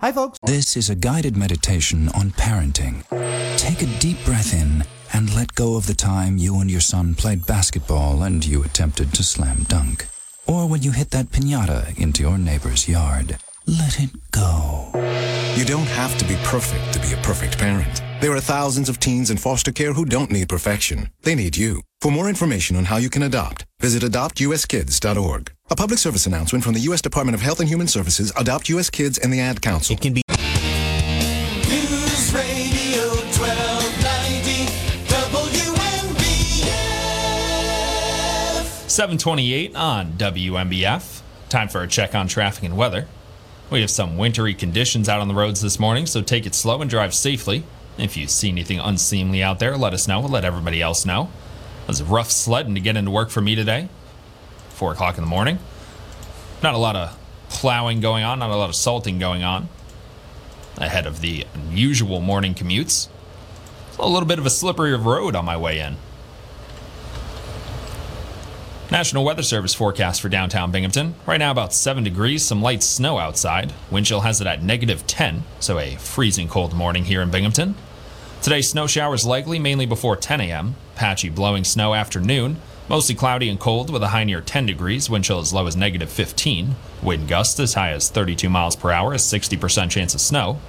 Hi, 0.00 0.12
folks. 0.12 0.38
This 0.42 0.76
is 0.76 0.90
a 0.90 0.94
guided 0.94 1.38
meditation 1.38 2.10
on 2.10 2.32
parenting. 2.32 3.02
Take 3.56 3.80
a 3.80 3.86
deep 3.98 4.22
breath 4.26 4.52
in 4.52 4.84
and 5.12 5.34
let 5.34 5.54
go 5.54 5.76
of 5.76 5.86
the 5.86 5.94
time 5.94 6.38
you 6.38 6.60
and 6.60 6.70
your 6.70 6.80
son 6.80 7.14
played 7.14 7.46
basketball 7.46 8.22
and 8.22 8.44
you 8.44 8.62
attempted 8.62 9.12
to 9.14 9.22
slam 9.22 9.64
dunk. 9.64 10.06
Or 10.46 10.68
when 10.68 10.82
you 10.82 10.92
hit 10.92 11.10
that 11.10 11.30
pinata 11.30 11.98
into 11.98 12.22
your 12.22 12.38
neighbor's 12.38 12.88
yard. 12.88 13.38
Let 13.66 14.00
it 14.00 14.10
go. 14.30 14.90
You 15.56 15.64
don't 15.64 15.88
have 15.88 16.16
to 16.18 16.24
be 16.24 16.36
perfect 16.44 16.92
to 16.92 17.00
be 17.00 17.12
a 17.12 17.16
perfect 17.22 17.58
parent. 17.58 18.02
There 18.20 18.34
are 18.34 18.40
thousands 18.40 18.88
of 18.88 19.00
teens 19.00 19.30
in 19.30 19.36
foster 19.36 19.72
care 19.72 19.92
who 19.92 20.04
don't 20.04 20.30
need 20.30 20.48
perfection. 20.48 21.10
They 21.22 21.34
need 21.34 21.56
you. 21.56 21.82
For 22.00 22.12
more 22.12 22.28
information 22.28 22.76
on 22.76 22.84
how 22.84 22.98
you 22.98 23.10
can 23.10 23.22
adopt, 23.22 23.64
visit 23.80 24.02
adoptuskids.org. 24.02 25.52
A 25.70 25.76
public 25.76 25.98
service 25.98 26.26
announcement 26.26 26.62
from 26.62 26.74
the 26.74 26.80
U.S. 26.80 27.00
Department 27.00 27.34
of 27.34 27.40
Health 27.40 27.58
and 27.58 27.68
Human 27.68 27.88
Services, 27.88 28.32
Adopt 28.36 28.68
U.S. 28.68 28.88
Kids, 28.88 29.18
and 29.18 29.32
the 29.32 29.40
Ad 29.40 29.60
Council. 29.60 29.94
It 29.94 30.00
can 30.00 30.14
be 30.14 30.22
728 38.96 39.76
on 39.76 40.12
WNBF. 40.14 41.20
Time 41.50 41.68
for 41.68 41.82
a 41.82 41.86
check 41.86 42.14
on 42.14 42.28
traffic 42.28 42.64
and 42.64 42.78
weather. 42.78 43.06
We 43.68 43.82
have 43.82 43.90
some 43.90 44.16
wintry 44.16 44.54
conditions 44.54 45.06
out 45.06 45.20
on 45.20 45.28
the 45.28 45.34
roads 45.34 45.60
this 45.60 45.78
morning, 45.78 46.06
so 46.06 46.22
take 46.22 46.46
it 46.46 46.54
slow 46.54 46.80
and 46.80 46.88
drive 46.88 47.12
safely. 47.12 47.64
If 47.98 48.16
you 48.16 48.26
see 48.26 48.48
anything 48.48 48.80
unseemly 48.80 49.42
out 49.42 49.58
there, 49.58 49.76
let 49.76 49.92
us 49.92 50.08
know. 50.08 50.20
And 50.20 50.32
let 50.32 50.46
everybody 50.46 50.80
else 50.80 51.04
know. 51.04 51.28
It 51.82 51.88
was 51.88 52.00
a 52.00 52.06
rough 52.06 52.30
sledding 52.30 52.74
to 52.74 52.80
get 52.80 52.96
into 52.96 53.10
work 53.10 53.28
for 53.28 53.42
me 53.42 53.54
today. 53.54 53.90
4 54.70 54.92
o'clock 54.92 55.18
in 55.18 55.24
the 55.24 55.28
morning. 55.28 55.58
Not 56.62 56.72
a 56.72 56.78
lot 56.78 56.96
of 56.96 57.18
plowing 57.50 58.00
going 58.00 58.24
on, 58.24 58.38
not 58.38 58.48
a 58.48 58.56
lot 58.56 58.70
of 58.70 58.76
salting 58.76 59.18
going 59.18 59.44
on 59.44 59.68
ahead 60.78 61.04
of 61.04 61.20
the 61.20 61.44
unusual 61.52 62.22
morning 62.22 62.54
commutes. 62.54 63.08
A 63.98 64.08
little 64.08 64.26
bit 64.26 64.38
of 64.38 64.46
a 64.46 64.50
slippery 64.50 64.96
road 64.96 65.36
on 65.36 65.44
my 65.44 65.58
way 65.58 65.80
in. 65.80 65.98
National 68.88 69.24
Weather 69.24 69.42
Service 69.42 69.74
forecast 69.74 70.20
for 70.20 70.28
downtown 70.28 70.70
Binghamton. 70.70 71.16
Right 71.26 71.38
now, 71.38 71.50
about 71.50 71.72
7 71.72 72.04
degrees, 72.04 72.44
some 72.44 72.62
light 72.62 72.84
snow 72.84 73.18
outside. 73.18 73.72
Wind 73.90 74.06
chill 74.06 74.20
has 74.20 74.40
it 74.40 74.46
at 74.46 74.62
negative 74.62 75.04
10, 75.08 75.42
so 75.58 75.80
a 75.80 75.96
freezing 75.96 76.46
cold 76.46 76.72
morning 76.72 77.04
here 77.04 77.20
in 77.20 77.32
Binghamton. 77.32 77.74
Today, 78.42 78.62
snow 78.62 78.86
showers 78.86 79.26
likely 79.26 79.58
mainly 79.58 79.86
before 79.86 80.14
10 80.14 80.40
a.m. 80.40 80.76
Patchy 80.94 81.28
blowing 81.28 81.64
snow 81.64 81.94
afternoon. 81.94 82.58
Mostly 82.88 83.16
cloudy 83.16 83.48
and 83.48 83.58
cold 83.58 83.90
with 83.90 84.04
a 84.04 84.08
high 84.08 84.22
near 84.22 84.40
10 84.40 84.66
degrees, 84.66 85.10
wind 85.10 85.24
chill 85.24 85.40
as 85.40 85.52
low 85.52 85.66
as 85.66 85.74
negative 85.74 86.08
15. 86.08 86.76
Wind 87.02 87.26
gusts 87.26 87.58
as 87.58 87.74
high 87.74 87.90
as 87.90 88.08
32 88.08 88.48
miles 88.48 88.76
per 88.76 88.92
hour, 88.92 89.12
a 89.12 89.16
60% 89.16 89.90
chance 89.90 90.14
of 90.14 90.20
snow. 90.20 90.60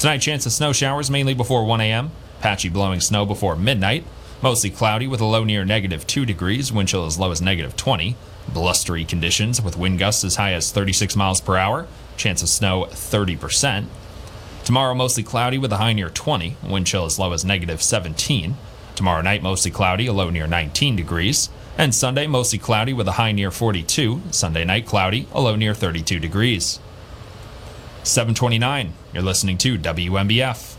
Tonight, 0.00 0.18
chance 0.18 0.44
of 0.44 0.50
snow 0.50 0.72
showers 0.72 1.08
mainly 1.08 1.34
before 1.34 1.64
1 1.64 1.80
a.m. 1.82 2.10
Patchy 2.40 2.68
blowing 2.68 3.00
snow 3.00 3.24
before 3.24 3.54
midnight. 3.54 4.02
Mostly 4.42 4.70
cloudy 4.70 5.06
with 5.06 5.20
a 5.20 5.26
low 5.26 5.44
near 5.44 5.66
negative 5.66 6.06
2 6.06 6.24
degrees, 6.24 6.72
wind 6.72 6.88
chill 6.88 7.04
as 7.04 7.18
low 7.18 7.30
as 7.30 7.42
negative 7.42 7.76
20. 7.76 8.16
Blustery 8.48 9.04
conditions 9.04 9.60
with 9.60 9.76
wind 9.76 9.98
gusts 9.98 10.24
as 10.24 10.36
high 10.36 10.54
as 10.54 10.72
36 10.72 11.14
miles 11.14 11.42
per 11.42 11.58
hour, 11.58 11.86
chance 12.16 12.42
of 12.42 12.48
snow 12.48 12.86
30%. 12.86 13.86
Tomorrow, 14.64 14.94
mostly 14.94 15.22
cloudy 15.22 15.58
with 15.58 15.72
a 15.72 15.76
high 15.76 15.92
near 15.92 16.08
20, 16.08 16.56
wind 16.62 16.86
chill 16.86 17.04
as 17.04 17.18
low 17.18 17.32
as 17.32 17.44
negative 17.44 17.82
17. 17.82 18.56
Tomorrow 18.94 19.20
night, 19.20 19.42
mostly 19.42 19.70
cloudy, 19.70 20.06
a 20.06 20.12
low 20.12 20.30
near 20.30 20.46
19 20.46 20.96
degrees. 20.96 21.50
And 21.76 21.94
Sunday, 21.94 22.26
mostly 22.26 22.58
cloudy 22.58 22.94
with 22.94 23.08
a 23.08 23.12
high 23.12 23.32
near 23.32 23.50
42. 23.50 24.22
Sunday 24.30 24.64
night, 24.64 24.86
cloudy, 24.86 25.26
a 25.32 25.40
low 25.40 25.54
near 25.54 25.74
32 25.74 26.18
degrees. 26.18 26.80
729, 28.04 28.94
you're 29.12 29.22
listening 29.22 29.58
to 29.58 29.78
WNBF. 29.78 30.76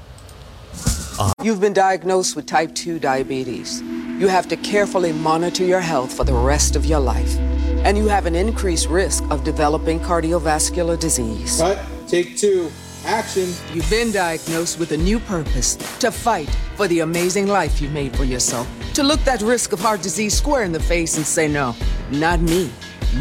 Uh-huh. 1.22 1.32
You've 1.44 1.62
been 1.62 1.74
diagnosed 1.74 2.36
with 2.36 2.48
type 2.48 2.74
2 2.74 2.98
diabetes. 2.98 3.80
You 3.84 4.28
have 4.28 4.48
to 4.48 4.56
carefully 4.56 5.14
monitor 5.14 5.64
your 5.64 5.80
health 5.80 6.12
for 6.12 6.24
the 6.24 6.34
rest 6.34 6.76
of 6.76 6.84
your 6.84 7.00
life. 7.00 7.38
And 7.86 7.96
you 7.96 8.08
have 8.08 8.26
an 8.26 8.34
increased 8.34 8.88
risk 8.90 9.24
of 9.30 9.44
developing 9.44 10.00
cardiovascular 10.00 11.00
disease. 11.00 11.60
Cut. 11.60 11.80
Take 12.08 12.38
two. 12.38 12.72
Action. 13.06 13.54
You've 13.72 13.90
been 13.90 14.12
diagnosed 14.12 14.80
with 14.80 14.94
a 14.94 14.98
new 14.98 15.20
purpose 15.20 15.76
to 16.00 16.10
fight 16.12 16.50
for 16.76 16.88
the 16.88 17.02
amazing 17.02 17.46
life 17.48 17.80
you 17.80 17.90
made 17.90 18.16
for 18.18 18.24
yourself. 18.24 18.68
To 18.96 19.04
look 19.04 19.20
that 19.22 19.44
risk 19.44 19.74
of 19.74 19.80
heart 19.80 20.02
disease 20.02 20.36
square 20.36 20.64
in 20.64 20.72
the 20.72 20.80
face 20.80 21.18
and 21.18 21.26
say, 21.26 21.48
no, 21.48 21.76
not 22.10 22.42
me. 22.42 22.72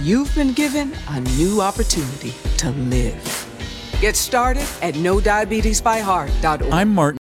You've 0.01 0.35
been 0.35 0.55
given 0.55 0.95
a 1.11 1.21
new 1.37 1.61
opportunity 1.61 2.33
to 2.59 2.71
live. 2.71 3.47
Get 4.01 4.17
started 4.17 4.67
at 4.81 4.95
nodiabetesbyheart.org. 4.95 6.73
I'm 6.73 6.95
Martin. 6.95 7.19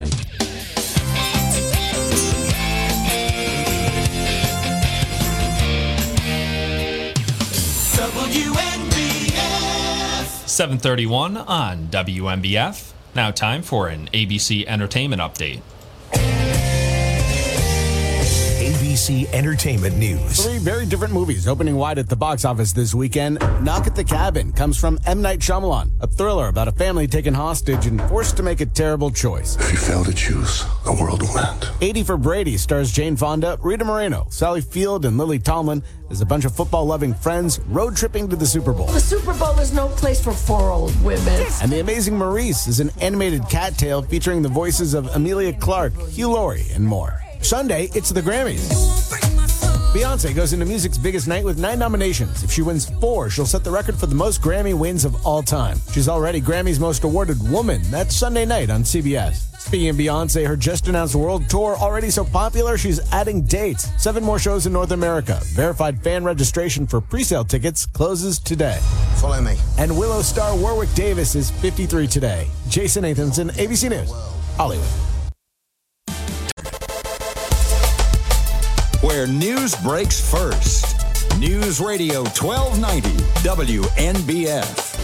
731 10.57 11.37
on 11.37 11.89
WNBF. 11.89 12.93
Now, 13.15 13.31
time 13.31 13.61
for 13.61 13.89
an 13.89 14.09
ABC 14.15 14.65
Entertainment 14.67 15.21
Update. 15.21 15.61
ABC 18.97 19.31
Entertainment 19.35 19.95
News. 19.99 20.43
Three 20.43 20.57
very 20.57 20.87
different 20.87 21.13
movies 21.13 21.47
opening 21.47 21.77
wide 21.77 21.99
at 21.99 22.09
the 22.09 22.17
box 22.17 22.47
office 22.47 22.73
this 22.73 22.95
weekend. 22.95 23.39
Knock 23.63 23.87
at 23.87 23.95
the 23.95 24.03
Cabin 24.03 24.53
comes 24.53 24.79
from 24.79 24.99
M. 25.05 25.21
Night 25.21 25.41
Shyamalan, 25.41 25.91
a 26.01 26.07
thriller 26.07 26.49
about 26.49 26.67
a 26.67 26.73
family 26.73 27.07
taken 27.07 27.35
hostage 27.35 27.85
and 27.85 28.01
forced 28.09 28.39
to 28.39 28.43
make 28.43 28.63
a 28.63 28.67
terrible 28.67 29.11
choice. 29.11 29.55
If 29.57 29.71
you 29.71 29.77
fail 29.77 30.03
to 30.03 30.15
choose, 30.15 30.65
the 30.87 30.95
world 30.95 31.21
will 31.21 31.39
end. 31.39 31.69
80 31.83 32.05
for 32.05 32.17
Brady 32.17 32.57
stars 32.57 32.91
Jane 32.91 33.17
Fonda, 33.17 33.59
Rita 33.61 33.85
Moreno, 33.85 34.29
Sally 34.31 34.63
Field, 34.63 35.05
and 35.05 35.19
Lily 35.19 35.41
Tomlin 35.41 35.83
as 36.09 36.23
a 36.23 36.27
bunch 36.27 36.47
of 36.47 36.57
football 36.57 36.87
loving 36.87 37.13
friends 37.13 37.61
road 37.67 37.97
tripping 37.97 38.31
to 38.31 38.37
the 38.37 38.47
Super 38.47 38.73
Bowl. 38.73 38.87
The 38.87 39.01
Super 39.01 39.35
Bowl 39.35 39.59
is 39.59 39.75
no 39.75 39.89
place 39.89 40.25
for 40.25 40.33
four 40.33 40.71
old 40.71 40.99
women. 41.05 41.47
And 41.61 41.71
The 41.71 41.81
Amazing 41.81 42.17
Maurice 42.17 42.67
is 42.67 42.81
an 42.81 42.91
animated 43.03 43.47
cat 43.51 43.77
tale 43.77 44.01
featuring 44.01 44.41
the 44.41 44.49
voices 44.49 44.95
of 44.95 45.15
Emilia 45.15 45.53
Clarke, 45.53 45.93
Hugh 46.09 46.31
Laurie, 46.31 46.65
and 46.73 46.83
more. 46.83 47.26
Sunday, 47.47 47.89
it's 47.95 48.11
the 48.11 48.21
Grammys. 48.21 48.69
Beyonce 49.95 50.35
goes 50.35 50.53
into 50.53 50.67
music's 50.67 50.99
biggest 50.99 51.29
night 51.29 51.45
with 51.45 51.61
nine 51.61 51.79
nominations. 51.79 52.43
If 52.43 52.51
she 52.51 52.61
wins 52.61 52.91
four, 52.99 53.31
she'll 53.31 53.47
set 53.47 53.63
the 53.63 53.71
record 53.71 53.95
for 53.95 54.07
the 54.07 54.17
most 54.17 54.43
Grammy 54.43 54.75
wins 54.75 55.05
of 55.05 55.25
all 55.25 55.45
time. 55.45 55.79
She's 55.93 56.09
already 56.09 56.41
Grammy's 56.41 56.81
most 56.81 57.05
awarded 57.05 57.41
woman. 57.49 57.83
That's 57.85 58.17
Sunday 58.17 58.47
night 58.47 58.69
on 58.69 58.83
CBS. 58.83 59.45
Speaking 59.61 59.91
of 59.91 59.97
Beyonce, 59.97 60.45
her 60.45 60.57
just 60.57 60.89
announced 60.89 61.15
world 61.15 61.49
tour 61.49 61.77
already 61.77 62.11
so 62.11 62.25
popular, 62.25 62.77
she's 62.77 62.99
adding 63.13 63.43
dates. 63.43 63.89
Seven 64.03 64.25
more 64.25 64.41
shows 64.41 64.67
in 64.67 64.73
North 64.73 64.91
America. 64.91 65.39
Verified 65.55 66.03
fan 66.03 66.25
registration 66.25 66.85
for 66.85 67.01
presale 67.01 67.49
tickets 67.49 67.87
closes 67.87 68.41
today. 68.41 68.81
Follow 69.19 69.41
me. 69.41 69.57
And 69.79 69.97
Willow 69.97 70.21
star 70.21 70.57
Warwick 70.57 70.93
Davis 70.95 71.37
is 71.37 71.53
53 71.53 72.09
today. 72.09 72.49
Jason 72.69 73.05
Nathanson, 73.05 73.53
ABC 73.53 73.89
News, 73.89 74.11
Hollywood. 74.57 75.16
Where 79.07 79.29
news 79.29 79.77
breaks 79.77 80.19
first. 80.21 80.97
News 81.39 81.79
Radio 81.79 82.25
1290 82.25 83.09
WNBF. 83.49 84.97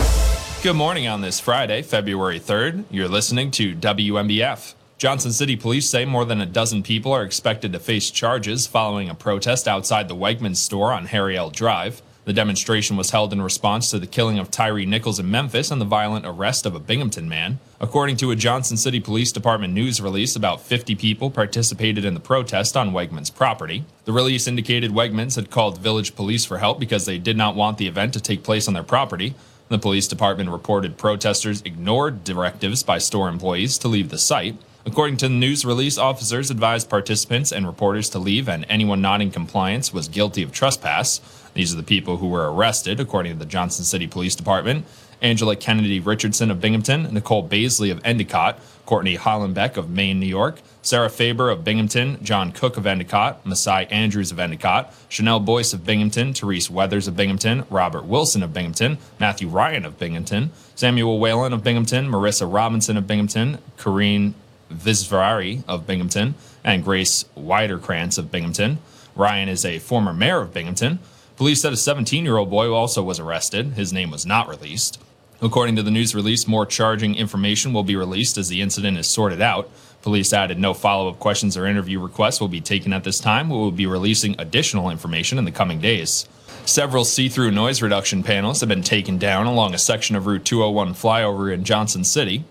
Good 0.65 0.75
morning 0.75 1.07
on 1.07 1.21
this 1.21 1.39
Friday, 1.39 1.83
February 1.83 2.41
3rd. 2.41 2.83
You're 2.91 3.07
listening 3.07 3.53
to 3.53 3.77
WNBF. 3.77 4.75
Johnson 4.99 5.31
City 5.31 5.55
police 5.55 5.89
say 5.89 6.05
more 6.05 6.25
than 6.25 6.41
a 6.41 6.47
dozen 6.47 6.83
people 6.83 7.13
are 7.13 7.23
expected 7.23 7.73
to 7.75 7.79
face 7.79 8.11
charges 8.11 8.67
following 8.67 9.09
a 9.09 9.15
protest 9.15 9.69
outside 9.69 10.09
the 10.09 10.17
Wegmans 10.17 10.57
store 10.57 10.93
on 10.93 11.07
Harry 11.07 11.37
L. 11.37 11.51
Drive. 11.51 12.03
The 12.25 12.33
demonstration 12.33 12.97
was 12.97 13.11
held 13.11 13.33
in 13.33 13.41
response 13.41 13.89
to 13.93 14.01
the 14.01 14.09
killing 14.09 14.41
of 14.41 14.51
Tyre 14.51 14.85
Nichols 14.85 15.21
in 15.21 15.31
Memphis 15.31 15.71
and 15.71 15.81
the 15.81 15.85
violent 15.85 16.27
arrest 16.27 16.67
of 16.67 16.75
a 16.75 16.81
Binghamton 16.81 17.29
man. 17.29 17.61
According 17.83 18.17
to 18.19 18.31
a 18.31 18.37
Johnson 18.37 18.77
City 18.77 19.01
Police 19.01 19.33
Department 19.33 19.75
news 19.75 20.01
release, 20.01 20.37
about 20.37 20.61
50 20.61 20.95
people 20.95 21.33
participated 21.33 22.05
in 22.05 22.15
the 22.15 22.21
protest 22.21 22.77
on 22.77 22.93
Wegmans 22.93 23.35
property. 23.35 23.85
The 24.05 24.13
release 24.13 24.47
indicated 24.47 24.93
Wegmans 24.93 25.35
had 25.35 25.51
called 25.51 25.79
village 25.79 26.15
police 26.15 26.45
for 26.45 26.59
help 26.59 26.79
because 26.79 27.07
they 27.07 27.19
did 27.19 27.37
not 27.37 27.57
want 27.57 27.79
the 27.79 27.89
event 27.89 28.13
to 28.13 28.21
take 28.21 28.45
place 28.45 28.69
on 28.69 28.75
their 28.75 28.85
property. 28.85 29.35
The 29.69 29.81
police 29.81 30.07
department 30.07 30.51
reported 30.51 30.97
protesters 30.97 31.61
ignored 31.63 32.23
directives 32.23 32.85
by 32.85 32.99
store 32.99 33.29
employees 33.29 33.79
to 33.79 33.89
leave 33.89 34.11
the 34.11 34.19
site. 34.19 34.55
According 34.87 35.17
to 35.19 35.29
the 35.29 35.35
news 35.35 35.65
release, 35.65 35.99
officers 35.99 36.53
advised 36.53 36.89
participants 36.89 37.51
and 37.51 37.67
reporters 37.67 38.09
to 38.11 38.21
leave, 38.21 38.49
and 38.49 38.65
anyone 38.69 39.01
not 39.01 39.21
in 39.21 39.33
compliance 39.33 39.93
was 39.93 40.07
guilty 40.07 40.45
of 40.45 40.53
trespass. 40.53 41.21
These 41.55 41.73
are 41.73 41.77
the 41.77 41.83
people 41.83 42.17
who 42.17 42.29
were 42.29 42.53
arrested, 42.53 43.01
according 43.01 43.33
to 43.33 43.39
the 43.39 43.45
Johnson 43.45 43.85
City 43.85 44.07
Police 44.07 44.35
Department. 44.37 44.85
Angela 45.23 45.57
Kennedy 45.57 46.01
Richardson 46.01 46.51
of 46.51 46.61
Binghamton, 46.61 47.15
Nicole 47.15 47.49
Baisley 47.49 47.91
of 47.91 48.01
Endicott, 48.05 48.59
Courtney 48.85 49.17
Hollenbeck 49.17 49.77
of 49.77 49.89
Maine, 49.89 50.19
New 50.19 50.27
York, 50.27 50.61
Sarah 50.83 51.09
Faber 51.09 51.49
of 51.49 51.63
Binghamton, 51.63 52.19
John 52.25 52.51
Cook 52.51 52.77
of 52.77 52.87
Endicott, 52.87 53.47
Masai 53.47 53.87
Andrews 53.87 54.33
of 54.33 54.41
Endicott, 54.41 54.93
Chanel 55.09 55.39
Boyce 55.39 55.73
of 55.73 55.87
Binghamton, 55.87 56.35
Therese 56.35 56.69
Weathers 56.69 57.07
of 57.07 57.17
Binghamton, 57.17 57.65
Robert 57.71 58.05
Wilson 58.05 58.43
of 58.43 58.53
Binghamton, 58.53 58.99
Matthew 59.21 59.47
Ryan 59.47 59.85
of 59.85 59.99
Binghamton, 59.99 60.51
Samuel 60.75 61.21
Whalen 61.21 61.53
of 61.53 61.63
Binghamton, 61.63 62.09
Marissa 62.11 62.53
Robinson 62.53 62.97
of 62.97 63.07
Binghamton, 63.07 63.59
Corrine 63.79 64.35
Visvarari 64.73 65.63
of 65.69 65.87
Binghamton, 65.87 66.35
and 66.65 66.85
Grace 66.85 67.25
Widerkrantz 67.37 68.19
of 68.19 68.33
Binghamton. 68.33 68.79
Ryan 69.15 69.49
is 69.49 69.65
a 69.65 69.79
former 69.79 70.13
mayor 70.13 70.41
of 70.41 70.53
Binghamton. 70.53 70.99
Police 71.37 71.63
said 71.63 71.73
a 71.73 71.77
17 71.77 72.25
year 72.25 72.37
old 72.37 72.51
boy 72.51 72.73
also 72.73 73.03
was 73.03 73.21
arrested. 73.21 73.75
His 73.75 73.93
name 73.93 74.11
was 74.11 74.27
not 74.27 74.49
released. 74.49 74.99
According 75.43 75.75
to 75.75 75.83
the 75.83 75.91
news 75.91 76.15
release, 76.15 76.47
more 76.47 76.65
charging 76.65 77.17
information 77.17 77.73
will 77.73 77.83
be 77.83 77.97
released 77.97 78.39
as 78.39 78.49
the 78.49 78.63
incident 78.63 78.97
is 78.97 79.09
sorted 79.09 79.43
out. 79.43 79.69
Police 80.01 80.33
added 80.33 80.57
no 80.57 80.73
follow 80.73 81.09
up 81.09 81.19
questions 81.19 81.57
or 81.57 81.67
interview 81.67 81.99
requests 81.99 82.41
will 82.41 82.47
be 82.47 82.61
taken 82.61 82.93
at 82.93 83.03
this 83.03 83.19
time. 83.19 83.51
We 83.51 83.57
will 83.57 83.73
be 83.73 83.87
releasing 83.87 84.37
additional 84.39 84.89
information 84.89 85.39
in 85.39 85.45
the 85.45 85.51
coming 85.51 85.81
days. 85.81 86.29
Several 86.65 87.05
see 87.05 87.29
through 87.29 87.51
noise 87.51 87.83
reduction 87.83 88.23
panels 88.23 88.61
have 88.61 88.69
been 88.69 88.85
taken 88.85 89.19
down 89.19 89.47
along 89.47 89.75
a 89.75 89.79
section 89.79 90.15
of 90.15 90.27
Route 90.27 90.45
201 90.45 90.95
flyover 90.95 91.53
in 91.53 91.65
Johnson 91.65 92.05
City. 92.05 92.45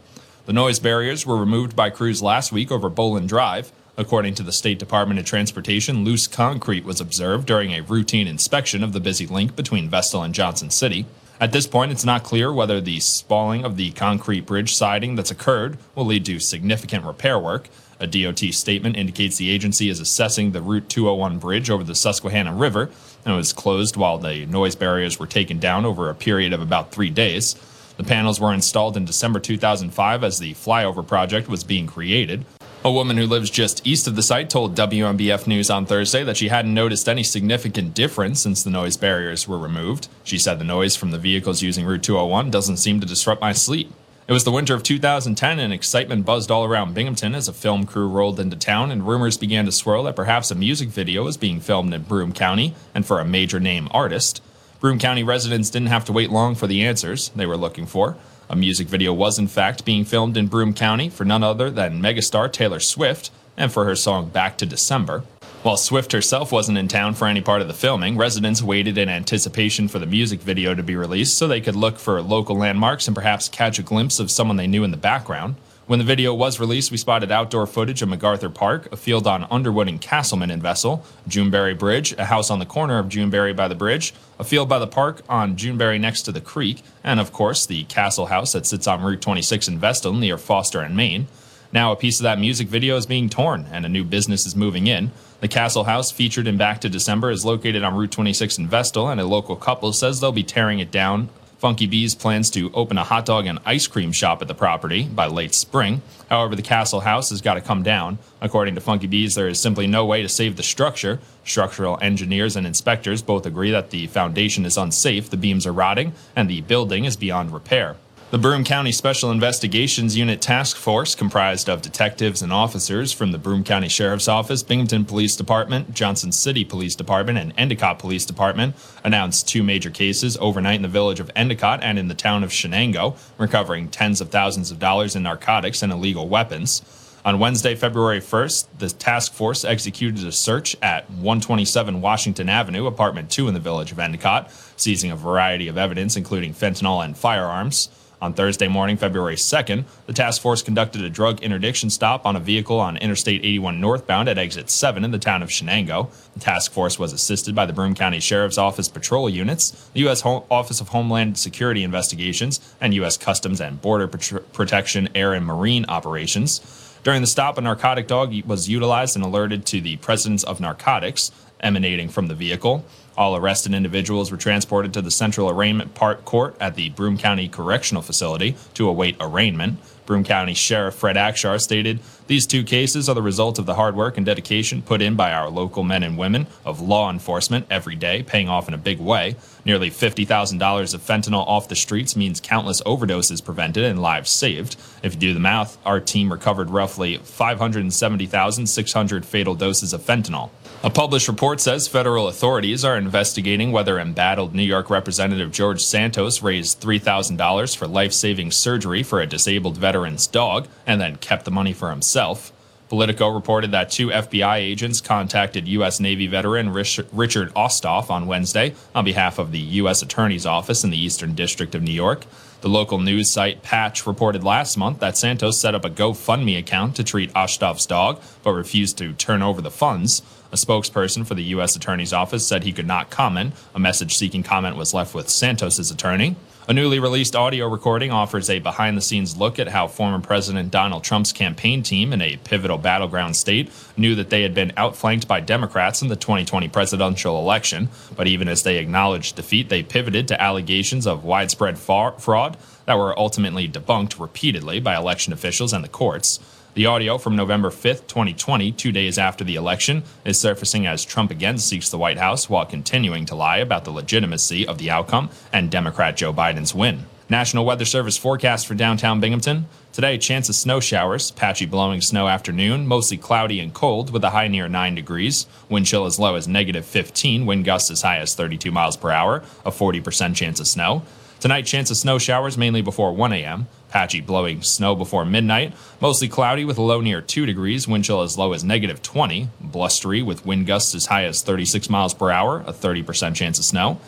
The 0.45 0.53
noise 0.53 0.79
barriers 0.79 1.25
were 1.25 1.37
removed 1.37 1.77
by 1.77 1.91
crews 1.91 2.21
last 2.21 2.51
week 2.51 2.71
over 2.71 2.89
Boland 2.89 3.29
Drive. 3.29 3.71
According 3.95 4.35
to 4.35 4.43
the 4.43 4.51
State 4.51 4.79
Department 4.79 5.17
of 5.17 5.25
Transportation, 5.25 6.03
loose 6.03 6.27
concrete 6.27 6.83
was 6.83 6.99
observed 6.99 7.47
during 7.47 7.71
a 7.71 7.83
routine 7.83 8.27
inspection 8.27 8.83
of 8.83 8.91
the 8.91 8.99
busy 8.99 9.27
link 9.27 9.55
between 9.55 9.89
Vestal 9.89 10.23
and 10.23 10.35
Johnson 10.35 10.69
City. 10.69 11.05
At 11.41 11.53
this 11.53 11.65
point, 11.65 11.91
it's 11.91 12.05
not 12.05 12.21
clear 12.21 12.53
whether 12.53 12.79
the 12.79 12.99
spalling 12.99 13.65
of 13.65 13.75
the 13.75 13.89
concrete 13.93 14.45
bridge 14.45 14.75
siding 14.75 15.15
that's 15.15 15.31
occurred 15.31 15.79
will 15.95 16.05
lead 16.05 16.23
to 16.25 16.39
significant 16.39 17.03
repair 17.03 17.39
work. 17.39 17.67
A 17.99 18.05
DOT 18.05 18.37
statement 18.53 18.95
indicates 18.95 19.37
the 19.37 19.49
agency 19.49 19.89
is 19.89 19.99
assessing 19.99 20.51
the 20.51 20.61
Route 20.61 20.87
201 20.87 21.39
bridge 21.39 21.71
over 21.71 21.83
the 21.83 21.95
Susquehanna 21.95 22.53
River 22.53 22.91
and 23.25 23.35
was 23.35 23.53
closed 23.53 23.97
while 23.97 24.19
the 24.19 24.45
noise 24.45 24.75
barriers 24.75 25.17
were 25.17 25.25
taken 25.25 25.57
down 25.57 25.83
over 25.83 26.11
a 26.11 26.15
period 26.15 26.53
of 26.53 26.61
about 26.61 26.91
three 26.91 27.09
days. 27.09 27.55
The 27.97 28.03
panels 28.03 28.39
were 28.39 28.53
installed 28.53 28.95
in 28.95 29.05
December 29.05 29.39
2005 29.39 30.23
as 30.23 30.37
the 30.37 30.53
flyover 30.53 31.05
project 31.05 31.47
was 31.47 31.63
being 31.63 31.87
created. 31.87 32.45
A 32.83 32.91
woman 32.91 33.15
who 33.15 33.27
lives 33.27 33.51
just 33.51 33.85
east 33.85 34.07
of 34.07 34.15
the 34.15 34.23
site 34.23 34.49
told 34.49 34.75
WNBF 34.75 35.45
News 35.45 35.69
on 35.69 35.85
Thursday 35.85 36.23
that 36.23 36.35
she 36.35 36.47
hadn't 36.47 36.73
noticed 36.73 37.07
any 37.07 37.21
significant 37.21 37.93
difference 37.93 38.41
since 38.41 38.63
the 38.63 38.71
noise 38.71 38.97
barriers 38.97 39.47
were 39.47 39.59
removed. 39.59 40.07
She 40.23 40.39
said 40.39 40.57
the 40.57 40.65
noise 40.65 40.95
from 40.95 41.11
the 41.11 41.19
vehicles 41.19 41.61
using 41.61 41.85
Route 41.85 42.01
201 42.01 42.49
doesn't 42.49 42.77
seem 42.77 42.99
to 42.99 43.05
disrupt 43.05 43.39
my 43.39 43.53
sleep. 43.53 43.93
It 44.27 44.33
was 44.33 44.45
the 44.45 44.51
winter 44.51 44.73
of 44.73 44.81
2010 44.81 45.59
and 45.59 45.71
excitement 45.71 46.25
buzzed 46.25 46.49
all 46.49 46.65
around 46.65 46.95
Binghamton 46.95 47.35
as 47.35 47.47
a 47.47 47.53
film 47.53 47.85
crew 47.85 48.07
rolled 48.07 48.39
into 48.39 48.57
town 48.57 48.89
and 48.89 49.07
rumors 49.07 49.37
began 49.37 49.65
to 49.65 49.71
swirl 49.71 50.01
that 50.05 50.15
perhaps 50.15 50.49
a 50.49 50.55
music 50.55 50.89
video 50.89 51.25
was 51.25 51.37
being 51.37 51.59
filmed 51.59 51.93
in 51.93 52.01
Broome 52.01 52.33
County 52.33 52.73
and 52.95 53.05
for 53.05 53.19
a 53.19 53.25
major 53.25 53.59
name 53.59 53.89
artist. 53.91 54.41
Broome 54.79 54.97
County 54.97 55.21
residents 55.21 55.69
didn't 55.69 55.89
have 55.89 56.05
to 56.05 56.11
wait 56.11 56.31
long 56.31 56.55
for 56.55 56.65
the 56.65 56.83
answers 56.83 57.29
they 57.35 57.45
were 57.45 57.57
looking 57.57 57.85
for. 57.85 58.17
A 58.51 58.55
music 58.57 58.89
video 58.89 59.13
was, 59.13 59.39
in 59.39 59.47
fact, 59.47 59.85
being 59.85 60.03
filmed 60.03 60.35
in 60.35 60.47
Broome 60.47 60.73
County 60.73 61.07
for 61.07 61.23
none 61.23 61.41
other 61.41 61.69
than 61.69 62.01
megastar 62.01 62.51
Taylor 62.51 62.81
Swift 62.81 63.31
and 63.55 63.71
for 63.71 63.85
her 63.85 63.95
song 63.95 64.27
Back 64.27 64.57
to 64.57 64.65
December. 64.65 65.23
While 65.63 65.77
Swift 65.77 66.11
herself 66.11 66.51
wasn't 66.51 66.77
in 66.77 66.89
town 66.89 67.13
for 67.13 67.27
any 67.27 67.39
part 67.39 67.61
of 67.61 67.69
the 67.69 67.73
filming, 67.73 68.17
residents 68.17 68.61
waited 68.61 68.97
in 68.97 69.07
anticipation 69.07 69.87
for 69.87 69.99
the 69.99 70.05
music 70.05 70.41
video 70.41 70.75
to 70.75 70.83
be 70.83 70.97
released 70.97 71.37
so 71.37 71.47
they 71.47 71.61
could 71.61 71.77
look 71.77 71.97
for 71.97 72.21
local 72.21 72.57
landmarks 72.57 73.07
and 73.07 73.15
perhaps 73.15 73.47
catch 73.47 73.79
a 73.79 73.83
glimpse 73.83 74.19
of 74.19 74.29
someone 74.29 74.57
they 74.57 74.67
knew 74.67 74.83
in 74.83 74.91
the 74.91 74.97
background. 74.97 75.55
When 75.91 75.99
the 75.99 76.05
video 76.05 76.33
was 76.33 76.57
released, 76.57 76.89
we 76.89 76.95
spotted 76.95 77.33
outdoor 77.33 77.67
footage 77.67 78.01
of 78.01 78.07
MacArthur 78.07 78.49
Park, 78.49 78.87
a 78.93 78.95
field 78.95 79.27
on 79.27 79.45
Underwood 79.51 79.89
and 79.89 79.99
Castleman 79.99 80.49
in 80.49 80.61
Vestal, 80.61 81.03
Juneberry 81.27 81.77
Bridge, 81.77 82.13
a 82.13 82.23
house 82.23 82.49
on 82.49 82.59
the 82.59 82.65
corner 82.65 82.97
of 82.97 83.07
Juneberry 83.09 83.53
by 83.53 83.67
the 83.67 83.75
bridge, 83.75 84.13
a 84.39 84.45
field 84.45 84.69
by 84.69 84.79
the 84.79 84.87
park 84.87 85.21
on 85.27 85.57
Juneberry 85.57 85.99
next 85.99 86.21
to 86.21 86.31
the 86.31 86.39
creek, 86.39 86.81
and 87.03 87.19
of 87.19 87.33
course, 87.33 87.65
the 87.65 87.83
Castle 87.83 88.27
House 88.27 88.53
that 88.53 88.65
sits 88.65 88.87
on 88.87 89.03
Route 89.03 89.21
26 89.21 89.67
in 89.67 89.79
Vestal 89.79 90.13
near 90.13 90.37
Foster 90.37 90.79
and 90.79 90.95
Main. 90.95 91.27
Now, 91.73 91.91
a 91.91 91.97
piece 91.97 92.21
of 92.21 92.23
that 92.23 92.39
music 92.39 92.69
video 92.69 92.95
is 92.95 93.05
being 93.05 93.27
torn, 93.27 93.67
and 93.69 93.85
a 93.85 93.89
new 93.89 94.05
business 94.05 94.45
is 94.45 94.55
moving 94.55 94.87
in. 94.87 95.11
The 95.41 95.49
Castle 95.49 95.83
House, 95.83 96.09
featured 96.09 96.47
in 96.47 96.55
Back 96.55 96.79
to 96.81 96.89
December, 96.89 97.31
is 97.31 97.43
located 97.43 97.83
on 97.83 97.95
Route 97.95 98.13
26 98.13 98.59
in 98.59 98.67
Vestal, 98.69 99.09
and 99.09 99.19
a 99.19 99.25
local 99.25 99.57
couple 99.57 99.91
says 99.91 100.21
they'll 100.21 100.31
be 100.31 100.41
tearing 100.41 100.79
it 100.79 100.89
down 100.89 101.27
Funky 101.61 101.85
Bees 101.85 102.15
plans 102.15 102.49
to 102.49 102.71
open 102.73 102.97
a 102.97 103.03
hot 103.03 103.23
dog 103.23 103.45
and 103.45 103.59
ice 103.65 103.85
cream 103.85 104.11
shop 104.11 104.41
at 104.41 104.47
the 104.47 104.55
property 104.55 105.03
by 105.03 105.27
late 105.27 105.53
spring. 105.53 106.01
However, 106.27 106.55
the 106.55 106.63
Castle 106.63 107.01
House 107.01 107.29
has 107.29 107.39
got 107.39 107.53
to 107.53 107.61
come 107.61 107.83
down. 107.83 108.17
According 108.41 108.73
to 108.73 108.81
Funky 108.81 109.05
Bees, 109.05 109.35
there 109.35 109.47
is 109.47 109.59
simply 109.59 109.85
no 109.85 110.03
way 110.03 110.23
to 110.23 110.27
save 110.27 110.57
the 110.57 110.63
structure. 110.63 111.19
Structural 111.45 111.99
engineers 112.01 112.55
and 112.55 112.65
inspectors 112.65 113.21
both 113.21 113.45
agree 113.45 113.69
that 113.69 113.91
the 113.91 114.07
foundation 114.07 114.65
is 114.65 114.75
unsafe, 114.75 115.29
the 115.29 115.37
beams 115.37 115.67
are 115.67 115.71
rotting, 115.71 116.13
and 116.35 116.49
the 116.49 116.61
building 116.61 117.05
is 117.05 117.15
beyond 117.15 117.53
repair. 117.53 117.95
The 118.31 118.37
Broome 118.37 118.63
County 118.63 118.93
Special 118.93 119.29
Investigations 119.29 120.15
Unit 120.15 120.39
Task 120.39 120.77
Force, 120.77 121.15
comprised 121.15 121.67
of 121.67 121.81
detectives 121.81 122.41
and 122.41 122.53
officers 122.53 123.11
from 123.11 123.33
the 123.33 123.37
Broome 123.37 123.65
County 123.65 123.89
Sheriff's 123.89 124.29
Office, 124.29 124.63
Binghamton 124.63 125.03
Police 125.03 125.35
Department, 125.35 125.93
Johnson 125.93 126.31
City 126.31 126.63
Police 126.63 126.95
Department, 126.95 127.37
and 127.37 127.53
Endicott 127.57 127.99
Police 127.99 128.25
Department, 128.25 128.73
announced 129.03 129.49
two 129.49 129.63
major 129.63 129.89
cases 129.89 130.37
overnight 130.39 130.77
in 130.77 130.81
the 130.81 130.87
village 130.87 131.19
of 131.19 131.29
Endicott 131.35 131.83
and 131.83 131.99
in 131.99 132.07
the 132.07 132.13
town 132.13 132.41
of 132.45 132.51
Chenango, 132.51 133.17
recovering 133.37 133.89
tens 133.89 134.21
of 134.21 134.29
thousands 134.29 134.71
of 134.71 134.79
dollars 134.79 135.13
in 135.13 135.23
narcotics 135.23 135.83
and 135.83 135.91
illegal 135.91 136.29
weapons. 136.29 136.83
On 137.25 137.37
Wednesday, 137.37 137.75
February 137.75 138.21
1st, 138.21 138.67
the 138.79 138.89
task 138.91 139.33
force 139.33 139.65
executed 139.65 140.25
a 140.25 140.31
search 140.31 140.77
at 140.81 141.09
127 141.09 141.99
Washington 141.99 142.47
Avenue, 142.47 142.87
apartment 142.87 143.29
2 143.29 143.49
in 143.49 143.53
the 143.53 143.59
village 143.59 143.91
of 143.91 143.99
Endicott, 143.99 144.49
seizing 144.77 145.11
a 145.11 145.17
variety 145.17 145.67
of 145.67 145.77
evidence, 145.77 146.15
including 146.15 146.53
fentanyl 146.53 147.03
and 147.03 147.17
firearms. 147.17 147.89
On 148.21 148.33
Thursday 148.35 148.67
morning, 148.67 148.97
February 148.97 149.35
2nd, 149.35 149.85
the 150.05 150.13
task 150.13 150.43
force 150.43 150.61
conducted 150.61 151.01
a 151.01 151.09
drug 151.09 151.41
interdiction 151.41 151.89
stop 151.89 152.23
on 152.23 152.35
a 152.35 152.39
vehicle 152.39 152.79
on 152.79 152.95
Interstate 152.97 153.43
81 153.43 153.81
northbound 153.81 154.29
at 154.29 154.37
exit 154.37 154.69
7 154.69 155.03
in 155.03 155.09
the 155.09 155.17
town 155.17 155.41
of 155.41 155.49
Chenango. 155.49 156.11
The 156.35 156.39
task 156.39 156.71
force 156.71 156.99
was 156.99 157.13
assisted 157.13 157.55
by 157.55 157.65
the 157.65 157.73
Broome 157.73 157.95
County 157.95 158.19
Sheriff's 158.19 158.59
Office 158.59 158.89
patrol 158.89 159.27
units, 159.27 159.71
the 159.93 160.01
U.S. 160.01 160.21
Office 160.23 160.79
of 160.79 160.89
Homeland 160.89 161.39
Security 161.39 161.83
Investigations, 161.83 162.59
and 162.79 162.93
U.S. 162.93 163.17
Customs 163.17 163.59
and 163.59 163.81
Border 163.81 164.07
Pat- 164.07 164.53
Protection 164.53 165.09
Air 165.15 165.33
and 165.33 165.43
Marine 165.43 165.85
operations. 165.89 166.99
During 167.03 167.21
the 167.21 167.27
stop, 167.27 167.57
a 167.57 167.61
narcotic 167.61 168.05
dog 168.05 168.35
was 168.45 168.69
utilized 168.69 169.15
and 169.15 169.25
alerted 169.25 169.65
to 169.65 169.81
the 169.81 169.97
presence 169.97 170.43
of 170.43 170.61
narcotics 170.61 171.31
emanating 171.59 172.09
from 172.09 172.27
the 172.27 172.35
vehicle. 172.35 172.85
All 173.21 173.35
arrested 173.35 173.75
individuals 173.75 174.31
were 174.31 174.37
transported 174.37 174.95
to 174.95 175.01
the 175.03 175.11
Central 175.11 175.47
Arraignment 175.47 175.93
Part 175.93 176.25
Court 176.25 176.55
at 176.59 176.73
the 176.73 176.89
Broome 176.89 177.19
County 177.19 177.47
Correctional 177.47 178.01
Facility 178.01 178.55
to 178.73 178.89
await 178.89 179.15
arraignment. 179.19 179.77
Broome 180.07 180.23
County 180.23 180.55
Sheriff 180.55 180.95
Fred 180.95 181.17
Akshar 181.17 181.61
stated, 181.61 181.99
These 182.25 182.47
two 182.47 182.63
cases 182.63 183.07
are 183.07 183.13
the 183.13 183.21
result 183.21 183.59
of 183.59 183.67
the 183.67 183.75
hard 183.75 183.95
work 183.95 184.17
and 184.17 184.25
dedication 184.25 184.81
put 184.81 185.03
in 185.03 185.15
by 185.15 185.33
our 185.33 185.51
local 185.51 185.83
men 185.83 186.01
and 186.01 186.17
women 186.17 186.47
of 186.65 186.81
law 186.81 187.11
enforcement 187.11 187.67
every 187.69 187.95
day, 187.95 188.23
paying 188.23 188.49
off 188.49 188.67
in 188.67 188.73
a 188.73 188.79
big 188.79 188.99
way. 188.99 189.35
Nearly 189.65 189.91
$50,000 189.91 190.93
of 190.95 191.01
fentanyl 191.01 191.47
off 191.47 191.69
the 191.69 191.75
streets 191.75 192.15
means 192.15 192.39
countless 192.39 192.81
overdoses 192.81 193.45
prevented 193.45 193.83
and 193.83 194.01
lives 194.01 194.31
saved. 194.31 194.77
If 195.03 195.13
you 195.13 195.19
do 195.19 195.35
the 195.35 195.39
math, 195.39 195.77
our 195.85 195.99
team 195.99 196.31
recovered 196.31 196.71
roughly 196.71 197.17
570,600 197.17 199.25
fatal 199.25 199.53
doses 199.53 199.93
of 199.93 200.01
fentanyl. 200.01 200.49
A 200.83 200.89
published 200.89 201.27
report 201.27 201.61
says 201.61 201.87
federal 201.87 202.27
authorities 202.27 202.83
are 202.83 202.97
investigating 202.97 203.71
whether 203.71 203.99
embattled 203.99 204.55
New 204.55 204.63
York 204.63 204.89
Representative 204.89 205.51
George 205.51 205.83
Santos 205.83 206.41
raised 206.41 206.81
$3,000 206.81 207.77
for 207.77 207.85
life 207.85 208.13
saving 208.13 208.49
surgery 208.49 209.03
for 209.03 209.21
a 209.21 209.27
disabled 209.27 209.77
veteran's 209.77 210.25
dog 210.25 210.67
and 210.87 210.99
then 210.99 211.17
kept 211.17 211.45
the 211.45 211.51
money 211.51 211.71
for 211.71 211.91
himself. 211.91 212.51
Politico 212.89 213.29
reported 213.29 213.69
that 213.71 213.91
two 213.91 214.07
FBI 214.07 214.57
agents 214.57 215.01
contacted 215.01 215.67
U.S. 215.67 215.99
Navy 215.99 216.25
veteran 216.25 216.73
Richard 216.73 217.53
Osthoff 217.53 218.09
on 218.09 218.25
Wednesday 218.25 218.73
on 218.95 219.05
behalf 219.05 219.37
of 219.37 219.51
the 219.51 219.59
U.S. 219.59 220.01
Attorney's 220.01 220.47
Office 220.47 220.83
in 220.83 220.89
the 220.89 220.97
Eastern 220.97 221.35
District 221.35 221.75
of 221.75 221.83
New 221.83 221.91
York. 221.91 222.25
The 222.61 222.69
local 222.69 222.97
news 222.97 223.29
site 223.29 223.61
Patch 223.61 224.07
reported 224.07 224.43
last 224.43 224.77
month 224.77 224.99
that 224.99 225.15
Santos 225.15 225.59
set 225.59 225.75
up 225.75 225.85
a 225.85 225.89
GoFundMe 225.91 226.57
account 226.57 226.95
to 226.95 227.03
treat 227.03 227.31
Osthoff's 227.33 227.85
dog, 227.85 228.19
but 228.43 228.53
refused 228.53 228.97
to 228.97 229.13
turn 229.13 229.43
over 229.43 229.61
the 229.61 229.71
funds. 229.71 230.23
A 230.51 230.55
spokesperson 230.55 231.25
for 231.25 231.33
the 231.33 231.43
U.S. 231.43 231.77
Attorney's 231.77 232.11
Office 232.11 232.45
said 232.45 232.63
he 232.63 232.73
could 232.73 232.87
not 232.87 233.09
comment. 233.09 233.53
A 233.73 233.79
message 233.79 234.17
seeking 234.17 234.43
comment 234.43 234.75
was 234.75 234.93
left 234.93 235.15
with 235.15 235.29
Santos's 235.29 235.91
attorney. 235.91 236.35
A 236.67 236.73
newly 236.73 236.99
released 236.99 237.35
audio 237.35 237.67
recording 237.67 238.11
offers 238.11 238.49
a 238.49 238.59
behind 238.59 238.95
the 238.95 239.01
scenes 239.01 239.35
look 239.35 239.59
at 239.59 239.69
how 239.69 239.87
former 239.87 240.19
President 240.19 240.69
Donald 240.69 241.03
Trump's 241.03 241.31
campaign 241.33 241.83
team 241.83 242.13
in 242.13 242.21
a 242.21 242.37
pivotal 242.37 242.77
battleground 242.77 243.35
state 243.35 243.71
knew 243.97 244.13
that 244.15 244.29
they 244.29 244.43
had 244.43 244.53
been 244.53 244.71
outflanked 244.77 245.27
by 245.27 245.39
Democrats 245.39 246.01
in 246.01 246.09
the 246.09 246.15
2020 246.15 246.67
presidential 246.67 247.39
election. 247.39 247.89
But 248.15 248.27
even 248.27 248.47
as 248.47 248.63
they 248.63 248.77
acknowledged 248.77 249.37
defeat, 249.37 249.69
they 249.69 249.83
pivoted 249.83 250.27
to 250.27 250.41
allegations 250.41 251.07
of 251.07 251.23
widespread 251.23 251.79
fraud 251.79 252.57
that 252.85 252.97
were 252.97 253.17
ultimately 253.17 253.67
debunked 253.67 254.19
repeatedly 254.19 254.79
by 254.79 254.95
election 254.95 255.33
officials 255.33 255.73
and 255.73 255.83
the 255.83 255.89
courts. 255.89 256.39
The 256.73 256.85
audio 256.85 257.17
from 257.17 257.35
November 257.35 257.69
5th, 257.69 258.07
2020, 258.07 258.71
two 258.71 258.93
days 258.93 259.17
after 259.17 259.43
the 259.43 259.55
election, 259.55 260.03
is 260.23 260.39
surfacing 260.39 260.87
as 260.87 261.03
Trump 261.03 261.29
again 261.29 261.57
seeks 261.57 261.89
the 261.89 261.97
White 261.97 262.17
House 262.17 262.49
while 262.49 262.65
continuing 262.65 263.25
to 263.25 263.35
lie 263.35 263.57
about 263.57 263.83
the 263.83 263.91
legitimacy 263.91 264.65
of 264.65 264.77
the 264.77 264.89
outcome 264.89 265.29
and 265.51 265.69
Democrat 265.69 266.15
Joe 266.15 266.31
Biden's 266.31 266.73
win. 266.73 267.07
National 267.27 267.65
Weather 267.65 267.83
Service 267.83 268.17
forecast 268.17 268.67
for 268.67 268.73
downtown 268.73 269.19
Binghamton. 269.19 269.65
Today, 269.91 270.17
chance 270.17 270.47
of 270.47 270.55
snow 270.55 270.79
showers, 270.79 271.31
patchy 271.31 271.65
blowing 271.65 271.99
snow 271.99 272.29
afternoon, 272.29 272.87
mostly 272.87 273.17
cloudy 273.17 273.59
and 273.59 273.73
cold 273.73 274.13
with 274.13 274.23
a 274.23 274.29
high 274.29 274.47
near 274.47 274.69
9 274.69 274.95
degrees. 274.95 275.47
Wind 275.67 275.87
chill 275.87 276.05
as 276.05 276.19
low 276.19 276.35
as 276.35 276.47
negative 276.47 276.85
15, 276.85 277.45
wind 277.45 277.65
gusts 277.65 277.91
as 277.91 278.01
high 278.01 278.19
as 278.19 278.33
32 278.33 278.71
miles 278.71 278.95
per 278.95 279.11
hour, 279.11 279.43
a 279.65 279.71
40% 279.71 280.35
chance 280.35 280.61
of 280.61 280.67
snow. 280.67 281.03
Tonight, 281.41 281.63
chance 281.63 281.89
of 281.89 281.97
snow 281.97 282.19
showers 282.19 282.55
mainly 282.55 282.83
before 282.83 283.13
1 283.13 283.33
a.m. 283.33 283.67
Patchy 283.91 284.21
blowing 284.21 284.63
snow 284.63 284.95
before 284.95 285.25
midnight. 285.25 285.73
Mostly 285.99 286.27
cloudy 286.27 286.65
with 286.65 286.77
a 286.77 286.81
low 286.81 287.01
near 287.01 287.21
2 287.21 287.45
degrees. 287.45 287.87
Wind 287.87 288.05
chill 288.05 288.21
as 288.21 288.37
low 288.37 288.53
as 288.53 288.63
negative 288.63 289.01
20. 289.01 289.49
Blustery 289.59 290.21
with 290.21 290.45
wind 290.45 290.65
gusts 290.65 290.95
as 290.95 291.07
high 291.07 291.25
as 291.25 291.41
36 291.41 291.89
miles 291.89 292.13
per 292.13 292.31
hour. 292.31 292.61
A 292.61 292.73
30% 292.73 293.35
chance 293.35 293.59
of 293.59 293.65
snow. 293.65 293.99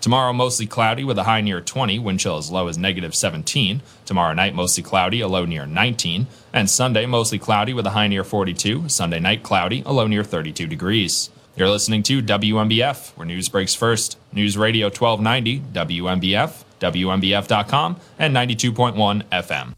Tomorrow, 0.00 0.32
mostly 0.32 0.66
cloudy 0.66 1.04
with 1.04 1.16
a 1.16 1.22
high 1.22 1.40
near 1.40 1.60
20, 1.60 2.00
wind 2.00 2.18
chill 2.18 2.36
as 2.36 2.50
low 2.50 2.66
as 2.66 2.76
negative 2.76 3.14
17. 3.14 3.82
Tomorrow 4.04 4.34
night, 4.34 4.52
mostly 4.52 4.82
cloudy, 4.82 5.20
a 5.20 5.28
low 5.28 5.44
near 5.44 5.64
19. 5.64 6.26
And 6.52 6.68
Sunday, 6.68 7.06
mostly 7.06 7.38
cloudy 7.38 7.72
with 7.72 7.86
a 7.86 7.90
high 7.90 8.08
near 8.08 8.24
42. 8.24 8.88
Sunday 8.88 9.20
night, 9.20 9.44
cloudy, 9.44 9.84
a 9.86 9.92
low 9.92 10.08
near 10.08 10.24
32 10.24 10.66
degrees. 10.66 11.30
You're 11.54 11.68
listening 11.68 12.02
to 12.04 12.20
WNBF, 12.20 13.16
where 13.16 13.26
news 13.26 13.48
breaks 13.48 13.76
first. 13.76 14.18
News 14.32 14.56
Radio 14.56 14.86
1290, 14.86 15.60
WNBF, 15.72 16.64
WNBF.com, 16.82 17.96
and 18.18 18.34
92.1 18.34 19.22
FM. 19.30 19.74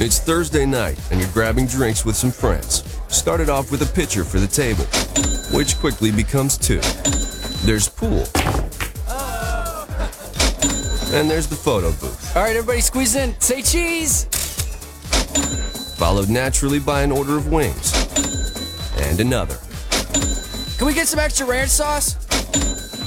It's 0.00 0.18
Thursday 0.18 0.66
night, 0.66 0.98
and 1.10 1.20
you're 1.20 1.30
grabbing 1.30 1.66
drinks 1.66 2.04
with 2.04 2.16
some 2.16 2.30
friends. 2.30 2.84
Started 3.08 3.48
off 3.48 3.70
with 3.70 3.82
a 3.82 3.94
pitcher 3.94 4.24
for 4.24 4.38
the 4.40 4.46
table, 4.46 4.84
which 5.56 5.76
quickly 5.78 6.10
becomes 6.10 6.56
two. 6.56 6.80
There's 7.64 7.88
pool. 7.88 8.24
And 11.10 11.30
there's 11.30 11.46
the 11.46 11.56
photo 11.56 11.88
booth. 11.92 12.36
All 12.36 12.42
right, 12.42 12.54
everybody 12.54 12.82
squeeze 12.82 13.16
in. 13.16 13.38
Say 13.40 13.62
cheese. 13.62 14.24
followed 15.96 16.28
naturally 16.28 16.78
by 16.78 17.02
an 17.02 17.10
order 17.10 17.36
of 17.36 17.50
wings. 17.50 17.94
And 18.98 19.18
another. 19.18 19.58
Can 20.76 20.86
we 20.86 20.92
get 20.92 21.08
some 21.08 21.18
extra 21.18 21.46
ranch 21.46 21.70
sauce? 21.70 22.27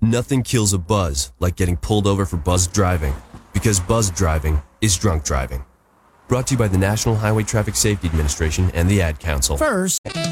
Nothing 0.00 0.44
kills 0.44 0.72
a 0.72 0.78
buzz 0.78 1.32
like 1.40 1.56
getting 1.56 1.76
pulled 1.76 2.06
over 2.06 2.24
for 2.24 2.36
buzz 2.36 2.68
driving, 2.68 3.14
because 3.52 3.80
buzz 3.80 4.12
driving 4.12 4.62
is 4.80 4.96
drunk 4.96 5.24
driving. 5.24 5.64
Brought 6.28 6.46
to 6.48 6.54
you 6.54 6.58
by 6.58 6.68
the 6.68 6.78
National 6.78 7.16
Highway 7.16 7.42
Traffic 7.42 7.74
Safety 7.74 8.06
Administration 8.06 8.70
and 8.74 8.88
the 8.88 9.02
Ad 9.02 9.18
Council. 9.18 9.56
First, 9.56 9.98
News 10.04 10.22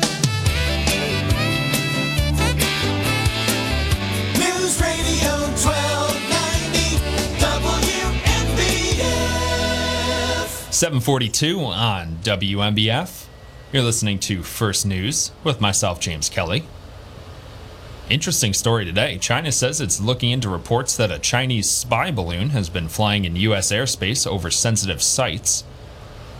Radio 4.80 5.32
1290 5.59 6.97
WNBF. 10.30 10.72
742 10.72 11.59
on 11.59 12.18
WNBF. 12.22 13.26
You're 13.72 13.82
listening 13.82 14.20
to 14.20 14.44
First 14.44 14.86
News 14.86 15.32
with 15.43 15.60
myself, 15.60 15.98
James 15.98 16.28
Kelly. 16.28 16.68
Interesting 18.08 18.52
story 18.52 18.84
today. 18.84 19.18
China 19.18 19.50
says 19.50 19.80
it's 19.80 20.00
looking 20.00 20.30
into 20.30 20.48
reports 20.48 20.96
that 20.96 21.10
a 21.10 21.18
Chinese 21.18 21.68
spy 21.68 22.12
balloon 22.12 22.50
has 22.50 22.68
been 22.68 22.86
flying 22.86 23.24
in 23.24 23.34
U.S. 23.34 23.72
airspace 23.72 24.28
over 24.28 24.48
sensitive 24.48 25.02
sites. 25.02 25.64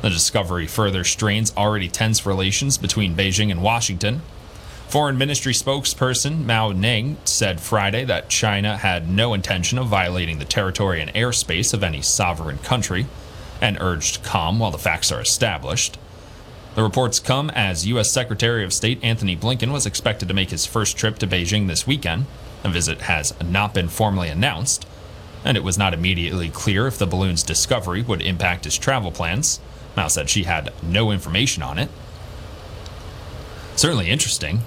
The 0.01 0.09
discovery 0.09 0.69
further 0.69 1.03
strains 1.03 1.53
already 1.57 1.89
tense 1.89 2.25
relations 2.25 2.79
between 2.79 3.17
Beijing 3.17 3.51
and 3.51 3.65
Washington. 3.65 4.23
Foreign 4.87 5.19
Ministry 5.19 5.53
spokesperson 5.53 6.45
Mao 6.45 6.71
Ning 6.71 7.17
said 7.25 7.61
Friday 7.61 8.05
that 8.05 8.29
China 8.29 8.77
had 8.77 9.09
no 9.11 9.35
intention 9.35 9.77
of 9.77 9.89
violating 9.89 10.39
the 10.39 10.45
territory 10.45 11.01
and 11.01 11.13
airspace 11.15 11.75
of 11.75 11.83
any 11.83 12.01
sovereign 12.01 12.59
country 12.59 13.07
and 13.61 13.77
urged 13.81 14.23
calm 14.23 14.61
while 14.61 14.71
the 14.71 14.79
facts 14.79 15.11
are 15.11 15.21
established. 15.21 15.99
The 16.77 16.83
reports 16.83 17.21
come 17.21 17.49
as 17.55 17.87
U.S. 17.87 18.11
Secretary 18.11 18.63
of 18.63 18.71
State 18.71 19.03
Antony 19.03 19.35
Blinken 19.35 19.73
was 19.73 19.87
expected 19.87 20.29
to 20.29 20.35
make 20.35 20.51
his 20.51 20.67
first 20.67 20.95
trip 20.99 21.19
to 21.21 21.27
Beijing 21.27 21.69
this 21.69 21.87
weekend. 21.87 22.27
The 22.63 22.69
visit 22.69 23.01
has 23.01 23.33
not 23.43 23.73
been 23.73 23.89
formally 23.89 24.29
announced, 24.29 24.87
and 25.43 25.57
it 25.57 25.65
was 25.65 25.79
not 25.79 25.95
immediately 25.95 26.51
clear 26.51 26.87
if 26.87 26.99
the 26.99 27.07
balloon's 27.07 27.43
discovery 27.43 28.03
would 28.03 28.21
impact 28.21 28.65
his 28.65 28.77
travel 28.77 29.11
plans. 29.11 29.59
Mao 29.97 30.09
said 30.09 30.29
she 30.29 30.43
had 30.43 30.71
no 30.83 31.11
information 31.13 31.63
on 31.63 31.79
it. 31.79 31.89
Certainly 33.75 34.11
interesting. 34.11 34.61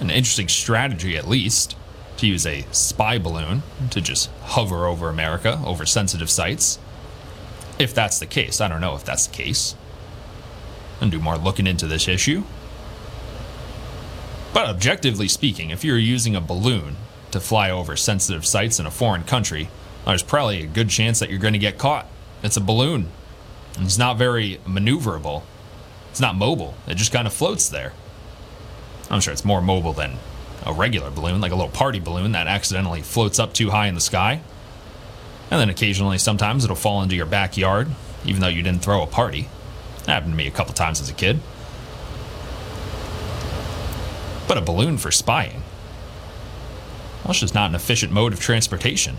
An 0.00 0.10
interesting 0.10 0.48
strategy, 0.48 1.16
at 1.16 1.26
least, 1.26 1.76
to 2.18 2.26
use 2.26 2.44
a 2.46 2.66
spy 2.72 3.16
balloon 3.16 3.62
to 3.88 4.02
just 4.02 4.28
hover 4.42 4.84
over 4.84 5.08
America, 5.08 5.62
over 5.64 5.86
sensitive 5.86 6.28
sites. 6.28 6.78
If 7.78 7.94
that's 7.94 8.18
the 8.18 8.26
case, 8.26 8.60
I 8.60 8.68
don't 8.68 8.82
know 8.82 8.96
if 8.96 9.04
that's 9.06 9.26
the 9.26 9.34
case 9.34 9.76
and 11.00 11.10
do 11.10 11.18
more 11.18 11.36
looking 11.36 11.66
into 11.66 11.86
this 11.86 12.08
issue. 12.08 12.44
But 14.52 14.68
objectively 14.68 15.28
speaking, 15.28 15.70
if 15.70 15.84
you're 15.84 15.98
using 15.98 16.34
a 16.34 16.40
balloon 16.40 16.96
to 17.30 17.40
fly 17.40 17.70
over 17.70 17.96
sensitive 17.96 18.44
sites 18.44 18.80
in 18.80 18.86
a 18.86 18.90
foreign 18.90 19.22
country, 19.22 19.70
there's 20.04 20.22
probably 20.22 20.62
a 20.62 20.66
good 20.66 20.88
chance 20.88 21.20
that 21.20 21.30
you're 21.30 21.38
going 21.38 21.52
to 21.52 21.58
get 21.58 21.78
caught. 21.78 22.06
It's 22.42 22.56
a 22.56 22.60
balloon. 22.60 23.08
It's 23.78 23.98
not 23.98 24.18
very 24.18 24.60
maneuverable. 24.66 25.42
It's 26.10 26.20
not 26.20 26.34
mobile. 26.34 26.74
It 26.86 26.96
just 26.96 27.12
kind 27.12 27.26
of 27.26 27.32
floats 27.32 27.68
there. 27.68 27.92
I'm 29.08 29.20
sure 29.20 29.32
it's 29.32 29.44
more 29.44 29.62
mobile 29.62 29.92
than 29.92 30.16
a 30.66 30.72
regular 30.72 31.10
balloon, 31.10 31.40
like 31.40 31.52
a 31.52 31.56
little 31.56 31.70
party 31.70 32.00
balloon 32.00 32.32
that 32.32 32.46
accidentally 32.46 33.02
floats 33.02 33.38
up 33.38 33.52
too 33.52 33.70
high 33.70 33.86
in 33.86 33.94
the 33.94 34.00
sky. 34.00 34.40
And 35.50 35.60
then 35.60 35.70
occasionally, 35.70 36.18
sometimes 36.18 36.64
it'll 36.64 36.76
fall 36.76 37.02
into 37.02 37.16
your 37.16 37.26
backyard, 37.26 37.88
even 38.24 38.40
though 38.40 38.48
you 38.48 38.62
didn't 38.62 38.82
throw 38.82 39.02
a 39.02 39.06
party. 39.06 39.48
That 40.10 40.14
happened 40.14 40.32
to 40.32 40.36
me 40.36 40.48
a 40.48 40.50
couple 40.50 40.74
times 40.74 41.00
as 41.00 41.08
a 41.08 41.12
kid. 41.12 41.38
But 44.48 44.58
a 44.58 44.60
balloon 44.60 44.98
for 44.98 45.12
spying? 45.12 45.62
Well, 47.22 47.30
it's 47.30 47.38
just 47.38 47.54
not 47.54 47.68
an 47.68 47.76
efficient 47.76 48.10
mode 48.10 48.32
of 48.32 48.40
transportation. 48.40 49.18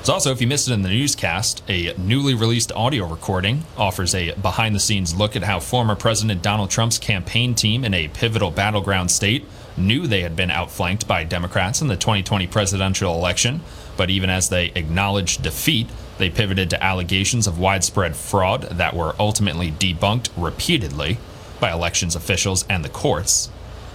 It's 0.00 0.10
also, 0.10 0.30
if 0.30 0.42
you 0.42 0.46
missed 0.46 0.68
it 0.68 0.74
in 0.74 0.82
the 0.82 0.90
newscast, 0.90 1.62
a 1.70 1.94
newly 1.96 2.34
released 2.34 2.70
audio 2.72 3.06
recording 3.06 3.64
offers 3.78 4.14
a 4.14 4.34
behind 4.34 4.74
the 4.74 4.80
scenes 4.80 5.14
look 5.14 5.36
at 5.36 5.44
how 5.44 5.58
former 5.58 5.96
President 5.96 6.42
Donald 6.42 6.68
Trump's 6.68 6.98
campaign 6.98 7.54
team 7.54 7.82
in 7.82 7.94
a 7.94 8.08
pivotal 8.08 8.50
battleground 8.50 9.10
state 9.10 9.46
knew 9.78 10.06
they 10.06 10.20
had 10.20 10.36
been 10.36 10.50
outflanked 10.50 11.08
by 11.08 11.24
Democrats 11.24 11.80
in 11.80 11.88
the 11.88 11.96
2020 11.96 12.46
presidential 12.48 13.14
election, 13.14 13.62
but 13.96 14.10
even 14.10 14.28
as 14.28 14.50
they 14.50 14.66
acknowledged 14.74 15.42
defeat, 15.42 15.86
they 16.20 16.30
pivoted 16.30 16.70
to 16.70 16.84
allegations 16.84 17.46
of 17.46 17.58
widespread 17.58 18.14
fraud 18.14 18.62
that 18.62 18.94
were 18.94 19.16
ultimately 19.18 19.72
debunked 19.72 20.28
repeatedly 20.36 21.18
by 21.58 21.72
elections 21.72 22.14
officials 22.14 22.64
and 22.68 22.84
the 22.84 22.88
courts. 22.88 23.50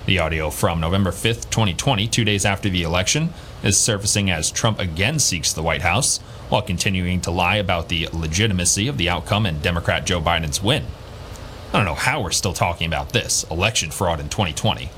The 0.06 0.20
audio 0.20 0.50
from 0.50 0.80
November 0.80 1.12
5th, 1.12 1.50
2020, 1.50 2.08
two 2.08 2.26
days 2.26 2.46
after 2.46 2.70
the 2.70 2.84
election, 2.84 3.34
is 3.64 3.78
surfacing 3.78 4.30
as 4.30 4.52
Trump 4.52 4.80
again 4.80 5.20
seeks 5.20 5.54
the 5.54 5.64
White 5.64 5.82
House 5.82 6.18
while 6.50 6.62
continuing 6.62 7.22
to 7.22 7.32
lie 7.32 7.56
about 7.56 7.90
the 7.90 8.10
legitimacy 8.12 8.88
of 8.88 8.98
the 8.98 9.10
outcome 9.10 9.46
and 9.46 9.62
Democrat 9.62 10.06
Joe 10.06 10.22
Biden's 10.22 10.62
win. 10.62 10.86
I 11.70 11.78
don't 11.78 11.86
know 11.86 11.96
how 11.96 12.22
we're 12.22 12.32
still 12.32 12.54
talking 12.54 12.88
about 12.88 13.14
this 13.14 13.44
election 13.50 13.92
fraud 13.92 14.20
in 14.20 14.30
2020. 14.30 14.90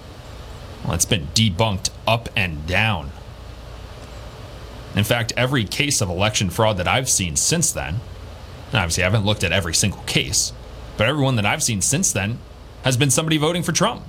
Well, 0.83 0.93
it's 0.93 1.05
been 1.05 1.27
debunked 1.27 1.89
up 2.05 2.29
and 2.35 2.65
down. 2.67 3.11
In 4.97 5.03
fact, 5.03 5.31
every 5.37 5.63
case 5.63 6.01
of 6.01 6.09
election 6.09 6.49
fraud 6.49 6.77
that 6.77 6.87
I've 6.87 7.07
seen 7.07 7.35
since 7.35 7.71
then, 7.71 7.99
and 8.71 8.75
obviously 8.75 9.03
I 9.03 9.05
haven't 9.05 9.25
looked 9.25 9.43
at 9.43 9.51
every 9.51 9.75
single 9.75 10.01
case, 10.01 10.51
but 10.97 11.07
everyone 11.07 11.35
that 11.35 11.45
I've 11.45 11.61
seen 11.61 11.81
since 11.81 12.11
then 12.11 12.39
has 12.83 12.97
been 12.97 13.11
somebody 13.11 13.37
voting 13.37 13.61
for 13.61 13.71
Trump. 13.71 14.01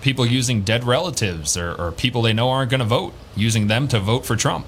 People 0.00 0.24
using 0.24 0.62
dead 0.62 0.84
relatives 0.84 1.54
or, 1.54 1.74
or 1.74 1.92
people 1.92 2.22
they 2.22 2.32
know 2.32 2.48
aren't 2.48 2.70
going 2.70 2.78
to 2.78 2.86
vote, 2.86 3.12
using 3.36 3.66
them 3.66 3.88
to 3.88 4.00
vote 4.00 4.24
for 4.24 4.36
Trump. 4.36 4.64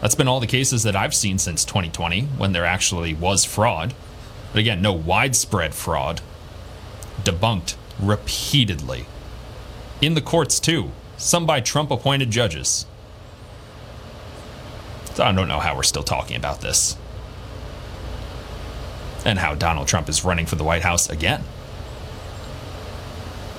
That's 0.00 0.16
been 0.16 0.26
all 0.26 0.40
the 0.40 0.46
cases 0.48 0.82
that 0.82 0.96
I've 0.96 1.14
seen 1.14 1.38
since 1.38 1.64
2020 1.64 2.22
when 2.36 2.50
there 2.50 2.64
actually 2.64 3.14
was 3.14 3.44
fraud. 3.44 3.94
But 4.50 4.58
again, 4.58 4.82
no 4.82 4.92
widespread 4.92 5.72
fraud. 5.72 6.20
Debunked 7.22 7.76
repeatedly. 8.00 9.06
In 10.00 10.14
the 10.14 10.20
courts, 10.20 10.58
too. 10.58 10.90
Some 11.16 11.46
by 11.46 11.60
Trump 11.60 11.92
appointed 11.92 12.32
judges. 12.32 12.86
So 15.20 15.26
I 15.26 15.32
don't 15.32 15.48
know 15.48 15.60
how 15.60 15.76
we're 15.76 15.82
still 15.82 16.02
talking 16.02 16.34
about 16.34 16.62
this. 16.62 16.96
And 19.22 19.38
how 19.38 19.54
Donald 19.54 19.86
Trump 19.86 20.08
is 20.08 20.24
running 20.24 20.46
for 20.46 20.56
the 20.56 20.64
White 20.64 20.80
House 20.80 21.10
again. 21.10 21.44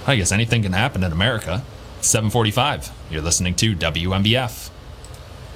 I 0.07 0.15
guess 0.15 0.31
anything 0.31 0.63
can 0.63 0.73
happen 0.73 1.03
in 1.03 1.11
America. 1.11 1.63
745. 2.01 2.89
You're 3.11 3.21
listening 3.21 3.53
to 3.53 3.75
WNBF. 3.75 4.69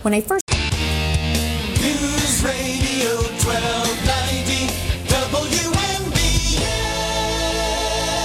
When 0.04 0.14
I 0.14 0.22
first 0.22 0.44
News 1.82 2.44
Radio 2.44 3.16
1290 3.42 4.68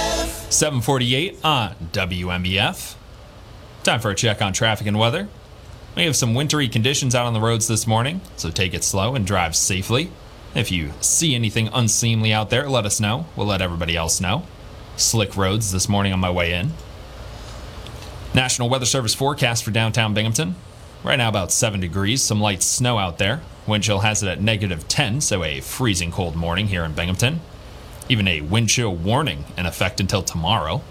WNBF. 0.05 0.51
748 0.51 1.43
on 1.43 1.75
WNBF. 1.91 2.93
Time 3.81 3.99
for 3.99 4.11
a 4.11 4.15
check 4.15 4.39
on 4.39 4.53
traffic 4.53 4.85
and 4.85 4.99
weather. 4.99 5.27
We 5.93 6.05
have 6.05 6.15
some 6.15 6.33
wintry 6.33 6.69
conditions 6.69 7.15
out 7.15 7.25
on 7.25 7.33
the 7.33 7.41
roads 7.41 7.67
this 7.67 7.85
morning, 7.85 8.21
so 8.37 8.49
take 8.49 8.73
it 8.73 8.83
slow 8.83 9.13
and 9.13 9.27
drive 9.27 9.57
safely. 9.57 10.09
If 10.55 10.71
you 10.71 10.91
see 11.01 11.35
anything 11.35 11.67
unseemly 11.73 12.31
out 12.31 12.49
there, 12.49 12.69
let 12.69 12.85
us 12.85 13.01
know. 13.01 13.25
We'll 13.35 13.47
let 13.47 13.61
everybody 13.61 13.97
else 13.97 14.21
know. 14.21 14.43
Slick 14.95 15.35
roads 15.35 15.73
this 15.73 15.89
morning 15.89 16.13
on 16.13 16.19
my 16.19 16.29
way 16.29 16.53
in. 16.53 16.71
National 18.33 18.69
Weather 18.69 18.85
Service 18.85 19.13
forecast 19.13 19.65
for 19.65 19.71
downtown 19.71 20.13
Binghamton. 20.13 20.55
Right 21.03 21.17
now, 21.17 21.27
about 21.27 21.51
7 21.51 21.81
degrees, 21.81 22.21
some 22.21 22.39
light 22.39 22.63
snow 22.63 22.97
out 22.97 23.17
there. 23.17 23.41
Wind 23.67 23.83
chill 23.83 23.99
has 23.99 24.23
it 24.23 24.29
at 24.29 24.41
negative 24.41 24.87
10, 24.87 25.19
so 25.19 25.43
a 25.43 25.59
freezing 25.59 26.11
cold 26.11 26.37
morning 26.37 26.67
here 26.67 26.85
in 26.85 26.93
Binghamton. 26.93 27.41
Even 28.07 28.29
a 28.29 28.39
wind 28.39 28.69
chill 28.69 28.95
warning 28.95 29.43
in 29.57 29.65
effect 29.65 29.99
until 29.99 30.23
tomorrow. 30.23 30.81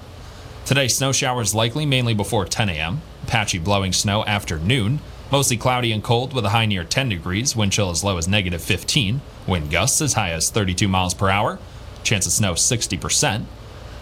Today, 0.66 0.88
snow 0.88 1.10
showers 1.10 1.54
likely 1.54 1.86
mainly 1.86 2.12
before 2.12 2.44
10 2.44 2.68
a.m. 2.68 3.00
Patchy 3.30 3.60
blowing 3.60 3.92
snow 3.92 4.24
after 4.24 4.58
noon. 4.58 4.98
Mostly 5.30 5.56
cloudy 5.56 5.92
and 5.92 6.02
cold 6.02 6.32
with 6.32 6.44
a 6.44 6.48
high 6.48 6.66
near 6.66 6.82
10 6.82 7.10
degrees. 7.10 7.54
Wind 7.54 7.70
chill 7.70 7.88
as 7.90 8.02
low 8.02 8.18
as 8.18 8.26
negative 8.26 8.60
15. 8.60 9.20
Wind 9.46 9.70
gusts 9.70 10.02
as 10.02 10.14
high 10.14 10.30
as 10.30 10.50
32 10.50 10.88
miles 10.88 11.14
per 11.14 11.30
hour. 11.30 11.60
Chance 12.02 12.26
of 12.26 12.32
snow 12.32 12.54
60%. 12.54 13.44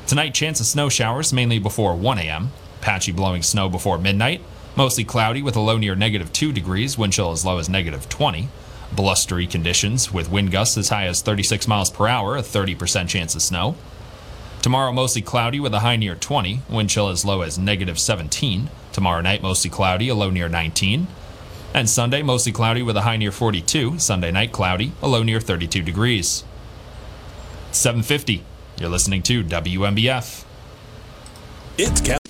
Tonight, 0.07 0.33
chance 0.33 0.61
of 0.61 0.67
snow 0.67 0.89
showers 0.89 1.31
mainly 1.31 1.59
before 1.59 1.95
1 1.95 2.17
a.m. 2.21 2.53
Patchy 2.81 3.13
blowing 3.13 3.43
snow 3.43 3.69
before 3.69 3.99
midnight. 3.99 4.41
Mostly 4.75 5.05
cloudy 5.05 5.43
with 5.43 5.57
a 5.57 5.61
low 5.61 5.77
near 5.77 5.95
negative 5.95 6.33
2 6.33 6.51
degrees, 6.51 6.97
wind 6.97 7.13
chill 7.13 7.31
as 7.31 7.45
low 7.45 7.59
as 7.59 7.69
negative 7.69 8.09
20. 8.09 8.49
Blustery 8.97 9.47
conditions 9.47 10.11
with 10.11 10.31
wind 10.31 10.53
gusts 10.53 10.79
as 10.79 10.89
high 10.89 11.05
as 11.05 11.21
36 11.21 11.69
miles 11.69 11.91
per 11.91 12.09
hour, 12.09 12.39
a 12.39 12.43
30% 12.43 13.07
chance 13.09 13.35
of 13.35 13.43
snow. 13.43 13.77
Tomorrow, 14.69 14.93
mostly 14.93 15.23
cloudy 15.23 15.61
with 15.61 15.73
a 15.73 15.79
high 15.79 15.97
near 15.97 16.15
20, 16.15 16.61
wind 16.69 16.91
chill 16.91 17.09
as 17.09 17.25
low 17.25 17.41
as 17.41 17.59
negative 17.59 17.99
17. 17.99 18.69
Tomorrow 18.93 19.23
night, 19.23 19.41
mostly 19.41 19.71
cloudy, 19.71 20.11
a 20.11 20.15
low 20.15 20.29
near 20.29 20.47
19. 20.47 21.07
And 21.73 21.89
Sunday, 21.89 22.21
mostly 22.21 22.53
cloudy 22.53 22.83
with 22.83 22.95
a 22.95 23.01
high 23.01 23.17
near 23.17 23.33
42. 23.33 23.99
Sunday 23.99 24.31
night, 24.31 24.53
cloudy, 24.53 24.93
a 25.01 25.09
low 25.09 25.23
near 25.23 25.41
32 25.41 25.81
degrees. 25.81 26.45
750. 27.73 28.45
You're 28.79 28.91
listening 28.91 29.23
to 29.23 29.43
WNBF. 29.43 30.45
It's 31.79 32.03
Cap. 32.03 32.28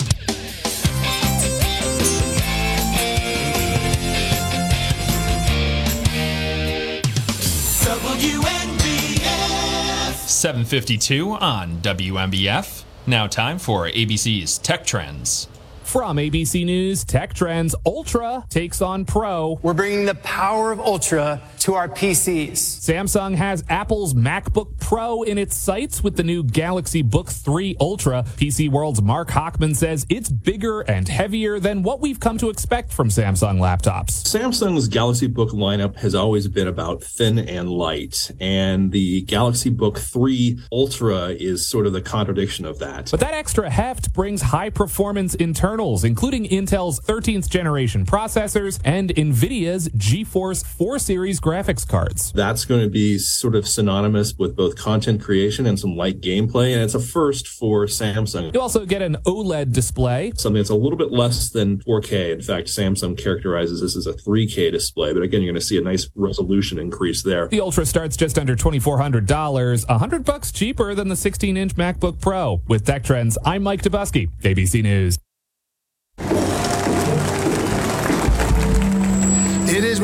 752 10.39 11.33
on 11.33 11.79
WNBF. 11.79 12.85
Now 13.09 13.27
time 13.27 13.59
for 13.59 13.89
ABC's 13.89 14.59
Tech 14.59 14.87
Trends. 14.87 15.49
From 15.89 16.19
ABC 16.19 16.67
News, 16.67 17.03
Tech 17.03 17.33
Trends 17.33 17.75
Ultra 17.87 18.45
takes 18.51 18.83
on 18.83 19.07
Pro. 19.07 19.59
We're 19.63 19.73
bringing 19.73 20.05
the 20.05 20.17
power 20.17 20.71
of 20.71 20.81
Ultra 20.81 21.41
to 21.61 21.77
our 21.77 21.89
PCs. 21.89 22.53
Samsung 22.53 23.35
has 23.35 23.65
Apple's 23.71 24.13
MacBook 24.13 24.79
Pro 24.79 25.23
in 25.23 25.39
its 25.39 25.57
sights 25.57 26.05
with 26.05 26.15
the 26.17 26.23
new 26.23 26.43
Galaxy 26.43 27.01
Book 27.01 27.31
3 27.31 27.79
Ultra. 27.81 28.23
PC 28.37 28.71
World's 28.71 29.01
Mark 29.01 29.31
Hachman 29.31 29.75
says 29.75 30.05
it's 30.11 30.29
bigger 30.29 30.83
and 30.83 31.09
heavier 31.09 31.59
than 31.59 31.83
what 31.83 32.01
we've 32.01 32.21
come 32.21 32.37
to 32.37 32.51
expect 32.51 32.93
from 32.93 33.09
Samsung 33.09 33.59
laptops. 33.59 34.11
Samsung's 34.11 34.89
Galaxy 34.89 35.27
Book 35.27 35.53
lineup 35.53 35.97
has 35.97 36.15
always 36.15 36.49
been 36.49 36.69
about 36.69 37.03
thin 37.03 37.39
and 37.39 37.71
light, 37.71 38.31
and 38.39 38.93
the 38.93 39.23
Galaxy 39.23 39.71
Book 39.71 39.97
3 39.97 40.61
Ultra 40.71 41.29
is 41.29 41.67
sort 41.67 41.87
of 41.87 41.95
the 41.95 42.03
contradiction 42.03 42.67
of 42.67 42.79
that. 42.81 43.11
But 43.11 43.21
that 43.21 43.33
extra 43.33 43.71
heft 43.71 44.13
brings 44.13 44.43
high 44.43 44.69
performance 44.69 45.35
internals, 45.79 46.03
including 46.03 46.45
Intel's 46.49 46.99
13th 47.01 47.49
generation 47.49 48.05
processors 48.05 48.81
and 48.85 49.11
NVIDIA's 49.11 49.89
GeForce 49.91 50.67
4 50.67 50.99
series 50.99 51.39
graphics 51.39 51.87
cards. 51.87 52.33
That's 52.33 52.65
going 52.65 52.83
to 52.83 52.89
be 52.89 53.17
sort 53.17 53.55
of 53.55 53.69
synonymous 53.69 54.35
with 54.37 54.57
both 54.57 54.75
content 54.75 55.23
creation 55.23 55.67
and 55.67 55.79
some 55.79 55.95
light 55.95 56.21
gameplay, 56.21 56.75
and 56.75 56.83
it's 56.83 56.97
a 56.97 57.01
first 57.01 57.47
for 57.47 57.87
Samsung. 57.87 58.53
You 58.53 58.61
also 58.61 58.85
get 58.87 59.03
an 59.03 59.19
OLED 59.25 59.73
display. 59.73 60.33
Something 60.37 60.59
that's 60.59 60.71
a 60.71 60.75
little 60.75 60.99
bit 60.99 61.13
less 61.13 61.51
than 61.51 61.79
4K. 61.79 62.33
In 62.33 62.43
fact, 62.43 62.67
Samsung 62.67 63.17
characterizes 63.17 63.81
this 63.81 63.97
as 63.97 64.09
a 64.09 64.15
3K 64.15 64.73
display, 64.73 65.13
but 65.13 65.23
again, 65.23 65.43
you're 65.43 65.53
going 65.53 65.61
to 65.61 65.67
see 65.67 65.79
a 65.79 65.83
nice 65.83 66.11
resolution 66.17 66.81
increase 66.81 67.23
there. 67.23 67.47
The 67.47 67.61
Ultra 67.61 67.87
starts 67.87 68.17
just 68.17 68.37
under 68.37 68.57
$2,400, 68.57 69.85
a 69.89 69.99
hundred 69.99 70.25
bucks 70.25 70.51
cheaper 70.51 70.97
than 70.97 71.07
the 71.07 71.15
16-inch 71.15 71.77
MacBook 71.77 72.21
Pro. 72.21 72.63
With 72.67 72.85
Tech 72.85 73.05
Trends, 73.05 73.39
I'm 73.45 73.63
Mike 73.63 73.83
Dobuski, 73.83 74.29
ABC 74.43 74.83
News. 74.83 75.19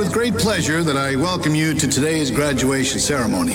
With 0.04 0.12
great 0.12 0.34
pleasure 0.34 0.82
that 0.82 0.96
I 0.96 1.16
welcome 1.16 1.54
you 1.54 1.72
to 1.72 1.88
today's 1.88 2.30
graduation 2.30 3.00
ceremony. 3.00 3.54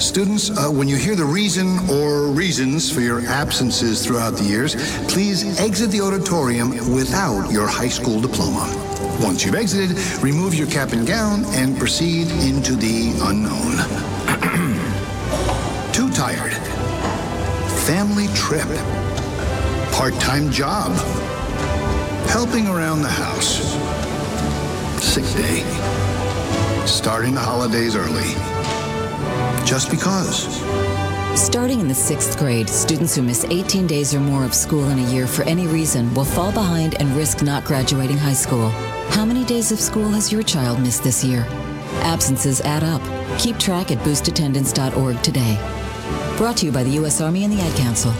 Students, 0.00 0.50
uh, 0.50 0.68
when 0.68 0.88
you 0.88 0.96
hear 0.96 1.14
the 1.14 1.24
reason 1.24 1.78
or 1.88 2.28
reasons 2.28 2.90
for 2.90 3.00
your 3.00 3.20
absences 3.26 4.04
throughout 4.04 4.36
the 4.36 4.42
years, 4.42 4.74
please 5.06 5.60
exit 5.60 5.90
the 5.90 6.00
auditorium 6.00 6.70
without 6.92 7.50
your 7.50 7.68
high 7.68 7.88
school 7.88 8.20
diploma. 8.20 8.66
Once 9.20 9.44
you've 9.44 9.54
exited, 9.54 9.96
remove 10.22 10.54
your 10.54 10.66
cap 10.66 10.92
and 10.92 11.06
gown 11.06 11.44
and 11.54 11.78
proceed 11.78 12.28
into 12.42 12.74
the 12.74 13.10
unknown. 13.22 13.76
Too 15.92 16.10
tired. 16.10 16.54
Family 17.86 18.26
trip. 18.34 18.68
Part 19.92 20.14
time 20.14 20.50
job. 20.50 20.92
Helping 22.26 22.66
around 22.66 23.02
the 23.02 23.08
house 23.08 23.93
sick 25.04 25.24
day. 25.36 25.60
Starting 26.86 27.34
the 27.34 27.40
holidays 27.40 27.94
early. 27.94 28.34
Just 29.66 29.90
because. 29.90 30.46
Starting 31.38 31.80
in 31.80 31.88
the 31.88 31.94
sixth 31.94 32.38
grade, 32.38 32.68
students 32.68 33.14
who 33.14 33.22
miss 33.22 33.44
18 33.44 33.86
days 33.86 34.14
or 34.14 34.20
more 34.20 34.44
of 34.44 34.54
school 34.54 34.88
in 34.88 34.98
a 34.98 35.10
year 35.12 35.26
for 35.26 35.42
any 35.42 35.66
reason 35.66 36.12
will 36.14 36.24
fall 36.24 36.52
behind 36.52 36.94
and 37.00 37.14
risk 37.16 37.42
not 37.42 37.64
graduating 37.64 38.16
high 38.16 38.32
school. 38.32 38.70
How 39.10 39.24
many 39.24 39.44
days 39.44 39.72
of 39.72 39.78
school 39.78 40.08
has 40.08 40.32
your 40.32 40.42
child 40.42 40.80
missed 40.80 41.04
this 41.04 41.22
year? 41.22 41.46
Absences 42.02 42.60
add 42.62 42.82
up. 42.82 43.02
Keep 43.38 43.58
track 43.58 43.90
at 43.90 43.98
boostattendance.org 43.98 45.22
today. 45.22 45.56
Brought 46.38 46.56
to 46.58 46.66
you 46.66 46.72
by 46.72 46.82
the 46.82 46.90
U.S. 46.90 47.20
Army 47.20 47.44
and 47.44 47.52
the 47.52 47.60
Ad 47.60 47.76
Council. 47.76 48.12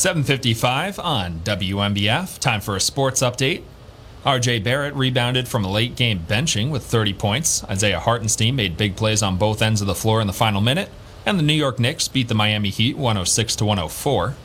755 0.00 0.98
on 0.98 1.40
WNBF. 1.40 2.38
Time 2.38 2.62
for 2.62 2.74
a 2.74 2.80
sports 2.80 3.20
update. 3.20 3.64
RJ 4.24 4.64
Barrett 4.64 4.94
rebounded 4.94 5.46
from 5.46 5.62
a 5.62 5.70
late 5.70 5.94
game 5.94 6.20
benching 6.20 6.70
with 6.70 6.84
30 6.84 7.12
points. 7.12 7.62
Isaiah 7.64 8.00
Hartenstein 8.00 8.56
made 8.56 8.78
big 8.78 8.96
plays 8.96 9.22
on 9.22 9.36
both 9.36 9.60
ends 9.60 9.82
of 9.82 9.86
the 9.86 9.94
floor 9.94 10.22
in 10.22 10.26
the 10.26 10.32
final 10.32 10.62
minute. 10.62 10.88
And 11.26 11.38
the 11.38 11.42
New 11.42 11.52
York 11.52 11.78
Knicks 11.78 12.08
beat 12.08 12.28
the 12.28 12.34
Miami 12.34 12.70
Heat 12.70 12.96
106 12.96 13.56
to 13.56 13.66
104. 13.66 14.36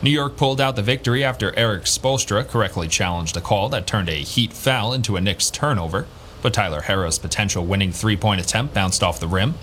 New 0.00 0.10
York 0.10 0.36
pulled 0.36 0.60
out 0.60 0.76
the 0.76 0.82
victory 0.82 1.24
after 1.24 1.52
Erik 1.58 1.86
Spoelstra 1.86 2.46
correctly 2.46 2.86
challenged 2.86 3.36
a 3.36 3.40
call 3.40 3.68
that 3.70 3.88
turned 3.88 4.08
a 4.08 4.22
Heat 4.22 4.52
foul 4.52 4.92
into 4.92 5.16
a 5.16 5.20
Knicks 5.20 5.50
turnover, 5.50 6.06
but 6.40 6.54
Tyler 6.54 6.82
Herro's 6.82 7.18
potential 7.18 7.66
winning 7.66 7.90
three 7.90 8.16
point 8.16 8.40
attempt 8.40 8.74
bounced 8.74 9.02
off 9.02 9.18
the 9.18 9.26
rim. 9.26 9.54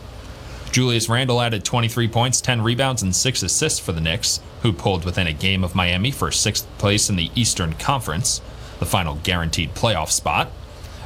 Julius 0.72 1.10
Randle 1.10 1.42
added 1.42 1.64
23 1.64 2.08
points, 2.08 2.42
10 2.42 2.62
rebounds, 2.62 3.02
and 3.02 3.16
6 3.16 3.44
assists 3.44 3.80
for 3.80 3.92
the 3.92 4.02
Knicks, 4.02 4.40
who 4.62 4.74
pulled 4.74 5.06
within 5.06 5.28
a 5.28 5.34
game 5.34 5.64
of 5.64 5.76
Miami 5.76 6.12
for 6.12 6.32
sixth 6.32 6.68
place 6.78 7.10
in 7.10 7.16
the 7.16 7.32
Eastern 7.36 7.74
Conference, 7.74 8.42
the 8.80 8.86
final 8.86 9.16
guaranteed 9.24 9.74
playoff 9.74 10.12
spot. 10.12 10.52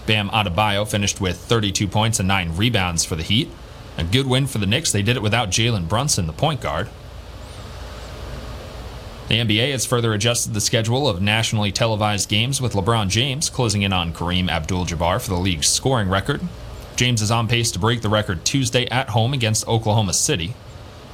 Bam 0.05 0.29
Adebayo 0.29 0.87
finished 0.87 1.21
with 1.21 1.37
32 1.37 1.87
points 1.87 2.19
and 2.19 2.27
9 2.27 2.57
rebounds 2.57 3.05
for 3.05 3.15
the 3.15 3.23
Heat. 3.23 3.49
A 3.97 4.03
good 4.03 4.27
win 4.27 4.47
for 4.47 4.57
the 4.57 4.65
Knicks. 4.65 4.91
They 4.91 5.03
did 5.03 5.15
it 5.15 5.21
without 5.21 5.49
Jalen 5.49 5.87
Brunson, 5.87 6.27
the 6.27 6.33
point 6.33 6.61
guard. 6.61 6.89
The 9.27 9.37
NBA 9.37 9.71
has 9.71 9.85
further 9.85 10.13
adjusted 10.13 10.53
the 10.53 10.59
schedule 10.59 11.07
of 11.07 11.21
nationally 11.21 11.71
televised 11.71 12.27
games 12.27 12.59
with 12.59 12.73
LeBron 12.73 13.09
James 13.09 13.49
closing 13.49 13.81
in 13.81 13.93
on 13.93 14.11
Kareem 14.11 14.49
Abdul 14.49 14.85
Jabbar 14.85 15.21
for 15.21 15.29
the 15.29 15.37
league's 15.37 15.69
scoring 15.69 16.09
record. 16.09 16.41
James 17.01 17.23
is 17.23 17.31
on 17.31 17.47
pace 17.47 17.71
to 17.71 17.79
break 17.79 18.03
the 18.03 18.09
record 18.09 18.45
Tuesday 18.45 18.85
at 18.89 19.09
home 19.09 19.33
against 19.33 19.67
Oklahoma 19.67 20.13
City. 20.13 20.53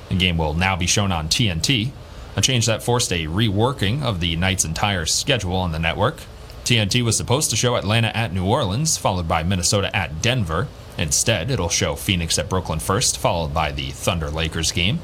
The 0.10 0.16
game 0.16 0.38
will 0.38 0.54
now 0.54 0.76
be 0.76 0.86
shown 0.86 1.14
on 1.14 1.30
TNT, 1.30 1.92
a 2.36 2.42
change 2.42 2.66
that 2.66 2.84
forced 2.84 3.14
a 3.14 3.28
reworking 3.28 4.04
of 4.04 4.20
the 4.20 4.36
night's 4.36 4.66
entire 4.66 5.06
schedule 5.06 5.56
on 5.56 5.72
the 5.72 5.80
network. 5.80 6.18
TNT 6.66 7.06
was 7.06 7.16
supposed 7.16 7.50
to 7.52 7.56
show 7.56 7.78
Atlanta 7.78 8.10
at 8.14 8.34
New 8.34 8.44
Orleans, 8.44 8.98
followed 8.98 9.30
by 9.30 9.44
Minnesota 9.44 9.96
at 9.96 10.22
Denver. 10.22 10.68
Instead, 10.98 11.50
it'll 11.50 11.70
show 11.70 11.96
Phoenix 11.96 12.38
at 12.38 12.50
Brooklyn 12.50 12.80
first, 12.80 13.18
followed 13.18 13.54
by 13.54 13.72
the 13.72 13.92
Thunder 13.92 14.30
Lakers 14.30 14.74
game. 14.74 15.00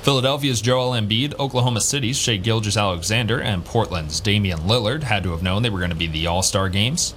Philadelphia's 0.00 0.62
Joel 0.62 0.92
Embiid, 0.92 1.38
Oklahoma 1.38 1.82
City's 1.82 2.16
Shai 2.16 2.38
Gilgeous-Alexander, 2.38 3.38
and 3.38 3.66
Portland's 3.66 4.18
Damian 4.18 4.60
Lillard 4.60 5.02
had 5.02 5.24
to 5.24 5.32
have 5.32 5.42
known 5.42 5.60
they 5.60 5.68
were 5.68 5.78
going 5.78 5.90
to 5.90 5.94
be 5.94 6.06
the 6.06 6.26
All 6.26 6.42
Star 6.42 6.70
games. 6.70 7.12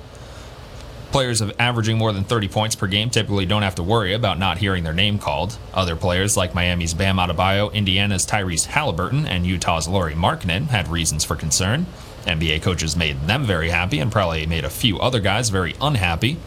Players 1.14 1.42
of 1.42 1.54
averaging 1.60 2.00
more 2.00 2.12
than 2.12 2.24
30 2.24 2.48
points 2.48 2.76
per 2.76 2.88
game 2.88 3.12
typically 3.12 3.46
don't 3.46 3.62
have 3.62 3.76
to 3.76 3.84
worry 3.84 4.16
about 4.16 4.40
not 4.40 4.58
hearing 4.58 4.84
their 4.84 4.96
name 4.96 5.20
called. 5.20 5.56
Other 5.72 5.96
players 5.96 6.36
like 6.36 6.56
Miami's 6.56 6.96
Bam 6.96 7.18
Adebayo, 7.18 7.72
Indiana's 7.72 8.26
Tyrese 8.26 8.66
Halliburton, 8.66 9.28
and 9.28 9.46
Utah's 9.46 9.88
Lauri 9.88 10.16
Markkanen 10.16 10.70
had 10.70 10.88
reasons 10.88 11.24
for 11.24 11.36
concern. 11.36 11.86
NBA 12.26 12.64
coaches 12.64 12.96
made 12.96 13.28
them 13.28 13.44
very 13.44 13.70
happy 13.70 14.00
and 14.00 14.12
probably 14.12 14.48
made 14.48 14.66
a 14.66 14.72
few 14.72 14.98
other 14.98 15.20
guys 15.20 15.50
very 15.50 15.76
unhappy. 15.80 16.38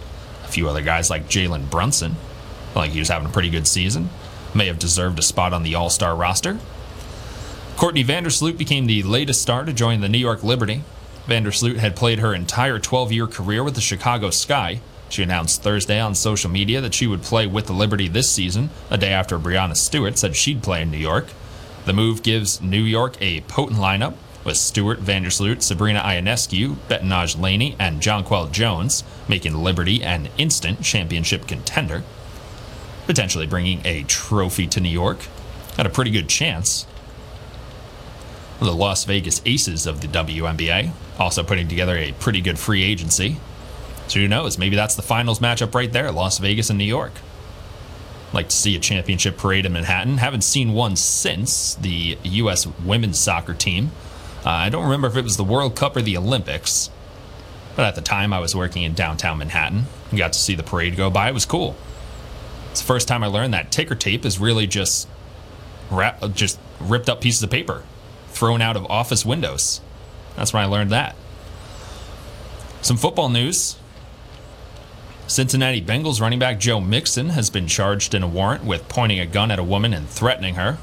A 0.42 0.48
few 0.48 0.68
other 0.68 0.82
guys 0.82 1.10
like 1.10 1.28
Jalen 1.28 1.70
Brunson, 1.70 2.16
like 2.74 2.90
he 2.90 2.98
was 2.98 3.08
having 3.08 3.28
a 3.28 3.32
pretty 3.32 3.50
good 3.50 3.68
season, 3.68 4.10
may 4.52 4.66
have 4.66 4.80
deserved 4.80 5.20
a 5.20 5.22
spot 5.22 5.52
on 5.52 5.62
the 5.62 5.76
All 5.76 5.90
Star 5.90 6.16
roster. 6.16 6.58
Courtney 7.76 8.02
Vandersloot 8.02 8.58
became 8.58 8.86
the 8.86 9.04
latest 9.04 9.40
star 9.40 9.64
to 9.64 9.72
join 9.72 10.00
the 10.00 10.08
New 10.08 10.18
York 10.18 10.42
Liberty. 10.42 10.82
Vandersloot 11.26 11.76
had 11.76 11.96
played 11.96 12.20
her 12.20 12.34
entire 12.34 12.78
12 12.78 13.12
year 13.12 13.26
career 13.26 13.64
with 13.64 13.74
the 13.74 13.80
Chicago 13.80 14.30
Sky. 14.30 14.80
She 15.08 15.22
announced 15.22 15.62
Thursday 15.62 16.00
on 16.00 16.14
social 16.14 16.50
media 16.50 16.80
that 16.80 16.94
she 16.94 17.06
would 17.06 17.22
play 17.22 17.46
with 17.46 17.66
the 17.66 17.72
Liberty 17.72 18.08
this 18.08 18.30
season, 18.30 18.70
a 18.90 18.98
day 18.98 19.12
after 19.12 19.38
Breanna 19.38 19.76
Stewart 19.76 20.18
said 20.18 20.36
she'd 20.36 20.62
play 20.62 20.82
in 20.82 20.90
New 20.90 20.96
York. 20.96 21.26
The 21.84 21.92
move 21.92 22.22
gives 22.22 22.60
New 22.60 22.82
York 22.82 23.16
a 23.20 23.40
potent 23.42 23.78
lineup 23.78 24.14
with 24.44 24.56
Stewart, 24.56 25.00
Vandersloot, 25.00 25.62
Sabrina 25.62 26.00
Ionescu, 26.00 26.76
Betnijah 26.88 27.40
Laney, 27.40 27.74
and 27.78 28.00
Jonquel 28.00 28.50
Jones, 28.52 29.02
making 29.28 29.54
Liberty 29.54 30.02
an 30.02 30.28
instant 30.38 30.82
championship 30.82 31.48
contender. 31.48 32.04
Potentially 33.06 33.46
bringing 33.46 33.80
a 33.84 34.04
trophy 34.04 34.66
to 34.68 34.80
New 34.80 34.88
York. 34.88 35.18
Had 35.76 35.86
a 35.86 35.90
pretty 35.90 36.12
good 36.12 36.28
chance. 36.28 36.86
The 38.58 38.72
Las 38.72 39.04
Vegas 39.04 39.42
Aces 39.44 39.86
of 39.86 40.00
the 40.00 40.08
WNBA 40.08 40.90
also 41.18 41.42
putting 41.42 41.68
together 41.68 41.96
a 41.96 42.12
pretty 42.12 42.40
good 42.40 42.58
free 42.58 42.82
agency. 42.82 43.36
So 44.08 44.20
who 44.20 44.28
knows? 44.28 44.56
Maybe 44.56 44.76
that's 44.76 44.94
the 44.94 45.02
finals 45.02 45.40
matchup 45.40 45.74
right 45.74 45.92
there 45.92 46.10
Las 46.10 46.38
Vegas 46.38 46.70
and 46.70 46.78
New 46.78 46.84
York. 46.84 47.12
Like 48.32 48.48
to 48.48 48.56
see 48.56 48.74
a 48.74 48.80
championship 48.80 49.36
parade 49.36 49.66
in 49.66 49.74
Manhattan. 49.74 50.18
Haven't 50.18 50.42
seen 50.42 50.72
one 50.72 50.96
since 50.96 51.74
the 51.74 52.18
U.S. 52.22 52.66
women's 52.66 53.18
soccer 53.18 53.54
team. 53.54 53.90
Uh, 54.44 54.50
I 54.50 54.68
don't 54.68 54.84
remember 54.84 55.08
if 55.08 55.16
it 55.16 55.24
was 55.24 55.36
the 55.36 55.44
World 55.44 55.76
Cup 55.76 55.96
or 55.96 56.02
the 56.02 56.16
Olympics. 56.16 56.90
But 57.76 57.84
at 57.84 57.94
the 57.94 58.00
time, 58.00 58.32
I 58.32 58.40
was 58.40 58.56
working 58.56 58.84
in 58.84 58.94
downtown 58.94 59.38
Manhattan 59.38 59.84
and 60.10 60.18
got 60.18 60.32
to 60.32 60.38
see 60.38 60.54
the 60.54 60.62
parade 60.62 60.96
go 60.96 61.10
by. 61.10 61.28
It 61.28 61.34
was 61.34 61.44
cool. 61.44 61.76
It's 62.70 62.80
the 62.80 62.86
first 62.86 63.06
time 63.06 63.22
I 63.22 63.26
learned 63.26 63.52
that 63.54 63.70
ticker 63.70 63.94
tape 63.94 64.24
is 64.24 64.38
really 64.38 64.66
just 64.66 65.08
wrap, 65.90 66.22
just 66.32 66.58
ripped 66.80 67.08
up 67.08 67.20
pieces 67.20 67.42
of 67.42 67.50
paper 67.50 67.82
thrown 68.36 68.60
out 68.60 68.76
of 68.76 68.84
office 68.90 69.24
windows. 69.24 69.80
That's 70.36 70.52
when 70.52 70.62
I 70.62 70.66
learned 70.66 70.90
that. 70.90 71.16
Some 72.82 72.96
football 72.96 73.30
news. 73.30 73.76
Cincinnati 75.26 75.82
Bengals 75.82 76.20
running 76.20 76.38
back 76.38 76.60
Joe 76.60 76.80
Mixon 76.80 77.30
has 77.30 77.50
been 77.50 77.66
charged 77.66 78.14
in 78.14 78.22
a 78.22 78.28
warrant 78.28 78.64
with 78.64 78.88
pointing 78.88 79.18
a 79.18 79.26
gun 79.26 79.50
at 79.50 79.58
a 79.58 79.64
woman 79.64 79.92
and 79.92 80.08
threatening 80.08 80.54
her. 80.54 80.78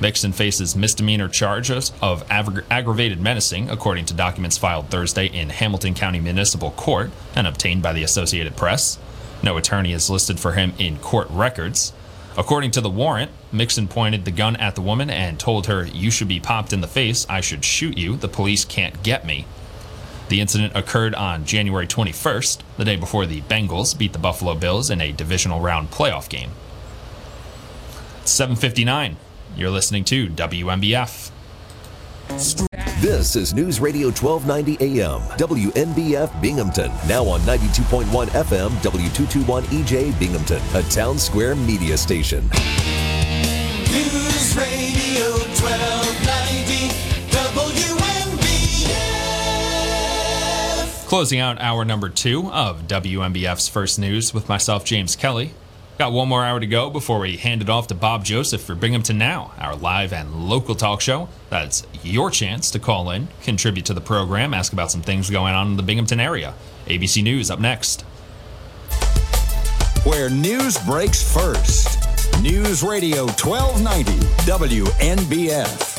Mixon 0.00 0.32
faces 0.32 0.76
misdemeanor 0.76 1.28
charges 1.28 1.92
of 2.02 2.26
aggra- 2.28 2.64
aggravated 2.70 3.20
menacing, 3.20 3.70
according 3.70 4.04
to 4.06 4.14
documents 4.14 4.58
filed 4.58 4.90
Thursday 4.90 5.26
in 5.26 5.50
Hamilton 5.50 5.94
County 5.94 6.20
Municipal 6.20 6.72
Court 6.72 7.10
and 7.36 7.46
obtained 7.46 7.82
by 7.82 7.92
the 7.92 8.02
Associated 8.02 8.56
Press. 8.56 8.98
No 9.42 9.56
attorney 9.56 9.92
is 9.92 10.10
listed 10.10 10.40
for 10.40 10.52
him 10.52 10.74
in 10.78 10.98
court 10.98 11.28
records. 11.30 11.92
According 12.36 12.72
to 12.72 12.80
the 12.80 12.90
warrant, 12.90 13.30
Mixon 13.52 13.86
pointed 13.86 14.24
the 14.24 14.32
gun 14.32 14.56
at 14.56 14.74
the 14.74 14.80
woman 14.80 15.08
and 15.08 15.38
told 15.38 15.66
her, 15.66 15.86
You 15.86 16.10
should 16.10 16.26
be 16.26 16.40
popped 16.40 16.72
in 16.72 16.80
the 16.80 16.88
face. 16.88 17.26
I 17.28 17.40
should 17.40 17.64
shoot 17.64 17.96
you. 17.96 18.16
The 18.16 18.28
police 18.28 18.64
can't 18.64 19.02
get 19.04 19.24
me. 19.24 19.46
The 20.28 20.40
incident 20.40 20.74
occurred 20.74 21.14
on 21.14 21.44
January 21.44 21.86
21st, 21.86 22.60
the 22.76 22.84
day 22.84 22.96
before 22.96 23.26
the 23.26 23.42
Bengals 23.42 23.96
beat 23.96 24.12
the 24.12 24.18
Buffalo 24.18 24.54
Bills 24.54 24.90
in 24.90 25.00
a 25.00 25.12
divisional 25.12 25.60
round 25.60 25.90
playoff 25.90 26.28
game. 26.28 26.50
759. 28.24 29.16
You're 29.56 29.70
listening 29.70 30.04
to 30.04 30.28
WNBF. 30.28 31.30
This 32.28 33.36
is 33.36 33.52
News 33.54 33.80
Radio 33.80 34.06
1290 34.08 35.00
AM, 35.00 35.20
WNBF 35.36 36.40
Binghamton. 36.40 36.90
Now 37.06 37.24
on 37.26 37.40
92.1 37.40 38.26
FM, 38.28 38.70
W221 38.82 39.62
EJ 39.64 40.18
Binghamton, 40.18 40.62
a 40.74 40.82
town 40.84 41.18
square 41.18 41.54
media 41.54 41.96
station. 41.96 42.48
News 43.90 44.56
Radio 44.56 45.32
1290 45.60 46.88
WNBF. 47.30 48.26
Closing 51.06 51.40
out 51.40 51.60
hour 51.60 51.84
number 51.84 52.08
two 52.08 52.50
of 52.50 52.88
WNBF's 52.88 53.68
First 53.68 53.98
News 53.98 54.32
with 54.32 54.48
myself, 54.48 54.84
James 54.84 55.14
Kelly. 55.14 55.52
Got 55.96 56.12
one 56.12 56.28
more 56.28 56.44
hour 56.44 56.58
to 56.58 56.66
go 56.66 56.90
before 56.90 57.20
we 57.20 57.36
hand 57.36 57.62
it 57.62 57.70
off 57.70 57.86
to 57.86 57.94
Bob 57.94 58.24
Joseph 58.24 58.60
for 58.60 58.74
Binghamton 58.74 59.16
Now, 59.16 59.52
our 59.58 59.76
live 59.76 60.12
and 60.12 60.48
local 60.48 60.74
talk 60.74 61.00
show. 61.00 61.28
That's 61.50 61.86
your 62.02 62.32
chance 62.32 62.72
to 62.72 62.80
call 62.80 63.10
in, 63.10 63.28
contribute 63.42 63.86
to 63.86 63.94
the 63.94 64.00
program, 64.00 64.54
ask 64.54 64.72
about 64.72 64.90
some 64.90 65.02
things 65.02 65.30
going 65.30 65.54
on 65.54 65.68
in 65.68 65.76
the 65.76 65.84
Binghamton 65.84 66.18
area. 66.18 66.54
ABC 66.86 67.22
News 67.22 67.48
up 67.48 67.60
next. 67.60 68.02
Where 70.04 70.28
news 70.28 70.76
breaks 70.84 71.22
first. 71.32 71.96
News 72.42 72.82
Radio 72.82 73.26
1290 73.26 74.10
WNBF. 74.50 75.92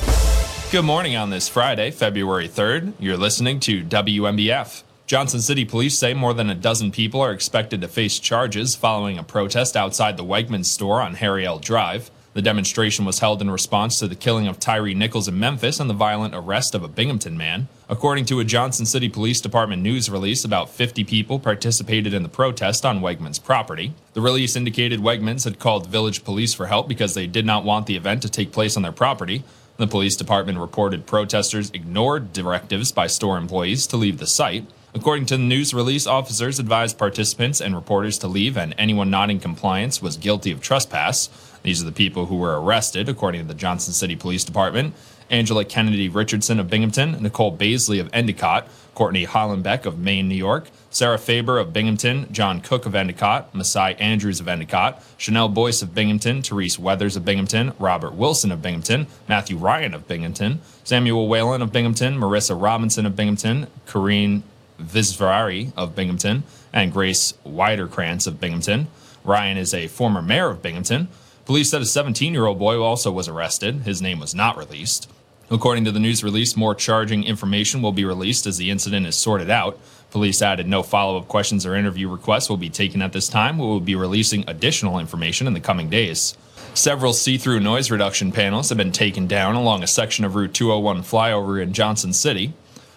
Good 0.73 0.83
morning 0.83 1.15
on 1.15 1.29
this 1.29 1.47
Friday, 1.47 1.89
February 1.91 2.49
3rd. 2.49 2.93
You're 2.99 3.15
listening 3.15 3.61
to 3.61 3.81
WNBF. 3.85 4.83
Johnson 5.07 5.39
City 5.39 5.65
police 5.65 5.95
say 5.95 6.15
more 6.15 6.33
than 6.33 6.49
a 6.49 6.55
dozen 6.55 6.91
people 6.91 7.21
are 7.21 7.31
expected 7.31 7.79
to 7.79 7.87
face 7.87 8.17
charges 8.17 8.75
following 8.75 9.19
a 9.19 9.23
protest 9.23 9.77
outside 9.77 10.17
the 10.17 10.23
Wegmans 10.23 10.65
store 10.65 10.99
on 10.99 11.13
Harry 11.13 11.45
L. 11.45 11.59
Drive. 11.59 12.09
The 12.33 12.41
demonstration 12.41 13.05
was 13.05 13.19
held 13.19 13.39
in 13.39 13.51
response 13.51 13.99
to 13.99 14.07
the 14.07 14.15
killing 14.15 14.47
of 14.47 14.59
Tyre 14.59 14.95
Nichols 14.95 15.27
in 15.27 15.39
Memphis 15.39 15.79
and 15.79 15.87
the 15.87 15.93
violent 15.93 16.33
arrest 16.33 16.73
of 16.73 16.81
a 16.81 16.87
Binghamton 16.87 17.37
man. 17.37 17.67
According 17.87 18.25
to 18.25 18.39
a 18.39 18.43
Johnson 18.43 18.87
City 18.87 19.07
Police 19.07 19.39
Department 19.41 19.83
news 19.83 20.09
release, 20.09 20.43
about 20.43 20.71
50 20.71 21.03
people 21.03 21.37
participated 21.37 22.11
in 22.11 22.23
the 22.23 22.27
protest 22.27 22.83
on 22.83 22.99
Wegmans 22.99 23.41
property. 23.41 23.93
The 24.13 24.21
release 24.21 24.55
indicated 24.55 25.01
Wegmans 25.01 25.43
had 25.43 25.59
called 25.59 25.85
village 25.85 26.23
police 26.23 26.55
for 26.55 26.65
help 26.65 26.87
because 26.87 27.13
they 27.13 27.27
did 27.27 27.45
not 27.45 27.63
want 27.63 27.85
the 27.85 27.95
event 27.95 28.23
to 28.23 28.29
take 28.29 28.51
place 28.51 28.75
on 28.75 28.81
their 28.81 28.91
property. 28.91 29.43
The 29.77 29.85
police 29.85 30.15
department 30.15 30.57
reported 30.57 31.05
protesters 31.05 31.69
ignored 31.75 32.33
directives 32.33 32.91
by 32.91 33.05
store 33.05 33.37
employees 33.37 33.85
to 33.87 33.97
leave 33.97 34.17
the 34.17 34.25
site. 34.25 34.65
According 34.95 35.25
to 35.25 35.35
the 35.35 35.43
news 35.43 35.73
release, 35.73 36.07
officers 36.07 36.57
advised 36.57 36.97
participants 36.97 37.59
and 37.59 37.75
reporters 37.75 38.17
to 38.19 38.29
leave, 38.29 38.57
and 38.57 38.73
anyone 38.77 39.09
not 39.09 39.29
in 39.29 39.41
compliance 39.41 40.01
was 40.01 40.15
guilty 40.15 40.51
of 40.51 40.61
trespass. 40.61 41.27
These 41.63 41.81
are 41.81 41.85
the 41.85 41.91
people 41.91 42.27
who 42.27 42.37
were 42.37 42.61
arrested, 42.61 43.09
according 43.09 43.41
to 43.41 43.47
the 43.49 43.53
Johnson 43.53 43.91
City 43.91 44.15
Police 44.15 44.45
Department. 44.45 44.93
Angela 45.29 45.65
Kennedy 45.65 46.07
Richardson 46.07 46.61
of 46.61 46.69
Binghamton, 46.69 47.21
Nicole 47.21 47.51
Baisley 47.51 47.99
of 47.99 48.09
Endicott, 48.13 48.69
Courtney 48.93 49.25
Hollenbeck 49.25 49.85
of 49.85 49.99
Maine, 49.99 50.29
New 50.29 50.35
York, 50.35 50.69
Sarah 50.89 51.17
Faber 51.17 51.57
of 51.57 51.73
Binghamton, 51.73 52.31
John 52.31 52.61
Cook 52.61 52.85
of 52.85 52.95
Endicott, 52.95 53.53
Masai 53.53 53.95
Andrews 53.95 54.39
of 54.39 54.47
Endicott, 54.47 55.03
Chanel 55.17 55.49
Boyce 55.49 55.81
of 55.81 55.93
Binghamton, 55.93 56.41
Therese 56.41 56.79
Weathers 56.79 57.17
of 57.17 57.25
Binghamton, 57.25 57.73
Robert 57.79 58.13
Wilson 58.13 58.49
of 58.49 58.61
Binghamton, 58.61 59.07
Matthew 59.27 59.57
Ryan 59.57 59.93
of 59.93 60.07
Binghamton, 60.07 60.61
Samuel 60.85 61.27
Whalen 61.27 61.61
of 61.61 61.73
Binghamton, 61.73 62.17
Marissa 62.17 62.59
Robinson 62.59 63.05
of 63.05 63.17
Binghamton, 63.17 63.67
Corrine 63.85 64.43
Visvari 64.81 65.71
of 65.75 65.95
Binghamton, 65.95 66.43
and 66.73 66.91
Grace 66.91 67.33
Widerkrantz 67.45 68.27
of 68.27 68.39
Binghamton. 68.39 68.87
Ryan 69.23 69.57
is 69.57 69.73
a 69.73 69.87
former 69.87 70.21
mayor 70.21 70.49
of 70.49 70.61
Binghamton. 70.61 71.07
Police 71.45 71.69
said 71.69 71.81
a 71.81 71.85
17 71.85 72.33
year 72.33 72.45
old 72.45 72.59
boy 72.59 72.81
also 72.81 73.11
was 73.11 73.27
arrested. 73.27 73.81
His 73.81 74.01
name 74.01 74.19
was 74.19 74.35
not 74.35 74.57
released. 74.57 75.09
According 75.51 75.85
to 75.85 75.91
the 75.91 75.99
news 75.99 76.23
release, 76.23 76.57
more 76.57 76.73
charging 76.73 77.23
information 77.23 77.81
will 77.81 77.91
be 77.91 78.03
released 78.03 78.47
as 78.47 78.57
the 78.57 78.71
incident 78.71 79.05
is 79.05 79.15
sorted 79.15 79.49
out. 79.49 79.79
Police 80.09 80.41
added 80.41 80.67
no 80.67 80.81
follow 80.81 81.19
up 81.19 81.27
questions 81.27 81.65
or 81.65 81.75
interview 81.75 82.09
requests 82.09 82.49
will 82.49 82.57
be 82.57 82.69
taken 82.69 83.01
at 83.01 83.13
this 83.13 83.29
time. 83.29 83.59
We 83.59 83.65
will 83.65 83.79
be 83.79 83.95
releasing 83.95 84.43
additional 84.47 84.97
information 84.97 85.45
in 85.45 85.53
the 85.53 85.59
coming 85.59 85.87
days. 85.89 86.35
Several 86.73 87.13
see 87.13 87.37
through 87.37 87.59
noise 87.59 87.91
reduction 87.91 88.31
panels 88.31 88.69
have 88.69 88.77
been 88.77 88.91
taken 88.91 89.27
down 89.27 89.55
along 89.55 89.83
a 89.83 89.87
section 89.87 90.25
of 90.25 90.35
Route 90.35 90.53
201 90.53 91.03
flyover 91.03 91.61
in 91.61 91.73
Johnson 91.73 92.11
City. 92.11 92.53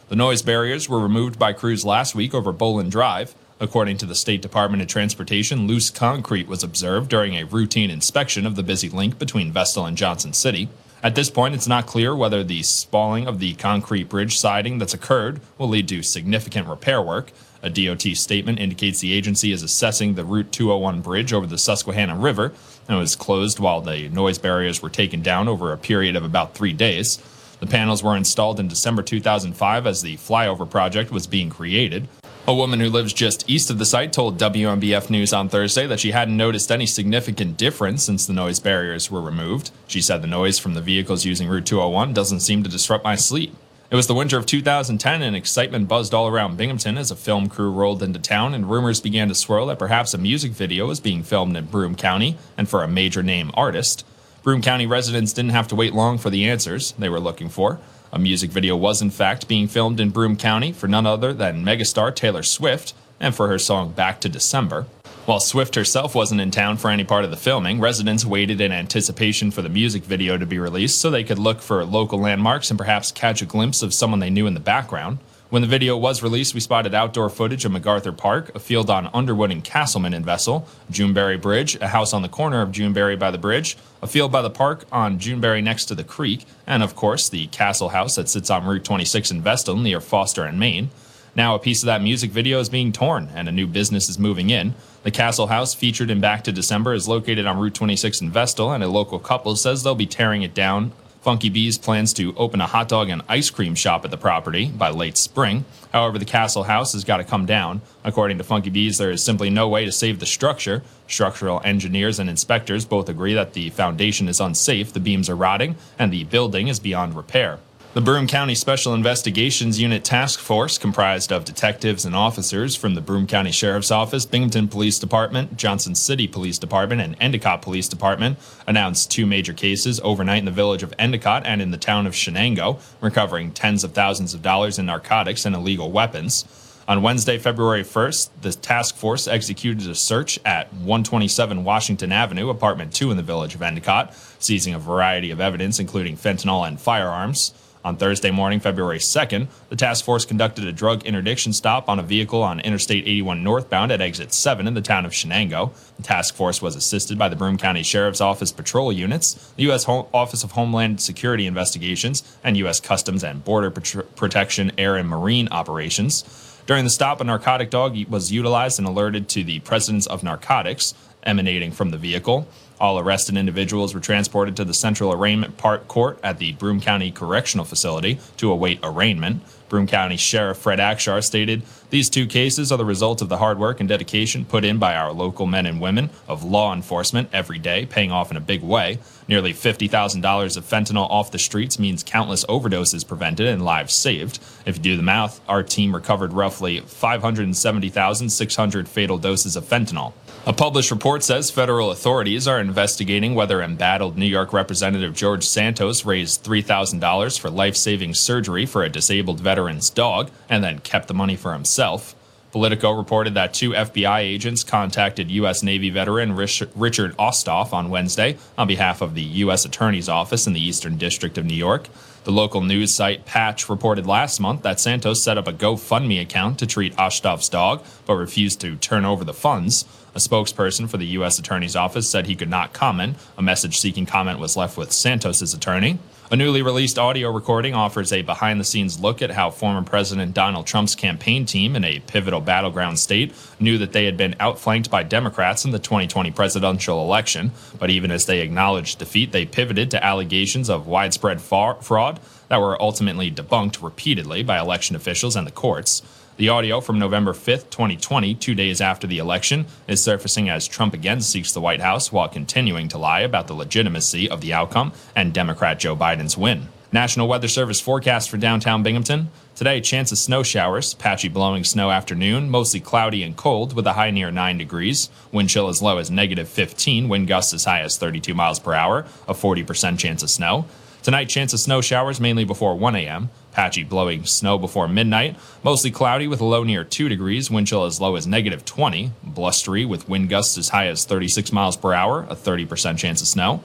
The 0.08 0.16
noise 0.16 0.40
barriers 0.40 0.88
were 0.88 1.00
removed 1.00 1.38
by 1.38 1.52
crews 1.52 1.84
last 1.84 2.14
week 2.14 2.32
over 2.32 2.50
Boland 2.50 2.90
Drive. 2.90 3.34
According 3.60 3.98
to 3.98 4.06
the 4.06 4.14
State 4.14 4.40
Department 4.40 4.80
of 4.80 4.88
Transportation, 4.88 5.66
loose 5.66 5.90
concrete 5.90 6.48
was 6.48 6.62
observed 6.62 7.10
during 7.10 7.34
a 7.34 7.44
routine 7.44 7.90
inspection 7.90 8.46
of 8.46 8.56
the 8.56 8.62
busy 8.62 8.88
link 8.88 9.18
between 9.18 9.52
Vestal 9.52 9.84
and 9.84 9.98
Johnson 9.98 10.32
City. 10.32 10.70
At 11.02 11.14
this 11.14 11.28
point, 11.28 11.54
it's 11.54 11.68
not 11.68 11.86
clear 11.86 12.16
whether 12.16 12.42
the 12.42 12.62
spalling 12.62 13.26
of 13.26 13.38
the 13.38 13.52
concrete 13.56 14.08
bridge 14.08 14.38
siding 14.38 14.78
that's 14.78 14.94
occurred 14.94 15.42
will 15.58 15.68
lead 15.68 15.88
to 15.88 16.02
significant 16.02 16.68
repair 16.68 17.02
work. 17.02 17.30
A 17.62 17.68
DOT 17.68 18.02
statement 18.14 18.58
indicates 18.58 19.00
the 19.00 19.12
agency 19.12 19.52
is 19.52 19.62
assessing 19.62 20.14
the 20.14 20.24
Route 20.24 20.52
201 20.52 21.02
bridge 21.02 21.34
over 21.34 21.46
the 21.46 21.58
Susquehanna 21.58 22.16
River 22.16 22.52
and 22.88 22.96
was 22.96 23.14
closed 23.14 23.58
while 23.58 23.82
the 23.82 24.08
noise 24.08 24.38
barriers 24.38 24.80
were 24.80 24.88
taken 24.88 25.20
down 25.20 25.48
over 25.48 25.70
a 25.70 25.76
period 25.76 26.16
of 26.16 26.24
about 26.24 26.54
three 26.54 26.72
days. 26.72 27.22
The 27.60 27.66
panels 27.66 28.02
were 28.02 28.16
installed 28.16 28.60
in 28.60 28.68
December 28.68 29.02
2005 29.02 29.86
as 29.86 30.02
the 30.02 30.16
flyover 30.16 30.68
project 30.68 31.10
was 31.10 31.26
being 31.26 31.50
created. 31.50 32.08
A 32.46 32.54
woman 32.54 32.80
who 32.80 32.88
lives 32.88 33.12
just 33.12 33.48
east 33.50 33.68
of 33.68 33.78
the 33.78 33.84
site 33.84 34.12
told 34.12 34.38
WNBF 34.38 35.10
News 35.10 35.32
on 35.32 35.48
Thursday 35.48 35.86
that 35.86 36.00
she 36.00 36.12
hadn't 36.12 36.36
noticed 36.36 36.72
any 36.72 36.86
significant 36.86 37.58
difference 37.58 38.02
since 38.04 38.26
the 38.26 38.32
noise 38.32 38.58
barriers 38.58 39.10
were 39.10 39.20
removed. 39.20 39.70
She 39.86 40.00
said 40.00 40.22
the 40.22 40.28
noise 40.28 40.58
from 40.58 40.74
the 40.74 40.80
vehicles 40.80 41.26
using 41.26 41.48
Route 41.48 41.66
201 41.66 42.14
doesn't 42.14 42.40
seem 42.40 42.62
to 42.62 42.70
disrupt 42.70 43.04
my 43.04 43.16
sleep. 43.16 43.54
It 43.90 43.96
was 43.96 44.06
the 44.06 44.14
winter 44.14 44.38
of 44.38 44.46
2010 44.46 45.22
and 45.22 45.34
excitement 45.34 45.88
buzzed 45.88 46.14
all 46.14 46.28
around 46.28 46.56
Binghamton 46.56 46.96
as 46.96 47.10
a 47.10 47.16
film 47.16 47.48
crew 47.48 47.70
rolled 47.70 48.02
into 48.02 48.18
town 48.18 48.54
and 48.54 48.70
rumors 48.70 49.00
began 49.00 49.28
to 49.28 49.34
swirl 49.34 49.66
that 49.66 49.78
perhaps 49.78 50.14
a 50.14 50.18
music 50.18 50.52
video 50.52 50.86
was 50.86 51.00
being 51.00 51.22
filmed 51.22 51.56
in 51.56 51.66
Broome 51.66 51.96
County 51.96 52.36
and 52.56 52.68
for 52.68 52.82
a 52.82 52.88
major 52.88 53.22
name 53.22 53.50
artist. 53.54 54.04
Broome 54.48 54.62
County 54.62 54.86
residents 54.86 55.34
didn't 55.34 55.50
have 55.50 55.68
to 55.68 55.74
wait 55.74 55.92
long 55.92 56.16
for 56.16 56.30
the 56.30 56.48
answers 56.48 56.92
they 56.92 57.10
were 57.10 57.20
looking 57.20 57.50
for. 57.50 57.78
A 58.14 58.18
music 58.18 58.50
video 58.50 58.76
was, 58.76 59.02
in 59.02 59.10
fact, 59.10 59.46
being 59.46 59.68
filmed 59.68 60.00
in 60.00 60.08
Broome 60.08 60.38
County 60.38 60.72
for 60.72 60.88
none 60.88 61.04
other 61.04 61.34
than 61.34 61.62
megastar 61.62 62.16
Taylor 62.16 62.42
Swift 62.42 62.94
and 63.20 63.34
for 63.34 63.48
her 63.48 63.58
song 63.58 63.92
Back 63.92 64.22
to 64.22 64.28
December. 64.30 64.86
While 65.26 65.40
Swift 65.40 65.74
herself 65.74 66.14
wasn't 66.14 66.40
in 66.40 66.50
town 66.50 66.78
for 66.78 66.90
any 66.90 67.04
part 67.04 67.26
of 67.26 67.30
the 67.30 67.36
filming, 67.36 67.78
residents 67.78 68.24
waited 68.24 68.62
in 68.62 68.72
anticipation 68.72 69.50
for 69.50 69.60
the 69.60 69.68
music 69.68 70.02
video 70.04 70.38
to 70.38 70.46
be 70.46 70.58
released 70.58 70.98
so 70.98 71.10
they 71.10 71.24
could 71.24 71.38
look 71.38 71.60
for 71.60 71.84
local 71.84 72.18
landmarks 72.18 72.70
and 72.70 72.78
perhaps 72.78 73.12
catch 73.12 73.42
a 73.42 73.44
glimpse 73.44 73.82
of 73.82 73.92
someone 73.92 74.20
they 74.20 74.30
knew 74.30 74.46
in 74.46 74.54
the 74.54 74.60
background. 74.60 75.18
When 75.50 75.62
the 75.62 75.68
video 75.68 75.96
was 75.96 76.22
released, 76.22 76.52
we 76.52 76.60
spotted 76.60 76.94
outdoor 76.94 77.30
footage 77.30 77.64
of 77.64 77.72
MacArthur 77.72 78.12
Park, 78.12 78.54
a 78.54 78.58
field 78.58 78.90
on 78.90 79.08
Underwood 79.14 79.50
and 79.50 79.64
Castleman 79.64 80.12
in 80.12 80.22
Vestal, 80.22 80.68
Juneberry 80.90 81.40
Bridge, 81.40 81.74
a 81.76 81.88
house 81.88 82.12
on 82.12 82.20
the 82.20 82.28
corner 82.28 82.60
of 82.60 82.68
Juneberry 82.68 83.18
by 83.18 83.30
the 83.30 83.38
bridge, 83.38 83.78
a 84.02 84.06
field 84.06 84.30
by 84.30 84.42
the 84.42 84.50
park 84.50 84.84
on 84.92 85.18
Juneberry 85.18 85.62
next 85.62 85.86
to 85.86 85.94
the 85.94 86.04
creek, 86.04 86.44
and 86.66 86.82
of 86.82 86.94
course 86.94 87.30
the 87.30 87.46
Castle 87.46 87.88
House 87.88 88.16
that 88.16 88.28
sits 88.28 88.50
on 88.50 88.66
Route 88.66 88.84
26 88.84 89.30
in 89.30 89.40
Vestal 89.40 89.78
near 89.78 90.02
Foster 90.02 90.44
and 90.44 90.60
Main. 90.60 90.90
Now, 91.34 91.54
a 91.54 91.58
piece 91.58 91.82
of 91.82 91.86
that 91.86 92.02
music 92.02 92.30
video 92.30 92.60
is 92.60 92.68
being 92.68 92.92
torn 92.92 93.30
and 93.34 93.48
a 93.48 93.52
new 93.52 93.66
business 93.66 94.10
is 94.10 94.18
moving 94.18 94.50
in. 94.50 94.74
The 95.02 95.10
Castle 95.10 95.46
House, 95.46 95.72
featured 95.72 96.10
in 96.10 96.20
Back 96.20 96.44
to 96.44 96.52
December, 96.52 96.92
is 96.92 97.08
located 97.08 97.46
on 97.46 97.58
Route 97.58 97.72
26 97.72 98.20
in 98.20 98.30
Vestal, 98.30 98.70
and 98.70 98.84
a 98.84 98.88
local 98.88 99.18
couple 99.18 99.56
says 99.56 99.82
they'll 99.82 99.94
be 99.94 100.04
tearing 100.04 100.42
it 100.42 100.52
down. 100.52 100.92
Funky 101.20 101.48
Bees 101.48 101.78
plans 101.78 102.12
to 102.14 102.34
open 102.36 102.60
a 102.60 102.66
hot 102.66 102.88
dog 102.88 103.08
and 103.08 103.22
ice 103.28 103.50
cream 103.50 103.74
shop 103.74 104.04
at 104.04 104.10
the 104.10 104.16
property 104.16 104.66
by 104.70 104.90
late 104.90 105.16
spring. 105.16 105.64
However, 105.92 106.18
the 106.18 106.24
Castle 106.24 106.62
House 106.62 106.92
has 106.92 107.04
got 107.04 107.16
to 107.16 107.24
come 107.24 107.44
down. 107.44 107.82
According 108.04 108.38
to 108.38 108.44
Funky 108.44 108.70
Bees, 108.70 108.98
there 108.98 109.10
is 109.10 109.22
simply 109.22 109.50
no 109.50 109.68
way 109.68 109.84
to 109.84 109.92
save 109.92 110.20
the 110.20 110.26
structure. 110.26 110.82
Structural 111.08 111.60
engineers 111.64 112.18
and 112.18 112.30
inspectors 112.30 112.84
both 112.84 113.08
agree 113.08 113.34
that 113.34 113.52
the 113.52 113.70
foundation 113.70 114.28
is 114.28 114.40
unsafe, 114.40 114.92
the 114.92 115.00
beams 115.00 115.28
are 115.28 115.36
rotting, 115.36 115.76
and 115.98 116.12
the 116.12 116.24
building 116.24 116.68
is 116.68 116.78
beyond 116.78 117.14
repair. 117.16 117.58
The 117.98 118.04
Broome 118.04 118.28
County 118.28 118.54
Special 118.54 118.94
Investigations 118.94 119.80
Unit 119.80 120.04
Task 120.04 120.38
Force, 120.38 120.78
comprised 120.78 121.32
of 121.32 121.44
detectives 121.44 122.04
and 122.04 122.14
officers 122.14 122.76
from 122.76 122.94
the 122.94 123.00
Broome 123.00 123.26
County 123.26 123.50
Sheriff's 123.50 123.90
Office, 123.90 124.24
Binghamton 124.24 124.68
Police 124.68 125.00
Department, 125.00 125.56
Johnson 125.56 125.96
City 125.96 126.28
Police 126.28 126.58
Department, 126.58 127.00
and 127.00 127.16
Endicott 127.20 127.60
Police 127.60 127.88
Department, 127.88 128.38
announced 128.68 129.10
two 129.10 129.26
major 129.26 129.52
cases 129.52 129.98
overnight 130.04 130.38
in 130.38 130.44
the 130.44 130.52
village 130.52 130.84
of 130.84 130.94
Endicott 130.96 131.44
and 131.44 131.60
in 131.60 131.72
the 131.72 131.76
town 131.76 132.06
of 132.06 132.12
Chenango, 132.12 132.78
recovering 133.00 133.50
tens 133.50 133.82
of 133.82 133.94
thousands 133.94 134.32
of 134.32 134.42
dollars 134.42 134.78
in 134.78 134.86
narcotics 134.86 135.44
and 135.44 135.56
illegal 135.56 135.90
weapons. 135.90 136.44
On 136.86 137.02
Wednesday, 137.02 137.36
February 137.36 137.82
1st, 137.82 138.30
the 138.42 138.52
task 138.52 138.94
force 138.94 139.26
executed 139.26 139.90
a 139.90 139.96
search 139.96 140.38
at 140.44 140.72
127 140.72 141.64
Washington 141.64 142.12
Avenue, 142.12 142.48
apartment 142.48 142.94
2 142.94 143.10
in 143.10 143.16
the 143.16 143.24
village 143.24 143.56
of 143.56 143.62
Endicott, 143.62 144.14
seizing 144.38 144.72
a 144.72 144.78
variety 144.78 145.32
of 145.32 145.40
evidence, 145.40 145.80
including 145.80 146.16
fentanyl 146.16 146.64
and 146.64 146.80
firearms. 146.80 147.52
On 147.84 147.96
Thursday 147.96 148.30
morning, 148.30 148.58
February 148.60 148.98
2nd, 148.98 149.46
the 149.68 149.76
task 149.76 150.04
force 150.04 150.24
conducted 150.24 150.66
a 150.66 150.72
drug 150.72 151.04
interdiction 151.04 151.52
stop 151.52 151.88
on 151.88 151.98
a 151.98 152.02
vehicle 152.02 152.42
on 152.42 152.60
Interstate 152.60 153.06
81 153.06 153.44
northbound 153.44 153.92
at 153.92 154.00
exit 154.00 154.32
7 154.32 154.66
in 154.66 154.74
the 154.74 154.82
town 154.82 155.06
of 155.06 155.12
Chenango. 155.12 155.72
The 155.96 156.02
task 156.02 156.34
force 156.34 156.60
was 156.60 156.74
assisted 156.74 157.18
by 157.18 157.28
the 157.28 157.36
Broome 157.36 157.56
County 157.56 157.82
Sheriff's 157.82 158.20
Office 158.20 158.50
patrol 158.50 158.92
units, 158.92 159.52
the 159.56 159.62
U.S. 159.64 159.86
Office 159.88 160.42
of 160.42 160.52
Homeland 160.52 161.00
Security 161.00 161.46
Investigations, 161.46 162.22
and 162.42 162.56
U.S. 162.56 162.80
Customs 162.80 163.22
and 163.22 163.44
Border 163.44 163.70
Pat- 163.70 164.16
Protection 164.16 164.72
Air 164.76 164.96
and 164.96 165.08
Marine 165.08 165.48
Operations. 165.50 166.24
During 166.66 166.84
the 166.84 166.90
stop, 166.90 167.20
a 167.20 167.24
narcotic 167.24 167.70
dog 167.70 167.96
was 168.08 168.30
utilized 168.30 168.78
and 168.78 168.86
alerted 168.86 169.28
to 169.30 169.42
the 169.42 169.60
presence 169.60 170.06
of 170.06 170.22
narcotics 170.22 170.92
emanating 171.22 171.72
from 171.72 171.90
the 171.90 171.98
vehicle. 171.98 172.48
All 172.80 172.98
arrested 172.98 173.36
individuals 173.36 173.92
were 173.92 174.00
transported 174.00 174.56
to 174.56 174.64
the 174.64 174.74
Central 174.74 175.12
Arraignment 175.12 175.56
Part 175.56 175.88
Court 175.88 176.18
at 176.22 176.38
the 176.38 176.52
Broome 176.52 176.80
County 176.80 177.10
Correctional 177.10 177.64
Facility 177.64 178.20
to 178.36 178.52
await 178.52 178.78
arraignment. 178.82 179.42
Broome 179.68 179.88
County 179.88 180.16
Sheriff 180.16 180.58
Fred 180.58 180.78
Akshar 180.78 181.22
stated, 181.22 181.62
These 181.90 182.08
two 182.08 182.26
cases 182.26 182.72
are 182.72 182.78
the 182.78 182.84
result 182.84 183.20
of 183.20 183.28
the 183.28 183.38
hard 183.38 183.58
work 183.58 183.80
and 183.80 183.88
dedication 183.88 184.44
put 184.44 184.64
in 184.64 184.78
by 184.78 184.94
our 184.94 185.12
local 185.12 185.46
men 185.46 185.66
and 185.66 185.80
women 185.80 186.10
of 186.26 186.44
law 186.44 186.72
enforcement 186.72 187.28
every 187.32 187.58
day, 187.58 187.84
paying 187.84 188.12
off 188.12 188.30
in 188.30 188.36
a 188.36 188.40
big 188.40 188.62
way. 188.62 188.98
Nearly 189.26 189.52
$50,000 189.52 190.56
of 190.56 190.64
fentanyl 190.64 191.10
off 191.10 191.32
the 191.32 191.38
streets 191.38 191.78
means 191.78 192.02
countless 192.02 192.44
overdoses 192.46 193.06
prevented 193.06 193.46
and 193.46 193.64
lives 193.64 193.92
saved. 193.92 194.38
If 194.64 194.76
you 194.76 194.82
do 194.82 194.96
the 194.96 195.02
math, 195.02 195.40
our 195.48 195.62
team 195.62 195.94
recovered 195.94 196.32
roughly 196.32 196.80
570,600 196.80 198.88
fatal 198.88 199.18
doses 199.18 199.56
of 199.56 199.64
fentanyl. 199.64 200.14
A 200.46 200.52
published 200.52 200.90
report 200.90 201.22
says 201.22 201.50
federal 201.50 201.90
authorities 201.90 202.48
are 202.48 202.58
investigating 202.58 203.34
whether 203.34 203.60
embattled 203.60 204.16
New 204.16 204.24
York 204.26 204.52
Representative 204.52 205.14
George 205.14 205.44
Santos 205.46 206.06
raised 206.06 206.42
$3,000 206.42 207.38
for 207.38 207.50
life 207.50 207.76
saving 207.76 208.14
surgery 208.14 208.64
for 208.64 208.82
a 208.82 208.88
disabled 208.88 209.40
veteran's 209.40 209.90
dog 209.90 210.30
and 210.48 210.64
then 210.64 210.78
kept 210.78 211.08
the 211.08 211.14
money 211.14 211.36
for 211.36 211.52
himself. 211.52 212.14
Politico 212.50 212.92
reported 212.92 213.34
that 213.34 213.52
two 213.52 213.72
FBI 213.72 214.20
agents 214.20 214.64
contacted 214.64 215.30
U.S. 215.30 215.62
Navy 215.62 215.90
veteran 215.90 216.34
Richard 216.34 217.14
Osthoff 217.18 217.74
on 217.74 217.90
Wednesday 217.90 218.38
on 218.56 218.66
behalf 218.66 219.02
of 219.02 219.14
the 219.14 219.22
U.S. 219.22 219.66
Attorney's 219.66 220.08
Office 220.08 220.46
in 220.46 220.54
the 220.54 220.66
Eastern 220.66 220.96
District 220.96 221.36
of 221.36 221.44
New 221.44 221.54
York. 221.54 221.88
The 222.24 222.32
local 222.32 222.62
news 222.62 222.94
site 222.94 223.26
Patch 223.26 223.68
reported 223.68 224.06
last 224.06 224.40
month 224.40 224.62
that 224.62 224.80
Santos 224.80 225.22
set 225.22 225.36
up 225.36 225.46
a 225.46 225.52
GoFundMe 225.52 226.22
account 226.22 226.58
to 226.58 226.66
treat 226.66 226.96
Osthoff's 226.96 227.50
dog, 227.50 227.84
but 228.06 228.16
refused 228.16 228.62
to 228.62 228.76
turn 228.76 229.04
over 229.04 229.24
the 229.24 229.34
funds. 229.34 229.84
A 230.14 230.18
spokesperson 230.18 230.88
for 230.88 230.96
the 230.96 231.06
U.S. 231.06 231.38
Attorney's 231.38 231.76
Office 231.76 232.08
said 232.08 232.26
he 232.26 232.34
could 232.34 232.48
not 232.48 232.72
comment. 232.72 233.16
A 233.36 233.42
message 233.42 233.78
seeking 233.78 234.06
comment 234.06 234.38
was 234.38 234.56
left 234.56 234.76
with 234.76 234.92
Santos's 234.92 235.54
attorney. 235.54 235.98
A 236.30 236.36
newly 236.36 236.60
released 236.60 236.98
audio 236.98 237.30
recording 237.30 237.72
offers 237.72 238.12
a 238.12 238.20
behind 238.20 238.60
the 238.60 238.64
scenes 238.64 239.00
look 239.00 239.22
at 239.22 239.30
how 239.30 239.50
former 239.50 239.82
President 239.82 240.34
Donald 240.34 240.66
Trump's 240.66 240.94
campaign 240.94 241.46
team 241.46 241.74
in 241.74 241.84
a 241.84 242.00
pivotal 242.00 242.42
battleground 242.42 242.98
state 242.98 243.34
knew 243.58 243.78
that 243.78 243.92
they 243.92 244.04
had 244.04 244.18
been 244.18 244.36
outflanked 244.38 244.90
by 244.90 245.02
Democrats 245.02 245.64
in 245.64 245.70
the 245.70 245.78
2020 245.78 246.30
presidential 246.32 247.02
election. 247.02 247.52
But 247.78 247.88
even 247.88 248.10
as 248.10 248.26
they 248.26 248.40
acknowledged 248.40 248.98
defeat, 248.98 249.32
they 249.32 249.46
pivoted 249.46 249.90
to 249.92 250.04
allegations 250.04 250.68
of 250.68 250.86
widespread 250.86 251.40
fraud 251.40 252.20
that 252.48 252.60
were 252.60 252.80
ultimately 252.80 253.30
debunked 253.30 253.82
repeatedly 253.82 254.42
by 254.42 254.58
election 254.58 254.96
officials 254.96 255.34
and 255.34 255.46
the 255.46 255.50
courts. 255.50 256.02
The 256.38 256.50
audio 256.50 256.80
from 256.80 257.00
November 257.00 257.32
5th, 257.32 257.68
2020, 257.70 258.36
two 258.36 258.54
days 258.54 258.80
after 258.80 259.08
the 259.08 259.18
election, 259.18 259.66
is 259.88 260.00
surfacing 260.00 260.48
as 260.48 260.68
Trump 260.68 260.94
again 260.94 261.20
seeks 261.20 261.50
the 261.50 261.60
White 261.60 261.80
House 261.80 262.12
while 262.12 262.28
continuing 262.28 262.86
to 262.90 262.96
lie 262.96 263.22
about 263.22 263.48
the 263.48 263.54
legitimacy 263.54 264.30
of 264.30 264.40
the 264.40 264.52
outcome 264.52 264.92
and 265.16 265.34
Democrat 265.34 265.80
Joe 265.80 265.96
Biden's 265.96 266.38
win. 266.38 266.68
National 266.92 267.26
Weather 267.26 267.48
Service 267.48 267.80
forecast 267.80 268.30
for 268.30 268.36
downtown 268.36 268.84
Binghamton. 268.84 269.32
Today, 269.56 269.80
chance 269.80 270.12
of 270.12 270.18
snow 270.18 270.44
showers, 270.44 270.94
patchy 270.94 271.26
blowing 271.26 271.64
snow 271.64 271.90
afternoon, 271.90 272.48
mostly 272.48 272.78
cloudy 272.78 273.24
and 273.24 273.36
cold 273.36 273.74
with 273.74 273.88
a 273.88 273.94
high 273.94 274.12
near 274.12 274.30
9 274.30 274.58
degrees. 274.58 275.10
Wind 275.32 275.48
chill 275.48 275.66
as 275.66 275.82
low 275.82 275.98
as 275.98 276.08
negative 276.08 276.48
15, 276.48 277.08
wind 277.08 277.26
gusts 277.26 277.52
as 277.52 277.64
high 277.64 277.80
as 277.80 277.98
32 277.98 278.32
miles 278.32 278.60
per 278.60 278.74
hour, 278.74 279.06
a 279.26 279.34
40% 279.34 279.98
chance 279.98 280.22
of 280.22 280.30
snow. 280.30 280.66
Tonight, 281.02 281.28
chance 281.28 281.52
of 281.52 281.58
snow 281.60 281.80
showers 281.80 282.20
mainly 282.20 282.44
before 282.44 282.76
1 282.76 282.94
a.m. 282.94 283.30
Patchy 283.58 283.82
blowing 283.82 284.24
snow 284.24 284.56
before 284.56 284.86
midnight. 284.86 285.36
Mostly 285.64 285.90
cloudy 285.90 286.28
with 286.28 286.40
a 286.40 286.44
low 286.44 286.62
near 286.62 286.84
2 286.84 287.08
degrees. 287.08 287.50
Wind 287.50 287.66
chill 287.66 287.86
as 287.86 288.00
low 288.00 288.14
as 288.14 288.24
negative 288.24 288.64
20. 288.64 289.10
Blustery 289.24 289.84
with 289.84 290.08
wind 290.08 290.28
gusts 290.28 290.56
as 290.56 290.68
high 290.68 290.86
as 290.86 291.04
36 291.04 291.50
miles 291.50 291.76
per 291.76 291.92
hour. 291.92 292.22
A 292.30 292.36
30% 292.36 292.98
chance 292.98 293.20
of 293.20 293.26
snow. 293.26 293.60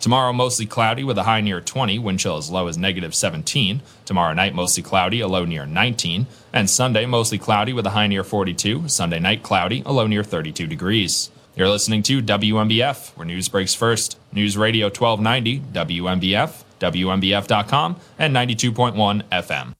Tomorrow, 0.00 0.32
mostly 0.32 0.66
cloudy 0.66 1.04
with 1.04 1.16
a 1.16 1.22
high 1.22 1.42
near 1.42 1.60
20. 1.60 1.96
Wind 2.00 2.18
chill 2.18 2.38
as 2.38 2.50
low 2.50 2.66
as 2.66 2.76
negative 2.76 3.14
17. 3.14 3.82
Tomorrow 4.04 4.34
night, 4.34 4.52
mostly 4.52 4.82
cloudy, 4.82 5.20
a 5.20 5.28
low 5.28 5.44
near 5.44 5.64
19. 5.64 6.26
And 6.52 6.68
Sunday, 6.68 7.06
mostly 7.06 7.38
cloudy 7.38 7.72
with 7.72 7.86
a 7.86 7.90
high 7.90 8.08
near 8.08 8.24
42. 8.24 8.88
Sunday 8.88 9.20
night, 9.20 9.44
cloudy, 9.44 9.84
a 9.86 9.92
low 9.92 10.08
near 10.08 10.24
32 10.24 10.66
degrees. 10.66 11.30
You're 11.54 11.68
listening 11.68 12.02
to 12.02 12.20
WNBF, 12.20 13.16
where 13.16 13.24
news 13.24 13.48
breaks 13.48 13.76
first. 13.76 14.18
News 14.32 14.56
Radio 14.56 14.86
1290, 14.86 15.60
WNBF. 15.72 16.65
WNBF.com, 16.80 17.96
and 18.18 18.34
92.1 18.34 19.22
FM. 19.30 19.74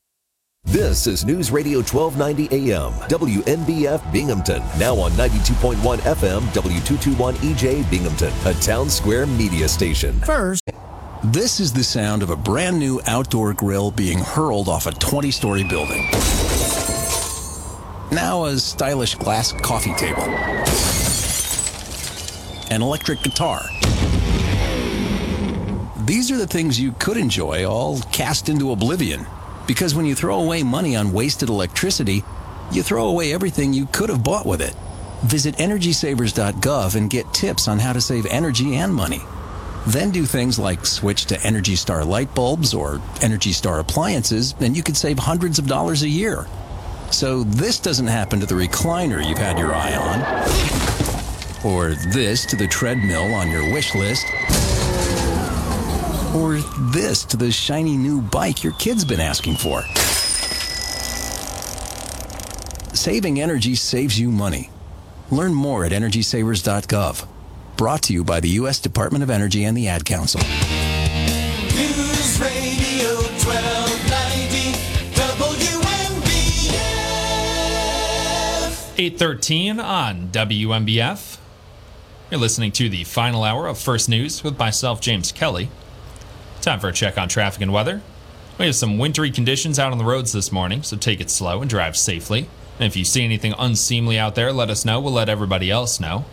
This 0.65 1.07
is 1.07 1.25
News 1.25 1.53
Radio 1.53 1.79
1290 1.79 2.73
AM, 2.73 2.91
WNBF 3.09 4.13
Binghamton, 4.13 4.61
now 4.81 4.99
on 4.99 5.13
92.1 5.13 5.99
FM, 5.99 6.41
W221 6.41 7.35
EJ 7.35 7.89
Binghamton, 7.89 8.33
a 8.45 8.53
town 8.55 8.91
square 8.91 9.27
media 9.27 9.69
station. 9.69 10.19
First, 10.23 10.63
this 11.23 11.61
is 11.61 11.73
the 11.73 11.85
sound 11.85 12.25
of 12.25 12.31
a 12.31 12.37
brand 12.37 12.81
new 12.81 13.01
outdoor 13.07 13.55
grill 13.55 13.93
being 13.93 14.19
hurled 14.19 14.69
off 14.69 14.87
a 14.87 14.93
20 14.93 15.31
story 15.31 15.63
building. 15.63 16.11
Now 18.11 18.47
a 18.47 18.57
stylish 18.59 19.15
glass 19.15 19.53
coffee 19.53 19.95
table, 19.95 20.25
an 22.73 22.83
electric 22.83 23.23
guitar. 23.23 23.65
These 26.07 26.31
are 26.31 26.37
the 26.37 26.47
things 26.47 26.79
you 26.79 26.93
could 26.93 27.17
enjoy 27.17 27.69
all 27.69 27.99
cast 28.13 28.49
into 28.49 28.71
oblivion. 28.71 29.27
Because 29.67 29.93
when 29.93 30.07
you 30.07 30.15
throw 30.15 30.41
away 30.41 30.63
money 30.63 30.95
on 30.95 31.13
wasted 31.13 31.49
electricity, 31.49 32.23
you 32.71 32.85
throw 32.85 33.09
away 33.09 33.33
everything 33.33 33.73
you 33.73 33.87
could 33.87 34.09
have 34.09 34.23
bought 34.23 34.47
with 34.47 34.61
it. 34.63 34.77
Visit 35.25 35.57
EnergySavers.gov 35.57 36.95
and 36.95 37.11
get 37.11 37.35
tips 37.35 37.67
on 37.67 37.81
how 37.81 37.93
to 37.93 38.01
save 38.01 38.25
energy 38.27 38.77
and 38.77 38.95
money. 38.95 39.21
Then 39.89 40.13
do 40.13 40.27
things 40.27 40.61
like 40.61 40.87
switch 40.87 41.27
to 41.27 41.43
Energy 41.45 41.75
Star 41.75 42.05
light 42.05 42.33
bulbs 42.37 42.73
or 42.73 43.01
Energy 43.21 43.51
Star 43.51 43.81
appliances, 43.81 44.55
and 44.61 44.77
you 44.77 44.85
could 44.85 44.97
save 44.97 45.19
hundreds 45.19 45.59
of 45.59 45.67
dollars 45.67 46.05
a 46.05 46.09
year. 46.09 46.47
So 47.11 47.43
this 47.43 47.81
doesn't 47.81 48.07
happen 48.07 48.39
to 48.39 48.47
the 48.47 48.55
recliner 48.55 49.29
you've 49.29 49.39
had 49.39 49.59
your 49.59 49.75
eye 49.75 49.97
on. 49.97 50.47
or 51.65 51.95
this 52.13 52.47
to 52.47 52.55
the 52.55 52.69
treadmill 52.69 53.35
on 53.35 53.51
your 53.51 53.73
wish 53.73 53.93
list, 53.97 54.25
or 56.35 56.57
this 56.93 57.25
to 57.25 57.37
the 57.37 57.51
shiny 57.53 57.97
new 57.97 58.21
bike 58.21 58.65
your 58.65 58.73
kid's 58.75 59.05
been 59.05 59.21
asking 59.21 59.57
for. 59.57 59.83
Saving 62.95 63.41
energy 63.41 63.75
saves 63.75 64.19
you 64.19 64.31
money. 64.31 64.71
Learn 65.31 65.55
more 65.55 65.85
at 65.85 65.93
EnergySavers.gov. 65.93 67.27
Brought 67.77 68.03
to 68.03 68.13
you 68.13 68.25
by 68.25 68.41
the 68.41 68.49
U.S. 68.51 68.81
Department 68.81 69.23
of 69.23 69.31
Energy 69.31 69.65
and 69.65 69.77
the 69.77 69.89
Ad 69.89 70.05
Council. 70.05 70.41
News 70.41 72.41
Radio 72.41 73.15
1290 73.45 74.73
WNBF. 76.57 78.99
813 78.99 79.79
on 79.79 80.29
WNBF. 80.29 81.39
You're 82.31 82.41
listening 82.41 82.73
to 82.73 82.89
the 82.89 83.05
final 83.05 83.45
hour 83.45 83.67
of 83.67 83.79
First 83.79 84.09
News 84.09 84.43
with 84.43 84.59
myself, 84.59 85.01
James 85.01 85.33
Kelly. 85.33 85.69
Time 86.61 86.81
for 86.81 86.89
a 86.89 86.93
check 86.93 87.17
on 87.17 87.29
traffic 87.29 87.63
and 87.63 87.73
weather. 87.73 88.03
We 88.59 88.67
have 88.67 88.75
some 88.75 88.99
wintry 88.99 89.31
conditions 89.31 89.79
out 89.79 89.93
on 89.93 89.99
the 89.99 90.05
roads 90.05 90.33
this 90.33 90.51
morning, 90.51 90.83
so 90.83 90.97
take 90.97 91.21
it 91.21 91.31
slow 91.31 91.61
and 91.61 91.71
drive 91.71 91.97
safely. 91.97 92.49
And 92.79 92.87
if 92.87 92.97
you 92.97 93.05
see 93.05 93.25
anything 93.25 93.55
unseemly 93.59 94.19
out 94.19 94.35
there, 94.35 94.53
let 94.53 94.71
us 94.71 94.85
know. 94.85 95.01
We'll 95.01 95.13
let 95.13 95.29
everybody 95.29 95.71
else 95.71 96.01
know. 96.01 96.25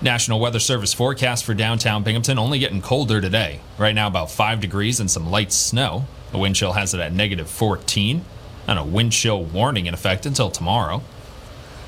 National 0.00 0.40
Weather 0.40 0.58
Service 0.58 0.92
forecast 0.92 1.44
for 1.44 1.54
downtown 1.54 2.02
Binghamton 2.02 2.38
only 2.38 2.58
getting 2.58 2.82
colder 2.82 3.20
today. 3.20 3.60
Right 3.78 3.94
now, 3.94 4.08
about 4.08 4.30
5 4.30 4.60
degrees 4.60 4.98
and 4.98 5.10
some 5.10 5.30
light 5.30 5.52
snow. 5.52 6.06
The 6.32 6.38
wind 6.38 6.56
chill 6.56 6.72
has 6.72 6.92
it 6.92 7.00
at 7.00 7.12
negative 7.12 7.48
14, 7.48 8.24
and 8.66 8.78
a 8.78 8.84
wind 8.84 9.12
chill 9.12 9.44
warning 9.44 9.86
in 9.86 9.94
effect 9.94 10.26
until 10.26 10.50
tomorrow. 10.50 11.02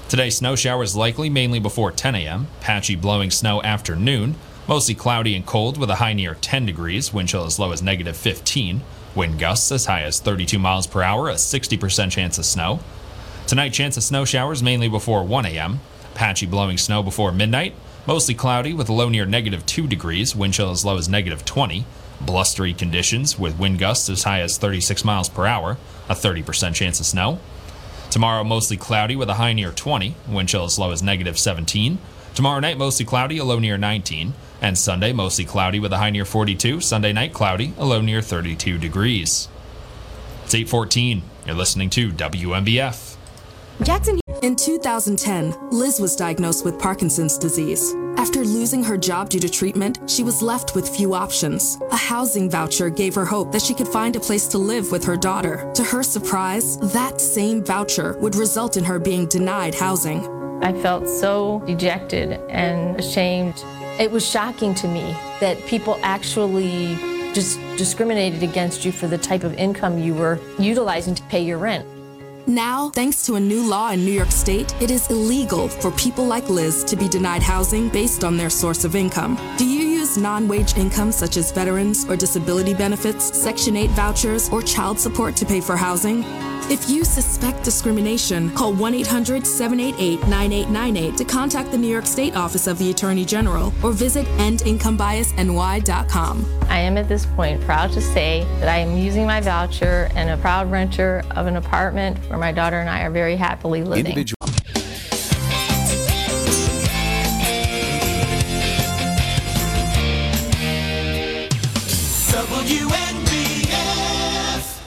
Today, 0.08 0.30
snow 0.30 0.54
showers 0.54 0.94
likely 0.94 1.28
mainly 1.28 1.58
before 1.58 1.90
10 1.90 2.14
a.m., 2.14 2.46
patchy 2.60 2.94
blowing 2.94 3.30
snow 3.30 3.62
afternoon, 3.62 4.36
mostly 4.66 4.94
cloudy 4.94 5.34
and 5.34 5.46
cold 5.46 5.78
with 5.78 5.90
a 5.90 5.96
high 5.96 6.12
near 6.12 6.34
10 6.34 6.66
degrees, 6.66 7.12
wind 7.12 7.28
chill 7.28 7.44
as 7.44 7.58
low 7.58 7.72
as 7.72 7.82
negative 7.82 8.16
15, 8.16 8.82
wind 9.14 9.38
gusts 9.38 9.70
as 9.70 9.86
high 9.86 10.02
as 10.02 10.20
32 10.20 10.58
miles 10.58 10.86
per 10.86 11.02
hour, 11.02 11.28
a 11.28 11.34
60% 11.34 12.10
chance 12.10 12.38
of 12.38 12.44
snow. 12.44 12.80
Tonight, 13.46 13.70
chance 13.70 13.96
of 13.96 14.02
snow 14.02 14.24
showers 14.24 14.62
mainly 14.62 14.88
before 14.88 15.22
1 15.24 15.46
a.m., 15.46 15.80
patchy 16.14 16.46
blowing 16.46 16.78
snow 16.78 17.02
before 17.02 17.30
midnight, 17.32 17.74
mostly 18.06 18.34
cloudy 18.34 18.72
with 18.72 18.88
a 18.88 18.92
low 18.92 19.08
near 19.08 19.26
negative 19.26 19.66
2 19.66 19.86
degrees, 19.86 20.34
wind 20.34 20.54
chill 20.54 20.70
as 20.70 20.84
low 20.84 20.96
as 20.96 21.08
negative 21.08 21.44
20, 21.44 21.84
blustery 22.20 22.72
conditions 22.72 23.38
with 23.38 23.58
wind 23.58 23.78
gusts 23.78 24.08
as 24.08 24.22
high 24.22 24.40
as 24.40 24.56
36 24.56 25.04
miles 25.04 25.28
per 25.28 25.46
hour, 25.46 25.76
a 26.08 26.14
30% 26.14 26.74
chance 26.74 27.00
of 27.00 27.06
snow. 27.06 27.38
Tomorrow, 28.10 28.44
mostly 28.44 28.76
cloudy 28.76 29.16
with 29.16 29.28
a 29.28 29.34
high 29.34 29.52
near 29.52 29.72
20, 29.72 30.14
wind 30.28 30.48
chill 30.48 30.64
as 30.64 30.78
low 30.78 30.90
as 30.90 31.02
negative 31.02 31.38
17. 31.38 31.98
Tomorrow 32.34 32.60
night, 32.60 32.78
mostly 32.78 33.06
cloudy, 33.06 33.38
a 33.38 33.44
low 33.44 33.60
near 33.60 33.78
19. 33.78 34.34
And 34.60 34.76
Sunday, 34.76 35.12
mostly 35.12 35.44
cloudy 35.44 35.78
with 35.78 35.92
a 35.92 35.98
high 35.98 36.10
near 36.10 36.24
42. 36.24 36.80
Sunday 36.80 37.12
night, 37.12 37.32
cloudy, 37.32 37.72
a 37.78 37.84
low 37.84 38.00
near 38.00 38.20
32 38.20 38.78
degrees. 38.78 39.48
It's 40.44 40.54
814. 40.54 41.22
You're 41.46 41.54
listening 41.54 41.90
to 41.90 42.10
WNBF. 42.10 43.16
Jackson. 43.82 44.20
In 44.42 44.56
2010, 44.56 45.70
Liz 45.70 46.00
was 46.00 46.16
diagnosed 46.16 46.64
with 46.64 46.78
Parkinson's 46.78 47.38
disease. 47.38 47.94
After 48.16 48.44
losing 48.44 48.82
her 48.84 48.96
job 48.96 49.28
due 49.28 49.40
to 49.40 49.48
treatment, 49.48 49.98
she 50.06 50.22
was 50.22 50.42
left 50.42 50.74
with 50.74 50.88
few 50.88 51.14
options. 51.14 51.78
A 51.90 51.96
housing 51.96 52.48
voucher 52.48 52.88
gave 52.88 53.14
her 53.14 53.24
hope 53.24 53.52
that 53.52 53.62
she 53.62 53.74
could 53.74 53.88
find 53.88 54.16
a 54.16 54.20
place 54.20 54.46
to 54.48 54.58
live 54.58 54.92
with 54.92 55.04
her 55.04 55.16
daughter. 55.16 55.70
To 55.74 55.84
her 55.84 56.02
surprise, 56.02 56.78
that 56.92 57.20
same 57.20 57.64
voucher 57.64 58.16
would 58.18 58.36
result 58.36 58.76
in 58.76 58.84
her 58.84 58.98
being 58.98 59.26
denied 59.26 59.74
housing. 59.74 60.22
I 60.64 60.72
felt 60.72 61.06
so 61.06 61.62
dejected 61.66 62.40
and 62.48 62.98
ashamed. 62.98 63.62
It 64.00 64.10
was 64.10 64.26
shocking 64.26 64.74
to 64.76 64.88
me 64.88 65.14
that 65.40 65.58
people 65.66 65.98
actually 66.02 66.96
just 67.34 67.60
discriminated 67.76 68.42
against 68.42 68.82
you 68.82 68.90
for 68.90 69.06
the 69.06 69.18
type 69.18 69.44
of 69.44 69.52
income 69.54 69.98
you 69.98 70.14
were 70.14 70.40
utilizing 70.58 71.14
to 71.16 71.22
pay 71.24 71.44
your 71.44 71.58
rent. 71.58 71.86
Now, 72.46 72.88
thanks 72.90 73.26
to 73.26 73.34
a 73.34 73.40
new 73.40 73.68
law 73.68 73.90
in 73.90 74.06
New 74.06 74.12
York 74.12 74.30
State, 74.30 74.74
it 74.80 74.90
is 74.90 75.10
illegal 75.10 75.68
for 75.68 75.90
people 75.90 76.24
like 76.24 76.48
Liz 76.48 76.82
to 76.84 76.96
be 76.96 77.08
denied 77.08 77.42
housing 77.42 77.90
based 77.90 78.24
on 78.24 78.38
their 78.38 78.50
source 78.50 78.84
of 78.84 78.96
income. 78.96 79.38
Do 79.58 79.66
you 79.66 79.93
use 80.14 80.22
non 80.22 80.46
wage 80.48 80.76
income 80.76 81.12
such 81.12 81.36
as 81.36 81.52
veterans 81.52 82.08
or 82.08 82.16
disability 82.16 82.72
benefits, 82.74 83.36
Section 83.36 83.76
8 83.76 83.90
vouchers, 83.90 84.48
or 84.50 84.62
child 84.62 84.98
support 84.98 85.36
to 85.36 85.46
pay 85.46 85.60
for 85.60 85.76
housing? 85.76 86.24
If 86.70 86.88
you 86.88 87.04
suspect 87.04 87.62
discrimination, 87.62 88.48
call 88.54 88.72
1 88.72 88.94
800 88.94 89.46
788 89.46 90.26
9898 90.28 91.18
to 91.18 91.24
contact 91.24 91.70
the 91.70 91.76
New 91.76 91.88
York 91.88 92.06
State 92.06 92.34
Office 92.36 92.66
of 92.66 92.78
the 92.78 92.88
Attorney 92.90 93.26
General 93.26 93.70
or 93.82 93.92
visit 93.92 94.24
endincomebiasny.com. 94.38 96.46
I 96.70 96.78
am 96.78 96.96
at 96.96 97.06
this 97.08 97.26
point 97.26 97.60
proud 97.62 97.92
to 97.92 98.00
say 98.00 98.46
that 98.60 98.70
I 98.70 98.78
am 98.78 98.96
using 98.96 99.26
my 99.26 99.42
voucher 99.42 100.08
and 100.14 100.30
a 100.30 100.38
proud 100.38 100.70
renter 100.70 101.22
of 101.32 101.46
an 101.46 101.56
apartment 101.56 102.16
where 102.30 102.38
my 102.38 102.52
daughter 102.52 102.80
and 102.80 102.88
I 102.88 103.02
are 103.02 103.10
very 103.10 103.36
happily 103.36 103.84
living. 103.84 104.06
Individual. 104.06 104.43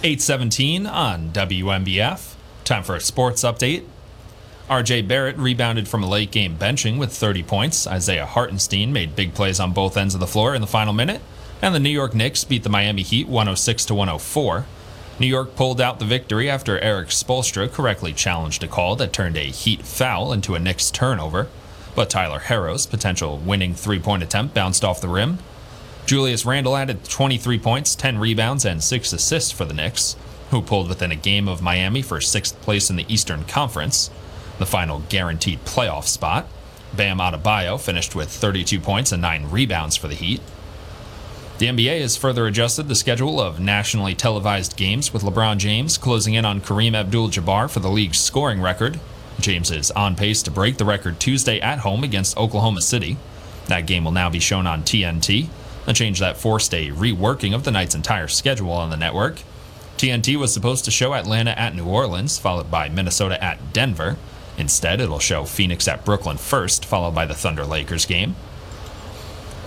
817 0.07 0.87
on 0.87 1.31
WNBF. 1.31 2.35
Time 2.63 2.81
for 2.81 2.95
a 2.95 3.01
sports 3.01 3.43
update. 3.43 3.83
RJ 4.69 5.05
Barrett 5.05 5.35
rebounded 5.35 5.89
from 5.89 6.01
a 6.01 6.07
late 6.07 6.31
game 6.31 6.55
benching 6.55 6.97
with 6.97 7.11
30 7.11 7.43
points. 7.43 7.85
Isaiah 7.85 8.25
Hartenstein 8.25 8.93
made 8.93 9.17
big 9.17 9.33
plays 9.33 9.59
on 9.59 9.73
both 9.73 9.97
ends 9.97 10.13
of 10.13 10.21
the 10.21 10.25
floor 10.25 10.55
in 10.55 10.61
the 10.61 10.65
final 10.65 10.93
minute. 10.93 11.19
And 11.61 11.75
the 11.75 11.79
New 11.81 11.89
York 11.89 12.15
Knicks 12.15 12.45
beat 12.45 12.63
the 12.63 12.69
Miami 12.69 13.01
Heat 13.01 13.27
106 13.27 13.83
to 13.83 13.93
104. 13.93 14.65
New 15.19 15.27
York 15.27 15.57
pulled 15.57 15.81
out 15.81 15.99
the 15.99 16.05
victory 16.05 16.49
after 16.49 16.79
Erik 16.79 17.09
Spoelstra 17.09 17.69
correctly 17.69 18.13
challenged 18.13 18.63
a 18.63 18.67
call 18.69 18.95
that 18.95 19.11
turned 19.11 19.35
a 19.35 19.47
Heat 19.47 19.81
foul 19.81 20.31
into 20.31 20.55
a 20.55 20.59
Knicks 20.59 20.89
turnover. 20.89 21.49
But 21.95 22.09
Tyler 22.09 22.39
Herro's 22.39 22.85
potential 22.85 23.39
winning 23.39 23.73
three 23.73 23.99
point 23.99 24.23
attempt 24.23 24.53
bounced 24.53 24.85
off 24.85 25.01
the 25.01 25.09
rim. 25.09 25.39
Julius 26.07 26.45
Randle 26.45 26.77
added 26.77 27.03
23 27.03 27.59
points, 27.59 27.93
10 27.93 28.17
rebounds, 28.17 28.63
and 28.63 28.81
6 28.81 29.11
assists 29.11 29.51
for 29.51 29.65
the 29.65 29.73
Knicks, 29.73 30.15
who 30.51 30.61
pulled 30.61 30.87
within 30.87 31.11
a 31.11 31.17
game 31.17 31.49
of 31.49 31.61
Miami 31.61 32.01
for 32.01 32.21
sixth 32.21 32.59
place 32.61 32.89
in 32.89 32.95
the 32.95 33.05
Eastern 33.13 33.43
Conference, 33.43 34.09
the 34.57 34.65
final 34.65 35.03
guaranteed 35.09 35.65
playoff 35.65 36.05
spot. 36.05 36.47
Bam 36.95 37.17
Adebayo 37.17 37.77
finished 37.77 38.15
with 38.15 38.29
32 38.29 38.79
points 38.79 39.11
and 39.11 39.21
9 39.21 39.49
rebounds 39.51 39.97
for 39.97 40.07
the 40.07 40.15
Heat. 40.15 40.39
The 41.57 41.67
NBA 41.67 41.99
has 41.99 42.15
further 42.15 42.47
adjusted 42.47 42.87
the 42.87 42.95
schedule 42.95 43.41
of 43.41 43.59
nationally 43.59 44.15
televised 44.15 44.77
games, 44.77 45.11
with 45.11 45.23
LeBron 45.23 45.57
James 45.57 45.97
closing 45.97 46.35
in 46.35 46.45
on 46.45 46.61
Kareem 46.61 46.95
Abdul 46.95 47.27
Jabbar 47.27 47.69
for 47.69 47.81
the 47.81 47.89
league's 47.89 48.19
scoring 48.19 48.61
record. 48.61 49.01
James 49.41 49.71
is 49.71 49.91
on 49.91 50.15
pace 50.15 50.41
to 50.43 50.51
break 50.51 50.77
the 50.77 50.85
record 50.85 51.19
Tuesday 51.19 51.59
at 51.59 51.79
home 51.79 52.05
against 52.05 52.37
Oklahoma 52.37 52.81
City. 52.81 53.17
That 53.65 53.85
game 53.85 54.05
will 54.05 54.13
now 54.13 54.29
be 54.29 54.39
shown 54.39 54.65
on 54.65 54.83
TNT, 54.83 55.49
a 55.87 55.93
change 55.93 56.19
that 56.19 56.37
forced 56.37 56.73
a 56.73 56.89
reworking 56.89 57.55
of 57.55 57.63
the 57.63 57.71
night's 57.71 57.95
entire 57.95 58.27
schedule 58.27 58.71
on 58.71 58.89
the 58.89 58.97
network. 58.97 59.41
TNT 59.97 60.35
was 60.35 60.53
supposed 60.53 60.85
to 60.85 60.91
show 60.91 61.15
Atlanta 61.15 61.57
at 61.57 61.73
New 61.73 61.85
Orleans, 61.85 62.37
followed 62.37 62.69
by 62.69 62.89
Minnesota 62.89 63.43
at 63.43 63.73
Denver. 63.73 64.17
Instead, 64.57 65.01
it'll 65.01 65.17
show 65.17 65.45
Phoenix 65.45 65.87
at 65.87 66.05
Brooklyn 66.05 66.37
first, 66.37 66.85
followed 66.85 67.15
by 67.15 67.25
the 67.25 67.33
Thunder 67.33 67.65
Lakers 67.65 68.05
game. 68.05 68.35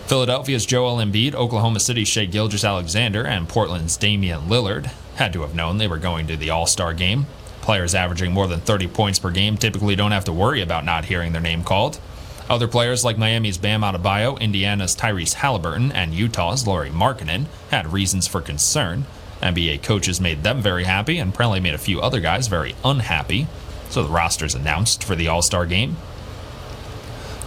Philadelphia's 0.06 0.66
Joel 0.66 0.96
Embiid, 0.96 1.34
Oklahoma 1.34 1.80
City's 1.80 2.08
Shai 2.08 2.26
Gilgeous-Alexander, 2.26 3.24
and 3.24 3.48
Portland's 3.48 3.96
Damian 3.96 4.42
Lillard 4.42 4.90
had 5.16 5.32
to 5.32 5.42
have 5.42 5.54
known 5.54 5.78
they 5.78 5.88
were 5.88 5.98
going 5.98 6.26
to 6.26 6.36
the 6.36 6.50
All 6.50 6.66
Star 6.66 6.92
game. 6.92 7.26
Players 7.62 7.94
averaging 7.94 8.32
more 8.32 8.48
than 8.48 8.60
30 8.60 8.88
points 8.88 9.18
per 9.18 9.30
game 9.30 9.56
typically 9.56 9.94
don't 9.94 10.12
have 10.12 10.24
to 10.24 10.32
worry 10.32 10.62
about 10.62 10.84
not 10.84 11.04
hearing 11.04 11.32
their 11.32 11.40
name 11.40 11.62
called. 11.62 12.00
Other 12.50 12.66
players 12.66 13.04
like 13.04 13.16
Miami's 13.16 13.58
Bam 13.58 13.82
Adebayo, 13.82 14.36
Indiana's 14.40 14.96
Tyrese 14.96 15.34
Halliburton, 15.34 15.92
and 15.92 16.12
Utah's 16.12 16.66
Lauri 16.66 16.90
Markkanen 16.90 17.46
had 17.70 17.92
reasons 17.92 18.26
for 18.26 18.40
concern. 18.40 19.06
NBA 19.40 19.84
coaches 19.84 20.20
made 20.20 20.42
them 20.42 20.60
very 20.60 20.82
happy 20.82 21.18
and 21.18 21.32
probably 21.32 21.60
made 21.60 21.74
a 21.74 21.78
few 21.78 22.00
other 22.00 22.18
guys 22.18 22.48
very 22.48 22.74
unhappy. 22.84 23.46
So 23.88 24.02
the 24.02 24.08
roster's 24.08 24.56
announced 24.56 25.04
for 25.04 25.14
the 25.14 25.28
All 25.28 25.42
Star 25.42 25.64
game. 25.64 25.96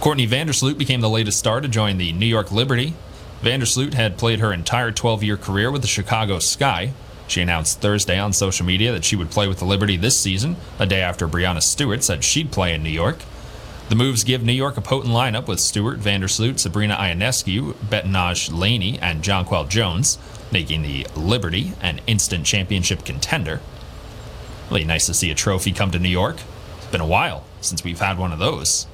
Courtney 0.00 0.26
Vandersloot 0.26 0.78
became 0.78 1.02
the 1.02 1.10
latest 1.10 1.38
star 1.38 1.60
to 1.60 1.68
join 1.68 1.98
the 1.98 2.12
New 2.12 2.24
York 2.24 2.50
Liberty. 2.50 2.94
Vandersloot 3.42 3.92
had 3.92 4.16
played 4.16 4.40
her 4.40 4.54
entire 4.54 4.90
12 4.90 5.22
year 5.22 5.36
career 5.36 5.70
with 5.70 5.82
the 5.82 5.86
Chicago 5.86 6.38
Sky. 6.38 6.94
She 7.28 7.42
announced 7.42 7.82
Thursday 7.82 8.18
on 8.18 8.32
social 8.32 8.64
media 8.64 8.90
that 8.92 9.04
she 9.04 9.16
would 9.16 9.30
play 9.30 9.48
with 9.48 9.58
the 9.58 9.66
Liberty 9.66 9.98
this 9.98 10.18
season, 10.18 10.56
a 10.78 10.86
day 10.86 11.02
after 11.02 11.28
Breanna 11.28 11.62
Stewart 11.62 12.02
said 12.02 12.24
she'd 12.24 12.50
play 12.50 12.72
in 12.72 12.82
New 12.82 12.88
York. 12.88 13.18
The 13.88 13.94
moves 13.94 14.24
give 14.24 14.42
New 14.42 14.52
York 14.52 14.78
a 14.78 14.80
potent 14.80 15.12
lineup 15.12 15.46
with 15.46 15.60
Stewart, 15.60 16.00
Vandersloot, 16.00 16.58
Sabrina 16.58 16.96
Ionescu, 16.96 17.74
Betnijah 17.74 18.58
Laney, 18.58 18.98
and 18.98 19.22
Jonquel 19.22 19.68
Jones, 19.68 20.18
making 20.50 20.82
the 20.82 21.06
Liberty 21.14 21.72
an 21.82 22.00
instant 22.06 22.46
championship 22.46 23.04
contender. 23.04 23.60
Really 24.70 24.84
nice 24.84 25.04
to 25.06 25.14
see 25.14 25.30
a 25.30 25.34
trophy 25.34 25.70
come 25.70 25.90
to 25.90 25.98
New 25.98 26.08
York. 26.08 26.38
It's 26.78 26.86
been 26.86 27.02
a 27.02 27.06
while 27.06 27.44
since 27.60 27.84
we've 27.84 28.00
had 28.00 28.18
one 28.18 28.32
of 28.32 28.38
those. 28.38 28.86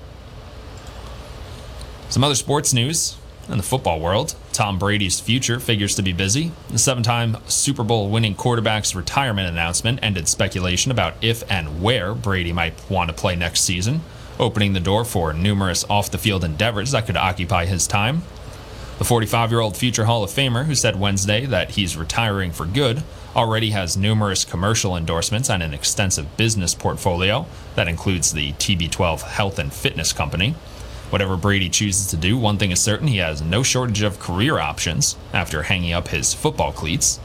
Some 2.08 2.24
other 2.24 2.34
sports 2.34 2.72
news 2.72 3.16
in 3.48 3.56
the 3.56 3.62
football 3.62 4.00
world. 4.00 4.34
Tom 4.52 4.78
Brady's 4.78 5.20
future 5.20 5.60
figures 5.60 5.94
to 5.94 6.02
be 6.02 6.12
busy. 6.12 6.50
The 6.68 6.78
seven 6.78 7.04
time 7.04 7.36
Super 7.46 7.84
Bowl 7.84 8.10
winning 8.10 8.34
quarterback's 8.34 8.96
retirement 8.96 9.48
announcement 9.48 10.00
ended 10.02 10.26
speculation 10.26 10.90
about 10.90 11.14
if 11.22 11.48
and 11.50 11.80
where 11.80 12.12
Brady 12.12 12.52
might 12.52 12.74
want 12.90 13.08
to 13.08 13.14
play 13.14 13.36
next 13.36 13.60
season, 13.60 14.00
opening 14.40 14.72
the 14.72 14.80
door 14.80 15.04
for 15.04 15.32
numerous 15.32 15.84
off 15.88 16.10
the 16.10 16.18
field 16.18 16.42
endeavors 16.42 16.90
that 16.90 17.06
could 17.06 17.16
occupy 17.16 17.66
his 17.66 17.86
time. 17.86 18.22
The 18.98 19.04
45 19.04 19.50
year 19.50 19.60
old 19.60 19.76
future 19.76 20.06
Hall 20.06 20.24
of 20.24 20.30
Famer, 20.30 20.64
who 20.64 20.74
said 20.74 20.98
Wednesday 20.98 21.46
that 21.46 21.72
he's 21.72 21.96
retiring 21.96 22.50
for 22.50 22.66
good, 22.66 23.02
already 23.36 23.70
has 23.70 23.96
numerous 23.96 24.44
commercial 24.44 24.96
endorsements 24.96 25.48
and 25.48 25.62
an 25.62 25.72
extensive 25.72 26.36
business 26.36 26.74
portfolio 26.74 27.46
that 27.76 27.88
includes 27.88 28.32
the 28.32 28.52
TB12 28.54 29.22
Health 29.22 29.58
and 29.58 29.72
Fitness 29.72 30.12
Company. 30.12 30.54
Whatever 31.10 31.36
Brady 31.36 31.68
chooses 31.68 32.06
to 32.08 32.16
do, 32.16 32.36
one 32.38 32.56
thing 32.58 32.70
is 32.70 32.80
certain 32.80 33.08
he 33.08 33.18
has 33.18 33.42
no 33.42 33.62
shortage 33.62 34.02
of 34.02 34.20
career 34.20 34.58
options 34.58 35.16
after 35.32 35.62
hanging 35.64 35.92
up 35.92 36.08
his 36.08 36.34
football 36.34 36.72
cleats. 36.72 37.20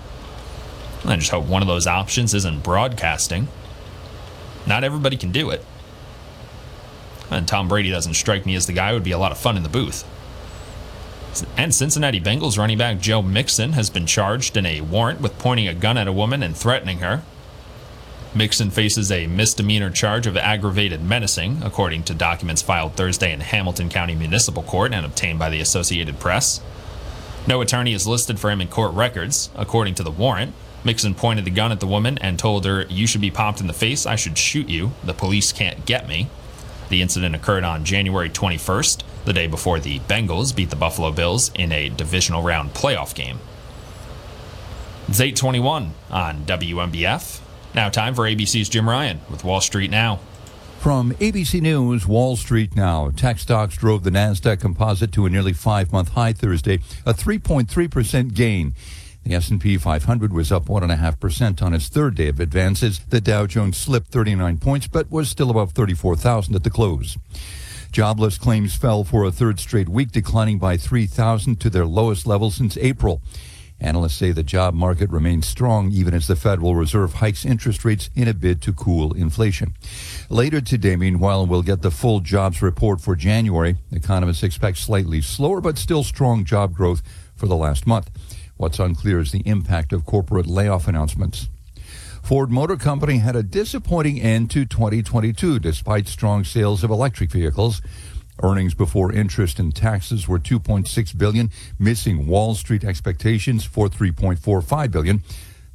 I 1.05 1.17
just 1.17 1.31
hope 1.31 1.45
one 1.45 1.61
of 1.61 1.67
those 1.67 1.87
options 1.87 2.33
isn't 2.33 2.63
broadcasting. 2.63 3.47
Not 4.65 4.83
everybody 4.83 5.17
can 5.17 5.31
do 5.31 5.51
it. 5.51 5.63
And 7.31 7.47
Tom 7.47 7.67
Brady 7.67 7.89
doesn't 7.89 8.13
strike 8.13 8.45
me 8.45 8.55
as 8.55 8.67
the 8.67 8.73
guy 8.73 8.89
who 8.89 8.95
would 8.95 9.03
be 9.03 9.11
a 9.11 9.17
lot 9.17 9.31
of 9.31 9.37
fun 9.37 9.57
in 9.57 9.63
the 9.63 9.69
booth. 9.69 10.03
And 11.57 11.75
Cincinnati 11.75 12.21
Bengals 12.21 12.57
running 12.57 12.77
back 12.77 12.99
Joe 12.99 13.21
Mixon 13.21 13.73
has 13.73 13.89
been 13.89 14.05
charged 14.05 14.55
in 14.55 14.65
a 14.65 14.81
warrant 14.81 15.21
with 15.21 15.37
pointing 15.37 15.67
a 15.67 15.73
gun 15.73 15.97
at 15.97 16.07
a 16.07 16.13
woman 16.13 16.41
and 16.41 16.55
threatening 16.55 16.99
her. 16.99 17.23
Mixon 18.33 18.69
faces 18.69 19.11
a 19.11 19.27
misdemeanor 19.27 19.89
charge 19.89 20.27
of 20.27 20.35
aggravated 20.35 21.01
menacing, 21.01 21.61
according 21.63 22.03
to 22.03 22.13
documents 22.13 22.61
filed 22.61 22.93
Thursday 22.93 23.31
in 23.31 23.39
Hamilton 23.39 23.89
County 23.89 24.13
Municipal 24.13 24.63
Court 24.63 24.93
and 24.93 25.05
obtained 25.05 25.39
by 25.39 25.49
the 25.49 25.61
Associated 25.61 26.19
Press. 26.19 26.61
No 27.47 27.61
attorney 27.61 27.93
is 27.93 28.07
listed 28.07 28.39
for 28.39 28.49
him 28.49 28.59
in 28.59 28.67
court 28.67 28.93
records. 28.93 29.49
According 29.55 29.95
to 29.95 30.03
the 30.03 30.11
warrant, 30.11 30.53
Mixon 30.83 31.15
pointed 31.15 31.45
the 31.45 31.51
gun 31.51 31.71
at 31.71 31.79
the 31.79 31.87
woman 31.87 32.17
and 32.17 32.37
told 32.37 32.65
her, 32.65 32.85
You 32.89 33.07
should 33.07 33.21
be 33.21 33.31
popped 33.31 33.61
in 33.61 33.67
the 33.67 33.73
face. 33.73 34.05
I 34.05 34.15
should 34.15 34.37
shoot 34.37 34.67
you. 34.67 34.91
The 35.03 35.13
police 35.13 35.51
can't 35.51 35.85
get 35.85 36.07
me. 36.07 36.27
The 36.89 37.01
incident 37.01 37.35
occurred 37.35 37.63
on 37.63 37.83
January 37.83 38.29
21st, 38.29 39.03
the 39.25 39.33
day 39.33 39.47
before 39.47 39.79
the 39.79 39.99
Bengals 40.01 40.55
beat 40.55 40.69
the 40.69 40.75
Buffalo 40.75 41.11
Bills 41.11 41.51
in 41.55 41.71
a 41.71 41.89
divisional 41.89 42.43
round 42.43 42.73
playoff 42.73 43.15
game. 43.15 43.39
It's 45.07 45.19
821 45.19 45.93
on 46.09 46.45
WNBF. 46.45 47.39
Now, 47.73 47.89
time 47.89 48.15
for 48.15 48.23
ABC's 48.23 48.69
Jim 48.69 48.87
Ryan 48.89 49.19
with 49.29 49.43
Wall 49.43 49.61
Street 49.61 49.91
Now. 49.91 50.19
From 50.79 51.13
ABC 51.13 51.61
News, 51.61 52.07
Wall 52.07 52.35
Street 52.35 52.75
Now. 52.75 53.09
Tech 53.09 53.39
stocks 53.39 53.75
drove 53.75 54.03
the 54.03 54.11
Nasdaq 54.11 54.59
Composite 54.59 55.11
to 55.13 55.25
a 55.25 55.29
nearly 55.29 55.51
five-month 55.51 56.09
high 56.09 56.31
Thursday, 56.31 56.75
a 57.05 57.13
3.3% 57.13 58.33
gain. 58.33 58.73
The 59.25 59.33
S&P 59.33 59.77
500 59.77 60.31
was 60.31 60.51
up 60.51 60.65
1.5% 60.65 61.61
on 61.63 61.73
its 61.73 61.87
third 61.87 62.13
day 62.13 62.27
of 62.27 62.39
advances. 62.39 62.99
The 62.99 63.19
Dow 63.19 63.47
Jones 63.47 63.75
slipped 63.75 64.09
39 64.09 64.59
points, 64.59 64.87
but 64.87 65.09
was 65.09 65.29
still 65.29 65.49
above 65.49 65.71
34,000 65.71 66.53
at 66.53 66.63
the 66.63 66.69
close. 66.69 67.17
Jobless 67.91 68.37
claims 68.37 68.75
fell 68.75 69.03
for 69.03 69.23
a 69.23 69.31
third 69.31 69.59
straight 69.59 69.89
week, 69.89 70.11
declining 70.11 70.59
by 70.59 70.77
3,000 70.77 71.59
to 71.59 71.71
their 71.71 71.87
lowest 71.87 72.27
level 72.27 72.51
since 72.51 72.77
April. 72.77 73.19
Analysts 73.79 74.15
say 74.15 74.31
the 74.31 74.43
job 74.43 74.75
market 74.75 75.09
remains 75.09 75.47
strong 75.47 75.91
even 75.91 76.13
as 76.13 76.27
the 76.27 76.35
Federal 76.35 76.75
Reserve 76.75 77.15
hikes 77.15 77.45
interest 77.45 77.83
rates 77.83 78.11
in 78.15 78.27
a 78.27 78.33
bid 78.33 78.61
to 78.61 78.73
cool 78.73 79.11
inflation. 79.13 79.73
Later 80.29 80.61
today, 80.61 80.95
meanwhile, 80.95 81.47
we'll 81.47 81.63
get 81.63 81.81
the 81.81 81.89
full 81.89 82.19
jobs 82.19 82.61
report 82.61 83.01
for 83.01 83.15
January. 83.15 83.75
Economists 83.91 84.43
expect 84.43 84.77
slightly 84.77 85.21
slower 85.21 85.61
but 85.61 85.79
still 85.79 86.03
strong 86.03 86.45
job 86.45 86.75
growth 86.75 87.01
for 87.35 87.47
the 87.47 87.55
last 87.55 87.87
month. 87.87 88.09
What's 88.57 88.79
unclear 88.79 89.19
is 89.19 89.31
the 89.31 89.43
impact 89.45 89.91
of 89.91 90.05
corporate 90.05 90.47
layoff 90.47 90.87
announcements. 90.87 91.49
Ford 92.23 92.49
Motor 92.49 92.77
Company 92.77 93.17
had 93.17 93.35
a 93.35 93.43
disappointing 93.43 94.19
end 94.19 94.49
to 94.51 94.65
2022 94.65 95.59
despite 95.59 96.07
strong 96.07 96.43
sales 96.43 96.83
of 96.83 96.89
electric 96.89 97.31
vehicles. 97.31 97.81
Earnings 98.41 98.73
before 98.73 99.11
interest 99.11 99.59
and 99.59 99.75
taxes 99.75 100.27
were 100.27 100.39
2.6 100.39 101.17
billion, 101.17 101.51
missing 101.77 102.27
Wall 102.27 102.55
Street 102.55 102.83
expectations 102.83 103.63
for 103.63 103.87
3.45 103.87 104.91
billion. 104.91 105.23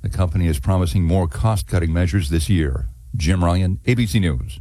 The 0.02 0.08
company 0.08 0.46
is 0.46 0.58
promising 0.58 1.04
more 1.04 1.28
cost-cutting 1.28 1.92
measures 1.92 2.30
this 2.30 2.48
year. 2.48 2.88
Jim 3.14 3.44
Ryan, 3.44 3.78
ABC 3.84 4.20
News. 4.20 4.60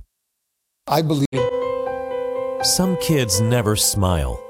I 0.87 1.01
believe 1.01 1.27
Some 2.63 2.97
kids 2.97 3.39
never 3.41 3.75
smile. 3.75 4.43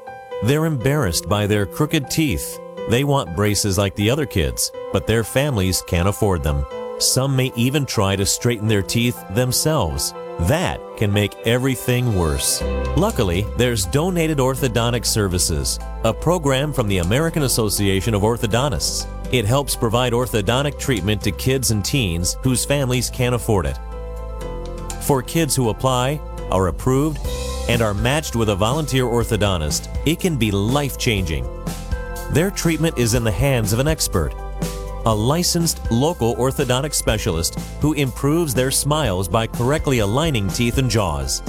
They're 0.44 0.66
embarrassed 0.66 1.30
by 1.30 1.48
their 1.48 1.66
crooked 1.66 2.10
teeth. 2.10 2.60
They 2.88 3.04
want 3.04 3.36
braces 3.36 3.78
like 3.78 3.96
the 3.96 4.10
other 4.10 4.26
kids, 4.26 4.72
but 4.94 5.08
their 5.08 5.24
families 5.24 5.82
can't 5.82 6.08
afford 6.08 6.44
them. 6.44 6.66
Some 7.00 7.36
may 7.36 7.52
even 7.56 7.86
try 7.86 8.16
to 8.16 8.26
straighten 8.26 8.68
their 8.68 8.82
teeth 8.82 9.24
themselves. 9.34 10.14
That 10.42 10.80
can 10.98 11.12
make 11.12 11.36
everything 11.46 12.16
worse. 12.16 12.62
Luckily, 12.98 13.46
there's 13.58 13.86
Donated 13.86 14.38
Orthodontic 14.38 15.06
Services, 15.06 15.80
a 16.04 16.14
program 16.14 16.74
from 16.74 16.88
the 16.88 17.00
American 17.00 17.44
Association 17.44 18.14
of 18.14 18.22
Orthodontists. 18.22 19.08
It 19.34 19.46
helps 19.46 19.76
provide 19.76 20.14
orthodontic 20.14 20.80
treatment 20.80 21.22
to 21.24 21.32
kids 21.32 21.72
and 21.72 21.86
teens 21.86 22.38
whose 22.42 22.66
families 22.66 23.10
can't 23.10 23.36
afford 23.36 23.66
it. 23.66 23.78
For 25.02 25.22
kids 25.22 25.56
who 25.56 25.70
apply, 25.70 26.20
are 26.52 26.68
approved, 26.68 27.20
and 27.70 27.82
are 27.82 27.94
matched 27.94 28.36
with 28.36 28.50
a 28.50 28.56
volunteer 28.56 29.06
orthodontist, 29.06 29.88
it 30.06 30.20
can 30.20 30.36
be 30.36 30.52
life 30.52 30.98
changing. 30.98 31.46
Their 32.32 32.52
treatment 32.52 32.98
is 32.98 33.14
in 33.14 33.24
the 33.24 33.32
hands 33.32 33.74
of 33.74 33.80
an 33.80 33.88
expert 33.88 34.34
a 35.06 35.16
licensed 35.16 35.90
local 35.92 36.36
orthodontic 36.36 36.94
specialist 36.94 37.60
who 37.82 37.94
improves 37.94 38.54
their 38.54 38.70
smiles 38.70 39.28
by 39.28 39.48
correctly 39.48 40.00
aligning 40.00 40.48
teeth 40.50 40.78
and 40.78 40.90
jaws. 40.90 41.42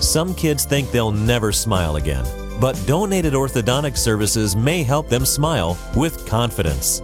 Some 0.00 0.34
kids 0.34 0.64
think 0.64 0.90
they'll 0.90 1.12
never 1.12 1.52
smile 1.52 1.96
again, 1.96 2.24
but 2.60 2.80
donated 2.86 3.34
orthodontic 3.34 3.96
services 3.96 4.56
may 4.56 4.82
help 4.82 5.08
them 5.08 5.24
smile 5.24 5.78
with 5.94 6.26
confidence. 6.26 7.00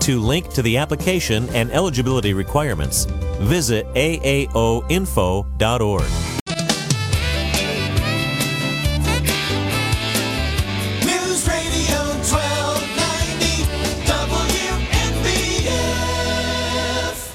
To 0.00 0.20
link 0.20 0.50
to 0.50 0.62
the 0.62 0.76
application 0.76 1.48
and 1.50 1.72
eligibility 1.72 2.32
requirements, 2.32 3.06
visit 3.40 3.86
aaoinfo.org. 3.94 4.48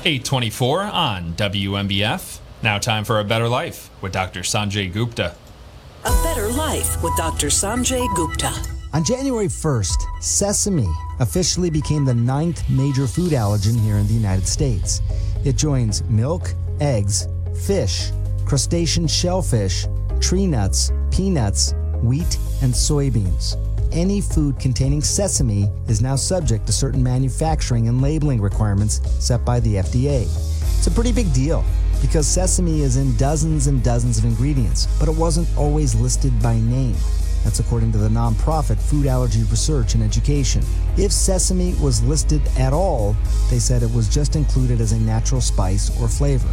824 0.06 0.82
on 0.82 1.34
WNBF. 1.34 2.40
Now, 2.62 2.78
time 2.78 3.06
for 3.06 3.20
A 3.20 3.24
Better 3.24 3.48
Life 3.48 3.90
with 4.02 4.12
Dr. 4.12 4.42
Sanjay 4.42 4.92
Gupta. 4.92 5.36
A 6.04 6.12
Better 6.24 6.50
Life 6.50 7.02
with 7.02 7.16
Dr. 7.16 7.48
Sanjay 7.48 8.14
Gupta. 8.14 8.52
On 8.94 9.04
January 9.04 9.48
1st, 9.48 10.22
sesame 10.22 10.90
officially 11.22 11.70
became 11.70 12.04
the 12.04 12.14
ninth 12.14 12.70
major 12.70 13.08
food 13.08 13.32
allergen 13.32 13.80
here 13.80 13.96
in 13.96 14.06
the 14.08 14.14
United 14.14 14.46
States. 14.46 15.02
It 15.46 15.56
joins 15.56 16.04
milk, 16.10 16.54
eggs, 16.82 17.28
fish, 17.66 18.12
crustacean 18.46 19.08
shellfish, 19.08 19.88
tree 20.20 20.46
nuts, 20.46 20.92
peanuts, 21.12 21.74
wheat, 22.02 22.38
and 22.62 22.74
soybeans. 22.74 23.58
Any 23.94 24.22
food 24.22 24.60
containing 24.60 25.04
sesame 25.04 25.70
is 25.88 26.02
now 26.02 26.16
subject 26.16 26.66
to 26.66 26.74
certain 26.74 27.04
manufacturing 27.04 27.88
and 27.88 28.02
labeling 28.02 28.42
requirements 28.42 29.00
set 29.24 29.46
by 29.46 29.60
the 29.60 29.76
FDA. 29.76 30.24
It's 30.24 30.88
a 30.88 30.92
pretty 30.92 31.12
big 31.12 31.32
deal 31.32 31.64
because 32.02 32.26
sesame 32.26 32.82
is 32.82 32.98
in 32.98 33.16
dozens 33.18 33.68
and 33.68 33.84
dozens 33.84 34.18
of 34.18 34.26
ingredients, 34.26 34.88
but 35.00 35.08
it 35.08 35.16
wasn't 35.16 35.48
always 35.56 35.94
listed 35.94 36.34
by 36.42 36.56
name. 36.56 36.96
That's 37.44 37.60
according 37.60 37.92
to 37.92 38.00
the 38.00 38.10
nonprofit 38.10 38.80
Food 38.80 39.06
Allergy 39.06 39.44
Research 39.44 39.94
and 39.94 40.04
Education. 40.04 40.64
If 40.98 41.12
sesame 41.12 41.76
was 41.76 42.02
listed 42.02 42.42
at 42.58 42.74
all, 42.74 43.16
they 43.52 43.60
said 43.60 43.84
it 43.84 43.94
was 43.94 44.10
just 44.10 44.36
included 44.36 44.82
as 44.82 44.94
a 44.94 45.00
natural 45.00 45.40
spice 45.40 45.92
or 46.02 46.08
flavor. 46.08 46.50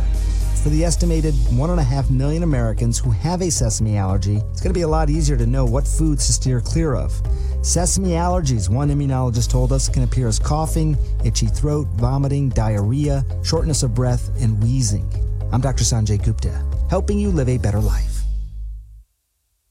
For 0.62 0.68
the 0.68 0.84
estimated 0.84 1.32
1.5 1.32 2.10
million 2.10 2.42
Americans 2.42 2.98
who 2.98 3.10
have 3.10 3.40
a 3.40 3.50
sesame 3.50 3.96
allergy, 3.96 4.36
it's 4.50 4.60
going 4.60 4.68
to 4.68 4.78
be 4.78 4.82
a 4.82 4.88
lot 4.88 5.08
easier 5.08 5.38
to 5.38 5.46
know 5.46 5.64
what 5.64 5.88
foods 5.88 6.26
to 6.26 6.34
steer 6.34 6.60
clear 6.60 6.94
of. 6.94 7.18
Sesame 7.62 8.10
allergies, 8.10 8.68
one 8.68 8.90
immunologist 8.90 9.48
told 9.48 9.72
us, 9.72 9.88
can 9.88 10.02
appear 10.02 10.28
as 10.28 10.38
coughing, 10.38 10.98
itchy 11.24 11.46
throat, 11.46 11.86
vomiting, 11.94 12.50
diarrhea, 12.50 13.24
shortness 13.42 13.82
of 13.82 13.94
breath, 13.94 14.30
and 14.42 14.62
wheezing. 14.62 15.10
I'm 15.50 15.62
Dr. 15.62 15.84
Sanjay 15.84 16.22
Gupta, 16.22 16.62
helping 16.90 17.18
you 17.18 17.30
live 17.30 17.48
a 17.48 17.56
better 17.56 17.80
life. 17.80 18.19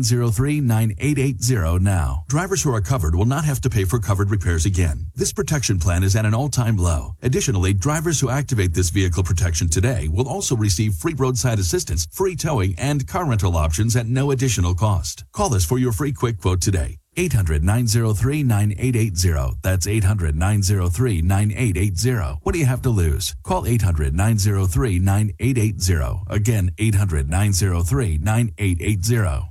800-903-9880 0.00 1.80
now. 1.80 2.24
Drivers 2.28 2.62
who 2.62 2.74
are 2.74 2.80
covered 2.80 3.14
will 3.14 3.26
not 3.26 3.44
have 3.44 3.60
to 3.62 3.70
pay 3.70 3.84
for 3.84 3.98
covered 3.98 4.30
repairs 4.30 4.66
again. 4.66 5.06
This 5.14 5.32
protection 5.32 5.78
plan 5.78 6.02
is 6.02 6.16
at 6.16 6.24
an 6.24 6.34
all-time 6.34 6.76
low. 6.76 7.16
Additionally, 7.22 7.72
drivers 7.72 8.20
who 8.20 8.30
activate 8.30 8.74
this 8.74 8.90
vehicle 8.90 9.22
protection 9.22 9.68
today 9.68 10.08
will 10.08 10.28
also 10.28 10.56
receive 10.56 10.94
free 10.94 11.14
roadside 11.14 11.58
assistance, 11.58 12.06
free 12.12 12.36
towing, 12.36 12.74
and 12.78 13.06
car 13.06 13.24
rental 13.26 13.56
options 13.56 13.96
at 13.96 14.06
no 14.06 14.30
additional 14.30 14.74
cost. 14.74 15.24
Call 15.32 15.54
us 15.54 15.64
for 15.64 15.78
your 15.78 15.92
free 15.92 16.12
quick 16.12 16.38
quote 16.38 16.60
today. 16.60 16.98
800 17.16 17.64
903 17.64 18.44
9880. 18.44 19.58
That's 19.62 19.86
800 19.86 20.36
903 20.36 21.22
9880. 21.22 22.38
What 22.42 22.52
do 22.52 22.58
you 22.58 22.66
have 22.66 22.82
to 22.82 22.90
lose? 22.90 23.34
Call 23.42 23.66
800 23.66 24.14
903 24.14 24.98
9880. 25.00 26.22
Again, 26.28 26.70
800 26.78 27.28
903 27.28 28.18
9880. 28.18 29.49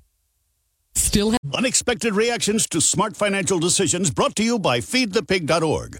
Still 1.00 1.36
unexpected 1.56 2.14
reactions 2.14 2.68
to 2.68 2.82
smart 2.82 3.16
financial 3.16 3.58
decisions 3.58 4.12
brought 4.12 4.36
to 4.36 4.44
you 4.44 4.60
by 4.60 4.80
feedthepig.org. 4.80 6.00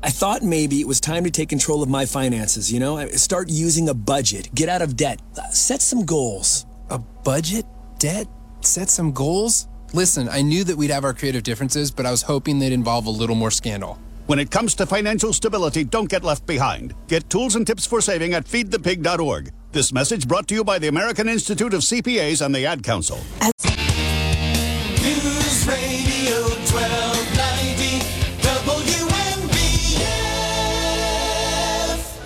I 0.03 0.09
thought 0.09 0.41
maybe 0.41 0.81
it 0.81 0.87
was 0.87 0.99
time 0.99 1.23
to 1.25 1.31
take 1.31 1.49
control 1.49 1.83
of 1.83 1.89
my 1.89 2.05
finances, 2.05 2.71
you 2.71 2.79
know? 2.79 3.05
Start 3.09 3.49
using 3.49 3.87
a 3.89 3.93
budget, 3.93 4.49
get 4.55 4.67
out 4.69 4.81
of 4.81 4.95
debt, 4.95 5.21
Uh, 5.37 5.47
set 5.51 5.81
some 5.81 6.05
goals. 6.05 6.65
A 6.89 6.97
budget? 6.97 7.65
Debt? 7.99 8.27
Set 8.61 8.89
some 8.89 9.11
goals? 9.11 9.67
Listen, 9.93 10.27
I 10.29 10.41
knew 10.41 10.63
that 10.63 10.77
we'd 10.77 10.89
have 10.91 11.03
our 11.03 11.13
creative 11.13 11.43
differences, 11.43 11.91
but 11.91 12.05
I 12.05 12.11
was 12.11 12.23
hoping 12.23 12.57
they'd 12.59 12.73
involve 12.73 13.05
a 13.05 13.11
little 13.11 13.35
more 13.35 13.51
scandal. 13.51 13.99
When 14.27 14.39
it 14.39 14.49
comes 14.49 14.73
to 14.75 14.85
financial 14.85 15.33
stability, 15.33 15.83
don't 15.83 16.09
get 16.09 16.23
left 16.23 16.45
behind. 16.47 16.93
Get 17.07 17.29
tools 17.29 17.55
and 17.55 17.67
tips 17.67 17.85
for 17.85 18.01
saving 18.01 18.33
at 18.33 18.45
feedthepig.org. 18.45 19.51
This 19.71 19.93
message 19.93 20.27
brought 20.27 20.47
to 20.47 20.55
you 20.55 20.63
by 20.63 20.79
the 20.79 20.87
American 20.87 21.27
Institute 21.29 21.73
of 21.73 21.81
CPAs 21.81 22.41
and 22.43 22.55
the 22.55 22.65
Ad 22.65 22.83
Council. 22.83 23.19
News 23.41 23.80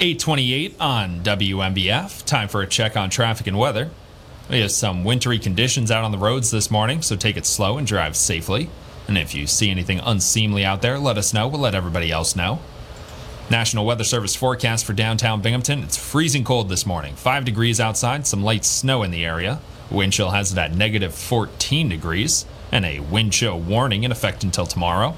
828 0.02 0.76
on 0.78 1.22
WNBF. 1.24 2.26
Time 2.26 2.50
for 2.50 2.62
a 2.62 2.68
check 2.68 2.98
on 2.98 3.10
traffic 3.10 3.48
and 3.48 3.58
weather. 3.58 3.92
We 4.50 4.60
have 4.60 4.72
some 4.72 5.06
wintry 5.06 5.40
conditions 5.40 5.90
out 5.90 6.04
on 6.04 6.12
the 6.12 6.18
roads 6.18 6.52
this 6.52 6.70
morning, 6.70 7.02
so 7.02 7.16
take 7.16 7.38
it 7.38 7.46
slow 7.46 7.78
and 7.78 7.88
drive 7.88 8.18
safely. 8.18 8.70
And 9.08 9.18
if 9.18 9.34
you 9.34 9.48
see 9.48 9.72
anything 9.72 10.02
unseemly 10.04 10.66
out 10.66 10.82
there, 10.82 11.00
let 11.00 11.18
us 11.18 11.34
know. 11.34 11.48
We'll 11.48 11.62
let 11.62 11.76
everybody 11.76 12.12
else 12.12 12.36
know. 12.36 12.60
National 13.50 13.86
Weather 13.86 14.04
Service 14.04 14.36
forecast 14.36 14.84
for 14.84 14.92
downtown 14.92 15.42
Binghamton. 15.42 15.84
It's 15.84 15.96
freezing 15.96 16.44
cold 16.44 16.68
this 16.68 16.86
morning. 16.86 17.16
5 17.16 17.46
degrees 17.46 17.80
outside, 17.80 18.28
some 18.28 18.44
light 18.44 18.66
snow 18.66 19.02
in 19.02 19.12
the 19.12 19.24
area. 19.24 19.62
Wind 19.90 20.12
chill 20.12 20.32
has 20.32 20.52
it 20.52 20.58
at 20.58 20.76
negative 20.76 21.16
14 21.16 21.88
degrees, 21.88 22.46
and 22.70 22.84
a 22.84 23.00
wind 23.00 23.32
chill 23.32 23.58
warning 23.58 24.04
in 24.04 24.12
effect 24.12 24.44
until 24.44 24.66
tomorrow. 24.66 25.16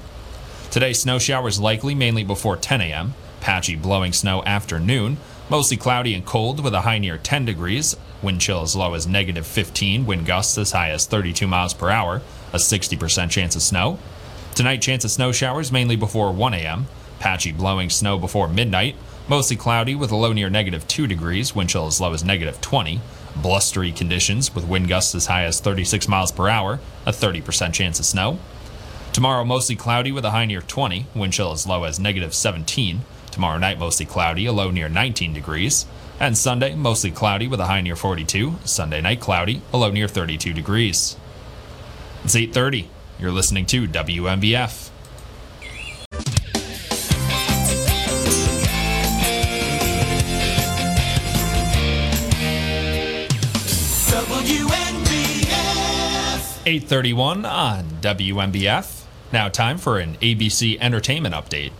Today, 0.70 0.92
snow 0.92 1.18
showers 1.18 1.58
likely 1.58 1.96
mainly 1.96 2.22
before 2.22 2.56
10 2.56 2.80
a.m. 2.80 3.14
Patchy 3.40 3.76
blowing 3.76 4.12
snow 4.12 4.42
afternoon. 4.44 5.18
Mostly 5.50 5.76
cloudy 5.76 6.14
and 6.14 6.26
cold 6.26 6.62
with 6.62 6.74
a 6.74 6.82
high 6.82 6.98
near 6.98 7.18
10 7.18 7.44
degrees. 7.44 7.96
Wind 8.22 8.40
chill 8.40 8.62
as 8.62 8.76
low 8.76 8.94
as 8.94 9.06
negative 9.06 9.46
15. 9.46 10.04
Wind 10.04 10.26
gusts 10.26 10.58
as 10.58 10.72
high 10.72 10.90
as 10.90 11.06
32 11.06 11.46
miles 11.46 11.72
per 11.72 11.90
hour. 11.90 12.20
A 12.52 12.56
60% 12.56 13.30
chance 13.30 13.56
of 13.56 13.62
snow. 13.62 13.98
Tonight, 14.54 14.82
chance 14.82 15.04
of 15.04 15.10
snow 15.10 15.32
showers 15.32 15.72
mainly 15.72 15.96
before 15.96 16.32
1 16.32 16.54
a.m. 16.54 16.86
Patchy 17.18 17.52
blowing 17.52 17.90
snow 17.90 18.18
before 18.18 18.48
midnight. 18.48 18.96
Mostly 19.28 19.56
cloudy 19.56 19.94
with 19.94 20.10
a 20.10 20.16
low 20.16 20.32
near 20.32 20.50
negative 20.50 20.86
2 20.88 21.06
degrees. 21.06 21.54
Wind 21.54 21.70
chill 21.70 21.86
as 21.86 22.00
low 22.00 22.12
as 22.12 22.24
negative 22.24 22.60
20. 22.60 23.00
Blustery 23.36 23.92
conditions 23.92 24.54
with 24.54 24.66
wind 24.66 24.88
gusts 24.88 25.14
as 25.14 25.26
high 25.26 25.44
as 25.44 25.60
36 25.60 26.08
miles 26.08 26.32
per 26.32 26.48
hour. 26.48 26.80
A 27.06 27.12
30% 27.12 27.72
chance 27.72 27.98
of 27.98 28.04
snow. 28.04 28.38
Tomorrow, 29.12 29.44
mostly 29.44 29.74
cloudy 29.74 30.12
with 30.12 30.24
a 30.24 30.30
high 30.30 30.44
near 30.44 30.60
20, 30.60 31.06
wind 31.14 31.32
chill 31.32 31.50
as 31.52 31.66
low 31.66 31.84
as 31.84 31.98
negative 31.98 32.34
17. 32.34 33.00
Tomorrow 33.38 33.58
night, 33.58 33.78
mostly 33.78 34.04
cloudy, 34.04 34.46
a 34.46 34.52
low 34.52 34.72
near 34.72 34.88
19 34.88 35.32
degrees. 35.32 35.86
And 36.18 36.36
Sunday, 36.36 36.74
mostly 36.74 37.12
cloudy 37.12 37.46
with 37.46 37.60
a 37.60 37.66
high 37.66 37.80
near 37.80 37.94
42. 37.94 38.56
Sunday 38.64 39.00
night, 39.00 39.20
cloudy, 39.20 39.62
a 39.72 39.76
low 39.76 39.92
near 39.92 40.08
32 40.08 40.52
degrees. 40.52 41.16
It's 42.24 42.34
8:30. 42.34 42.88
You're 43.20 43.30
listening 43.30 43.64
to 43.66 43.86
WNBF. 43.86 44.90
WNBF. 54.10 55.86
8:31 56.66 57.46
on 57.48 57.84
WNBF. 58.00 59.04
Now 59.32 59.48
time 59.48 59.78
for 59.78 60.00
an 60.00 60.16
ABC 60.16 60.76
entertainment 60.80 61.36
update. 61.36 61.70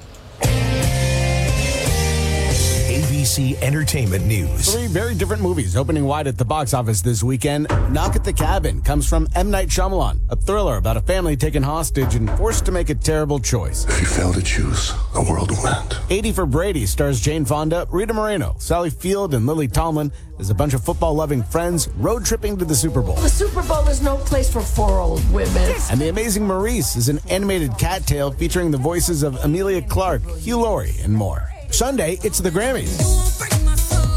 ABC 3.19 3.61
Entertainment 3.63 4.25
News. 4.27 4.73
Three 4.73 4.87
very 4.87 5.13
different 5.13 5.43
movies 5.43 5.75
opening 5.77 6.05
wide 6.05 6.29
at 6.29 6.39
the 6.39 6.45
box 6.45 6.73
office 6.73 7.01
this 7.03 7.21
weekend. 7.21 7.67
Knock 7.91 8.15
at 8.15 8.23
the 8.23 8.33
Cabin 8.33 8.81
comes 8.81 9.09
from 9.09 9.27
M. 9.35 9.51
Night 9.51 9.67
Shyamalan, 9.67 10.21
a 10.29 10.37
thriller 10.37 10.77
about 10.77 10.97
a 10.97 11.01
family 11.01 11.37
taken 11.37 11.61
hostage 11.61 12.15
and 12.15 12.31
forced 12.39 12.65
to 12.67 12.71
make 12.71 12.91
a 12.91 12.95
terrible 12.95 13.41
choice. 13.41 13.85
If 13.89 14.01
you 14.01 14.07
fail 14.07 14.33
to 14.33 14.41
choose, 14.41 14.93
the 15.15 15.27
world 15.29 15.51
will 15.51 15.67
end. 15.67 15.99
80 16.11 16.31
for 16.31 16.47
Brady 16.47 16.87
stars 16.87 17.21
Jane 17.21 17.45
Fonda, 17.45 17.89
Rita 17.91 18.15
Moreno, 18.15 18.55
Sally 18.61 18.89
Field, 18.91 19.35
and 19.35 19.49
Lily 19.49 19.67
Tomlin 19.67 20.13
as 20.39 20.51
a 20.51 20.55
bunch 20.55 20.73
of 20.73 20.85
football 20.85 21.15
loving 21.15 21.43
friends 21.43 21.89
road 21.97 22.25
tripping 22.25 22.57
to 22.59 22.65
the 22.65 22.77
Super 22.77 23.03
Bowl. 23.03 23.17
The 23.17 23.29
Super 23.29 23.65
Bowl 23.65 23.89
is 23.89 24.01
no 24.01 24.17
place 24.19 24.49
for 24.49 24.61
four 24.61 25.01
old 25.01 25.29
women. 25.33 25.75
And 25.91 26.01
The 26.01 26.09
Amazing 26.09 26.47
Maurice 26.47 26.95
is 26.95 27.09
an 27.09 27.19
animated 27.29 27.77
cat 27.79 28.07
tale 28.07 28.31
featuring 28.31 28.71
the 28.71 28.79
voices 28.79 29.25
of 29.25 29.43
Emilia 29.45 29.83
Clarke, 29.83 30.23
Hugh 30.39 30.61
Laurie, 30.61 30.95
and 31.03 31.13
more. 31.13 31.51
Sunday, 31.71 32.19
it's 32.23 32.39
the 32.39 32.51
Grammys. 32.51 32.99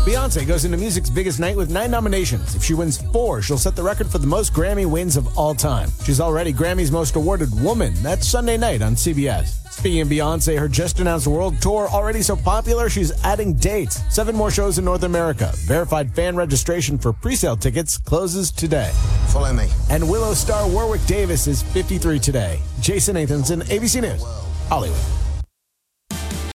Beyonce 0.06 0.48
goes 0.48 0.66
into 0.66 0.78
music's 0.78 1.12
biggest 1.12 1.40
night 1.40 1.56
with 1.56 1.70
nine 1.70 1.92
nominations. 1.92 2.56
If 2.56 2.64
she 2.64 2.74
wins 2.74 3.00
four, 3.12 3.42
she'll 3.44 3.60
set 3.60 3.76
the 3.76 3.84
record 3.84 4.08
for 4.08 4.18
the 4.18 4.26
most 4.26 4.52
Grammy 4.52 4.90
wins 4.90 5.16
of 5.16 5.38
all 5.38 5.54
time. 5.54 5.90
She's 6.04 6.20
already 6.20 6.52
Grammy's 6.52 6.92
most 6.92 7.16
awarded 7.16 7.50
woman. 7.62 7.94
That's 8.02 8.28
Sunday 8.28 8.58
night 8.58 8.82
on 8.82 8.96
CBS. 8.96 9.58
Speaking 9.72 10.02
of 10.02 10.08
Beyonce, 10.08 10.58
her 10.58 10.68
just 10.68 11.00
announced 11.00 11.28
world 11.28 11.62
tour 11.62 11.88
already 11.88 12.24
so 12.24 12.36
popular, 12.36 12.90
she's 12.90 13.12
adding 13.24 13.54
dates. 13.54 14.02
Seven 14.14 14.36
more 14.36 14.50
shows 14.50 14.80
in 14.80 14.86
North 14.86 15.04
America. 15.04 15.52
Verified 15.68 16.16
fan 16.16 16.36
registration 16.36 16.98
for 16.98 17.14
pre-sale 17.14 17.56
tickets 17.56 18.00
closes 18.00 18.52
today. 18.52 18.90
Follow 19.28 19.54
me. 19.54 19.68
And 19.92 20.10
Willow 20.10 20.34
star 20.34 20.68
Warwick 20.68 21.06
Davis 21.06 21.46
is 21.46 21.62
53 21.62 22.18
today. 22.18 22.60
Jason 22.80 23.18
Nathanson, 23.18 23.62
ABC 23.66 24.02
News, 24.02 24.24
Hollywood. 24.68 24.98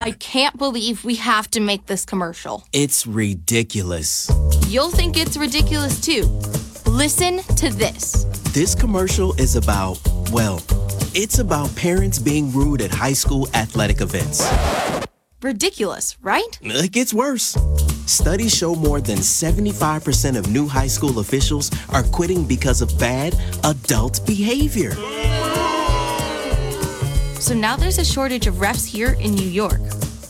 I 0.04 0.10
can't 0.10 0.58
believe 0.58 1.02
we 1.02 1.14
have 1.14 1.50
to 1.52 1.60
make 1.60 1.86
this 1.86 2.04
commercial. 2.04 2.66
It's 2.74 3.06
ridiculous. 3.06 4.30
You'll 4.68 4.90
think 4.90 5.16
it's 5.16 5.38
ridiculous 5.38 5.98
too. 5.98 6.24
Listen 6.84 7.38
to 7.56 7.70
this. 7.70 8.24
This 8.52 8.74
commercial 8.74 9.32
is 9.40 9.56
about, 9.56 9.98
well, 10.30 10.62
it's 11.14 11.38
about 11.38 11.74
parents 11.74 12.18
being 12.18 12.52
rude 12.52 12.82
at 12.82 12.90
high 12.90 13.14
school 13.14 13.48
athletic 13.54 14.02
events. 14.02 14.46
Ridiculous, 15.40 16.18
right? 16.20 16.58
It 16.60 16.92
gets 16.92 17.14
worse. 17.14 17.56
Studies 18.04 18.54
show 18.54 18.74
more 18.74 19.00
than 19.00 19.16
75% 19.20 20.36
of 20.36 20.52
new 20.52 20.68
high 20.68 20.86
school 20.86 21.20
officials 21.20 21.70
are 21.88 22.02
quitting 22.02 22.44
because 22.44 22.82
of 22.82 22.98
bad 22.98 23.34
adult 23.64 24.20
behavior. 24.26 24.92
So 27.44 27.52
now 27.52 27.76
there's 27.76 27.98
a 27.98 28.04
shortage 28.06 28.46
of 28.46 28.54
refs 28.54 28.86
here 28.86 29.18
in 29.20 29.34
New 29.34 29.46
York, 29.46 29.78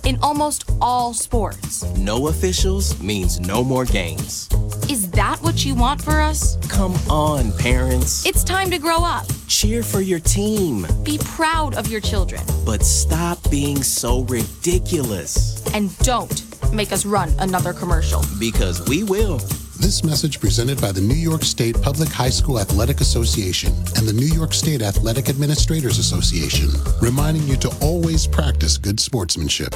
in 0.03 0.19
almost 0.21 0.69
all 0.81 1.15
sports. 1.15 1.85
No 1.97 2.27
officials 2.27 3.01
means 3.01 3.39
no 3.39 3.63
more 3.63 3.85
games. 3.85 4.49
Is 4.91 5.09
that 5.13 5.39
what 5.41 5.65
you 5.65 5.77
want 5.77 6.03
for 6.03 6.21
us? 6.21 6.57
Come 6.69 6.93
on, 7.09 7.53
parents. 7.57 8.27
It's 8.27 8.43
time 8.43 8.69
to 8.73 8.79
grow 8.81 9.05
up. 9.05 9.27
Cheer 9.47 9.85
for 9.85 10.01
your 10.01 10.19
team, 10.19 10.89
Be 11.05 11.19
proud 11.19 11.77
of 11.77 11.87
your 11.87 12.01
children. 12.01 12.43
but 12.67 12.83
stop 12.83 13.39
being 13.49 13.85
so 13.85 14.23
ridiculous. 14.23 15.65
And 15.73 15.97
don't 15.99 16.43
make 16.73 16.91
us 16.91 17.07
run 17.07 17.33
another 17.39 17.73
commercial. 17.73 18.25
Because 18.41 18.85
we 18.89 19.05
will. 19.05 19.39
This 19.85 20.03
message 20.03 20.41
presented 20.41 20.81
by 20.81 20.93
the 20.93 21.03
New 21.03 21.13
York 21.13 21.43
State 21.43 21.79
Public 21.83 22.09
High 22.09 22.31
School 22.31 22.59
Athletic 22.59 23.03
Association 23.03 23.71
and 23.97 24.09
the 24.09 24.15
New 24.15 24.25
York 24.35 24.55
State 24.55 24.81
Athletic 24.81 25.29
Administrators 25.29 25.99
Association, 25.99 26.71
reminding 27.03 27.43
you 27.43 27.55
to 27.57 27.69
always 27.83 28.27
practice 28.27 28.79
good 28.79 28.99
sportsmanship. 28.99 29.75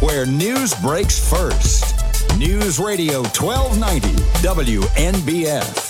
Where 0.00 0.24
news 0.24 0.72
breaks 0.76 1.18
first. 1.28 1.94
News 2.38 2.78
Radio 2.78 3.20
1290 3.36 4.08
WNBF. 4.40 5.84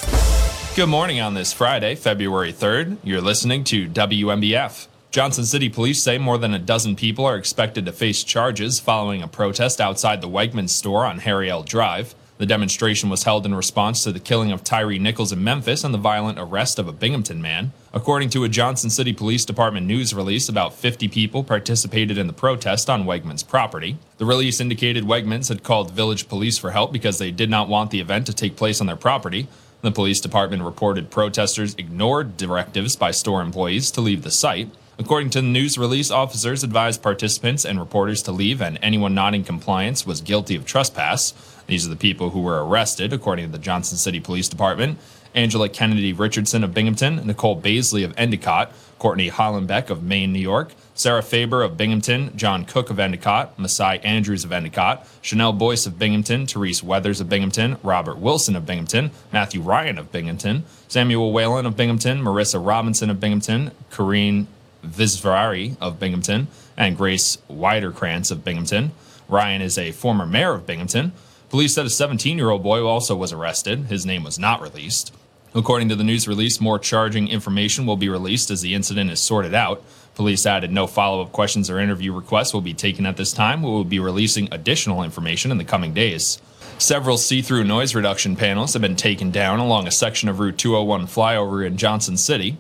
Good 0.75 0.89
morning 0.89 1.21
on 1.21 1.35
this 1.35 1.53
Friday, 1.53 1.95
February 1.95 2.53
3rd. 2.53 2.97
You're 3.05 3.21
listening 3.21 3.63
to 3.63 3.89
WNBF. 3.89 4.89
Johnson 5.11 5.47
City 5.47 5.71
police 5.71 6.03
say 6.03 6.19
more 6.19 6.37
than 6.37 6.53
a 6.53 6.59
dozen 6.59 6.95
people 6.95 7.25
are 7.25 7.37
expected 7.37 7.87
to 7.87 7.93
face 7.93 8.23
charges 8.23 8.79
following 8.79 9.23
a 9.23 9.29
protest 9.29 9.81
outside 9.81 10.21
the 10.21 10.29
Wegmans 10.29 10.69
store 10.69 11.07
on 11.07 11.21
Harry 11.21 11.49
L. 11.49 11.63
Drive. 11.63 12.15
The 12.37 12.45
demonstration 12.45 13.09
was 13.09 13.23
held 13.23 13.47
in 13.47 13.55
response 13.55 14.05
to 14.05 14.13
the 14.13 14.21
killing 14.21 14.53
of 14.53 14.63
Tyre 14.63 14.99
Nichols 14.99 15.33
in 15.33 15.43
Memphis 15.43 15.83
and 15.83 15.95
the 15.95 15.99
violent 15.99 16.39
arrest 16.39 16.79
of 16.79 16.87
a 16.87 16.93
Binghamton 16.93 17.41
man. 17.41 17.73
According 17.95 18.29
to 18.31 18.45
a 18.45 18.51
Johnson 18.51 18.91
City 18.91 19.15
Police 19.15 19.47
Department 19.47 19.87
news 19.87 20.13
release, 20.13 20.47
about 20.47 20.75
50 20.75 21.09
people 21.09 21.43
participated 21.43 22.19
in 22.19 22.27
the 22.27 22.35
protest 22.35 22.91
on 22.91 23.05
Wegmans 23.05 23.49
property. 23.49 23.97
The 24.19 24.27
release 24.27 24.61
indicated 24.61 25.05
Wegmans 25.05 25.49
had 25.49 25.63
called 25.63 25.91
village 25.91 26.29
police 26.29 26.59
for 26.59 26.73
help 26.73 26.93
because 26.93 27.17
they 27.17 27.31
did 27.31 27.49
not 27.49 27.69
want 27.69 27.91
the 27.91 28.01
event 28.01 28.27
to 28.27 28.35
take 28.35 28.57
place 28.57 28.79
on 28.79 28.87
their 28.87 28.95
property. 28.95 29.49
The 29.81 29.91
police 29.91 30.21
department 30.21 30.65
reported 30.65 31.11
protesters 31.11 31.75
ignored 31.77 32.37
directives 32.37 32.95
by 32.95 33.11
store 33.13 33.41
employees 33.41 33.91
to 33.93 34.03
leave 34.03 34.23
the 34.23 34.31
site. 34.31 34.69
According 35.01 35.31
to 35.31 35.41
the 35.41 35.47
news 35.47 35.79
release, 35.79 36.11
officers 36.11 36.65
advised 36.65 37.03
participants 37.03 37.65
and 37.65 37.79
reporters 37.79 38.21
to 38.23 38.33
leave, 38.33 38.61
and 38.61 38.81
anyone 38.83 39.15
not 39.15 39.33
in 39.33 39.45
compliance 39.45 40.05
was 40.05 40.21
guilty 40.21 40.57
of 40.57 40.67
trespass. 40.67 41.35
These 41.69 41.87
are 41.87 41.91
the 41.91 41.97
people 41.97 42.31
who 42.31 42.41
were 42.41 42.67
arrested, 42.67 43.13
according 43.13 43.47
to 43.47 43.53
the 43.53 43.59
Johnson 43.59 43.97
City 43.97 44.19
Police 44.19 44.49
Department. 44.49 44.99
Angela 45.35 45.69
Kennedy 45.69 46.13
Richardson 46.13 46.65
of 46.65 46.75
Binghamton, 46.75 47.25
Nicole 47.25 47.61
Baisley 47.61 48.05
of 48.05 48.13
Endicott, 48.19 48.73
Courtney 48.99 49.31
Hollenbeck 49.31 49.89
of 49.89 50.03
Maine, 50.03 50.33
New 50.33 50.41
York, 50.41 50.73
Sarah 50.95 51.23
Faber 51.23 51.63
of 51.63 51.77
Binghamton, 51.77 52.37
John 52.37 52.65
Cook 52.65 52.91
of 52.91 52.99
Endicott, 52.99 53.57
Masai 53.57 54.01
Andrews 54.01 54.43
of 54.43 54.51
Endicott, 54.51 55.07
Chanel 55.23 55.53
Boyce 55.53 55.87
of 55.87 55.97
Binghamton, 55.97 56.49
Therese 56.49 56.83
Weathers 56.83 57.21
of 57.21 57.29
Binghamton, 57.29 57.77
Robert 57.85 58.19
Wilson 58.19 58.57
of 58.57 58.67
Binghamton, 58.67 59.13
Matthew 59.33 59.61
Ryan 59.61 59.99
of 59.99 60.11
Binghamton, 60.11 60.65
Samuel 60.89 61.33
Whalen 61.33 61.67
of 61.67 61.77
Binghamton, 61.77 62.21
Marissa 62.21 62.65
Robinson 62.65 63.11
of 63.11 63.21
Binghamton, 63.21 63.71
Corrine 63.93 64.47
Visvari 64.85 65.77
of 65.81 65.99
Binghamton, 65.99 66.49
and 66.77 66.97
Grace 66.97 67.39
Widerkrantz 67.51 68.31
of 68.31 68.45
Binghamton. 68.45 68.93
Ryan 69.29 69.63
is 69.63 69.77
a 69.79 69.93
former 69.93 70.27
mayor 70.27 70.55
of 70.55 70.67
Binghamton. 70.67 71.13
Police 71.51 71.75
said 71.75 71.87
a 71.87 71.91
17 71.91 72.37
year 72.37 72.51
old 72.51 72.63
boy 72.63 72.85
also 72.85 73.17
was 73.17 73.33
arrested. 73.33 73.87
His 73.87 74.07
name 74.07 74.25
was 74.25 74.39
not 74.39 74.61
released. 74.61 75.15
According 75.55 75.89
to 75.89 75.97
the 75.97 76.05
news 76.05 76.29
release, 76.29 76.61
more 76.61 76.79
charging 76.79 77.29
information 77.29 77.87
will 77.87 77.97
be 77.97 78.09
released 78.09 78.51
as 78.51 78.61
the 78.61 78.75
incident 78.75 79.11
is 79.11 79.21
sorted 79.21 79.55
out. 79.55 79.83
Police 80.15 80.45
added 80.45 80.71
no 80.71 80.87
follow 80.87 81.23
up 81.23 81.33
questions 81.33 81.71
or 81.71 81.79
interview 81.79 82.13
requests 82.13 82.53
will 82.53 82.61
be 82.61 82.75
taken 82.75 83.07
at 83.07 83.17
this 83.17 83.33
time. 83.33 83.63
We 83.63 83.71
will 83.71 83.85
be 83.85 83.99
releasing 83.99 84.53
additional 84.53 85.03
information 85.03 85.51
in 85.51 85.59
the 85.59 85.65
coming 85.65 85.95
days. 85.95 86.41
Several 86.77 87.17
see 87.17 87.41
through 87.41 87.65
noise 87.65 87.95
reduction 87.95 88.37
panels 88.37 88.75
have 88.75 88.83
been 88.83 88.97
taken 88.97 89.31
down 89.31 89.59
along 89.59 89.87
a 89.87 89.91
section 89.91 90.29
of 90.29 90.39
Route 90.39 90.59
201 90.59 91.07
flyover 91.07 91.67
in 91.67 91.77
Johnson 91.77 92.17
City. 92.17 92.59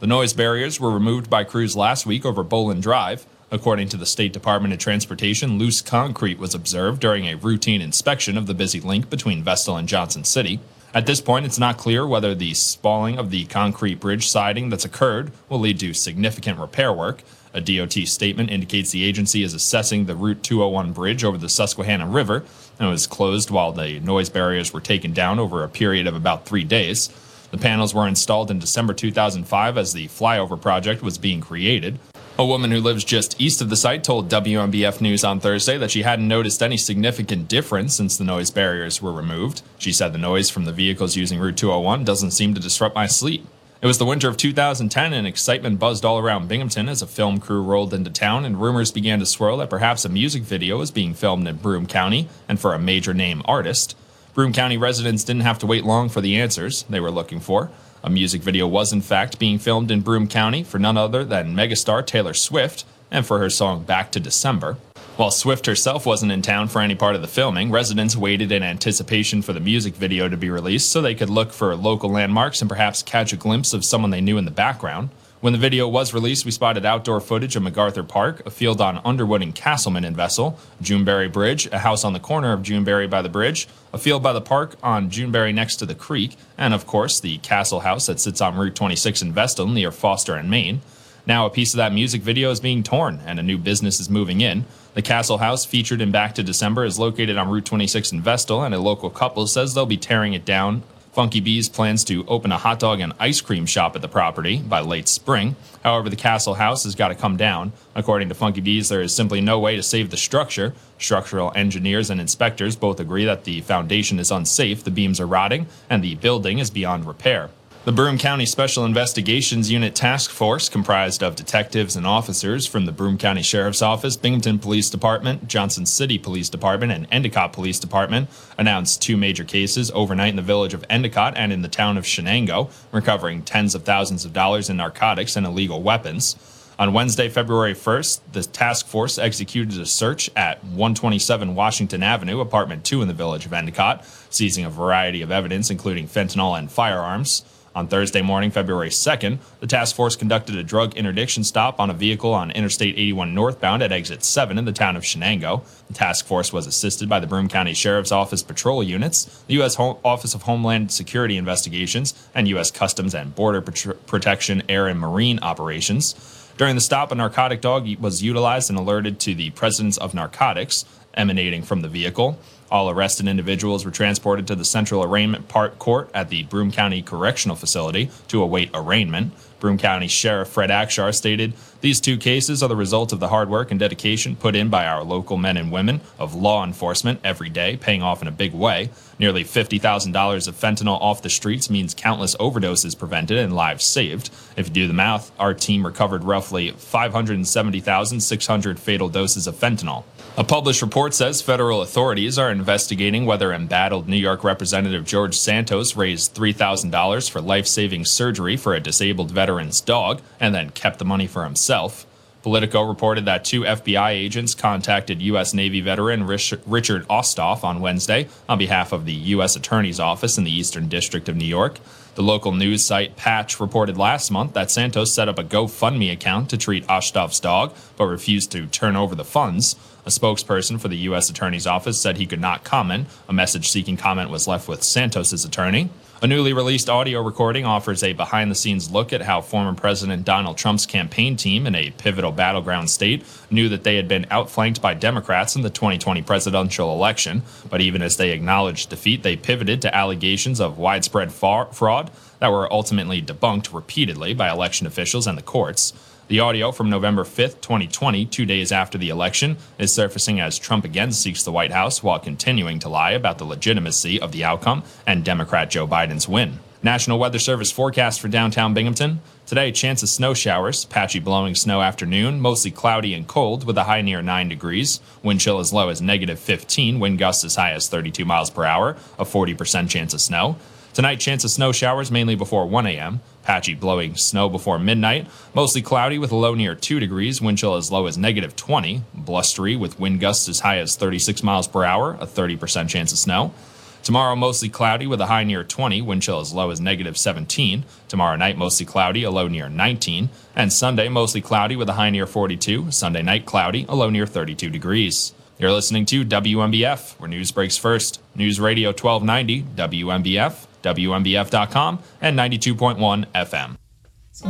The 0.00 0.06
noise 0.06 0.32
barriers 0.32 0.78
were 0.78 0.92
removed 0.92 1.28
by 1.28 1.42
crews 1.42 1.74
last 1.74 2.06
week 2.06 2.24
over 2.24 2.44
Boland 2.44 2.84
Drive. 2.84 3.26
According 3.50 3.88
to 3.88 3.96
the 3.96 4.06
State 4.06 4.32
Department 4.32 4.72
of 4.72 4.78
Transportation, 4.78 5.58
loose 5.58 5.82
concrete 5.82 6.38
was 6.38 6.54
observed 6.54 7.00
during 7.00 7.26
a 7.26 7.34
routine 7.34 7.82
inspection 7.82 8.38
of 8.38 8.46
the 8.46 8.54
busy 8.54 8.78
link 8.78 9.10
between 9.10 9.42
Vestal 9.42 9.76
and 9.76 9.88
Johnson 9.88 10.22
City. 10.22 10.60
At 10.94 11.06
this 11.06 11.20
point, 11.20 11.46
it's 11.46 11.58
not 11.58 11.78
clear 11.78 12.06
whether 12.06 12.32
the 12.32 12.54
spalling 12.54 13.18
of 13.18 13.30
the 13.30 13.46
concrete 13.46 13.98
bridge 13.98 14.28
siding 14.28 14.68
that's 14.68 14.84
occurred 14.84 15.32
will 15.48 15.58
lead 15.58 15.80
to 15.80 15.92
significant 15.92 16.60
repair 16.60 16.92
work. 16.92 17.24
A 17.52 17.60
DOT 17.60 17.94
statement 18.06 18.50
indicates 18.50 18.92
the 18.92 19.02
agency 19.02 19.42
is 19.42 19.52
assessing 19.52 20.06
the 20.06 20.14
Route 20.14 20.44
201 20.44 20.92
bridge 20.92 21.24
over 21.24 21.38
the 21.38 21.48
Susquehanna 21.48 22.06
River 22.06 22.44
and 22.78 22.88
was 22.88 23.08
closed 23.08 23.50
while 23.50 23.72
the 23.72 23.98
noise 23.98 24.28
barriers 24.28 24.72
were 24.72 24.80
taken 24.80 25.12
down 25.12 25.40
over 25.40 25.64
a 25.64 25.68
period 25.68 26.06
of 26.06 26.14
about 26.14 26.46
three 26.46 26.62
days. 26.62 27.10
The 27.50 27.58
panels 27.58 27.94
were 27.94 28.06
installed 28.06 28.50
in 28.50 28.58
December 28.58 28.92
2005 28.92 29.78
as 29.78 29.92
the 29.92 30.08
flyover 30.08 30.60
project 30.60 31.02
was 31.02 31.16
being 31.16 31.40
created. 31.40 31.98
A 32.38 32.44
woman 32.46 32.70
who 32.70 32.80
lives 32.80 33.02
just 33.02 33.40
east 33.40 33.60
of 33.60 33.68
the 33.68 33.76
site 33.76 34.04
told 34.04 34.28
WNBF 34.28 35.00
News 35.00 35.24
on 35.24 35.40
Thursday 35.40 35.76
that 35.78 35.90
she 35.90 36.02
hadn't 36.02 36.28
noticed 36.28 36.62
any 36.62 36.76
significant 36.76 37.48
difference 37.48 37.96
since 37.96 38.16
the 38.16 38.22
noise 38.22 38.50
barriers 38.50 39.02
were 39.02 39.12
removed. 39.12 39.62
She 39.78 39.92
said 39.92 40.12
the 40.12 40.18
noise 40.18 40.50
from 40.50 40.64
the 40.64 40.72
vehicles 40.72 41.16
using 41.16 41.40
Route 41.40 41.56
201 41.56 42.04
doesn't 42.04 42.30
seem 42.30 42.54
to 42.54 42.60
disrupt 42.60 42.94
my 42.94 43.06
sleep. 43.06 43.44
It 43.80 43.86
was 43.86 43.98
the 43.98 44.04
winter 44.04 44.28
of 44.28 44.36
2010 44.36 45.12
and 45.12 45.26
excitement 45.26 45.78
buzzed 45.78 46.04
all 46.04 46.18
around 46.18 46.48
Binghamton 46.48 46.88
as 46.88 47.00
a 47.00 47.06
film 47.06 47.38
crew 47.38 47.62
rolled 47.62 47.94
into 47.94 48.10
town 48.10 48.44
and 48.44 48.60
rumors 48.60 48.92
began 48.92 49.20
to 49.20 49.26
swirl 49.26 49.56
that 49.58 49.70
perhaps 49.70 50.04
a 50.04 50.08
music 50.08 50.42
video 50.42 50.78
was 50.78 50.90
being 50.90 51.14
filmed 51.14 51.46
in 51.48 51.56
Broome 51.56 51.86
County 51.86 52.28
and 52.48 52.60
for 52.60 52.74
a 52.74 52.78
major 52.78 53.14
name 53.14 53.42
artist. 53.46 53.96
Broome 54.38 54.52
County 54.52 54.76
residents 54.76 55.24
didn't 55.24 55.42
have 55.42 55.58
to 55.58 55.66
wait 55.66 55.82
long 55.82 56.08
for 56.08 56.20
the 56.20 56.40
answers 56.40 56.84
they 56.84 57.00
were 57.00 57.10
looking 57.10 57.40
for. 57.40 57.72
A 58.04 58.08
music 58.08 58.40
video 58.40 58.68
was, 58.68 58.92
in 58.92 59.00
fact, 59.00 59.40
being 59.40 59.58
filmed 59.58 59.90
in 59.90 60.00
Broome 60.00 60.28
County 60.28 60.62
for 60.62 60.78
none 60.78 60.96
other 60.96 61.24
than 61.24 61.56
megastar 61.56 62.06
Taylor 62.06 62.34
Swift 62.34 62.84
and 63.10 63.26
for 63.26 63.40
her 63.40 63.50
song 63.50 63.82
Back 63.82 64.12
to 64.12 64.20
December. 64.20 64.76
While 65.16 65.32
Swift 65.32 65.66
herself 65.66 66.06
wasn't 66.06 66.30
in 66.30 66.42
town 66.42 66.68
for 66.68 66.80
any 66.80 66.94
part 66.94 67.16
of 67.16 67.20
the 67.20 67.26
filming, 67.26 67.72
residents 67.72 68.14
waited 68.14 68.52
in 68.52 68.62
anticipation 68.62 69.42
for 69.42 69.52
the 69.52 69.58
music 69.58 69.96
video 69.96 70.28
to 70.28 70.36
be 70.36 70.50
released 70.50 70.92
so 70.92 71.02
they 71.02 71.16
could 71.16 71.30
look 71.30 71.50
for 71.50 71.74
local 71.74 72.08
landmarks 72.08 72.60
and 72.60 72.70
perhaps 72.70 73.02
catch 73.02 73.32
a 73.32 73.36
glimpse 73.36 73.72
of 73.72 73.84
someone 73.84 74.12
they 74.12 74.20
knew 74.20 74.38
in 74.38 74.44
the 74.44 74.52
background. 74.52 75.08
When 75.40 75.52
the 75.52 75.58
video 75.60 75.86
was 75.86 76.12
released, 76.12 76.44
we 76.44 76.50
spotted 76.50 76.84
outdoor 76.84 77.20
footage 77.20 77.54
of 77.54 77.62
MacArthur 77.62 78.02
Park, 78.02 78.44
a 78.44 78.50
field 78.50 78.80
on 78.80 79.00
Underwood 79.04 79.40
and 79.40 79.54
Castleman 79.54 80.04
in 80.04 80.16
Vestal, 80.16 80.58
Juneberry 80.82 81.32
Bridge, 81.32 81.66
a 81.66 81.78
house 81.78 82.02
on 82.02 82.12
the 82.12 82.18
corner 82.18 82.52
of 82.52 82.62
Juneberry 82.62 83.08
by 83.08 83.22
the 83.22 83.28
bridge, 83.28 83.68
a 83.92 83.98
field 83.98 84.20
by 84.20 84.32
the 84.32 84.40
park 84.40 84.74
on 84.82 85.10
Juneberry 85.10 85.54
next 85.54 85.76
to 85.76 85.86
the 85.86 85.94
creek, 85.94 86.34
and 86.56 86.74
of 86.74 86.88
course 86.88 87.20
the 87.20 87.38
Castle 87.38 87.80
House 87.80 88.06
that 88.06 88.18
sits 88.18 88.40
on 88.40 88.56
Route 88.56 88.74
26 88.74 89.22
in 89.22 89.32
Vestal 89.32 89.68
near 89.68 89.92
Foster 89.92 90.34
and 90.34 90.50
Main. 90.50 90.80
Now, 91.24 91.46
a 91.46 91.50
piece 91.50 91.72
of 91.72 91.78
that 91.78 91.92
music 91.92 92.22
video 92.22 92.50
is 92.50 92.58
being 92.58 92.82
torn 92.82 93.20
and 93.24 93.38
a 93.38 93.44
new 93.44 93.58
business 93.58 94.00
is 94.00 94.10
moving 94.10 94.40
in. 94.40 94.64
The 94.94 95.02
Castle 95.02 95.38
House, 95.38 95.64
featured 95.64 96.00
in 96.00 96.10
Back 96.10 96.34
to 96.34 96.42
December, 96.42 96.84
is 96.84 96.98
located 96.98 97.36
on 97.36 97.48
Route 97.48 97.64
26 97.64 98.10
in 98.10 98.22
Vestal, 98.22 98.64
and 98.64 98.74
a 98.74 98.80
local 98.80 99.08
couple 99.08 99.46
says 99.46 99.72
they'll 99.72 99.86
be 99.86 99.96
tearing 99.96 100.32
it 100.32 100.44
down. 100.44 100.82
Funky 101.12 101.40
Bees 101.40 101.68
plans 101.68 102.04
to 102.04 102.24
open 102.26 102.52
a 102.52 102.58
hot 102.58 102.78
dog 102.78 103.00
and 103.00 103.12
ice 103.18 103.40
cream 103.40 103.66
shop 103.66 103.96
at 103.96 104.02
the 104.02 104.08
property 104.08 104.58
by 104.58 104.80
late 104.80 105.08
spring. 105.08 105.56
However, 105.82 106.08
the 106.08 106.16
Castle 106.16 106.54
House 106.54 106.84
has 106.84 106.94
got 106.94 107.08
to 107.08 107.14
come 107.14 107.36
down. 107.36 107.72
According 107.94 108.28
to 108.28 108.34
Funky 108.34 108.60
Bees, 108.60 108.88
there 108.88 109.02
is 109.02 109.14
simply 109.14 109.40
no 109.40 109.58
way 109.58 109.74
to 109.76 109.82
save 109.82 110.10
the 110.10 110.16
structure. 110.16 110.74
Structural 110.98 111.52
engineers 111.54 112.10
and 112.10 112.20
inspectors 112.20 112.76
both 112.76 113.00
agree 113.00 113.24
that 113.24 113.44
the 113.44 113.60
foundation 113.62 114.18
is 114.18 114.30
unsafe, 114.30 114.84
the 114.84 114.90
beams 114.90 115.20
are 115.20 115.26
rotting, 115.26 115.66
and 115.90 116.04
the 116.04 116.14
building 116.16 116.58
is 116.58 116.70
beyond 116.70 117.06
repair. 117.06 117.50
The 117.84 117.92
Broome 117.92 118.18
County 118.18 118.44
Special 118.44 118.84
Investigations 118.84 119.70
Unit 119.70 119.94
Task 119.94 120.30
Force, 120.30 120.68
comprised 120.68 121.22
of 121.22 121.36
detectives 121.36 121.96
and 121.96 122.06
officers 122.06 122.66
from 122.66 122.84
the 122.84 122.92
Broome 122.92 123.16
County 123.16 123.40
Sheriff's 123.40 123.80
Office, 123.80 124.16
Binghamton 124.16 124.58
Police 124.58 124.90
Department, 124.90 125.48
Johnson 125.48 125.86
City 125.86 126.18
Police 126.18 126.50
Department, 126.50 126.92
and 126.92 127.06
Endicott 127.10 127.52
Police 127.52 127.78
Department, 127.78 128.28
announced 128.58 129.00
two 129.00 129.16
major 129.16 129.44
cases 129.44 129.90
overnight 129.92 130.30
in 130.30 130.36
the 130.36 130.42
village 130.42 130.74
of 130.74 130.84
Endicott 130.90 131.34
and 131.36 131.52
in 131.52 131.62
the 131.62 131.68
town 131.68 131.96
of 131.96 132.04
Chenango, 132.04 132.70
recovering 132.92 133.42
tens 133.42 133.74
of 133.74 133.84
thousands 133.84 134.24
of 134.26 134.34
dollars 134.34 134.68
in 134.68 134.76
narcotics 134.76 135.36
and 135.36 135.46
illegal 135.46 135.80
weapons. 135.80 136.36
On 136.80 136.92
Wednesday, 136.92 137.28
February 137.28 137.74
1st, 137.74 138.20
the 138.32 138.42
task 138.42 138.86
force 138.86 139.18
executed 139.18 139.80
a 139.80 139.86
search 139.86 140.30
at 140.36 140.62
127 140.64 141.54
Washington 141.54 142.02
Avenue, 142.02 142.40
apartment 142.40 142.84
2 142.84 143.02
in 143.02 143.08
the 143.08 143.14
village 143.14 143.46
of 143.46 143.52
Endicott, 143.52 144.04
seizing 144.30 144.64
a 144.64 144.70
variety 144.70 145.22
of 145.22 145.30
evidence, 145.30 145.70
including 145.70 146.06
fentanyl 146.06 146.58
and 146.58 146.70
firearms. 146.70 147.44
On 147.78 147.86
Thursday 147.86 148.22
morning, 148.22 148.50
February 148.50 148.88
2nd, 148.88 149.38
the 149.60 149.66
task 149.68 149.94
force 149.94 150.16
conducted 150.16 150.56
a 150.56 150.64
drug 150.64 150.96
interdiction 150.96 151.44
stop 151.44 151.78
on 151.78 151.90
a 151.90 151.94
vehicle 151.94 152.34
on 152.34 152.50
Interstate 152.50 152.98
81 152.98 153.36
northbound 153.36 153.84
at 153.84 153.92
exit 153.92 154.24
7 154.24 154.58
in 154.58 154.64
the 154.64 154.72
town 154.72 154.96
of 154.96 155.04
Chenango. 155.04 155.62
The 155.86 155.94
task 155.94 156.26
force 156.26 156.52
was 156.52 156.66
assisted 156.66 157.08
by 157.08 157.20
the 157.20 157.28
Broome 157.28 157.46
County 157.46 157.74
Sheriff's 157.74 158.10
Office 158.10 158.42
patrol 158.42 158.82
units, 158.82 159.44
the 159.46 159.54
U.S. 159.54 159.78
Office 159.78 160.34
of 160.34 160.42
Homeland 160.42 160.90
Security 160.90 161.36
Investigations, 161.36 162.14
and 162.34 162.48
U.S. 162.48 162.72
Customs 162.72 163.14
and 163.14 163.32
Border 163.36 163.62
Pat- 163.62 164.04
Protection 164.08 164.64
Air 164.68 164.88
and 164.88 164.98
Marine 164.98 165.38
Operations. 165.38 166.16
During 166.56 166.74
the 166.74 166.80
stop, 166.80 167.12
a 167.12 167.14
narcotic 167.14 167.60
dog 167.60 167.86
was 168.00 168.24
utilized 168.24 168.70
and 168.70 168.78
alerted 168.80 169.20
to 169.20 169.36
the 169.36 169.50
presence 169.50 169.96
of 169.98 170.14
narcotics 170.14 170.84
emanating 171.14 171.62
from 171.62 171.82
the 171.82 171.88
vehicle. 171.88 172.40
All 172.70 172.90
arrested 172.90 173.26
individuals 173.26 173.84
were 173.84 173.90
transported 173.90 174.46
to 174.48 174.54
the 174.54 174.64
Central 174.64 175.02
Arraignment 175.02 175.48
Part 175.48 175.78
Court 175.78 176.10
at 176.12 176.28
the 176.28 176.42
Broome 176.44 176.70
County 176.70 177.00
Correctional 177.00 177.56
Facility 177.56 178.10
to 178.28 178.42
await 178.42 178.70
arraignment. 178.74 179.32
Broome 179.58 179.78
County 179.78 180.06
Sheriff 180.06 180.48
Fred 180.48 180.70
Akshar 180.70 181.14
stated, 181.14 181.54
These 181.80 182.00
two 182.00 182.18
cases 182.18 182.62
are 182.62 182.68
the 182.68 182.76
result 182.76 183.12
of 183.12 183.20
the 183.20 183.28
hard 183.28 183.48
work 183.48 183.70
and 183.70 183.80
dedication 183.80 184.36
put 184.36 184.54
in 184.54 184.68
by 184.68 184.86
our 184.86 185.02
local 185.02 185.36
men 185.36 185.56
and 185.56 185.72
women 185.72 186.00
of 186.18 186.34
law 186.34 186.62
enforcement 186.62 187.20
every 187.24 187.48
day, 187.48 187.76
paying 187.76 188.02
off 188.02 188.22
in 188.22 188.28
a 188.28 188.32
big 188.32 188.52
way. 188.52 188.90
Nearly 189.18 189.42
$50,000 189.42 190.48
of 190.48 190.54
fentanyl 190.54 191.00
off 191.00 191.22
the 191.22 191.28
streets 191.28 191.68
means 191.68 191.92
countless 191.92 192.36
overdoses 192.36 192.96
prevented 192.96 193.38
and 193.38 193.52
lives 193.52 193.84
saved. 193.84 194.30
If 194.56 194.68
you 194.68 194.72
do 194.72 194.86
the 194.86 194.94
math, 194.94 195.32
our 195.40 195.54
team 195.54 195.84
recovered 195.84 196.22
roughly 196.22 196.70
570,600 196.70 198.78
fatal 198.78 199.08
doses 199.08 199.48
of 199.48 199.56
fentanyl. 199.56 200.04
A 200.36 200.44
published 200.44 200.82
report 200.82 201.14
says 201.14 201.42
federal 201.42 201.82
authorities 201.82 202.38
are 202.38 202.52
investigating 202.52 203.26
whether 203.26 203.52
embattled 203.52 204.08
New 204.08 204.16
York 204.16 204.44
Representative 204.44 205.04
George 205.04 205.36
Santos 205.36 205.96
raised 205.96 206.36
$3,000 206.36 207.28
for 207.28 207.40
life 207.40 207.66
saving 207.66 208.04
surgery 208.04 208.56
for 208.56 208.72
a 208.72 208.80
disabled 208.80 209.32
veteran's 209.32 209.80
dog 209.80 210.22
and 210.38 210.54
then 210.54 210.70
kept 210.70 211.00
the 211.00 211.04
money 211.04 211.26
for 211.26 211.42
himself. 211.42 212.06
Politico 212.42 212.82
reported 212.82 213.24
that 213.24 213.44
two 213.44 213.62
FBI 213.62 214.10
agents 214.10 214.54
contacted 214.54 215.20
U.S. 215.22 215.52
Navy 215.52 215.80
veteran 215.80 216.26
Richard 216.26 216.62
Osthoff 217.08 217.64
on 217.64 217.80
Wednesday 217.80 218.28
on 218.48 218.58
behalf 218.58 218.92
of 218.92 219.06
the 219.06 219.12
U.S. 219.12 219.56
Attorney's 219.56 219.98
Office 219.98 220.38
in 220.38 220.44
the 220.44 220.56
Eastern 220.56 220.88
District 220.88 221.28
of 221.28 221.36
New 221.36 221.44
York. 221.44 221.80
The 222.14 222.22
local 222.22 222.52
news 222.52 222.84
site 222.84 223.16
Patch 223.16 223.60
reported 223.60 223.96
last 223.96 224.30
month 224.30 224.52
that 224.54 224.70
Santos 224.70 225.12
set 225.12 225.28
up 225.28 225.38
a 225.38 225.44
GoFundMe 225.44 226.12
account 226.12 226.50
to 226.50 226.56
treat 226.56 226.86
Osthoff's 226.86 227.38
dog, 227.38 227.74
but 227.96 228.06
refused 228.06 228.50
to 228.52 228.66
turn 228.66 228.96
over 228.96 229.14
the 229.14 229.24
funds. 229.24 229.76
A 230.04 230.10
spokesperson 230.10 230.80
for 230.80 230.88
the 230.88 230.96
U.S. 230.96 231.28
Attorney's 231.30 231.66
Office 231.66 232.00
said 232.00 232.16
he 232.16 232.26
could 232.26 232.40
not 232.40 232.64
comment. 232.64 233.08
A 233.28 233.32
message 233.32 233.68
seeking 233.68 233.96
comment 233.96 234.30
was 234.30 234.48
left 234.48 234.68
with 234.68 234.82
Santos's 234.82 235.44
attorney. 235.44 235.90
A 236.20 236.26
newly 236.26 236.52
released 236.52 236.90
audio 236.90 237.22
recording 237.22 237.64
offers 237.64 238.02
a 238.02 238.12
behind 238.12 238.50
the 238.50 238.56
scenes 238.56 238.90
look 238.90 239.12
at 239.12 239.22
how 239.22 239.40
former 239.40 239.72
President 239.72 240.24
Donald 240.24 240.58
Trump's 240.58 240.84
campaign 240.84 241.36
team 241.36 241.64
in 241.64 241.76
a 241.76 241.92
pivotal 241.92 242.32
battleground 242.32 242.90
state 242.90 243.24
knew 243.52 243.68
that 243.68 243.84
they 243.84 243.94
had 243.94 244.08
been 244.08 244.26
outflanked 244.28 244.82
by 244.82 244.94
Democrats 244.94 245.54
in 245.54 245.62
the 245.62 245.70
2020 245.70 246.22
presidential 246.22 246.92
election. 246.92 247.44
But 247.70 247.82
even 247.82 248.02
as 248.02 248.16
they 248.16 248.32
acknowledged 248.32 248.90
defeat, 248.90 249.22
they 249.22 249.36
pivoted 249.36 249.80
to 249.82 249.94
allegations 249.94 250.58
of 250.60 250.76
widespread 250.76 251.30
fraud 251.30 252.10
that 252.40 252.50
were 252.50 252.72
ultimately 252.72 253.22
debunked 253.22 253.72
repeatedly 253.72 254.34
by 254.34 254.50
election 254.50 254.88
officials 254.88 255.28
and 255.28 255.38
the 255.38 255.42
courts. 255.42 255.92
The 256.28 256.40
audio 256.40 256.72
from 256.72 256.90
November 256.90 257.24
5th, 257.24 257.62
2020, 257.62 258.26
two 258.26 258.44
days 258.44 258.70
after 258.70 258.98
the 258.98 259.08
election, 259.08 259.56
is 259.78 259.94
surfacing 259.94 260.40
as 260.40 260.58
Trump 260.58 260.84
again 260.84 261.10
seeks 261.10 261.42
the 261.42 261.50
White 261.50 261.72
House 261.72 262.02
while 262.02 262.18
continuing 262.18 262.78
to 262.80 262.90
lie 262.90 263.12
about 263.12 263.38
the 263.38 263.46
legitimacy 263.46 264.20
of 264.20 264.32
the 264.32 264.44
outcome 264.44 264.82
and 265.06 265.24
Democrat 265.24 265.70
Joe 265.70 265.86
Biden's 265.86 266.28
win. 266.28 266.58
National 266.82 267.18
Weather 267.18 267.38
Service 267.38 267.72
forecast 267.72 268.20
for 268.20 268.28
downtown 268.28 268.74
Binghamton. 268.74 269.22
Today, 269.46 269.72
chance 269.72 270.02
of 270.02 270.10
snow 270.10 270.34
showers, 270.34 270.84
patchy 270.84 271.18
blowing 271.18 271.54
snow 271.54 271.80
afternoon, 271.80 272.40
mostly 272.40 272.70
cloudy 272.70 273.14
and 273.14 273.26
cold 273.26 273.64
with 273.64 273.78
a 273.78 273.84
high 273.84 274.02
near 274.02 274.20
9 274.20 274.50
degrees. 274.50 275.00
Wind 275.22 275.40
chill 275.40 275.58
as 275.58 275.72
low 275.72 275.88
as 275.88 276.02
negative 276.02 276.38
15, 276.38 277.00
wind 277.00 277.18
gusts 277.18 277.42
as 277.42 277.56
high 277.56 277.72
as 277.72 277.88
32 277.88 278.26
miles 278.26 278.50
per 278.50 278.64
hour, 278.64 278.98
a 279.18 279.24
40% 279.24 279.88
chance 279.88 280.12
of 280.12 280.20
snow. 280.20 280.56
Tonight, 280.92 281.20
chance 281.20 281.44
of 281.44 281.50
snow 281.50 281.72
showers 281.72 282.10
mainly 282.10 282.34
before 282.34 282.66
1 282.66 282.86
a.m. 282.86 283.20
Patchy 283.48 283.72
blowing 283.74 284.14
snow 284.14 284.50
before 284.50 284.78
midnight. 284.78 285.26
Mostly 285.54 285.80
cloudy 285.80 286.18
with 286.18 286.30
a 286.32 286.36
low 286.36 286.54
near 286.54 286.74
2 286.74 287.00
degrees. 287.00 287.40
Wind 287.40 287.56
chill 287.56 287.76
as 287.76 287.90
low 287.90 288.04
as 288.04 288.18
negative 288.18 288.54
20. 288.56 289.04
Blustery 289.14 289.74
with 289.74 289.98
wind 289.98 290.20
gusts 290.20 290.50
as 290.50 290.60
high 290.60 290.76
as 290.76 290.96
36 290.96 291.42
miles 291.42 291.66
per 291.66 291.82
hour. 291.82 292.18
A 292.20 292.26
30% 292.26 292.90
chance 292.90 293.10
of 293.10 293.16
snow. 293.16 293.54
Tomorrow, 294.02 294.36
mostly 294.36 294.68
cloudy 294.68 295.06
with 295.06 295.22
a 295.22 295.26
high 295.26 295.44
near 295.44 295.64
20, 295.64 296.02
wind 296.02 296.20
chill 296.20 296.40
as 296.40 296.52
low 296.52 296.68
as 296.68 296.78
negative 296.78 297.16
17. 297.16 297.86
Tomorrow 298.06 298.36
night, 298.36 298.58
mostly 298.58 298.84
cloudy, 298.84 299.24
a 299.24 299.30
low 299.30 299.48
near 299.48 299.70
19. 299.70 300.28
And 300.54 300.70
Sunday, 300.70 301.08
mostly 301.08 301.40
cloudy 301.40 301.74
with 301.74 301.88
a 301.88 301.94
high 301.94 302.10
near 302.10 302.26
42. 302.26 302.90
Sunday 302.90 303.22
night, 303.22 303.46
cloudy, 303.46 303.86
a 303.88 303.96
low 303.96 304.10
near 304.10 304.26
32 304.26 304.68
degrees. 304.68 305.32
You're 305.58 305.72
listening 305.72 306.04
to 306.04 306.22
WNBF, 306.22 307.18
where 307.18 307.30
news 307.30 307.50
breaks 307.50 307.78
first. 307.78 308.20
News 308.34 308.60
Radio 308.60 308.90
1290, 308.90 309.62
WNBF. 309.74 310.67
WNBF.com, 310.82 311.98
and 312.20 312.38
92.1 312.38 313.26
FM. 313.34 313.76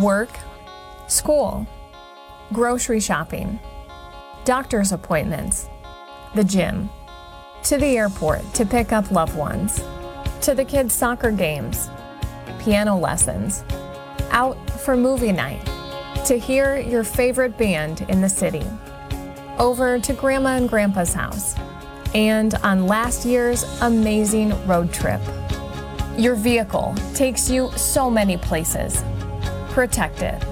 Work, 0.02 0.30
school, 1.08 1.66
grocery 2.52 3.00
shopping, 3.00 3.58
doctor's 4.44 4.92
appointments, 4.92 5.68
the 6.34 6.44
gym, 6.44 6.88
to 7.64 7.76
the 7.76 7.96
airport 7.98 8.42
to 8.54 8.64
pick 8.64 8.92
up 8.92 9.10
loved 9.10 9.36
ones, 9.36 9.82
to 10.42 10.54
the 10.54 10.64
kids' 10.64 10.94
soccer 10.94 11.30
games, 11.30 11.88
piano 12.60 12.96
lessons, 12.96 13.64
out 14.30 14.56
for 14.80 14.96
movie 14.96 15.32
night, 15.32 15.64
to 16.26 16.38
hear 16.38 16.76
your 16.76 17.04
favorite 17.04 17.56
band 17.56 18.02
in 18.08 18.20
the 18.20 18.28
city, 18.28 18.64
over 19.58 19.98
to 19.98 20.12
Grandma 20.12 20.56
and 20.56 20.68
Grandpa's 20.68 21.12
house, 21.12 21.54
and 22.14 22.54
on 22.56 22.86
last 22.86 23.24
year's 23.24 23.64
amazing 23.80 24.50
road 24.66 24.92
trip. 24.92 25.20
Your 26.18 26.34
vehicle 26.34 26.94
takes 27.14 27.48
you 27.48 27.70
so 27.76 28.10
many 28.10 28.36
places. 28.36 29.04
Protect 29.68 30.20
it. 30.22 30.42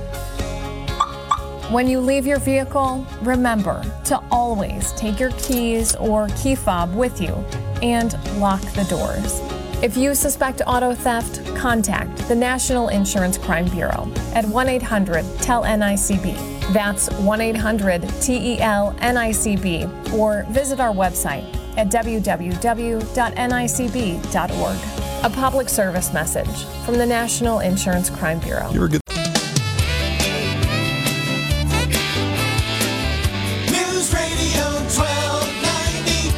When 1.72 1.88
you 1.88 1.98
leave 1.98 2.24
your 2.24 2.38
vehicle, 2.38 3.04
remember 3.22 3.82
to 4.04 4.22
always 4.30 4.92
take 4.92 5.18
your 5.18 5.32
keys 5.32 5.96
or 5.96 6.28
key 6.36 6.54
fob 6.54 6.94
with 6.94 7.20
you 7.20 7.34
and 7.82 8.14
lock 8.38 8.60
the 8.74 8.84
doors. 8.84 9.40
If 9.82 9.96
you 9.96 10.14
suspect 10.14 10.62
auto 10.68 10.94
theft, 10.94 11.44
contact 11.56 12.16
the 12.28 12.36
National 12.36 12.86
Insurance 12.86 13.36
Crime 13.36 13.66
Bureau 13.66 14.08
at 14.36 14.44
1 14.44 14.68
800 14.68 15.24
TEL 15.40 15.64
NICB. 15.64 16.72
That's 16.72 17.10
1 17.10 17.40
800 17.40 18.02
TEL 18.20 18.94
NICB 19.00 20.12
or 20.14 20.44
visit 20.50 20.78
our 20.78 20.94
website 20.94 21.44
at 21.76 21.88
www.nicb.org. 21.88 22.26
A 25.22 25.30
public 25.30 25.68
service 25.68 26.12
message 26.12 26.64
from 26.84 26.98
the 26.98 27.06
National 27.06 27.60
Insurance 27.60 28.10
Crime 28.10 28.38
Bureau. 28.38 28.70
You're 28.70 28.84
a 28.84 28.88
good. 28.88 29.00
News 33.70 34.14
Radio 34.14 34.64
1290 34.86 36.30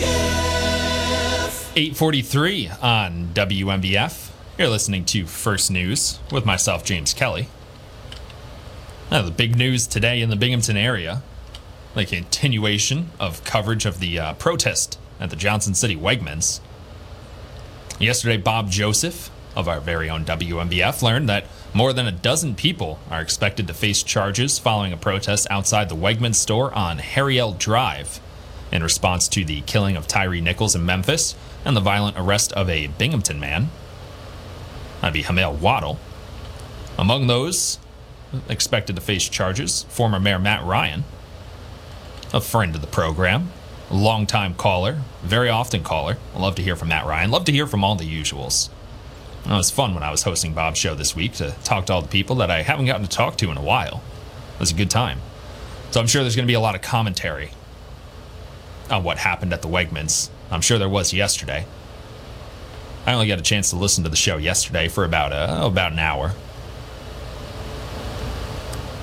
WNBF. 0.00 1.76
843 1.76 2.70
on 2.80 3.28
WNBF. 3.34 4.30
You're 4.56 4.68
listening 4.68 5.04
to 5.06 5.26
First 5.26 5.70
News 5.70 6.18
with 6.32 6.46
myself, 6.46 6.82
James 6.84 7.12
Kelly. 7.12 7.48
Now, 9.10 9.20
the 9.22 9.30
big 9.30 9.56
news 9.56 9.86
today 9.86 10.22
in 10.22 10.30
the 10.30 10.36
Binghamton 10.36 10.76
area, 10.78 11.22
the 11.94 12.06
continuation 12.06 13.10
of 13.20 13.44
coverage 13.44 13.84
of 13.84 14.00
the 14.00 14.18
uh, 14.18 14.32
protest 14.34 14.98
at 15.20 15.28
the 15.30 15.36
Johnson 15.36 15.74
City 15.74 15.94
Wegmans. 15.96 16.60
Yesterday, 17.98 18.36
Bob 18.36 18.70
Joseph 18.70 19.30
of 19.54 19.68
our 19.68 19.80
very 19.80 20.10
own 20.10 20.24
WNBF 20.26 21.00
learned 21.00 21.30
that 21.30 21.46
more 21.72 21.94
than 21.94 22.06
a 22.06 22.12
dozen 22.12 22.54
people 22.54 22.98
are 23.10 23.22
expected 23.22 23.66
to 23.66 23.74
face 23.74 24.02
charges 24.02 24.58
following 24.58 24.92
a 24.92 24.98
protest 24.98 25.46
outside 25.48 25.88
the 25.88 25.96
Wegmans 25.96 26.34
store 26.34 26.74
on 26.74 26.98
Harry 26.98 27.38
L. 27.38 27.52
Drive 27.52 28.20
in 28.70 28.82
response 28.82 29.28
to 29.28 29.46
the 29.46 29.62
killing 29.62 29.96
of 29.96 30.06
Tyre 30.06 30.42
Nichols 30.42 30.74
in 30.74 30.84
Memphis 30.84 31.34
and 31.64 31.74
the 31.74 31.80
violent 31.80 32.18
arrest 32.18 32.52
of 32.52 32.68
a 32.68 32.88
Binghamton 32.88 33.40
man. 33.40 33.70
That'd 35.00 35.14
be 35.14 35.22
Hamel 35.22 35.54
Waddle. 35.54 35.98
Among 36.98 37.26
those 37.26 37.78
expected 38.48 38.96
to 38.96 39.02
face 39.02 39.26
charges, 39.26 39.84
former 39.84 40.20
Mayor 40.20 40.38
Matt 40.38 40.64
Ryan, 40.64 41.04
a 42.34 42.42
friend 42.42 42.74
of 42.74 42.82
the 42.82 42.86
program, 42.86 43.52
longtime 43.90 44.54
caller, 44.54 45.00
very 45.22 45.48
often 45.48 45.82
caller. 45.82 46.18
I 46.34 46.38
love 46.38 46.54
to 46.56 46.62
hear 46.62 46.76
from 46.76 46.88
Matt 46.88 47.06
Ryan. 47.06 47.30
Love 47.30 47.44
to 47.44 47.52
hear 47.52 47.66
from 47.66 47.84
all 47.84 47.94
the 47.94 48.04
usuals. 48.04 48.68
It 49.44 49.50
was 49.50 49.70
fun 49.70 49.94
when 49.94 50.02
I 50.02 50.10
was 50.10 50.24
hosting 50.24 50.54
Bob's 50.54 50.78
show 50.78 50.94
this 50.94 51.14
week 51.14 51.34
to 51.34 51.54
talk 51.62 51.86
to 51.86 51.92
all 51.92 52.02
the 52.02 52.08
people 52.08 52.36
that 52.36 52.50
I 52.50 52.62
haven't 52.62 52.86
gotten 52.86 53.06
to 53.06 53.08
talk 53.08 53.36
to 53.38 53.50
in 53.50 53.56
a 53.56 53.62
while. 53.62 54.02
It 54.54 54.60
was 54.60 54.72
a 54.72 54.74
good 54.74 54.90
time. 54.90 55.20
So 55.92 56.00
I'm 56.00 56.08
sure 56.08 56.22
there's 56.22 56.34
going 56.34 56.46
to 56.46 56.50
be 56.50 56.54
a 56.54 56.60
lot 56.60 56.74
of 56.74 56.82
commentary 56.82 57.50
on 58.90 59.04
what 59.04 59.18
happened 59.18 59.52
at 59.52 59.62
the 59.62 59.68
Wegmans. 59.68 60.30
I'm 60.50 60.60
sure 60.60 60.78
there 60.78 60.88
was 60.88 61.12
yesterday. 61.12 61.64
I 63.06 63.12
only 63.12 63.28
got 63.28 63.38
a 63.38 63.42
chance 63.42 63.70
to 63.70 63.76
listen 63.76 64.02
to 64.02 64.10
the 64.10 64.16
show 64.16 64.36
yesterday 64.36 64.88
for 64.88 65.04
about 65.04 65.32
uh, 65.32 65.64
about 65.64 65.92
an 65.92 66.00
hour. 66.00 66.32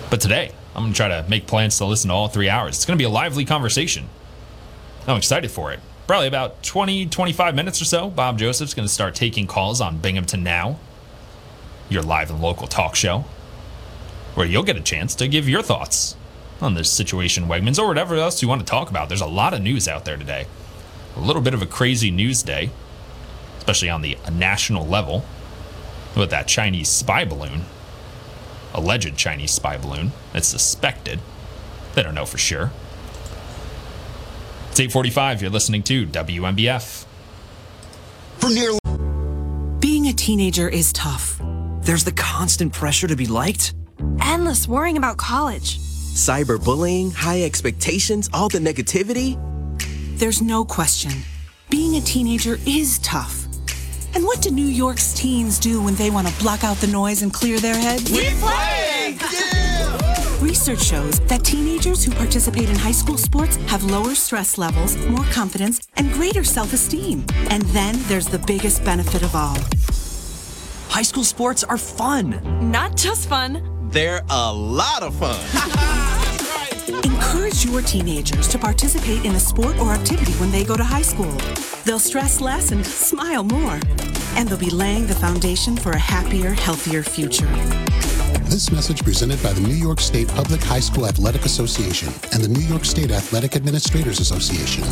But 0.10 0.20
today, 0.20 0.52
I'm 0.76 0.84
going 0.84 0.94
to 0.94 0.98
try 0.98 1.08
to 1.08 1.26
make 1.30 1.48
plans 1.48 1.78
to 1.78 1.86
listen 1.86 2.10
to 2.10 2.14
all 2.14 2.28
three 2.28 2.50
hours. 2.50 2.76
It's 2.76 2.86
going 2.86 2.98
to 2.98 3.02
be 3.02 3.06
a 3.06 3.10
lively 3.10 3.46
conversation. 3.46 4.10
I'm 5.06 5.18
excited 5.18 5.52
for 5.52 5.74
it. 5.74 5.80
Probably 6.08 6.28
about 6.28 6.64
20, 6.64 7.08
25 7.08 7.56
minutes 7.56 7.82
or 7.82 7.86
so, 7.86 8.10
Bob 8.10 8.40
Joseph's 8.40 8.74
going 8.74 8.88
to 8.88 8.94
start 8.94 9.16
taking 9.16 9.48
calls 9.48 9.82
on 9.82 9.98
Binghamton 9.98 10.44
Now, 10.44 10.80
your 11.90 12.02
live 12.02 12.30
and 12.30 12.42
local 12.42 12.68
talk 12.68 12.96
show, 12.96 13.26
where 14.36 14.46
you'll 14.46 14.64
get 14.64 14.78
a 14.78 14.82
chance 14.82 15.14
to 15.16 15.28
give 15.28 15.50
your 15.50 15.62
thoughts 15.62 16.16
on 16.62 16.74
this 16.74 16.90
situation, 16.90 17.46
Wegmans, 17.46 17.80
or 17.80 17.88
whatever 17.88 18.16
else 18.16 18.42
you 18.42 18.48
want 18.48 18.62
to 18.62 18.66
talk 18.66 18.90
about. 18.90 19.10
There's 19.10 19.22
a 19.22 19.26
lot 19.26 19.54
of 19.54 19.62
news 19.62 19.88
out 19.88 20.06
there 20.06 20.18
today. 20.18 20.46
A 21.18 21.20
little 21.20 21.42
bit 21.42 21.54
of 21.54 21.62
a 21.62 21.66
crazy 21.66 22.10
news 22.10 22.42
day, 22.42 22.70
especially 23.58 23.90
on 23.90 24.02
the 24.02 24.18
national 24.32 24.86
level, 24.86 25.26
with 26.16 26.30
that 26.30 26.48
Chinese 26.48 26.90
spy 26.90 27.26
balloon, 27.26 27.64
alleged 28.74 29.18
Chinese 29.18 29.52
spy 29.52 29.78
balloon. 29.78 30.14
It's 30.34 30.48
suspected. 30.48 31.20
They 31.94 32.04
don't 32.04 32.16
know 32.16 32.26
for 32.26 32.38
sure. 32.38 32.72
It's 34.74 34.80
845. 34.80 35.44
You're 35.44 35.52
listening 35.52 35.84
to 35.84 36.08
WNBF. 36.08 37.06
For 38.40 38.50
nearly. 38.50 38.80
Being 39.80 40.08
a 40.08 40.14
teenager 40.14 40.68
is 40.68 40.92
tough. 40.94 41.40
There's 41.82 42.04
the 42.04 42.12
constant 42.14 42.74
pressure 42.74 43.06
to 43.06 43.16
be 43.16 43.28
liked, 43.28 43.76
Endless 44.20 44.68
worrying 44.68 44.98
about 44.98 45.18
college. 45.18 45.78
Cyberbullying, 45.78 47.14
high 47.14 47.44
expectations, 47.44 48.32
all 48.34 48.50
the 48.50 48.58
negativity. 48.58 49.38
There's 50.18 50.42
no 50.42 50.66
question. 50.66 51.12
Being 51.70 51.98
a 51.98 52.02
teenager 52.02 52.58
is 52.66 52.98
tough. 53.04 53.46
And 54.16 54.24
what 54.24 54.42
do 54.42 54.50
New 54.50 54.66
York's 54.66 55.14
teens 55.14 55.60
do 55.60 55.84
when 55.84 55.94
they 55.94 56.10
want 56.10 56.28
to 56.28 56.34
block 56.42 56.64
out 56.64 56.78
the 56.78 56.88
noise 56.88 57.22
and 57.22 57.32
clear 57.32 57.60
their 57.60 57.76
heads? 57.76 58.12
We 58.12 58.32
play! 58.42 59.73
Research 60.66 60.88
shows 60.88 61.20
that 61.28 61.44
teenagers 61.44 62.06
who 62.06 62.12
participate 62.14 62.70
in 62.70 62.78
high 62.78 62.94
school 62.94 63.18
sports 63.18 63.58
have 63.68 63.84
lower 63.84 64.16
stress 64.16 64.58
levels, 64.58 64.96
more 65.08 65.26
confidence, 65.26 65.90
and 65.98 66.10
greater 66.14 66.46
self 66.46 66.72
esteem. 66.72 67.26
And 67.50 67.64
then 67.76 67.96
there's 68.04 68.28
the 68.28 68.40
biggest 68.40 68.82
benefit 68.86 69.24
of 69.24 69.36
all 69.36 69.58
High 70.88 71.02
school 71.02 71.26
sports 71.26 71.66
are 71.66 71.78
fun. 71.78 72.40
Not 72.72 72.96
just 72.96 73.28
fun. 73.28 73.90
They're 73.90 74.22
a 74.30 74.54
lot 74.54 75.04
of 75.04 75.14
fun. 75.16 75.38
Encourage 77.04 77.66
your 77.66 77.82
teenagers 77.82 78.48
to 78.48 78.58
participate 78.58 79.26
in 79.26 79.36
a 79.36 79.42
sport 79.42 79.78
or 79.80 79.92
activity 79.92 80.32
when 80.34 80.50
they 80.50 80.64
go 80.64 80.78
to 80.78 80.84
high 80.86 81.02
school. 81.02 81.36
They'll 81.84 82.00
stress 82.00 82.40
less 82.40 82.72
and 82.72 82.86
smile 82.86 83.44
more. 83.44 83.82
And 84.38 84.48
they'll 84.48 84.58
be 84.58 84.70
laying 84.70 85.08
the 85.08 85.16
foundation 85.16 85.76
for 85.76 85.92
a 85.92 86.00
happier, 86.00 86.52
healthier 86.52 87.04
future. 87.04 87.50
This 88.54 88.72
message 88.72 89.04
presented 89.04 89.42
by 89.42 89.52
the 89.52 89.62
New 89.62 89.74
York 89.74 90.00
State 90.00 90.28
Public 90.28 90.62
High 90.62 90.80
School 90.80 91.08
Athletic 91.08 91.44
Association 91.44 92.10
and 92.34 92.44
the 92.44 92.48
New 92.48 92.60
York 92.60 92.86
State 92.86 93.10
Athletic 93.10 93.56
Administrators 93.56 94.20
Association. 94.20 94.84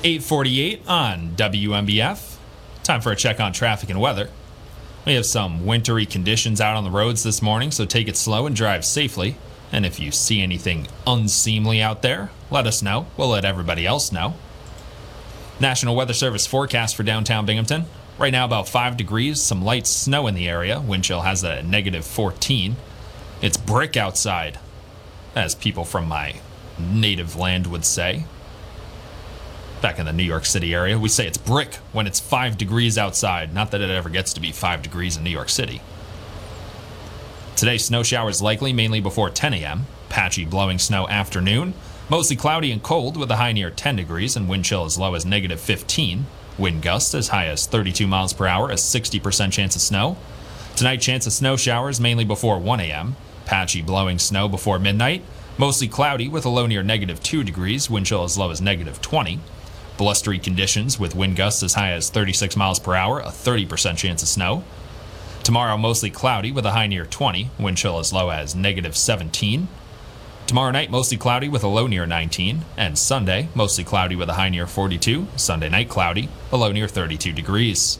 848 0.04 0.82
on 0.88 1.30
WNBF. 1.36 2.36
Time 2.82 3.00
for 3.00 3.12
a 3.12 3.16
check 3.16 3.40
on 3.40 3.54
traffic 3.54 3.88
and 3.88 3.98
weather. 3.98 4.28
We 5.06 5.14
have 5.14 5.24
some 5.24 5.64
wintry 5.64 6.04
conditions 6.04 6.60
out 6.60 6.76
on 6.76 6.84
the 6.84 6.90
roads 6.90 7.22
this 7.22 7.40
morning, 7.40 7.70
so 7.70 7.86
take 7.86 8.08
it 8.08 8.16
slow 8.18 8.46
and 8.46 8.54
drive 8.54 8.84
safely. 8.84 9.36
And 9.74 9.84
if 9.84 9.98
you 9.98 10.12
see 10.12 10.40
anything 10.40 10.86
unseemly 11.04 11.82
out 11.82 12.00
there, 12.00 12.30
let 12.48 12.64
us 12.64 12.80
know. 12.80 13.08
We'll 13.16 13.30
let 13.30 13.44
everybody 13.44 13.84
else 13.84 14.12
know. 14.12 14.34
National 15.58 15.96
Weather 15.96 16.12
Service 16.12 16.46
forecast 16.46 16.94
for 16.94 17.02
downtown 17.02 17.44
Binghamton. 17.44 17.86
Right 18.16 18.30
now, 18.30 18.44
about 18.44 18.68
5 18.68 18.96
degrees, 18.96 19.42
some 19.42 19.64
light 19.64 19.88
snow 19.88 20.28
in 20.28 20.36
the 20.36 20.48
area. 20.48 20.78
Wind 20.78 21.02
chill 21.02 21.22
has 21.22 21.42
at 21.42 21.66
negative 21.66 22.06
14. 22.06 22.76
It's 23.42 23.56
brick 23.56 23.96
outside, 23.96 24.60
as 25.34 25.56
people 25.56 25.84
from 25.84 26.06
my 26.06 26.36
native 26.78 27.34
land 27.34 27.66
would 27.66 27.84
say. 27.84 28.26
Back 29.82 29.98
in 29.98 30.06
the 30.06 30.12
New 30.12 30.22
York 30.22 30.46
City 30.46 30.72
area, 30.72 30.96
we 31.00 31.08
say 31.08 31.26
it's 31.26 31.36
brick 31.36 31.74
when 31.90 32.06
it's 32.06 32.20
5 32.20 32.56
degrees 32.56 32.96
outside. 32.96 33.52
Not 33.52 33.72
that 33.72 33.80
it 33.80 33.90
ever 33.90 34.08
gets 34.08 34.32
to 34.34 34.40
be 34.40 34.52
5 34.52 34.82
degrees 34.82 35.16
in 35.16 35.24
New 35.24 35.30
York 35.30 35.48
City. 35.48 35.82
Today, 37.56 37.78
snow 37.78 38.02
showers 38.02 38.42
likely 38.42 38.72
mainly 38.72 39.00
before 39.00 39.30
10 39.30 39.54
a.m. 39.54 39.86
Patchy 40.08 40.44
blowing 40.44 40.80
snow 40.80 41.06
afternoon. 41.08 41.72
Mostly 42.10 42.34
cloudy 42.34 42.72
and 42.72 42.82
cold 42.82 43.16
with 43.16 43.30
a 43.30 43.36
high 43.36 43.52
near 43.52 43.70
10 43.70 43.94
degrees 43.94 44.34
and 44.34 44.48
wind 44.48 44.64
chill 44.64 44.84
as 44.84 44.98
low 44.98 45.14
as 45.14 45.24
negative 45.24 45.60
15. 45.60 46.26
Wind 46.58 46.82
gusts 46.82 47.14
as 47.14 47.28
high 47.28 47.46
as 47.46 47.66
32 47.66 48.08
miles 48.08 48.32
per 48.32 48.48
hour, 48.48 48.70
a 48.70 48.74
60% 48.74 49.52
chance 49.52 49.76
of 49.76 49.82
snow. 49.82 50.16
Tonight, 50.74 50.96
chance 50.96 51.28
of 51.28 51.32
snow 51.32 51.56
showers 51.56 52.00
mainly 52.00 52.24
before 52.24 52.58
1 52.58 52.80
a.m. 52.80 53.14
Patchy 53.46 53.82
blowing 53.82 54.18
snow 54.18 54.48
before 54.48 54.80
midnight. 54.80 55.22
Mostly 55.56 55.86
cloudy 55.86 56.26
with 56.26 56.44
a 56.44 56.48
low 56.48 56.66
near 56.66 56.82
negative 56.82 57.22
2 57.22 57.44
degrees, 57.44 57.88
wind 57.88 58.06
chill 58.06 58.24
as 58.24 58.36
low 58.36 58.50
as 58.50 58.60
negative 58.60 59.00
20. 59.00 59.38
Blustery 59.96 60.40
conditions 60.40 60.98
with 60.98 61.14
wind 61.14 61.36
gusts 61.36 61.62
as 61.62 61.74
high 61.74 61.92
as 61.92 62.10
36 62.10 62.56
miles 62.56 62.80
per 62.80 62.96
hour, 62.96 63.20
a 63.20 63.26
30% 63.26 63.96
chance 63.96 64.22
of 64.22 64.28
snow. 64.28 64.64
Tomorrow, 65.44 65.76
mostly 65.76 66.08
cloudy 66.08 66.50
with 66.50 66.64
a 66.64 66.70
high 66.70 66.86
near 66.86 67.04
20, 67.04 67.50
wind 67.58 67.76
chill 67.76 67.98
as 67.98 68.14
low 68.14 68.30
as 68.30 68.54
negative 68.54 68.96
17. 68.96 69.68
Tomorrow 70.46 70.70
night, 70.70 70.90
mostly 70.90 71.18
cloudy 71.18 71.50
with 71.50 71.62
a 71.62 71.68
low 71.68 71.86
near 71.86 72.06
19. 72.06 72.64
And 72.78 72.96
Sunday, 72.96 73.50
mostly 73.54 73.84
cloudy 73.84 74.16
with 74.16 74.30
a 74.30 74.34
high 74.34 74.48
near 74.48 74.66
42. 74.66 75.26
Sunday 75.36 75.68
night, 75.68 75.90
cloudy, 75.90 76.30
a 76.50 76.56
low 76.56 76.72
near 76.72 76.88
32 76.88 77.32
degrees. 77.32 77.98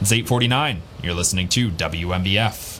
It's 0.00 0.12
849. 0.12 0.80
You're 1.02 1.12
listening 1.12 1.46
to 1.50 1.70
WNBF. 1.70 2.79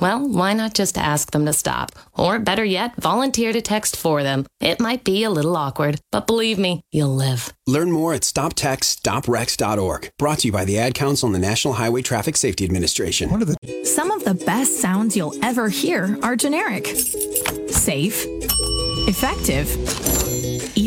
Well, 0.00 0.26
why 0.26 0.54
not 0.54 0.72
just 0.74 0.96
ask 0.96 1.30
them 1.30 1.44
to 1.46 1.52
stop? 1.52 1.92
Or 2.16 2.38
better 2.38 2.64
yet, 2.64 2.96
volunteer 2.96 3.52
to 3.52 3.60
text 3.60 3.96
for 3.96 4.22
them. 4.22 4.46
It 4.60 4.80
might 4.80 5.04
be 5.04 5.24
a 5.24 5.30
little 5.30 5.56
awkward, 5.56 6.00
but 6.10 6.26
believe 6.26 6.58
me, 6.58 6.80
you'll 6.90 7.14
live. 7.14 7.52
Learn 7.66 7.92
more 7.92 8.14
at 8.14 8.22
stoptextsstopwrecks.org. 8.22 10.10
Brought 10.18 10.38
to 10.40 10.48
you 10.48 10.52
by 10.52 10.64
the 10.64 10.78
Ad 10.78 10.94
Council 10.94 11.26
and 11.26 11.34
the 11.34 11.38
National 11.38 11.74
Highway 11.74 12.02
Traffic 12.02 12.36
Safety 12.36 12.64
Administration. 12.64 13.30
What 13.30 13.42
are 13.42 13.44
the 13.44 13.84
Some 13.84 14.10
of 14.10 14.24
the 14.24 14.34
best 14.34 14.80
sounds 14.80 15.16
you'll 15.16 15.34
ever 15.44 15.68
hear 15.68 16.18
are 16.22 16.34
generic, 16.36 16.86
safe, 17.68 18.24
effective, 19.06 19.68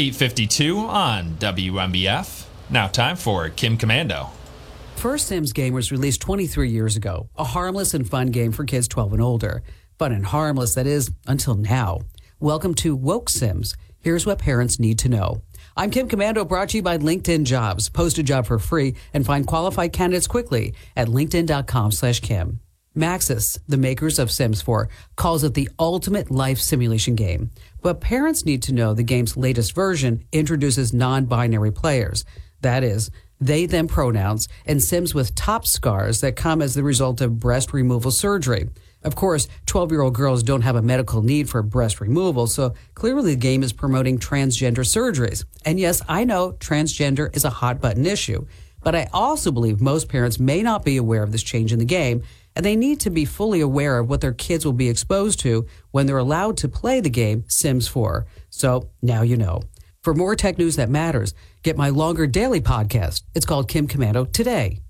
852 0.00 0.78
on 0.78 1.34
WNBF. 1.34 2.46
Now, 2.70 2.86
time 2.86 3.16
for 3.16 3.50
Kim 3.50 3.76
Komando. 3.76 4.30
First 4.96 5.26
Sims 5.26 5.52
game 5.52 5.74
was 5.74 5.92
released 5.92 6.22
23 6.22 6.70
years 6.70 6.96
ago, 6.96 7.28
a 7.36 7.44
harmless 7.44 7.92
and 7.92 8.08
fun 8.08 8.28
game 8.28 8.50
for 8.50 8.64
kids 8.64 8.88
12 8.88 9.12
and 9.12 9.22
older. 9.22 9.62
Fun 9.98 10.12
and 10.12 10.24
harmless, 10.24 10.74
that 10.74 10.86
is, 10.86 11.10
until 11.26 11.54
now. 11.54 12.00
Welcome 12.38 12.74
to 12.76 12.96
Woke 12.96 13.28
Sims. 13.28 13.76
Here's 13.98 14.24
what 14.24 14.38
parents 14.38 14.80
need 14.80 14.98
to 15.00 15.10
know. 15.10 15.42
I'm 15.76 15.90
Kim 15.90 16.08
Komando, 16.08 16.48
brought 16.48 16.70
to 16.70 16.78
you 16.78 16.82
by 16.82 16.96
LinkedIn 16.96 17.44
Jobs. 17.44 17.90
Post 17.90 18.16
a 18.16 18.22
job 18.22 18.46
for 18.46 18.58
free 18.58 18.96
and 19.12 19.26
find 19.26 19.46
qualified 19.46 19.92
candidates 19.92 20.26
quickly 20.26 20.74
at 20.96 21.08
linkedin.com 21.08 21.92
slash 21.92 22.20
Kim. 22.20 22.60
Maxis, 22.96 23.58
the 23.68 23.76
makers 23.76 24.18
of 24.18 24.30
Sims 24.30 24.60
4, 24.62 24.88
calls 25.16 25.44
it 25.44 25.54
the 25.54 25.68
ultimate 25.78 26.30
life 26.30 26.58
simulation 26.58 27.14
game. 27.14 27.50
But 27.82 28.00
parents 28.00 28.44
need 28.44 28.62
to 28.64 28.74
know 28.74 28.94
the 28.94 29.02
game's 29.02 29.36
latest 29.36 29.74
version 29.74 30.24
introduces 30.32 30.92
non 30.92 31.26
binary 31.26 31.70
players. 31.70 32.24
That 32.62 32.82
is, 32.82 33.10
they 33.40 33.66
them 33.66 33.86
pronouns, 33.86 34.48
and 34.66 34.82
Sims 34.82 35.14
with 35.14 35.34
top 35.34 35.66
scars 35.66 36.20
that 36.20 36.36
come 36.36 36.60
as 36.60 36.74
the 36.74 36.82
result 36.82 37.20
of 37.20 37.40
breast 37.40 37.72
removal 37.72 38.10
surgery. 38.10 38.68
Of 39.02 39.14
course, 39.16 39.48
12 39.66 39.92
year 39.92 40.02
old 40.02 40.14
girls 40.14 40.42
don't 40.42 40.60
have 40.60 40.76
a 40.76 40.82
medical 40.82 41.22
need 41.22 41.48
for 41.48 41.62
breast 41.62 42.00
removal, 42.00 42.46
so 42.46 42.74
clearly 42.94 43.34
the 43.34 43.40
game 43.40 43.62
is 43.62 43.72
promoting 43.72 44.18
transgender 44.18 44.84
surgeries. 44.84 45.44
And 45.64 45.80
yes, 45.80 46.02
I 46.06 46.24
know 46.24 46.52
transgender 46.52 47.34
is 47.34 47.46
a 47.46 47.50
hot 47.50 47.80
button 47.80 48.04
issue, 48.04 48.46
but 48.82 48.94
I 48.94 49.08
also 49.12 49.50
believe 49.50 49.80
most 49.80 50.08
parents 50.08 50.38
may 50.38 50.62
not 50.62 50.84
be 50.84 50.98
aware 50.98 51.22
of 51.22 51.32
this 51.32 51.42
change 51.42 51.72
in 51.72 51.78
the 51.78 51.84
game, 51.86 52.22
and 52.56 52.64
they 52.64 52.76
need 52.76 53.00
to 53.00 53.10
be 53.10 53.24
fully 53.24 53.60
aware 53.60 53.98
of 53.98 54.08
what 54.08 54.20
their 54.20 54.32
kids 54.32 54.64
will 54.64 54.72
be 54.72 54.88
exposed 54.88 55.40
to 55.40 55.66
when 55.90 56.06
they're 56.06 56.18
allowed 56.18 56.56
to 56.58 56.68
play 56.68 57.00
the 57.00 57.10
game 57.10 57.44
Sims 57.48 57.88
4. 57.88 58.26
So 58.50 58.90
now 59.02 59.22
you 59.22 59.36
know. 59.36 59.62
For 60.02 60.14
more 60.14 60.34
tech 60.34 60.58
news 60.58 60.76
that 60.76 60.88
matters, 60.88 61.34
get 61.62 61.76
my 61.76 61.90
longer 61.90 62.26
daily 62.26 62.60
podcast. 62.60 63.22
It's 63.34 63.46
called 63.46 63.68
Kim 63.68 63.86
Komando 63.86 64.30
Today. 64.32 64.80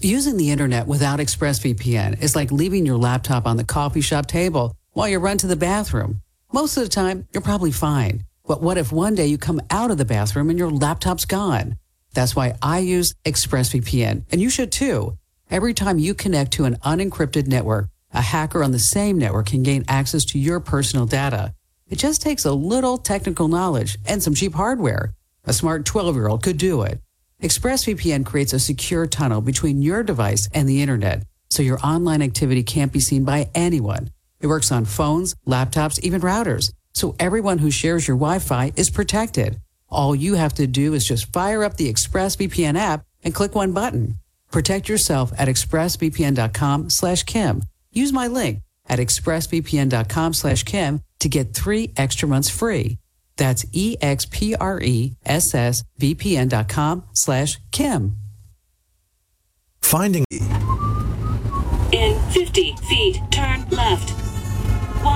Using 0.00 0.36
the 0.36 0.50
internet 0.50 0.86
without 0.86 1.20
ExpressVPN 1.20 2.22
is 2.22 2.34
like 2.34 2.50
leaving 2.50 2.86
your 2.86 2.96
laptop 2.96 3.46
on 3.46 3.56
the 3.56 3.64
coffee 3.64 4.00
shop 4.00 4.26
table 4.26 4.74
while 4.92 5.08
you 5.08 5.18
run 5.18 5.38
to 5.38 5.46
the 5.46 5.54
bathroom. 5.56 6.22
Most 6.52 6.76
of 6.76 6.82
the 6.82 6.88
time, 6.88 7.28
you're 7.32 7.42
probably 7.42 7.72
fine. 7.72 8.24
But 8.46 8.60
what 8.60 8.78
if 8.78 8.90
one 8.90 9.14
day 9.14 9.26
you 9.26 9.38
come 9.38 9.60
out 9.70 9.90
of 9.90 9.98
the 9.98 10.04
bathroom 10.04 10.50
and 10.50 10.58
your 10.58 10.70
laptop's 10.70 11.24
gone? 11.24 11.78
That's 12.14 12.34
why 12.34 12.56
I 12.60 12.78
use 12.80 13.14
ExpressVPN, 13.24 14.24
and 14.30 14.40
you 14.40 14.50
should 14.50 14.72
too. 14.72 15.16
Every 15.52 15.74
time 15.74 15.98
you 15.98 16.14
connect 16.14 16.52
to 16.52 16.64
an 16.64 16.76
unencrypted 16.76 17.46
network, 17.46 17.88
a 18.14 18.22
hacker 18.22 18.64
on 18.64 18.72
the 18.72 18.78
same 18.78 19.18
network 19.18 19.48
can 19.48 19.62
gain 19.62 19.84
access 19.86 20.24
to 20.28 20.38
your 20.38 20.60
personal 20.60 21.04
data. 21.04 21.52
It 21.90 21.98
just 21.98 22.22
takes 22.22 22.46
a 22.46 22.54
little 22.54 22.96
technical 22.96 23.48
knowledge 23.48 23.98
and 24.06 24.22
some 24.22 24.32
cheap 24.32 24.54
hardware. 24.54 25.12
A 25.44 25.52
smart 25.52 25.84
12 25.84 26.14
year 26.14 26.28
old 26.28 26.42
could 26.42 26.56
do 26.56 26.80
it. 26.80 27.02
ExpressVPN 27.42 28.24
creates 28.24 28.54
a 28.54 28.58
secure 28.58 29.06
tunnel 29.06 29.42
between 29.42 29.82
your 29.82 30.02
device 30.02 30.48
and 30.54 30.66
the 30.66 30.80
internet, 30.80 31.26
so 31.50 31.62
your 31.62 31.78
online 31.84 32.22
activity 32.22 32.62
can't 32.62 32.90
be 32.90 33.00
seen 33.00 33.22
by 33.22 33.50
anyone. 33.54 34.08
It 34.40 34.46
works 34.46 34.72
on 34.72 34.86
phones, 34.86 35.34
laptops, 35.46 36.00
even 36.00 36.22
routers, 36.22 36.72
so 36.94 37.14
everyone 37.18 37.58
who 37.58 37.70
shares 37.70 38.08
your 38.08 38.16
Wi-Fi 38.16 38.72
is 38.74 38.88
protected. 38.88 39.60
All 39.90 40.16
you 40.16 40.32
have 40.32 40.54
to 40.54 40.66
do 40.66 40.94
is 40.94 41.06
just 41.06 41.30
fire 41.30 41.62
up 41.62 41.76
the 41.76 41.92
ExpressVPN 41.92 42.78
app 42.78 43.04
and 43.22 43.34
click 43.34 43.54
one 43.54 43.72
button. 43.72 44.16
Protect 44.52 44.88
yourself 44.88 45.32
at 45.38 45.48
expressvpn.com 45.48 46.90
slash 46.90 47.24
Kim. 47.24 47.64
Use 47.90 48.12
my 48.12 48.28
link 48.28 48.60
at 48.88 49.00
expressvpn.com 49.00 50.34
slash 50.34 50.62
Kim 50.62 51.00
to 51.20 51.28
get 51.28 51.54
three 51.54 51.92
extra 51.96 52.28
months 52.28 52.50
free. 52.50 52.98
That's 53.36 53.64
E 53.72 53.94
E-X-P-R-E-S-S-V-P-N 53.94 56.48
dot 56.48 56.68
com 56.68 57.04
slash 57.14 57.58
Kim. 57.70 58.16
Finding 59.80 60.24
In 61.92 62.20
50 62.30 62.76
feet, 62.88 63.20
turn 63.30 63.66
left. 63.70 64.21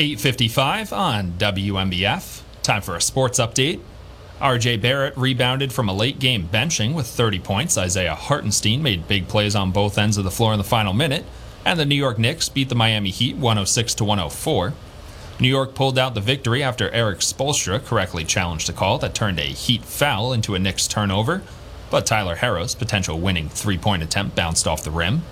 855 0.00 0.92
on 0.92 1.32
WNBF. 1.32 2.42
Time 2.62 2.82
for 2.82 2.94
a 2.94 3.00
sports 3.00 3.40
update. 3.40 3.80
RJ 4.40 4.80
Barrett 4.80 5.16
rebounded 5.16 5.72
from 5.72 5.88
a 5.88 5.92
late 5.92 6.20
game 6.20 6.48
benching 6.48 6.94
with 6.94 7.08
30 7.08 7.40
points. 7.40 7.76
Isaiah 7.76 8.14
Hartenstein 8.14 8.80
made 8.80 9.08
big 9.08 9.26
plays 9.26 9.56
on 9.56 9.72
both 9.72 9.98
ends 9.98 10.16
of 10.16 10.22
the 10.22 10.30
floor 10.30 10.52
in 10.52 10.58
the 10.58 10.64
final 10.64 10.92
minute. 10.92 11.24
And 11.64 11.80
the 11.80 11.84
New 11.84 11.96
York 11.96 12.16
Knicks 12.16 12.48
beat 12.48 12.68
the 12.68 12.76
Miami 12.76 13.10
Heat 13.10 13.34
106 13.34 13.94
to 13.94 14.04
104. 14.04 14.72
New 15.40 15.48
York 15.48 15.74
pulled 15.74 15.98
out 15.98 16.14
the 16.14 16.20
victory 16.20 16.62
after 16.62 16.88
Erik 16.90 17.18
Spoelstra 17.18 17.84
correctly 17.84 18.24
challenged 18.24 18.70
a 18.70 18.72
call 18.72 18.98
that 18.98 19.16
turned 19.16 19.40
a 19.40 19.46
Heat 19.46 19.82
foul 19.82 20.32
into 20.32 20.54
a 20.54 20.60
Knicks 20.60 20.86
turnover. 20.86 21.42
But 21.90 22.06
Tyler 22.06 22.36
Herro's 22.36 22.76
potential 22.76 23.18
winning 23.18 23.48
three 23.48 23.78
point 23.78 24.04
attempt 24.04 24.36
bounced 24.36 24.68
off 24.68 24.84
the 24.84 24.92
rim. 24.92 25.22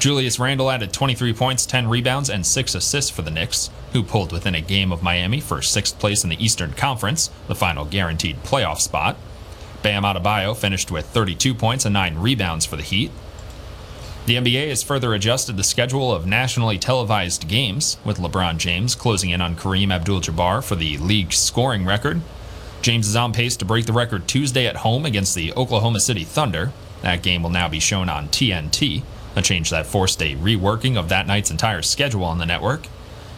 Julius 0.00 0.38
Randle 0.38 0.70
added 0.70 0.94
23 0.94 1.34
points, 1.34 1.66
10 1.66 1.86
rebounds, 1.86 2.30
and 2.30 2.46
6 2.46 2.74
assists 2.74 3.10
for 3.10 3.20
the 3.20 3.30
Knicks, 3.30 3.68
who 3.92 4.02
pulled 4.02 4.32
within 4.32 4.54
a 4.54 4.62
game 4.62 4.92
of 4.92 5.02
Miami 5.02 5.40
for 5.40 5.60
sixth 5.60 5.98
place 5.98 6.24
in 6.24 6.30
the 6.30 6.42
Eastern 6.42 6.72
Conference, 6.72 7.28
the 7.48 7.54
final 7.54 7.84
guaranteed 7.84 8.42
playoff 8.42 8.78
spot. 8.78 9.18
Bam 9.82 10.04
Adebayo 10.04 10.56
finished 10.56 10.90
with 10.90 11.04
32 11.04 11.54
points 11.54 11.84
and 11.84 11.92
9 11.92 12.16
rebounds 12.16 12.64
for 12.64 12.76
the 12.76 12.82
Heat. 12.82 13.10
The 14.24 14.36
NBA 14.36 14.70
has 14.70 14.82
further 14.82 15.12
adjusted 15.12 15.58
the 15.58 15.64
schedule 15.64 16.14
of 16.14 16.26
nationally 16.26 16.78
televised 16.78 17.46
games, 17.46 17.98
with 18.02 18.16
LeBron 18.16 18.56
James 18.56 18.94
closing 18.94 19.28
in 19.28 19.42
on 19.42 19.54
Kareem 19.54 19.92
Abdul 19.92 20.22
Jabbar 20.22 20.64
for 20.64 20.76
the 20.76 20.96
league 20.96 21.34
scoring 21.34 21.84
record. 21.84 22.22
James 22.80 23.06
is 23.06 23.16
on 23.16 23.34
pace 23.34 23.54
to 23.58 23.66
break 23.66 23.84
the 23.84 23.92
record 23.92 24.26
Tuesday 24.26 24.66
at 24.66 24.76
home 24.76 25.04
against 25.04 25.34
the 25.34 25.52
Oklahoma 25.52 26.00
City 26.00 26.24
Thunder. 26.24 26.72
That 27.02 27.22
game 27.22 27.42
will 27.42 27.50
now 27.50 27.68
be 27.68 27.80
shown 27.80 28.08
on 28.08 28.28
TNT, 28.28 29.02
a 29.36 29.42
change 29.42 29.70
that 29.70 29.86
forced 29.86 30.20
a 30.22 30.36
reworking 30.36 30.96
of 30.96 31.08
that 31.08 31.26
night's 31.26 31.50
entire 31.50 31.82
schedule 31.82 32.24
on 32.24 32.38
the 32.38 32.46
network. 32.46 32.86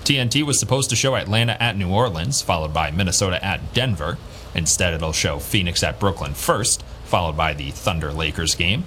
TNT 0.05 0.43
was 0.43 0.59
supposed 0.59 0.91
to 0.91 0.97
show 0.97 1.15
Atlanta 1.15 1.61
at 1.63 1.77
New 1.77 1.91
Orleans, 1.91 2.43
followed 2.43 2.75
by 2.75 2.91
Minnesota 2.91 3.45
at 3.45 3.73
Denver. 3.73 4.19
Instead, 4.55 4.95
it'll 4.95 5.13
show 5.13 5.39
Phoenix 5.39 5.83
at 5.83 6.01
Brooklyn 6.01 6.35
first, 6.35 6.83
followed 7.05 7.37
by 7.37 7.55
the 7.55 7.71
Thunder 7.71 8.13
Lakers 8.13 8.55
game. 8.55 8.85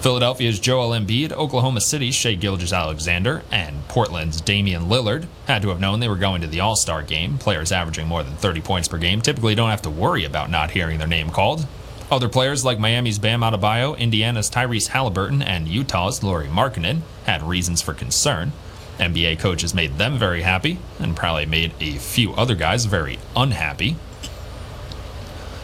Philadelphia's 0.00 0.60
Joel 0.60 0.90
Embiid, 0.90 1.32
Oklahoma 1.32 1.80
City's 1.80 2.14
Shai 2.14 2.34
Gilgeous-Alexander, 2.34 3.42
and 3.50 3.88
Portland's 3.88 4.40
Damian 4.40 4.84
Lillard 4.84 5.26
had 5.46 5.62
to 5.62 5.70
have 5.70 5.80
known 5.80 6.00
they 6.00 6.08
were 6.08 6.16
going 6.16 6.42
to 6.42 6.46
the 6.46 6.60
All 6.60 6.76
Star 6.76 7.02
game. 7.02 7.38
Players 7.38 7.72
averaging 7.72 8.06
more 8.06 8.22
than 8.22 8.36
30 8.36 8.60
points 8.60 8.88
per 8.88 8.98
game 8.98 9.20
typically 9.22 9.54
don't 9.54 9.70
have 9.70 9.82
to 9.82 9.90
worry 9.90 10.24
about 10.24 10.50
not 10.50 10.70
hearing 10.70 10.98
their 10.98 11.08
name 11.08 11.30
called. 11.30 11.66
Other 12.08 12.28
players 12.28 12.64
like 12.64 12.78
Miami's 12.78 13.18
Bam 13.18 13.40
Adebayo, 13.40 13.98
Indiana's 13.98 14.48
Tyrese 14.48 14.88
Halliburton, 14.88 15.42
and 15.42 15.66
Utah's 15.66 16.22
Lauri 16.22 16.46
Markkanen 16.46 17.00
had 17.24 17.42
reasons 17.42 17.82
for 17.82 17.94
concern. 17.94 18.52
NBA 18.98 19.40
coaches 19.40 19.74
made 19.74 19.98
them 19.98 20.16
very 20.16 20.42
happy, 20.42 20.78
and 21.00 21.16
probably 21.16 21.46
made 21.46 21.72
a 21.80 21.96
few 21.96 22.32
other 22.34 22.54
guys 22.54 22.84
very 22.84 23.18
unhappy. 23.34 23.96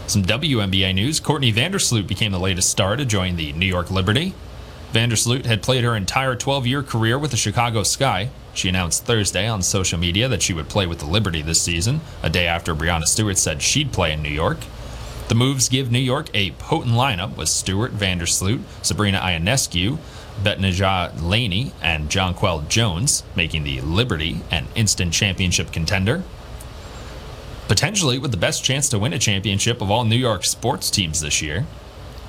Some 0.09 0.24
WNBA 0.24 0.94
news 0.94 1.20
Courtney 1.20 1.52
Vandersloot 1.52 2.09
became 2.09 2.32
the 2.32 2.40
latest 2.40 2.70
star 2.70 2.97
to 2.97 3.05
join 3.05 3.36
the 3.36 3.52
New 3.52 3.66
York 3.66 3.90
Liberty. 3.90 4.35
Vandersloot 4.93 5.47
had 5.47 5.62
played 5.62 5.85
her 5.85 5.94
entire 5.94 6.35
12 6.35 6.66
year 6.66 6.82
career 6.82 7.19
with 7.19 7.31
the 7.31 7.36
Chicago 7.36 7.85
Sky. 7.85 8.31
She 8.52 8.69
announced 8.69 9.06
Thursday 9.06 9.47
on 9.47 9.62
social 9.62 9.98
media 9.98 10.28
that 10.28 10.43
she 10.43 10.52
would 10.52 10.69
play 10.69 10.86
with 10.86 10.98
the 10.98 11.06
Liberty 11.06 11.40
this 11.40 11.62
season, 11.62 12.01
a 12.20 12.28
day 12.28 12.48
after 12.48 12.74
Breanna 12.74 13.06
Stewart 13.06 13.39
said 13.39 13.62
she'd 13.62 13.93
play 13.93 14.12
in 14.12 14.23
New 14.23 14.28
York. 14.28 14.59
The 15.33 15.39
moves 15.39 15.71
give 15.71 15.91
New 15.91 15.99
York 15.99 16.29
a 16.35 16.51
potent 16.51 16.95
lineup 16.95 17.39
with 17.39 17.49
Stewart, 17.49 17.97
Vandersloot, 17.97 18.61
Sabrina 18.83 19.19
Ionescu, 19.19 19.97
Betnijah 20.43 21.23
Laney, 21.23 21.73
and 21.81 22.11
Jonquel 22.11 22.69
Jones, 22.69 23.23
making 23.35 23.65
the 23.65 23.81
Liberty 23.81 24.43
an 24.51 24.67
instant 24.75 25.15
championship 25.15 25.73
contender. 25.73 26.23
Potentially 27.67 28.19
with 28.19 28.31
the 28.31 28.37
best 28.37 28.63
chance 28.63 28.91
to 28.91 28.99
win 28.99 29.15
a 29.15 29.19
championship 29.19 29.81
of 29.81 29.91
all 29.91 30.05
New 30.05 30.17
York 30.17 30.45
sports 30.45 30.91
teams 30.91 31.23
this 31.23 31.41
year. 31.41 31.65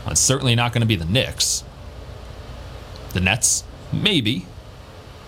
It's 0.08 0.22
certainly 0.22 0.56
not 0.56 0.72
going 0.72 0.80
to 0.80 0.88
be 0.88 0.96
the 0.96 1.04
Knicks. 1.04 1.66
The 3.12 3.20
Nets, 3.20 3.66
maybe, 3.92 4.46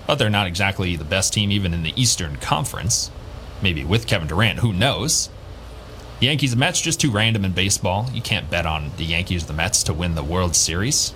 but 0.07 0.15
they're 0.15 0.29
not 0.29 0.47
exactly 0.47 0.95
the 0.95 1.03
best 1.03 1.33
team 1.33 1.51
even 1.51 1.73
in 1.73 1.83
the 1.83 2.01
Eastern 2.01 2.37
Conference. 2.37 3.11
Maybe 3.61 3.83
with 3.83 4.07
Kevin 4.07 4.29
Durant, 4.29 4.59
who 4.59 4.71
knows? 4.71 5.29
Yankees 6.21 6.53
and 6.53 6.59
Mets 6.59 6.79
just 6.79 6.99
too 6.99 7.11
random 7.11 7.43
in 7.43 7.51
baseball. 7.51 8.09
You 8.13 8.21
can't 8.21 8.49
bet 8.49 8.65
on 8.65 8.91
the 8.97 9.03
Yankees 9.03 9.45
the 9.45 9.53
Mets 9.53 9.83
to 9.83 9.93
win 9.93 10.15
the 10.15 10.23
World 10.23 10.55
Series. 10.55 11.13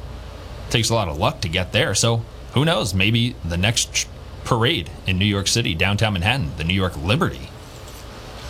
takes 0.69 0.89
a 0.89 0.93
lot 0.93 1.07
of 1.07 1.17
luck 1.17 1.41
to 1.41 1.49
get 1.49 1.71
there. 1.71 1.95
So 1.95 2.23
who 2.53 2.65
knows? 2.65 2.93
Maybe 2.93 3.35
the 3.45 3.57
next 3.57 4.07
parade 4.43 4.89
in 5.07 5.17
New 5.17 5.25
York 5.25 5.47
City, 5.47 5.73
downtown 5.73 6.13
Manhattan, 6.13 6.51
the 6.57 6.63
New 6.63 6.73
York 6.73 6.97
Liberty. 6.97 7.49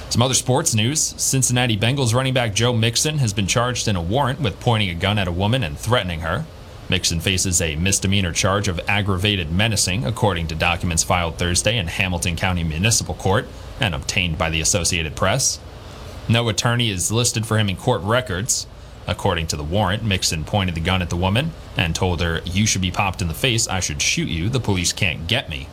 Some 0.10 0.24
other 0.24 0.34
sports 0.34 0.74
news 0.74 1.00
Cincinnati 1.00 1.78
Bengals 1.78 2.16
running 2.16 2.34
back 2.34 2.56
Joe 2.56 2.74
Mixon 2.74 3.20
has 3.20 3.32
been 3.32 3.46
charged 3.46 3.88
in 3.88 3.96
a 3.96 4.02
warrant 4.02 4.42
with 4.42 4.60
pointing 4.60 4.90
a 4.90 4.96
gun 4.96 5.20
at 5.20 5.28
a 5.28 5.32
woman 5.32 5.64
and 5.64 5.78
threatening 5.78 6.22
her. 6.22 6.46
Mixon 6.90 7.20
faces 7.20 7.62
a 7.62 7.76
misdemeanor 7.76 8.32
charge 8.32 8.68
of 8.68 8.82
aggravated 8.88 9.52
menacing, 9.52 10.06
according 10.06 10.48
to 10.48 10.56
documents 10.56 11.04
filed 11.04 11.38
Thursday 11.38 11.78
in 11.78 11.86
Hamilton 11.86 12.36
County 12.36 12.64
Municipal 12.64 13.14
Court 13.14 13.48
and 13.80 13.94
obtained 13.94 14.40
by 14.40 14.50
the 14.50 14.62
Associated 14.62 15.16
Press. 15.16 15.60
No 16.30 16.48
attorney 16.48 16.92
is 16.92 17.12
listed 17.12 17.48
for 17.48 17.58
him 17.58 17.70
in 17.70 17.76
court 17.76 18.02
records. 18.04 18.68
According 19.08 19.48
to 19.48 19.56
the 19.56 19.64
warrant, 19.64 20.04
Mixon 20.04 20.44
pointed 20.44 20.76
the 20.76 20.82
gun 20.82 21.02
at 21.02 21.10
the 21.10 21.16
woman 21.16 21.54
and 21.76 21.96
told 21.96 22.22
her, 22.22 22.42
You 22.46 22.68
should 22.68 22.82
be 22.82 22.92
popped 22.92 23.24
in 23.24 23.28
the 23.28 23.34
face. 23.34 23.68
I 23.68 23.80
should 23.80 24.00
shoot 24.00 24.30
you. 24.30 24.48
The 24.48 24.60
police 24.60 24.94
can't 24.94 25.28
get 25.28 25.50
me. 25.50 25.68